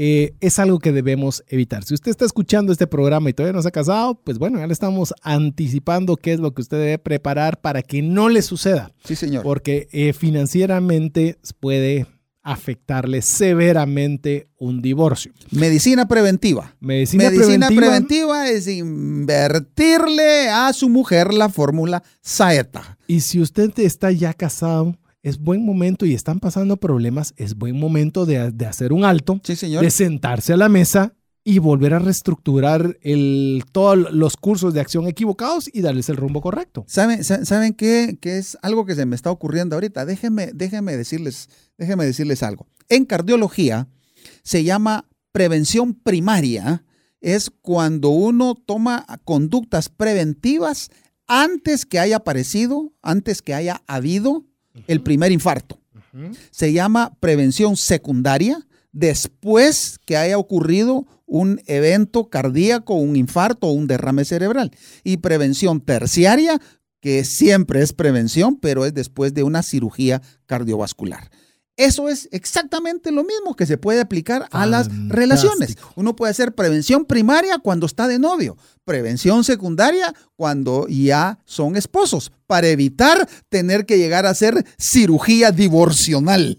Eh, 0.00 0.34
es 0.38 0.60
algo 0.60 0.78
que 0.78 0.92
debemos 0.92 1.42
evitar. 1.48 1.82
Si 1.82 1.92
usted 1.92 2.12
está 2.12 2.24
escuchando 2.24 2.70
este 2.70 2.86
programa 2.86 3.30
y 3.30 3.32
todavía 3.32 3.52
no 3.52 3.62
se 3.62 3.66
ha 3.66 3.72
casado, 3.72 4.14
pues 4.14 4.38
bueno, 4.38 4.60
ya 4.60 4.66
le 4.68 4.72
estamos 4.72 5.12
anticipando 5.22 6.14
qué 6.14 6.34
es 6.34 6.38
lo 6.38 6.54
que 6.54 6.62
usted 6.62 6.76
debe 6.76 6.98
preparar 6.98 7.60
para 7.60 7.82
que 7.82 8.00
no 8.00 8.28
le 8.28 8.42
suceda. 8.42 8.92
Sí, 9.02 9.16
señor. 9.16 9.42
Porque 9.42 9.88
eh, 9.90 10.12
financieramente 10.12 11.38
puede 11.58 12.06
afectarle 12.52 13.20
severamente 13.20 14.48
un 14.58 14.80
divorcio. 14.80 15.32
Medicina 15.50 16.08
preventiva. 16.08 16.74
Medicina, 16.80 17.28
preventiva. 17.68 18.48
es 18.48 18.66
invertirle 18.66 20.48
a 20.48 20.72
su 20.72 20.88
mujer 20.88 21.34
la 21.34 21.50
fórmula 21.50 22.02
Saeta. 22.22 22.98
Y 23.06 23.20
si 23.20 23.40
usted 23.40 23.78
está 23.78 24.10
ya 24.12 24.32
casado, 24.32 24.96
es 25.22 25.38
buen 25.38 25.64
momento 25.64 26.06
y 26.06 26.14
están 26.14 26.40
pasando 26.40 26.78
problemas, 26.78 27.34
es 27.36 27.54
buen 27.54 27.78
momento 27.78 28.24
de, 28.24 28.50
de 28.50 28.66
hacer 28.66 28.94
un 28.94 29.04
alto, 29.04 29.40
sí, 29.44 29.54
señor. 29.54 29.82
de 29.82 29.90
sentarse 29.90 30.54
a 30.54 30.56
la 30.56 30.70
mesa 30.70 31.14
y 31.48 31.60
volver 31.60 31.94
a 31.94 31.98
reestructurar 31.98 32.98
el, 33.00 33.64
todos 33.72 34.12
los 34.12 34.36
cursos 34.36 34.74
de 34.74 34.82
acción 34.82 35.08
equivocados 35.08 35.70
y 35.72 35.80
darles 35.80 36.10
el 36.10 36.18
rumbo 36.18 36.42
correcto. 36.42 36.84
¿Saben, 36.86 37.24
¿saben 37.24 37.72
qué, 37.72 38.18
qué, 38.20 38.36
es 38.36 38.58
algo 38.60 38.84
que 38.84 38.94
se 38.94 39.06
me 39.06 39.16
está 39.16 39.30
ocurriendo 39.30 39.74
ahorita? 39.74 40.04
Déjenme, 40.04 40.50
déjenme, 40.52 40.94
decirles, 40.94 41.48
déjenme 41.78 42.04
decirles 42.04 42.42
algo. 42.42 42.66
En 42.90 43.06
cardiología 43.06 43.88
se 44.42 44.62
llama 44.62 45.08
prevención 45.32 45.94
primaria. 45.94 46.84
Es 47.22 47.50
cuando 47.62 48.10
uno 48.10 48.54
toma 48.54 49.06
conductas 49.24 49.88
preventivas 49.88 50.90
antes 51.26 51.86
que 51.86 51.98
haya 51.98 52.16
aparecido, 52.16 52.92
antes 53.00 53.40
que 53.40 53.54
haya 53.54 53.80
habido 53.86 54.44
el 54.86 55.00
primer 55.00 55.32
infarto. 55.32 55.80
Se 56.50 56.74
llama 56.74 57.16
prevención 57.20 57.78
secundaria 57.78 58.66
después 58.92 59.98
que 60.04 60.18
haya 60.18 60.36
ocurrido 60.36 61.06
un 61.28 61.60
evento 61.66 62.28
cardíaco, 62.28 62.94
un 62.94 63.14
infarto 63.14 63.68
o 63.68 63.72
un 63.72 63.86
derrame 63.86 64.24
cerebral. 64.24 64.72
Y 65.04 65.18
prevención 65.18 65.80
terciaria, 65.80 66.60
que 67.00 67.24
siempre 67.24 67.82
es 67.82 67.92
prevención, 67.92 68.56
pero 68.56 68.84
es 68.84 68.94
después 68.94 69.34
de 69.34 69.44
una 69.44 69.62
cirugía 69.62 70.20
cardiovascular. 70.46 71.30
Eso 71.76 72.08
es 72.08 72.28
exactamente 72.32 73.12
lo 73.12 73.22
mismo 73.22 73.54
que 73.54 73.64
se 73.64 73.78
puede 73.78 74.00
aplicar 74.00 74.48
a 74.50 74.66
las 74.66 74.88
relaciones. 75.06 75.76
Uno 75.94 76.16
puede 76.16 76.32
hacer 76.32 76.52
prevención 76.52 77.04
primaria 77.04 77.60
cuando 77.60 77.86
está 77.86 78.08
de 78.08 78.18
novio, 78.18 78.56
prevención 78.88 79.44
secundaria 79.44 80.14
cuando 80.34 80.86
ya 80.88 81.38
son 81.44 81.76
esposos, 81.76 82.32
para 82.46 82.68
evitar 82.68 83.28
tener 83.50 83.84
que 83.84 83.98
llegar 83.98 84.24
a 84.24 84.30
hacer 84.30 84.64
cirugía 84.78 85.52
divorcional. 85.52 86.56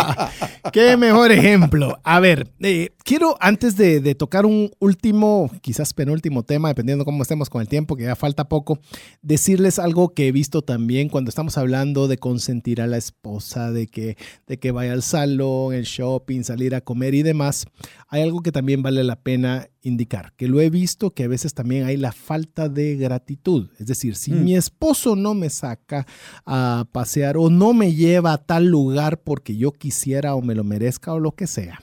Qué 0.72 0.96
mejor 0.96 1.32
ejemplo. 1.32 1.98
A 2.04 2.20
ver, 2.20 2.52
eh, 2.60 2.90
quiero 3.02 3.36
antes 3.40 3.76
de, 3.76 4.14
tocar 4.14 4.46
un 4.46 4.70
último, 4.78 5.50
quizás 5.62 5.92
penúltimo 5.92 6.44
tema, 6.44 6.68
dependiendo 6.68 7.04
cómo 7.04 7.22
estemos 7.22 7.50
con 7.50 7.60
el 7.60 7.68
tiempo, 7.68 7.96
que 7.96 8.04
ya 8.04 8.14
falta 8.14 8.48
poco, 8.48 8.78
decirles 9.22 9.80
algo 9.80 10.14
que 10.14 10.28
he 10.28 10.32
visto 10.32 10.62
también 10.62 11.08
cuando 11.08 11.30
estamos 11.30 11.58
hablando 11.58 12.06
de 12.06 12.18
consentir 12.18 12.80
a 12.80 12.86
la 12.86 12.96
esposa, 12.96 13.72
de 13.72 13.88
que, 13.88 14.16
de 14.46 14.58
que 14.58 14.70
vaya 14.70 14.92
al 14.92 15.02
salón, 15.02 15.74
el 15.74 15.84
shopping, 15.84 16.44
salir 16.44 16.76
a 16.76 16.80
comer 16.80 17.14
y 17.14 17.24
demás. 17.24 17.64
Hay 18.08 18.22
algo 18.22 18.42
que 18.42 18.52
también 18.52 18.82
vale 18.82 19.02
la 19.02 19.16
pena 19.16 19.68
indicar, 19.86 20.32
que 20.36 20.48
lo 20.48 20.60
he 20.60 20.70
visto 20.70 21.12
que 21.12 21.24
a 21.24 21.28
veces 21.28 21.54
también 21.54 21.84
hay 21.84 21.96
la 21.96 22.12
falta 22.12 22.68
de 22.68 22.96
gratitud. 22.96 23.70
Es 23.78 23.86
decir, 23.86 24.16
si 24.16 24.32
mm. 24.32 24.44
mi 24.44 24.56
esposo 24.56 25.16
no 25.16 25.34
me 25.34 25.50
saca 25.50 26.06
a 26.44 26.86
pasear 26.92 27.36
o 27.36 27.50
no 27.50 27.72
me 27.72 27.94
lleva 27.94 28.32
a 28.32 28.38
tal 28.38 28.66
lugar 28.66 29.22
porque 29.22 29.56
yo 29.56 29.72
quisiera 29.72 30.34
o 30.34 30.42
me 30.42 30.54
lo 30.54 30.64
merezca 30.64 31.12
o 31.12 31.20
lo 31.20 31.32
que 31.32 31.46
sea, 31.46 31.80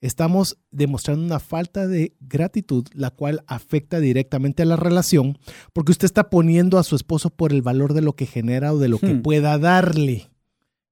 estamos 0.00 0.58
demostrando 0.70 1.24
una 1.24 1.40
falta 1.40 1.86
de 1.86 2.14
gratitud, 2.20 2.86
la 2.92 3.10
cual 3.10 3.42
afecta 3.46 4.00
directamente 4.00 4.62
a 4.62 4.66
la 4.66 4.76
relación, 4.76 5.38
porque 5.72 5.92
usted 5.92 6.06
está 6.06 6.30
poniendo 6.30 6.78
a 6.78 6.84
su 6.84 6.96
esposo 6.96 7.30
por 7.30 7.52
el 7.52 7.62
valor 7.62 7.94
de 7.94 8.02
lo 8.02 8.14
que 8.14 8.26
genera 8.26 8.72
o 8.72 8.78
de 8.78 8.88
lo 8.88 8.98
que 8.98 9.14
hmm. 9.14 9.22
pueda 9.22 9.58
darle 9.58 10.30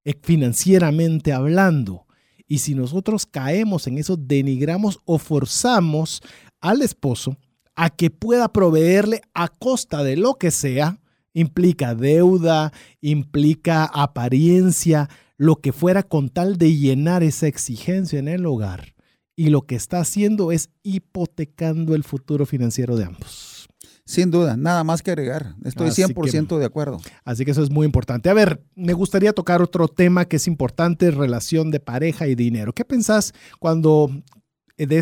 eh, 0.05 0.15
financieramente 0.23 1.33
hablando. 1.33 2.07
Y 2.47 2.59
si 2.59 2.75
nosotros 2.75 3.25
caemos 3.25 3.87
en 3.87 3.97
eso, 3.97 4.17
denigramos 4.17 5.01
o 5.07 5.19
forzamos 5.19 6.23
al 6.65 6.81
esposo 6.81 7.37
a 7.77 7.91
que 7.91 8.11
pueda 8.11 8.53
proveerle 8.53 9.21
a 9.35 9.49
costa 9.49 10.03
de 10.03 10.17
lo 10.17 10.35
que 10.35 10.51
sea, 10.51 10.99
implica 11.35 11.95
deuda, 11.95 12.73
implica 13.01 13.85
apariencia, 13.85 15.11
lo 15.37 15.57
que 15.57 15.73
fuera 15.73 16.03
con 16.03 16.31
tal 16.31 16.57
de 16.57 16.75
llenar 16.75 17.23
esa 17.23 17.49
exigencia 17.49 18.19
en 18.19 18.29
el 18.29 18.47
hogar. 18.47 18.95
Y 19.37 19.51
lo 19.51 19.63
que 19.63 19.75
está 19.75 19.99
haciendo 19.99 20.53
es 20.53 20.71
hipotecando 20.83 21.95
el 21.95 22.05
futuro 22.05 22.47
financiero 22.47 22.97
de 22.97 23.05
ambos. 23.05 23.69
Sin 24.07 24.31
duda, 24.31 24.57
nada 24.57 24.85
más 24.85 25.03
que 25.03 25.11
agregar. 25.11 25.55
Estoy 25.65 25.89
100% 25.89 26.59
de 26.59 26.65
acuerdo. 26.65 27.01
Así 27.25 27.45
que 27.45 27.51
eso 27.51 27.63
es 27.63 27.71
muy 27.71 27.85
importante. 27.87 28.31
A 28.31 28.35
ver, 28.35 28.63
me 28.75 28.93
gustaría 28.93 29.33
tocar 29.33 29.61
otro 29.61 29.89
tema 29.89 30.27
que 30.27 30.37
es 30.37 30.47
importante, 30.47 31.11
relación 31.11 31.71
de 31.71 31.81
pareja 31.81 32.27
y 32.27 32.35
dinero. 32.35 32.73
¿Qué 32.73 32.85
pensás 32.85 33.33
cuando 33.59 34.11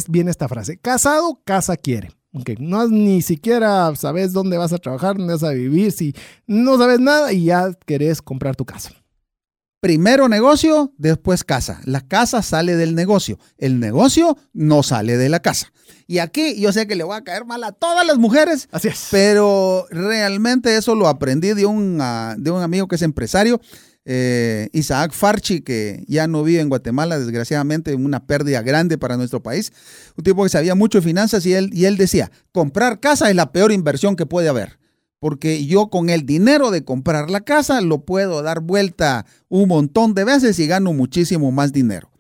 viene 0.09 0.31
esta 0.31 0.49
frase? 0.49 0.79
Casado, 0.79 1.41
casa 1.45 1.77
quiere. 1.77 2.11
Okay. 2.35 2.57
No 2.59 2.89
ni 2.89 3.21
siquiera 3.21 3.95
sabes 3.95 4.33
dónde 4.33 4.57
vas 4.57 4.73
a 4.73 4.79
trabajar, 4.79 5.17
dónde 5.17 5.35
vas 5.35 5.43
a 5.43 5.51
vivir, 5.51 5.93
si 5.93 6.15
no 6.47 6.79
sabes 6.79 6.99
nada 6.99 7.33
y 7.33 7.45
ya 7.45 7.73
querés 7.87 8.23
comprar 8.23 8.57
tu 8.57 8.65
casa. 8.65 8.91
Primero 9.81 10.29
negocio, 10.29 10.95
después 10.97 11.43
casa. 11.43 11.81
La 11.85 12.01
casa 12.03 12.41
sale 12.41 12.77
del 12.77 12.95
negocio. 12.95 13.39
El 13.59 13.81
negocio 13.81 14.39
no 14.53 14.85
sale 14.85 15.17
de 15.17 15.29
la 15.29 15.41
casa. 15.41 15.73
Y 16.07 16.19
aquí 16.19 16.61
yo 16.61 16.73
sé 16.73 16.87
que 16.87 16.95
le 16.95 17.03
voy 17.03 17.17
a 17.17 17.25
caer 17.25 17.45
mal 17.45 17.65
a 17.65 17.73
todas 17.73 18.07
las 18.07 18.17
mujeres. 18.17 18.69
Así 18.71 18.87
es. 18.87 19.09
Pero 19.11 19.87
realmente 19.91 20.77
eso 20.77 20.95
lo 20.95 21.09
aprendí 21.09 21.53
de 21.53 21.67
un, 21.67 21.99
ah, 22.01 22.37
de 22.39 22.53
un 22.53 22.63
amigo 22.63 22.87
que 22.87 22.95
es 22.95 23.03
empresario 23.03 23.61
eh, 24.05 24.69
Isaac 24.73 25.13
Farchi, 25.13 25.61
que 25.61 26.05
ya 26.09 26.27
no 26.27 26.43
vive 26.43 26.61
en 26.61 26.69
Guatemala, 26.69 27.19
desgraciadamente, 27.19 27.95
una 27.95 28.27
pérdida 28.27 28.63
grande 28.63 28.99
para 28.99 29.17
nuestro 29.17 29.43
país. 29.43 29.73
Un 30.17 30.25
tipo 30.25 30.43
que 30.43 30.49
sabía 30.49 30.75
mucho 30.75 30.99
de 30.99 31.03
finanzas 31.03 31.47
y 31.47 31.55
él, 31.55 31.71
y 31.73 31.85
él 31.85 31.97
decía, 31.97 32.31
comprar 32.53 33.01
casa 33.01 33.31
es 33.31 33.37
la 33.37 33.53
peor 33.53 33.73
inversión 33.73 34.17
que 34.17 34.27
puede 34.27 34.49
haber. 34.49 34.79
porque 35.23 35.65
yo 35.67 35.89
con 35.89 36.11
el 36.11 36.27
dinero 36.27 36.73
de 36.73 36.83
comprar 36.83 37.31
la 37.31 37.43
casa 37.43 37.81
lo 37.81 38.05
puedo 38.05 38.43
dar 38.43 38.59
vuelta 38.59 39.25
un 39.49 39.69
montón 39.69 40.15
de 40.15 40.25
veces 40.25 40.59
y 40.59 40.67
gano 40.67 40.93
muchísimo 40.93 41.53
más 41.53 41.73
dinero. 41.73 42.11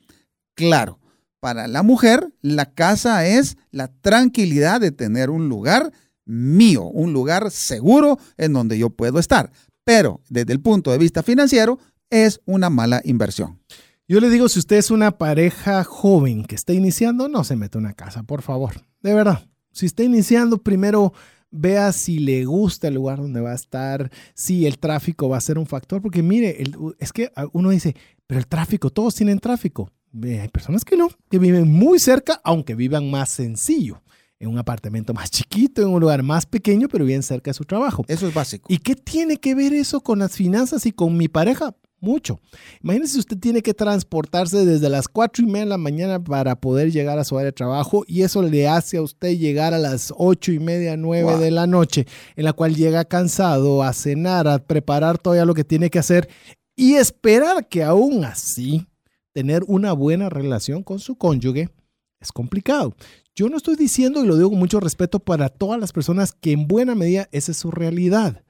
Claro, 0.55 1.01
para 1.41 1.67
la 1.67 1.83
mujer 1.83 2.33
la 2.43 2.73
casa 2.73 3.27
es 3.27 3.57
la 3.73 3.89
tranquilidad 3.89 4.81
de 4.81 4.93
tener 4.93 5.31
un 5.31 5.49
lugar 5.49 5.91
mío, 6.25 6.85
un 6.85 7.13
lugar 7.13 7.51
seguro 7.51 8.21
en 8.37 8.53
donde 8.53 8.79
yo 8.79 8.91
puedo 8.91 9.19
estar. 9.19 9.51
Pero 9.85 10.21
desde 10.29 10.53
el 10.53 10.61
punto 10.61 10.91
de 10.91 10.99
vista 10.99 11.23
financiero 11.23 11.79
es 12.11 12.41
una 12.45 12.71
mala 12.71 13.01
inversión. 13.05 13.61
Yo 14.09 14.21
le 14.21 14.29
digo, 14.29 14.49
si 14.49 14.59
usted 14.59 14.77
es 14.77 14.91
una 14.91 15.13
pareja 15.13 15.85
joven 15.85 16.45
que 16.45 16.55
está 16.55 16.73
iniciando, 16.73 17.29
no 17.29 17.45
se 17.45 17.57
mete 17.57 17.79
una 17.79 17.95
casa, 17.95 18.23
por 18.23 18.43
favor. 18.43 18.75
De 19.01 19.15
verdad. 19.15 19.49
Si 19.73 19.87
está 19.87 20.03
iniciando, 20.03 20.59
primero 20.59 21.15
vea 21.51 21.93
si 21.93 22.19
le 22.19 22.45
gusta 22.45 22.89
el 22.89 22.95
lugar 22.95 23.19
donde 23.19 23.41
va 23.41 23.53
a 23.53 23.55
estar, 23.55 24.11
si 24.35 24.67
el 24.67 24.79
tráfico 24.79 25.29
va 25.29 25.39
a 25.39 25.41
ser 25.41 25.59
un 25.59 25.67
factor, 25.67 26.03
porque 26.03 26.23
mire, 26.23 26.63
es 26.99 27.13
que 27.13 27.31
uno 27.53 27.71
dice, 27.71 27.95
pero 28.27 28.39
el 28.39 28.47
tráfico, 28.47 28.91
todos 28.91 29.15
tienen 29.15 29.39
tráfico. 29.39 29.91
Hay 30.23 30.49
personas 30.49 30.85
que 30.85 30.97
no, 30.97 31.09
que 31.31 31.39
viven 31.39 31.73
muy 31.73 31.99
cerca, 31.99 32.41
aunque 32.45 32.75
vivan 32.75 33.11
más 33.11 33.31
sencillo, 33.31 34.03
en 34.43 34.49
un 34.49 34.59
apartamento 34.59 35.15
más 35.15 35.31
chiquito, 35.31 35.83
en 35.83 35.89
un 35.89 36.01
lugar 36.01 36.23
más 36.25 36.47
pequeño, 36.47 36.89
pero 36.89 37.05
bien 37.05 37.23
cerca 37.23 37.51
de 37.51 37.55
su 37.55 37.65
trabajo. 37.65 38.05
Eso 38.09 38.27
es 38.27 38.35
básico. 38.35 38.67
¿Y 38.69 38.79
qué 38.79 38.97
tiene 38.97 39.37
que 39.37 39.55
ver 39.55 39.73
eso 39.73 40.01
con 40.01 40.19
las 40.19 40.33
finanzas 40.33 40.85
y 40.85 40.93
con 40.93 41.17
mi 41.17 41.29
pareja? 41.29 41.75
mucho. 42.01 42.41
Imagínese 42.83 43.21
usted 43.21 43.39
tiene 43.39 43.63
que 43.63 43.75
transportarse 43.75 44.67
desde 44.67 44.89
las 44.89 45.07
4 45.07 45.45
y 45.45 45.47
media 45.47 45.61
de 45.61 45.67
la 45.67 45.79
mañana 45.79 46.19
para 46.19 46.57
poder 46.57 46.91
llegar 46.91 47.21
a 47.21 47.25
su 47.25 47.39
área 47.39 47.47
de 47.47 47.53
trabajo 47.53 48.03
y 48.09 48.23
eso 48.23 48.43
le 48.43 48.67
hace 48.67 48.97
a 48.97 49.03
usted 49.03 49.39
llegar 49.39 49.73
a 49.73 49.79
las 49.79 50.13
8 50.17 50.51
y 50.51 50.59
media, 50.59 50.97
9 50.97 51.37
de 51.37 51.53
la 51.53 51.69
noche, 51.69 52.07
en 52.35 52.45
la 52.45 52.55
cual 52.55 52.75
llega 52.75 53.05
cansado 53.05 53.85
a 53.85 53.93
cenar, 53.93 54.49
a 54.49 54.59
preparar 54.59 55.17
todavía 55.17 55.45
lo 55.45 55.55
que 55.55 55.63
tiene 55.63 55.91
que 55.91 56.01
hacer 56.01 56.29
y 56.75 56.95
esperar 56.95 57.69
que 57.69 57.85
aún 57.85 58.25
así 58.25 58.85
tener 59.33 59.63
una 59.69 59.93
buena 59.93 60.29
relación 60.29 60.83
con 60.83 60.99
su 60.99 61.15
cónyuge 61.15 61.71
es 62.21 62.33
complicado. 62.33 62.95
Yo 63.35 63.49
no 63.49 63.57
estoy 63.57 63.77
diciendo, 63.77 64.23
y 64.23 64.27
lo 64.27 64.37
digo 64.37 64.51
con 64.51 64.59
mucho 64.59 64.81
respeto 64.81 65.19
para 65.19 65.49
todas 65.49 65.81
las 65.81 65.93
personas, 65.93 66.33
que 66.33 66.53
en 66.53 66.67
buena 66.67 66.95
medida 66.95 67.29
esa 67.33 67.53
es 67.53 67.59
su 67.59 67.71
realidad 67.71 68.45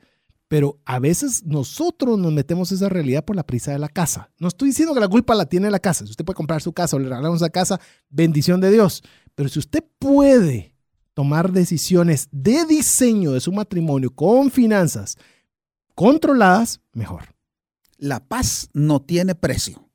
pero 0.53 0.79
a 0.85 0.99
veces 0.99 1.47
nosotros 1.47 2.19
nos 2.19 2.31
metemos 2.31 2.71
esa 2.73 2.91
realidad 2.91 3.25
por 3.25 3.35
la 3.35 3.47
prisa 3.47 3.73
de 3.73 3.79
la 3.79 3.89
casa. 3.89 4.31
No 4.39 4.49
estoy 4.49 4.69
diciendo 4.69 4.93
que 4.93 5.01
la 5.01 5.09
culpa 5.09 5.35
la 5.35 5.47
tiene 5.47 5.71
la 5.71 5.79
casa. 5.79 6.05
Si 6.05 6.11
usted 6.11 6.27
puede 6.27 6.37
comprar 6.37 6.61
su 6.61 6.75
casa 6.75 6.95
o 6.95 6.99
le 6.99 7.09
regalamos 7.09 7.41
la 7.41 7.49
casa, 7.49 7.81
bendición 8.11 8.61
de 8.61 8.71
Dios. 8.71 9.03
Pero 9.35 9.49
si 9.49 9.61
usted 9.61 9.83
puede 9.99 10.77
tomar 11.15 11.53
decisiones 11.53 12.29
de 12.33 12.67
diseño 12.67 13.33
de 13.33 13.41
su 13.41 13.51
matrimonio 13.51 14.11
con 14.11 14.51
finanzas 14.51 15.17
controladas, 15.95 16.83
mejor. 16.93 17.35
La 17.97 18.23
paz 18.23 18.69
no 18.75 19.01
tiene 19.01 19.35
precio. 19.35 19.89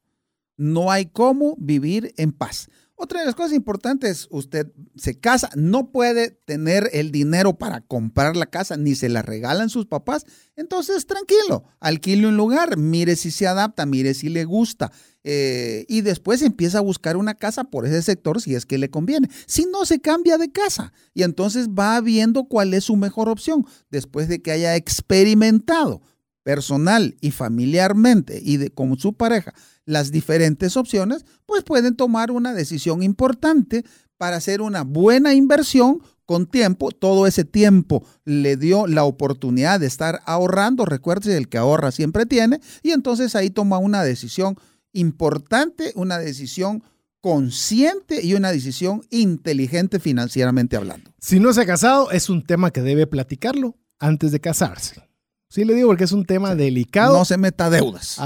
No 0.55 0.89
hay 0.89 1.05
cómo 1.05 1.55
vivir 1.59 2.15
en 2.17 2.31
paz. 2.31 2.67
Otra 2.99 3.19
de 3.19 3.27
las 3.27 3.35
cosas 3.35 3.53
importantes, 3.53 4.27
usted 4.31 4.71
se 4.95 5.19
casa, 5.19 5.51
no 5.55 5.91
puede 5.91 6.31
tener 6.31 6.89
el 6.93 7.11
dinero 7.11 7.55
para 7.55 7.81
comprar 7.81 8.35
la 8.35 8.47
casa, 8.47 8.75
ni 8.75 8.95
se 8.95 9.07
la 9.07 9.21
regalan 9.21 9.69
sus 9.69 9.85
papás. 9.85 10.25
Entonces, 10.55 11.05
tranquilo, 11.05 11.63
alquile 11.79 12.25
un 12.25 12.37
lugar, 12.37 12.75
mire 12.75 13.15
si 13.15 13.29
se 13.29 13.45
adapta, 13.45 13.85
mire 13.85 14.15
si 14.15 14.29
le 14.29 14.45
gusta. 14.45 14.91
Eh, 15.23 15.85
y 15.87 16.01
después 16.01 16.41
empieza 16.41 16.79
a 16.79 16.81
buscar 16.81 17.17
una 17.17 17.35
casa 17.35 17.65
por 17.65 17.85
ese 17.85 18.01
sector 18.01 18.41
si 18.41 18.55
es 18.55 18.65
que 18.65 18.79
le 18.79 18.89
conviene. 18.89 19.29
Si 19.45 19.67
no, 19.71 19.85
se 19.85 19.99
cambia 19.99 20.39
de 20.39 20.51
casa 20.51 20.91
y 21.13 21.21
entonces 21.21 21.69
va 21.69 22.01
viendo 22.01 22.45
cuál 22.45 22.73
es 22.73 22.85
su 22.85 22.95
mejor 22.95 23.29
opción 23.29 23.63
después 23.91 24.27
de 24.27 24.41
que 24.41 24.49
haya 24.49 24.75
experimentado 24.75 26.01
personal 26.47 27.17
y 27.19 27.31
familiarmente 27.31 28.39
y 28.41 28.55
de, 28.55 28.69
con 28.69 28.97
su 28.97 29.11
pareja 29.11 29.53
las 29.83 30.13
diferentes 30.13 30.77
opciones, 30.77 31.25
pues 31.45 31.65
pueden 31.65 31.97
tomar 31.97 32.31
una 32.31 32.53
decisión 32.53 33.03
importante 33.03 33.83
para 34.15 34.37
hacer 34.37 34.61
una 34.61 34.83
buena 34.83 35.33
inversión 35.33 36.01
con 36.23 36.45
tiempo. 36.45 36.91
Todo 36.91 37.27
ese 37.27 37.43
tiempo 37.43 38.05
le 38.23 38.55
dio 38.55 38.87
la 38.87 39.03
oportunidad 39.03 39.81
de 39.81 39.87
estar 39.87 40.21
ahorrando. 40.25 40.85
Recuerde, 40.85 41.35
el 41.35 41.49
que 41.49 41.57
ahorra 41.57 41.91
siempre 41.91 42.25
tiene. 42.25 42.61
Y 42.81 42.91
entonces 42.91 43.35
ahí 43.35 43.49
toma 43.49 43.77
una 43.77 44.03
decisión 44.03 44.55
importante, 44.93 45.91
una 45.95 46.17
decisión 46.17 46.81
consciente 47.19 48.25
y 48.25 48.35
una 48.35 48.53
decisión 48.53 49.01
inteligente 49.09 49.99
financieramente 49.99 50.77
hablando. 50.77 51.11
Si 51.19 51.41
no 51.41 51.51
se 51.51 51.59
ha 51.59 51.65
casado, 51.65 52.09
es 52.11 52.29
un 52.29 52.41
tema 52.45 52.71
que 52.71 52.81
debe 52.81 53.05
platicarlo 53.05 53.75
antes 53.99 54.31
de 54.31 54.39
casarse. 54.39 55.06
Sí 55.49 55.63
le 55.63 55.73
digo 55.75 55.87
porque 55.87 56.03
es 56.03 56.11
un 56.11 56.25
tema 56.25 56.55
delicado. 56.55 57.17
No 57.17 57.25
se 57.25 57.37
meta 57.37 57.69
deudas. 57.69 58.17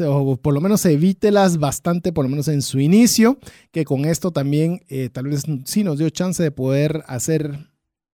o 0.00 0.36
por 0.36 0.54
lo 0.54 0.60
menos 0.60 0.84
evítelas 0.84 1.58
bastante, 1.58 2.12
por 2.12 2.24
lo 2.24 2.28
menos 2.28 2.48
en 2.48 2.62
su 2.62 2.80
inicio, 2.80 3.38
que 3.70 3.84
con 3.84 4.04
esto 4.04 4.32
también 4.32 4.80
eh, 4.88 5.08
tal 5.10 5.28
vez 5.28 5.44
sí 5.64 5.84
nos 5.84 5.98
dio 5.98 6.10
chance 6.10 6.42
de 6.42 6.50
poder 6.50 7.04
hacer 7.06 7.70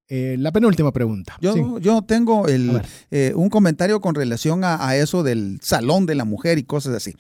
eh, 0.09 0.37
la 0.39 0.53
penúltima 0.53 0.93
pregunta. 0.93 1.39
Yo, 1.41 1.79
yo 1.79 2.03
tengo 2.03 2.47
el, 2.47 2.83
eh, 3.11 3.33
un 3.35 3.49
comentario 3.49 4.03
con 4.03 4.15
relación 4.15 4.61
a, 4.63 4.95
eso 4.95 5.23
del 5.23 5.59
salón 5.63 6.05
de 6.05 6.15
la 6.15 6.27
mujer 6.27 6.59
y 6.59 6.65
cosas 6.65 6.95
así. 6.95 7.15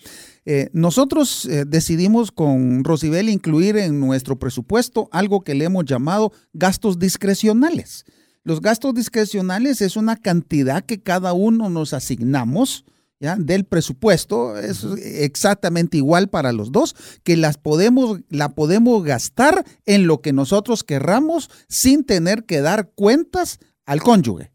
nosotros 0.74 1.48
decidimos 1.66 2.32
con 2.32 2.84
Rosibel 2.84 3.30
incluir 3.30 3.78
en 3.78 3.98
nuestro 3.98 4.38
presupuesto 4.38 5.09
algo 5.10 5.40
que 5.40 5.55
le 5.55 5.64
hemos 5.64 5.86
llamado 5.86 6.32
gastos 6.52 6.98
discrecionales. 6.98 8.05
Los 8.44 8.60
gastos 8.60 8.94
discrecionales 8.94 9.80
es 9.80 9.96
una 9.96 10.16
cantidad 10.16 10.84
que 10.84 11.02
cada 11.02 11.32
uno 11.32 11.70
nos 11.70 11.92
asignamos. 11.92 12.84
¿Ya? 13.20 13.36
del 13.36 13.64
presupuesto 13.64 14.58
es 14.58 14.84
exactamente 15.02 15.96
igual 15.96 16.28
para 16.28 16.52
los 16.52 16.72
dos, 16.72 16.94
que 17.22 17.38
las 17.38 17.56
podemos, 17.56 18.20
la 18.28 18.50
podemos 18.50 19.02
gastar 19.02 19.64
en 19.86 20.06
lo 20.06 20.20
que 20.20 20.34
nosotros 20.34 20.84
querramos 20.84 21.48
sin 21.68 22.04
tener 22.04 22.44
que 22.44 22.60
dar 22.60 22.90
cuentas 22.94 23.60
al 23.86 24.02
cónyuge. 24.02 24.53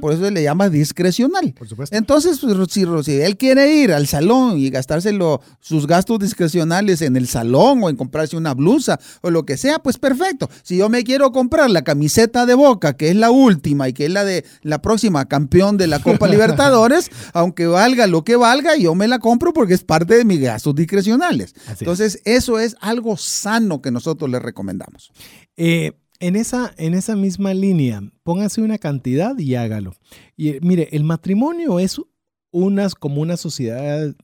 Por 0.00 0.12
eso 0.12 0.30
le 0.30 0.42
llama 0.42 0.68
discrecional. 0.68 1.54
Entonces, 1.90 2.40
pues, 2.40 2.72
si, 2.72 3.12
él 3.12 3.36
quiere 3.38 3.74
ir 3.74 3.92
al 3.92 4.06
salón 4.06 4.58
y 4.58 4.68
gastárselo 4.68 5.40
sus 5.60 5.86
gastos 5.86 6.18
discrecionales 6.18 7.00
en 7.00 7.16
el 7.16 7.26
salón 7.26 7.82
o 7.82 7.88
en 7.88 7.96
comprarse 7.96 8.36
una 8.36 8.52
blusa 8.52 9.00
o 9.22 9.30
lo 9.30 9.46
que 9.46 9.56
sea, 9.56 9.78
pues 9.78 9.96
perfecto. 9.96 10.50
Si 10.62 10.76
yo 10.76 10.90
me 10.90 11.04
quiero 11.04 11.32
comprar 11.32 11.70
la 11.70 11.82
camiseta 11.82 12.44
de 12.44 12.54
Boca, 12.54 12.98
que 12.98 13.08
es 13.08 13.16
la 13.16 13.30
última 13.30 13.88
y 13.88 13.94
que 13.94 14.04
es 14.06 14.10
la 14.10 14.24
de 14.24 14.44
la 14.60 14.82
próxima 14.82 15.24
campeón 15.24 15.78
de 15.78 15.86
la 15.86 16.00
Copa 16.00 16.28
Libertadores, 16.32 17.10
aunque 17.32 17.66
valga 17.66 18.06
lo 18.06 18.24
que 18.24 18.36
valga, 18.36 18.76
yo 18.76 18.94
me 18.94 19.08
la 19.08 19.20
compro 19.20 19.54
porque 19.54 19.72
es 19.72 19.84
parte 19.84 20.16
de 20.16 20.26
mis 20.26 20.40
gastos 20.40 20.74
discrecionales. 20.74 21.54
Entonces, 21.80 22.20
eso 22.26 22.58
es 22.58 22.76
algo 22.80 23.16
sano 23.16 23.80
que 23.80 23.90
nosotros 23.90 24.30
le 24.30 24.38
recomendamos. 24.38 25.12
Eh, 25.56 25.92
en 26.22 26.36
esa, 26.36 26.72
en 26.76 26.94
esa 26.94 27.16
misma 27.16 27.52
línea, 27.52 28.00
póngase 28.22 28.62
una 28.62 28.78
cantidad 28.78 29.36
y 29.36 29.56
hágalo. 29.56 29.92
Y 30.36 30.60
mire, 30.60 30.88
el 30.92 31.02
matrimonio 31.02 31.80
es 31.80 32.00
unas, 32.52 32.94
como 32.94 33.20
una 33.20 33.36
sociedad 33.36 34.14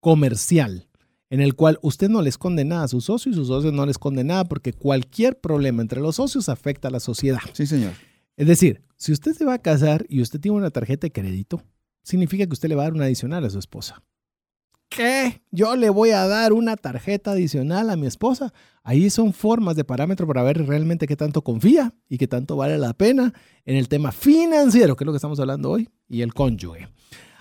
comercial 0.00 0.88
en 1.30 1.40
el 1.40 1.54
cual 1.54 1.78
usted 1.80 2.10
no 2.10 2.20
le 2.20 2.28
esconde 2.28 2.66
nada 2.66 2.82
a 2.82 2.88
su 2.88 3.00
socio 3.00 3.32
y 3.32 3.34
sus 3.34 3.48
socios 3.48 3.72
no 3.72 3.86
le 3.86 3.92
esconde 3.92 4.24
nada 4.24 4.44
porque 4.44 4.74
cualquier 4.74 5.40
problema 5.40 5.80
entre 5.80 6.02
los 6.02 6.16
socios 6.16 6.50
afecta 6.50 6.88
a 6.88 6.90
la 6.90 7.00
sociedad. 7.00 7.40
Sí, 7.54 7.66
señor. 7.66 7.92
Es 8.36 8.46
decir, 8.46 8.82
si 8.96 9.12
usted 9.12 9.32
se 9.32 9.46
va 9.46 9.54
a 9.54 9.62
casar 9.62 10.04
y 10.06 10.20
usted 10.20 10.38
tiene 10.38 10.58
una 10.58 10.70
tarjeta 10.70 11.06
de 11.06 11.12
crédito, 11.12 11.62
significa 12.02 12.46
que 12.46 12.52
usted 12.52 12.68
le 12.68 12.74
va 12.74 12.82
a 12.82 12.86
dar 12.86 12.94
una 12.94 13.06
adicional 13.06 13.42
a 13.46 13.50
su 13.50 13.58
esposa. 13.58 14.02
¿Qué? 14.90 15.40
Yo 15.52 15.76
le 15.76 15.88
voy 15.88 16.10
a 16.10 16.26
dar 16.26 16.52
una 16.52 16.76
tarjeta 16.76 17.30
adicional 17.30 17.90
a 17.90 17.96
mi 17.96 18.08
esposa. 18.08 18.52
Ahí 18.82 19.08
son 19.08 19.32
formas 19.32 19.76
de 19.76 19.84
parámetro 19.84 20.26
para 20.26 20.42
ver 20.42 20.66
realmente 20.66 21.06
qué 21.06 21.14
tanto 21.14 21.42
confía 21.42 21.94
y 22.08 22.18
qué 22.18 22.26
tanto 22.26 22.56
vale 22.56 22.76
la 22.76 22.92
pena 22.92 23.32
en 23.64 23.76
el 23.76 23.88
tema 23.88 24.10
financiero, 24.10 24.96
que 24.96 25.04
es 25.04 25.06
lo 25.06 25.12
que 25.12 25.18
estamos 25.18 25.38
hablando 25.38 25.70
hoy, 25.70 25.88
y 26.08 26.22
el 26.22 26.34
cónyuge. 26.34 26.88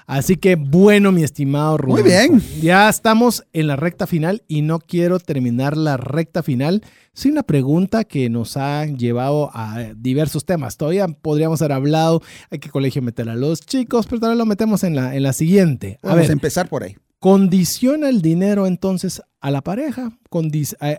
Así 0.05 0.37
que 0.37 0.55
bueno, 0.55 1.11
mi 1.11 1.23
estimado 1.23 1.77
Rubén. 1.77 2.03
Muy 2.03 2.11
bien. 2.11 2.41
Ya 2.61 2.87
estamos 2.87 3.43
en 3.51 3.65
la 3.65 3.75
recta 3.75 4.05
final 4.05 4.43
y 4.47 4.61
no 4.61 4.77
quiero 4.77 5.19
terminar 5.19 5.75
la 5.75 5.97
recta 5.97 6.43
final 6.43 6.83
sin 7.13 7.31
una 7.31 7.43
pregunta 7.43 8.03
que 8.03 8.29
nos 8.29 8.57
ha 8.57 8.85
llevado 8.85 9.49
a 9.55 9.87
diversos 9.95 10.45
temas. 10.45 10.77
Todavía 10.77 11.07
podríamos 11.07 11.63
haber 11.63 11.73
hablado, 11.73 12.21
hay 12.51 12.59
que 12.59 12.69
colegio 12.69 13.01
meter 13.01 13.27
a 13.27 13.35
los 13.35 13.61
chicos, 13.61 14.05
pero 14.05 14.21
tal 14.21 14.37
lo 14.37 14.45
metemos 14.45 14.83
en 14.83 14.95
la, 14.95 15.15
en 15.15 15.23
la 15.23 15.33
siguiente. 15.33 15.97
Vamos 16.03 16.29
a 16.29 16.31
empezar 16.31 16.69
por 16.69 16.83
ahí. 16.83 16.95
¿Condiciona 17.19 18.07
el 18.07 18.21
dinero 18.21 18.65
entonces 18.65 19.21
a 19.41 19.51
la 19.51 19.61
pareja? 19.61 20.17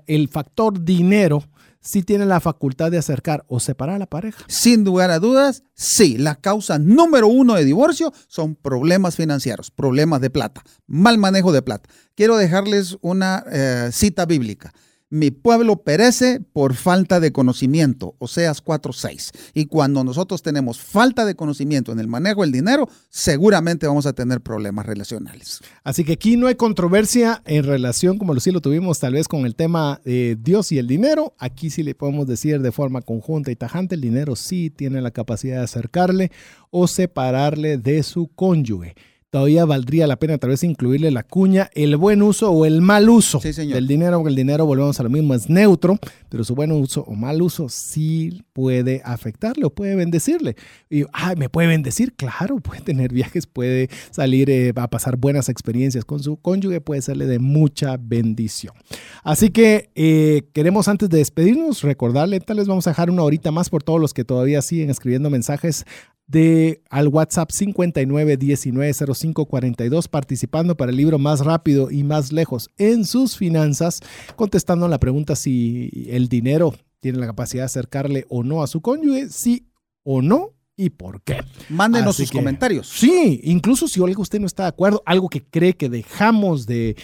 El 0.07 0.29
factor 0.29 0.85
dinero 0.85 1.45
sí 1.81 2.03
tiene 2.03 2.27
la 2.27 2.41
facultad 2.41 2.91
de 2.91 2.99
acercar 2.99 3.45
o 3.49 3.59
separar 3.59 3.97
a 3.97 4.01
la 4.01 4.07
pareja. 4.07 4.45
Sin 4.47 4.85
lugar 4.85 5.11
a 5.11 5.19
dudas, 5.19 5.63
sí. 5.75 6.19
La 6.19 6.35
causa 6.35 6.79
número 6.79 7.27
uno 7.27 7.55
de 7.55 7.65
divorcio 7.65 8.13
son 8.29 8.55
problemas 8.55 9.17
financieros, 9.17 9.71
problemas 9.71 10.21
de 10.21 10.29
plata, 10.29 10.63
mal 10.87 11.17
manejo 11.17 11.53
de 11.53 11.63
plata. 11.63 11.89
Quiero 12.15 12.37
dejarles 12.37 12.99
una 13.01 13.43
eh, 13.51 13.89
cita 13.91 14.27
bíblica. 14.27 14.75
Mi 15.11 15.33
pueblo 15.33 15.83
perece 15.83 16.41
por 16.41 16.75
falta 16.75 17.19
de 17.19 17.33
conocimiento, 17.33 18.15
Oseas 18.19 18.63
4:6. 18.63 19.33
Y 19.55 19.67
cuando 19.67 20.05
nosotros 20.05 20.41
tenemos 20.43 20.81
falta 20.81 21.25
de 21.25 21.35
conocimiento 21.35 21.91
en 21.91 21.99
el 21.99 22.07
manejo 22.07 22.43
del 22.43 22.53
dinero, 22.53 22.89
seguramente 23.09 23.89
vamos 23.89 24.07
a 24.07 24.13
tener 24.13 24.41
problemas 24.41 24.87
relacionales. 24.87 25.61
Así 25.83 26.05
que 26.05 26.13
aquí 26.13 26.37
no 26.37 26.47
hay 26.47 26.55
controversia 26.55 27.43
en 27.45 27.65
relación, 27.65 28.19
como 28.19 28.39
sí 28.39 28.53
lo 28.53 28.61
tuvimos 28.61 29.01
tal 29.01 29.15
vez 29.15 29.27
con 29.27 29.47
el 29.47 29.57
tema 29.57 30.01
de 30.05 30.39
Dios 30.41 30.71
y 30.71 30.79
el 30.79 30.87
dinero. 30.87 31.35
Aquí 31.39 31.71
sí 31.71 31.83
le 31.83 31.97
podemos 31.97 32.29
decir 32.29 32.61
de 32.61 32.73
forma 32.73 33.03
conjunta 33.03 33.51
y 33.51 33.57
tajante, 33.57 33.97
el 33.97 34.01
dinero 34.01 34.37
sí 34.37 34.71
tiene 34.71 35.03
la 35.03 35.11
capacidad 35.11 35.57
de 35.57 35.65
acercarle 35.65 36.31
o 36.71 36.87
separarle 36.87 37.79
de 37.79 38.05
su 38.05 38.29
cónyuge 38.29 38.95
todavía 39.31 39.65
valdría 39.65 40.07
la 40.07 40.17
pena 40.17 40.39
tal 40.39 40.51
vez 40.51 40.65
incluirle 40.65 41.11
la 41.11 41.23
cuña, 41.23 41.71
el 41.75 41.97
buen 41.97 42.21
uso 42.21 42.51
o 42.51 42.67
el 42.67 42.83
mal 42.83 43.09
uso 43.09 43.39
del 43.41 43.87
dinero, 43.87 44.19
porque 44.19 44.31
el 44.31 44.37
dinero, 44.37 44.67
volvemos 44.67 44.99
a 44.99 45.05
lo 45.05 45.11
mismo, 45.11 45.35
es 45.35 45.49
neutro, 45.49 45.99
pero 46.29 46.43
su 46.43 46.55
buen 46.55 46.73
uso 46.73 47.03
o 47.03 47.15
mal 47.15 47.41
uso 47.41 47.69
sí 47.69 48.43
puede 48.53 49.03
afectarle 49.05 49.65
o 49.65 49.71
puede 49.71 49.95
bendecirle. 49.95 50.57
Y, 50.89 51.05
ah, 51.13 51.35
¿me 51.37 51.49
puede 51.49 51.69
bendecir? 51.69 52.13
Claro, 52.15 52.57
puede 52.63 52.81
tener 52.81 53.13
viajes, 53.13 53.47
puede 53.47 53.89
salir 54.11 54.51
eh, 54.51 54.73
a 54.75 54.89
pasar 54.89 55.17
buenas 55.17 55.49
experiencias 55.49 56.05
con 56.05 56.21
su 56.23 56.37
cónyuge, 56.37 56.81
puede 56.81 57.01
serle 57.01 57.27
de 57.27 57.39
mucha 57.39 57.97
bendición. 57.99 58.75
Así 59.23 59.51
que 59.51 59.91
eh, 59.95 60.43
queremos 60.53 60.89
antes 60.89 61.09
de 61.09 61.19
despedirnos 61.19 61.83
recordarle, 61.83 62.41
tal 62.41 62.57
vez 62.57 62.67
vamos 62.67 62.87
a 62.87 62.91
dejar 62.91 63.11
una 63.11 63.23
horita 63.23 63.53
más 63.53 63.71
por 63.71 63.83
todos 63.83 64.01
los 64.01 64.13
que 64.13 64.25
todavía 64.25 64.61
siguen 64.61 64.91
escribiendo 64.91 65.31
mensajes 65.31 65.85
de 66.31 66.83
al 66.91 67.09
WhatsApp 67.09 67.51
59190542 67.51 70.09
participando 70.09 70.77
para 70.77 70.93
el 70.93 70.97
libro 70.97 71.19
más 71.19 71.41
rápido 71.41 71.91
y 71.91 72.05
más 72.05 72.31
lejos 72.33 72.71
en 72.79 73.05
sus 73.05 73.37
finanzas, 73.37 74.01
contestando 74.37 74.87
la 74.87 74.99
pregunta 74.99 75.35
si 75.35 76.07
el 76.09 76.29
dinero 76.29 76.73
tiene 77.01 77.19
la 77.19 77.27
capacidad 77.27 77.63
de 77.63 77.67
acercarle 77.67 78.27
o 78.29 78.45
no 78.45 78.63
a 78.63 78.69
su 78.69 78.81
cónyuge, 78.81 79.29
sí 79.29 79.67
o 80.05 80.23
no 80.23 80.55
y 80.81 80.89
por 80.89 81.21
qué. 81.21 81.45
Mándenos 81.69 82.17
sus 82.17 82.31
comentarios. 82.31 82.89
Sí, 82.89 83.39
incluso 83.45 83.87
si 83.87 84.03
algo 84.03 84.23
usted 84.23 84.41
no 84.41 84.47
está 84.47 84.63
de 84.63 84.71
acuerdo, 84.71 85.03
algo 85.05 85.29
que 85.29 85.43
cree 85.43 85.75
que 85.75 85.91
dejamos 85.91 86.67
de, 86.67 86.97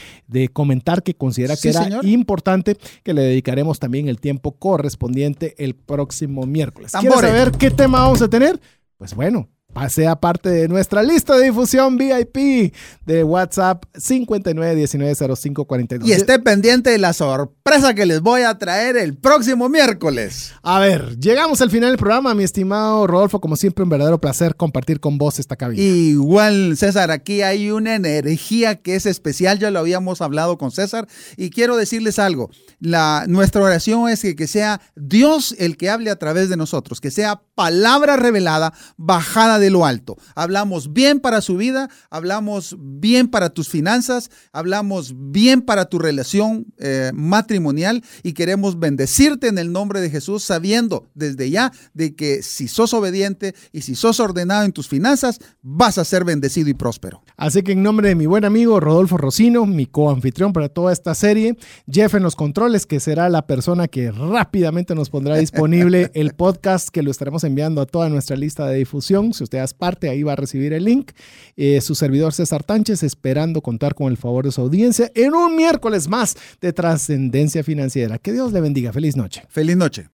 comentar, 0.54 1.02
que 1.02 1.14
considera 1.14 1.56
que 1.56 1.68
era 1.68 2.00
importante, 2.02 2.78
que 3.02 3.12
le 3.12 3.20
dedicaremos 3.20 3.78
también 3.78 4.08
el 4.08 4.18
tiempo 4.18 4.52
correspondiente 4.52 5.54
el 5.58 5.74
próximo 5.74 6.46
miércoles. 6.46 6.92
¿Quieres 6.98 7.20
saber 7.20 7.52
qué 7.52 7.70
tema 7.70 8.00
vamos 8.00 8.22
a 8.22 8.28
tener? 8.28 8.58
Pues 8.96 9.14
bueno, 9.14 9.50
sea 9.88 10.16
parte 10.16 10.48
de 10.48 10.68
nuestra 10.68 11.02
lista 11.02 11.36
de 11.36 11.46
difusión 11.46 11.96
VIP 11.96 12.72
de 13.04 13.24
WhatsApp 13.24 13.84
59190542. 13.94 16.06
Y 16.06 16.12
esté 16.12 16.38
pendiente 16.38 16.90
de 16.90 16.98
la 16.98 17.12
sorpresa 17.12 17.94
que 17.94 18.06
les 18.06 18.20
voy 18.20 18.42
a 18.42 18.56
traer 18.58 18.96
el 18.96 19.16
próximo 19.16 19.68
miércoles. 19.68 20.52
A 20.62 20.80
ver, 20.80 21.18
llegamos 21.18 21.60
al 21.60 21.70
final 21.70 21.90
del 21.90 21.98
programa, 21.98 22.34
mi 22.34 22.44
estimado 22.44 23.06
Rodolfo. 23.06 23.40
Como 23.40 23.56
siempre, 23.56 23.84
un 23.84 23.90
verdadero 23.90 24.20
placer 24.20 24.56
compartir 24.56 25.00
con 25.00 25.18
vos 25.18 25.38
esta 25.38 25.56
cabina. 25.56 25.82
Igual, 25.82 26.76
César, 26.76 27.10
aquí 27.10 27.42
hay 27.42 27.70
una 27.70 27.94
energía 27.94 28.76
que 28.76 28.96
es 28.96 29.06
especial. 29.06 29.58
Ya 29.58 29.70
lo 29.70 29.78
habíamos 29.78 30.20
hablado 30.20 30.58
con 30.58 30.70
César. 30.70 31.06
Y 31.36 31.50
quiero 31.50 31.76
decirles 31.76 32.18
algo. 32.18 32.50
La, 32.80 33.24
nuestra 33.28 33.62
oración 33.62 34.08
es 34.08 34.22
que, 34.22 34.36
que 34.36 34.46
sea 34.46 34.80
Dios 34.94 35.54
el 35.58 35.76
que 35.76 35.90
hable 35.90 36.10
a 36.10 36.18
través 36.18 36.48
de 36.48 36.56
nosotros, 36.56 37.00
que 37.00 37.10
sea 37.10 37.42
palabra 37.54 38.16
revelada, 38.16 38.72
bajada 38.96 39.58
de 39.58 39.65
lo 39.70 39.86
alto. 39.86 40.16
Hablamos 40.34 40.92
bien 40.92 41.20
para 41.20 41.40
su 41.40 41.56
vida, 41.56 41.88
hablamos 42.10 42.76
bien 42.78 43.28
para 43.28 43.50
tus 43.50 43.68
finanzas, 43.68 44.30
hablamos 44.52 45.14
bien 45.16 45.62
para 45.62 45.86
tu 45.86 45.98
relación 45.98 46.66
eh, 46.78 47.10
matrimonial 47.14 48.02
y 48.22 48.32
queremos 48.32 48.78
bendecirte 48.78 49.48
en 49.48 49.58
el 49.58 49.72
nombre 49.72 50.00
de 50.00 50.10
Jesús, 50.10 50.44
sabiendo 50.44 51.08
desde 51.14 51.50
ya 51.50 51.72
de 51.94 52.14
que 52.14 52.42
si 52.42 52.68
sos 52.68 52.94
obediente 52.94 53.54
y 53.72 53.82
si 53.82 53.94
sos 53.94 54.20
ordenado 54.20 54.64
en 54.64 54.72
tus 54.72 54.88
finanzas, 54.88 55.38
vas 55.62 55.98
a 55.98 56.04
ser 56.04 56.24
bendecido 56.24 56.68
y 56.68 56.74
próspero. 56.74 57.22
Así 57.36 57.62
que 57.62 57.72
en 57.72 57.82
nombre 57.82 58.08
de 58.08 58.14
mi 58.14 58.26
buen 58.26 58.44
amigo 58.44 58.80
Rodolfo 58.80 59.16
Rocino, 59.16 59.66
mi 59.66 59.86
coanfitrión 59.86 60.52
para 60.52 60.68
toda 60.68 60.92
esta 60.92 61.14
serie, 61.14 61.56
Jeff 61.90 62.14
en 62.14 62.22
los 62.22 62.36
controles, 62.36 62.86
que 62.86 63.00
será 63.00 63.28
la 63.28 63.46
persona 63.46 63.88
que 63.88 64.10
rápidamente 64.10 64.94
nos 64.94 65.10
pondrá 65.10 65.36
disponible 65.36 66.10
el 66.14 66.34
podcast 66.34 66.88
que 66.88 67.02
lo 67.02 67.10
estaremos 67.10 67.44
enviando 67.44 67.80
a 67.80 67.86
toda 67.86 68.08
nuestra 68.08 68.36
lista 68.36 68.66
de 68.66 68.76
difusión. 68.76 69.32
Si 69.32 69.44
usted 69.46 69.64
parte, 69.76 70.08
ahí 70.08 70.22
va 70.22 70.34
a 70.34 70.36
recibir 70.36 70.72
el 70.72 70.84
link. 70.84 71.12
Eh, 71.56 71.80
su 71.80 71.94
servidor 71.94 72.32
César 72.32 72.62
Tánchez, 72.62 73.02
esperando 73.02 73.62
contar 73.62 73.94
con 73.94 74.10
el 74.10 74.16
favor 74.16 74.44
de 74.44 74.52
su 74.52 74.60
audiencia 74.60 75.10
en 75.14 75.34
un 75.34 75.56
miércoles 75.56 76.08
más 76.08 76.36
de 76.60 76.72
trascendencia 76.72 77.64
financiera. 77.64 78.18
Que 78.18 78.32
Dios 78.32 78.52
le 78.52 78.60
bendiga. 78.60 78.92
Feliz 78.92 79.16
noche. 79.16 79.42
Feliz 79.48 79.76
noche. 79.76 80.08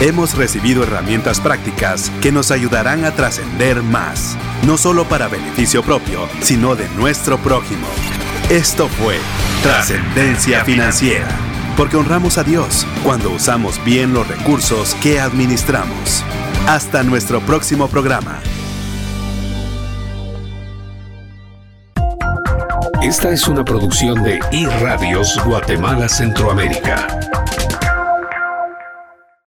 Hemos 0.00 0.36
recibido 0.36 0.82
herramientas 0.82 1.40
prácticas 1.40 2.10
que 2.20 2.30
nos 2.30 2.50
ayudarán 2.50 3.06
a 3.06 3.12
trascender 3.12 3.82
más, 3.82 4.36
no 4.66 4.76
solo 4.76 5.08
para 5.08 5.26
beneficio 5.26 5.82
propio, 5.82 6.28
sino 6.42 6.76
de 6.76 6.86
nuestro 6.90 7.38
prójimo. 7.38 7.86
Esto 8.50 8.88
fue 8.88 9.16
Trascendencia 9.62 10.66
Financiera, 10.66 11.28
porque 11.78 11.96
honramos 11.96 12.36
a 12.36 12.44
Dios 12.44 12.86
cuando 13.02 13.30
usamos 13.30 13.82
bien 13.86 14.12
los 14.12 14.28
recursos 14.28 14.94
que 15.02 15.18
administramos. 15.18 16.22
Hasta 16.66 17.04
nuestro 17.04 17.40
próximo 17.40 17.86
programa. 17.86 18.40
Esta 23.00 23.30
es 23.30 23.46
una 23.46 23.64
producción 23.64 24.20
de 24.24 24.40
iRadios 24.50 25.40
Guatemala 25.44 26.08
Centroamérica. 26.08 27.06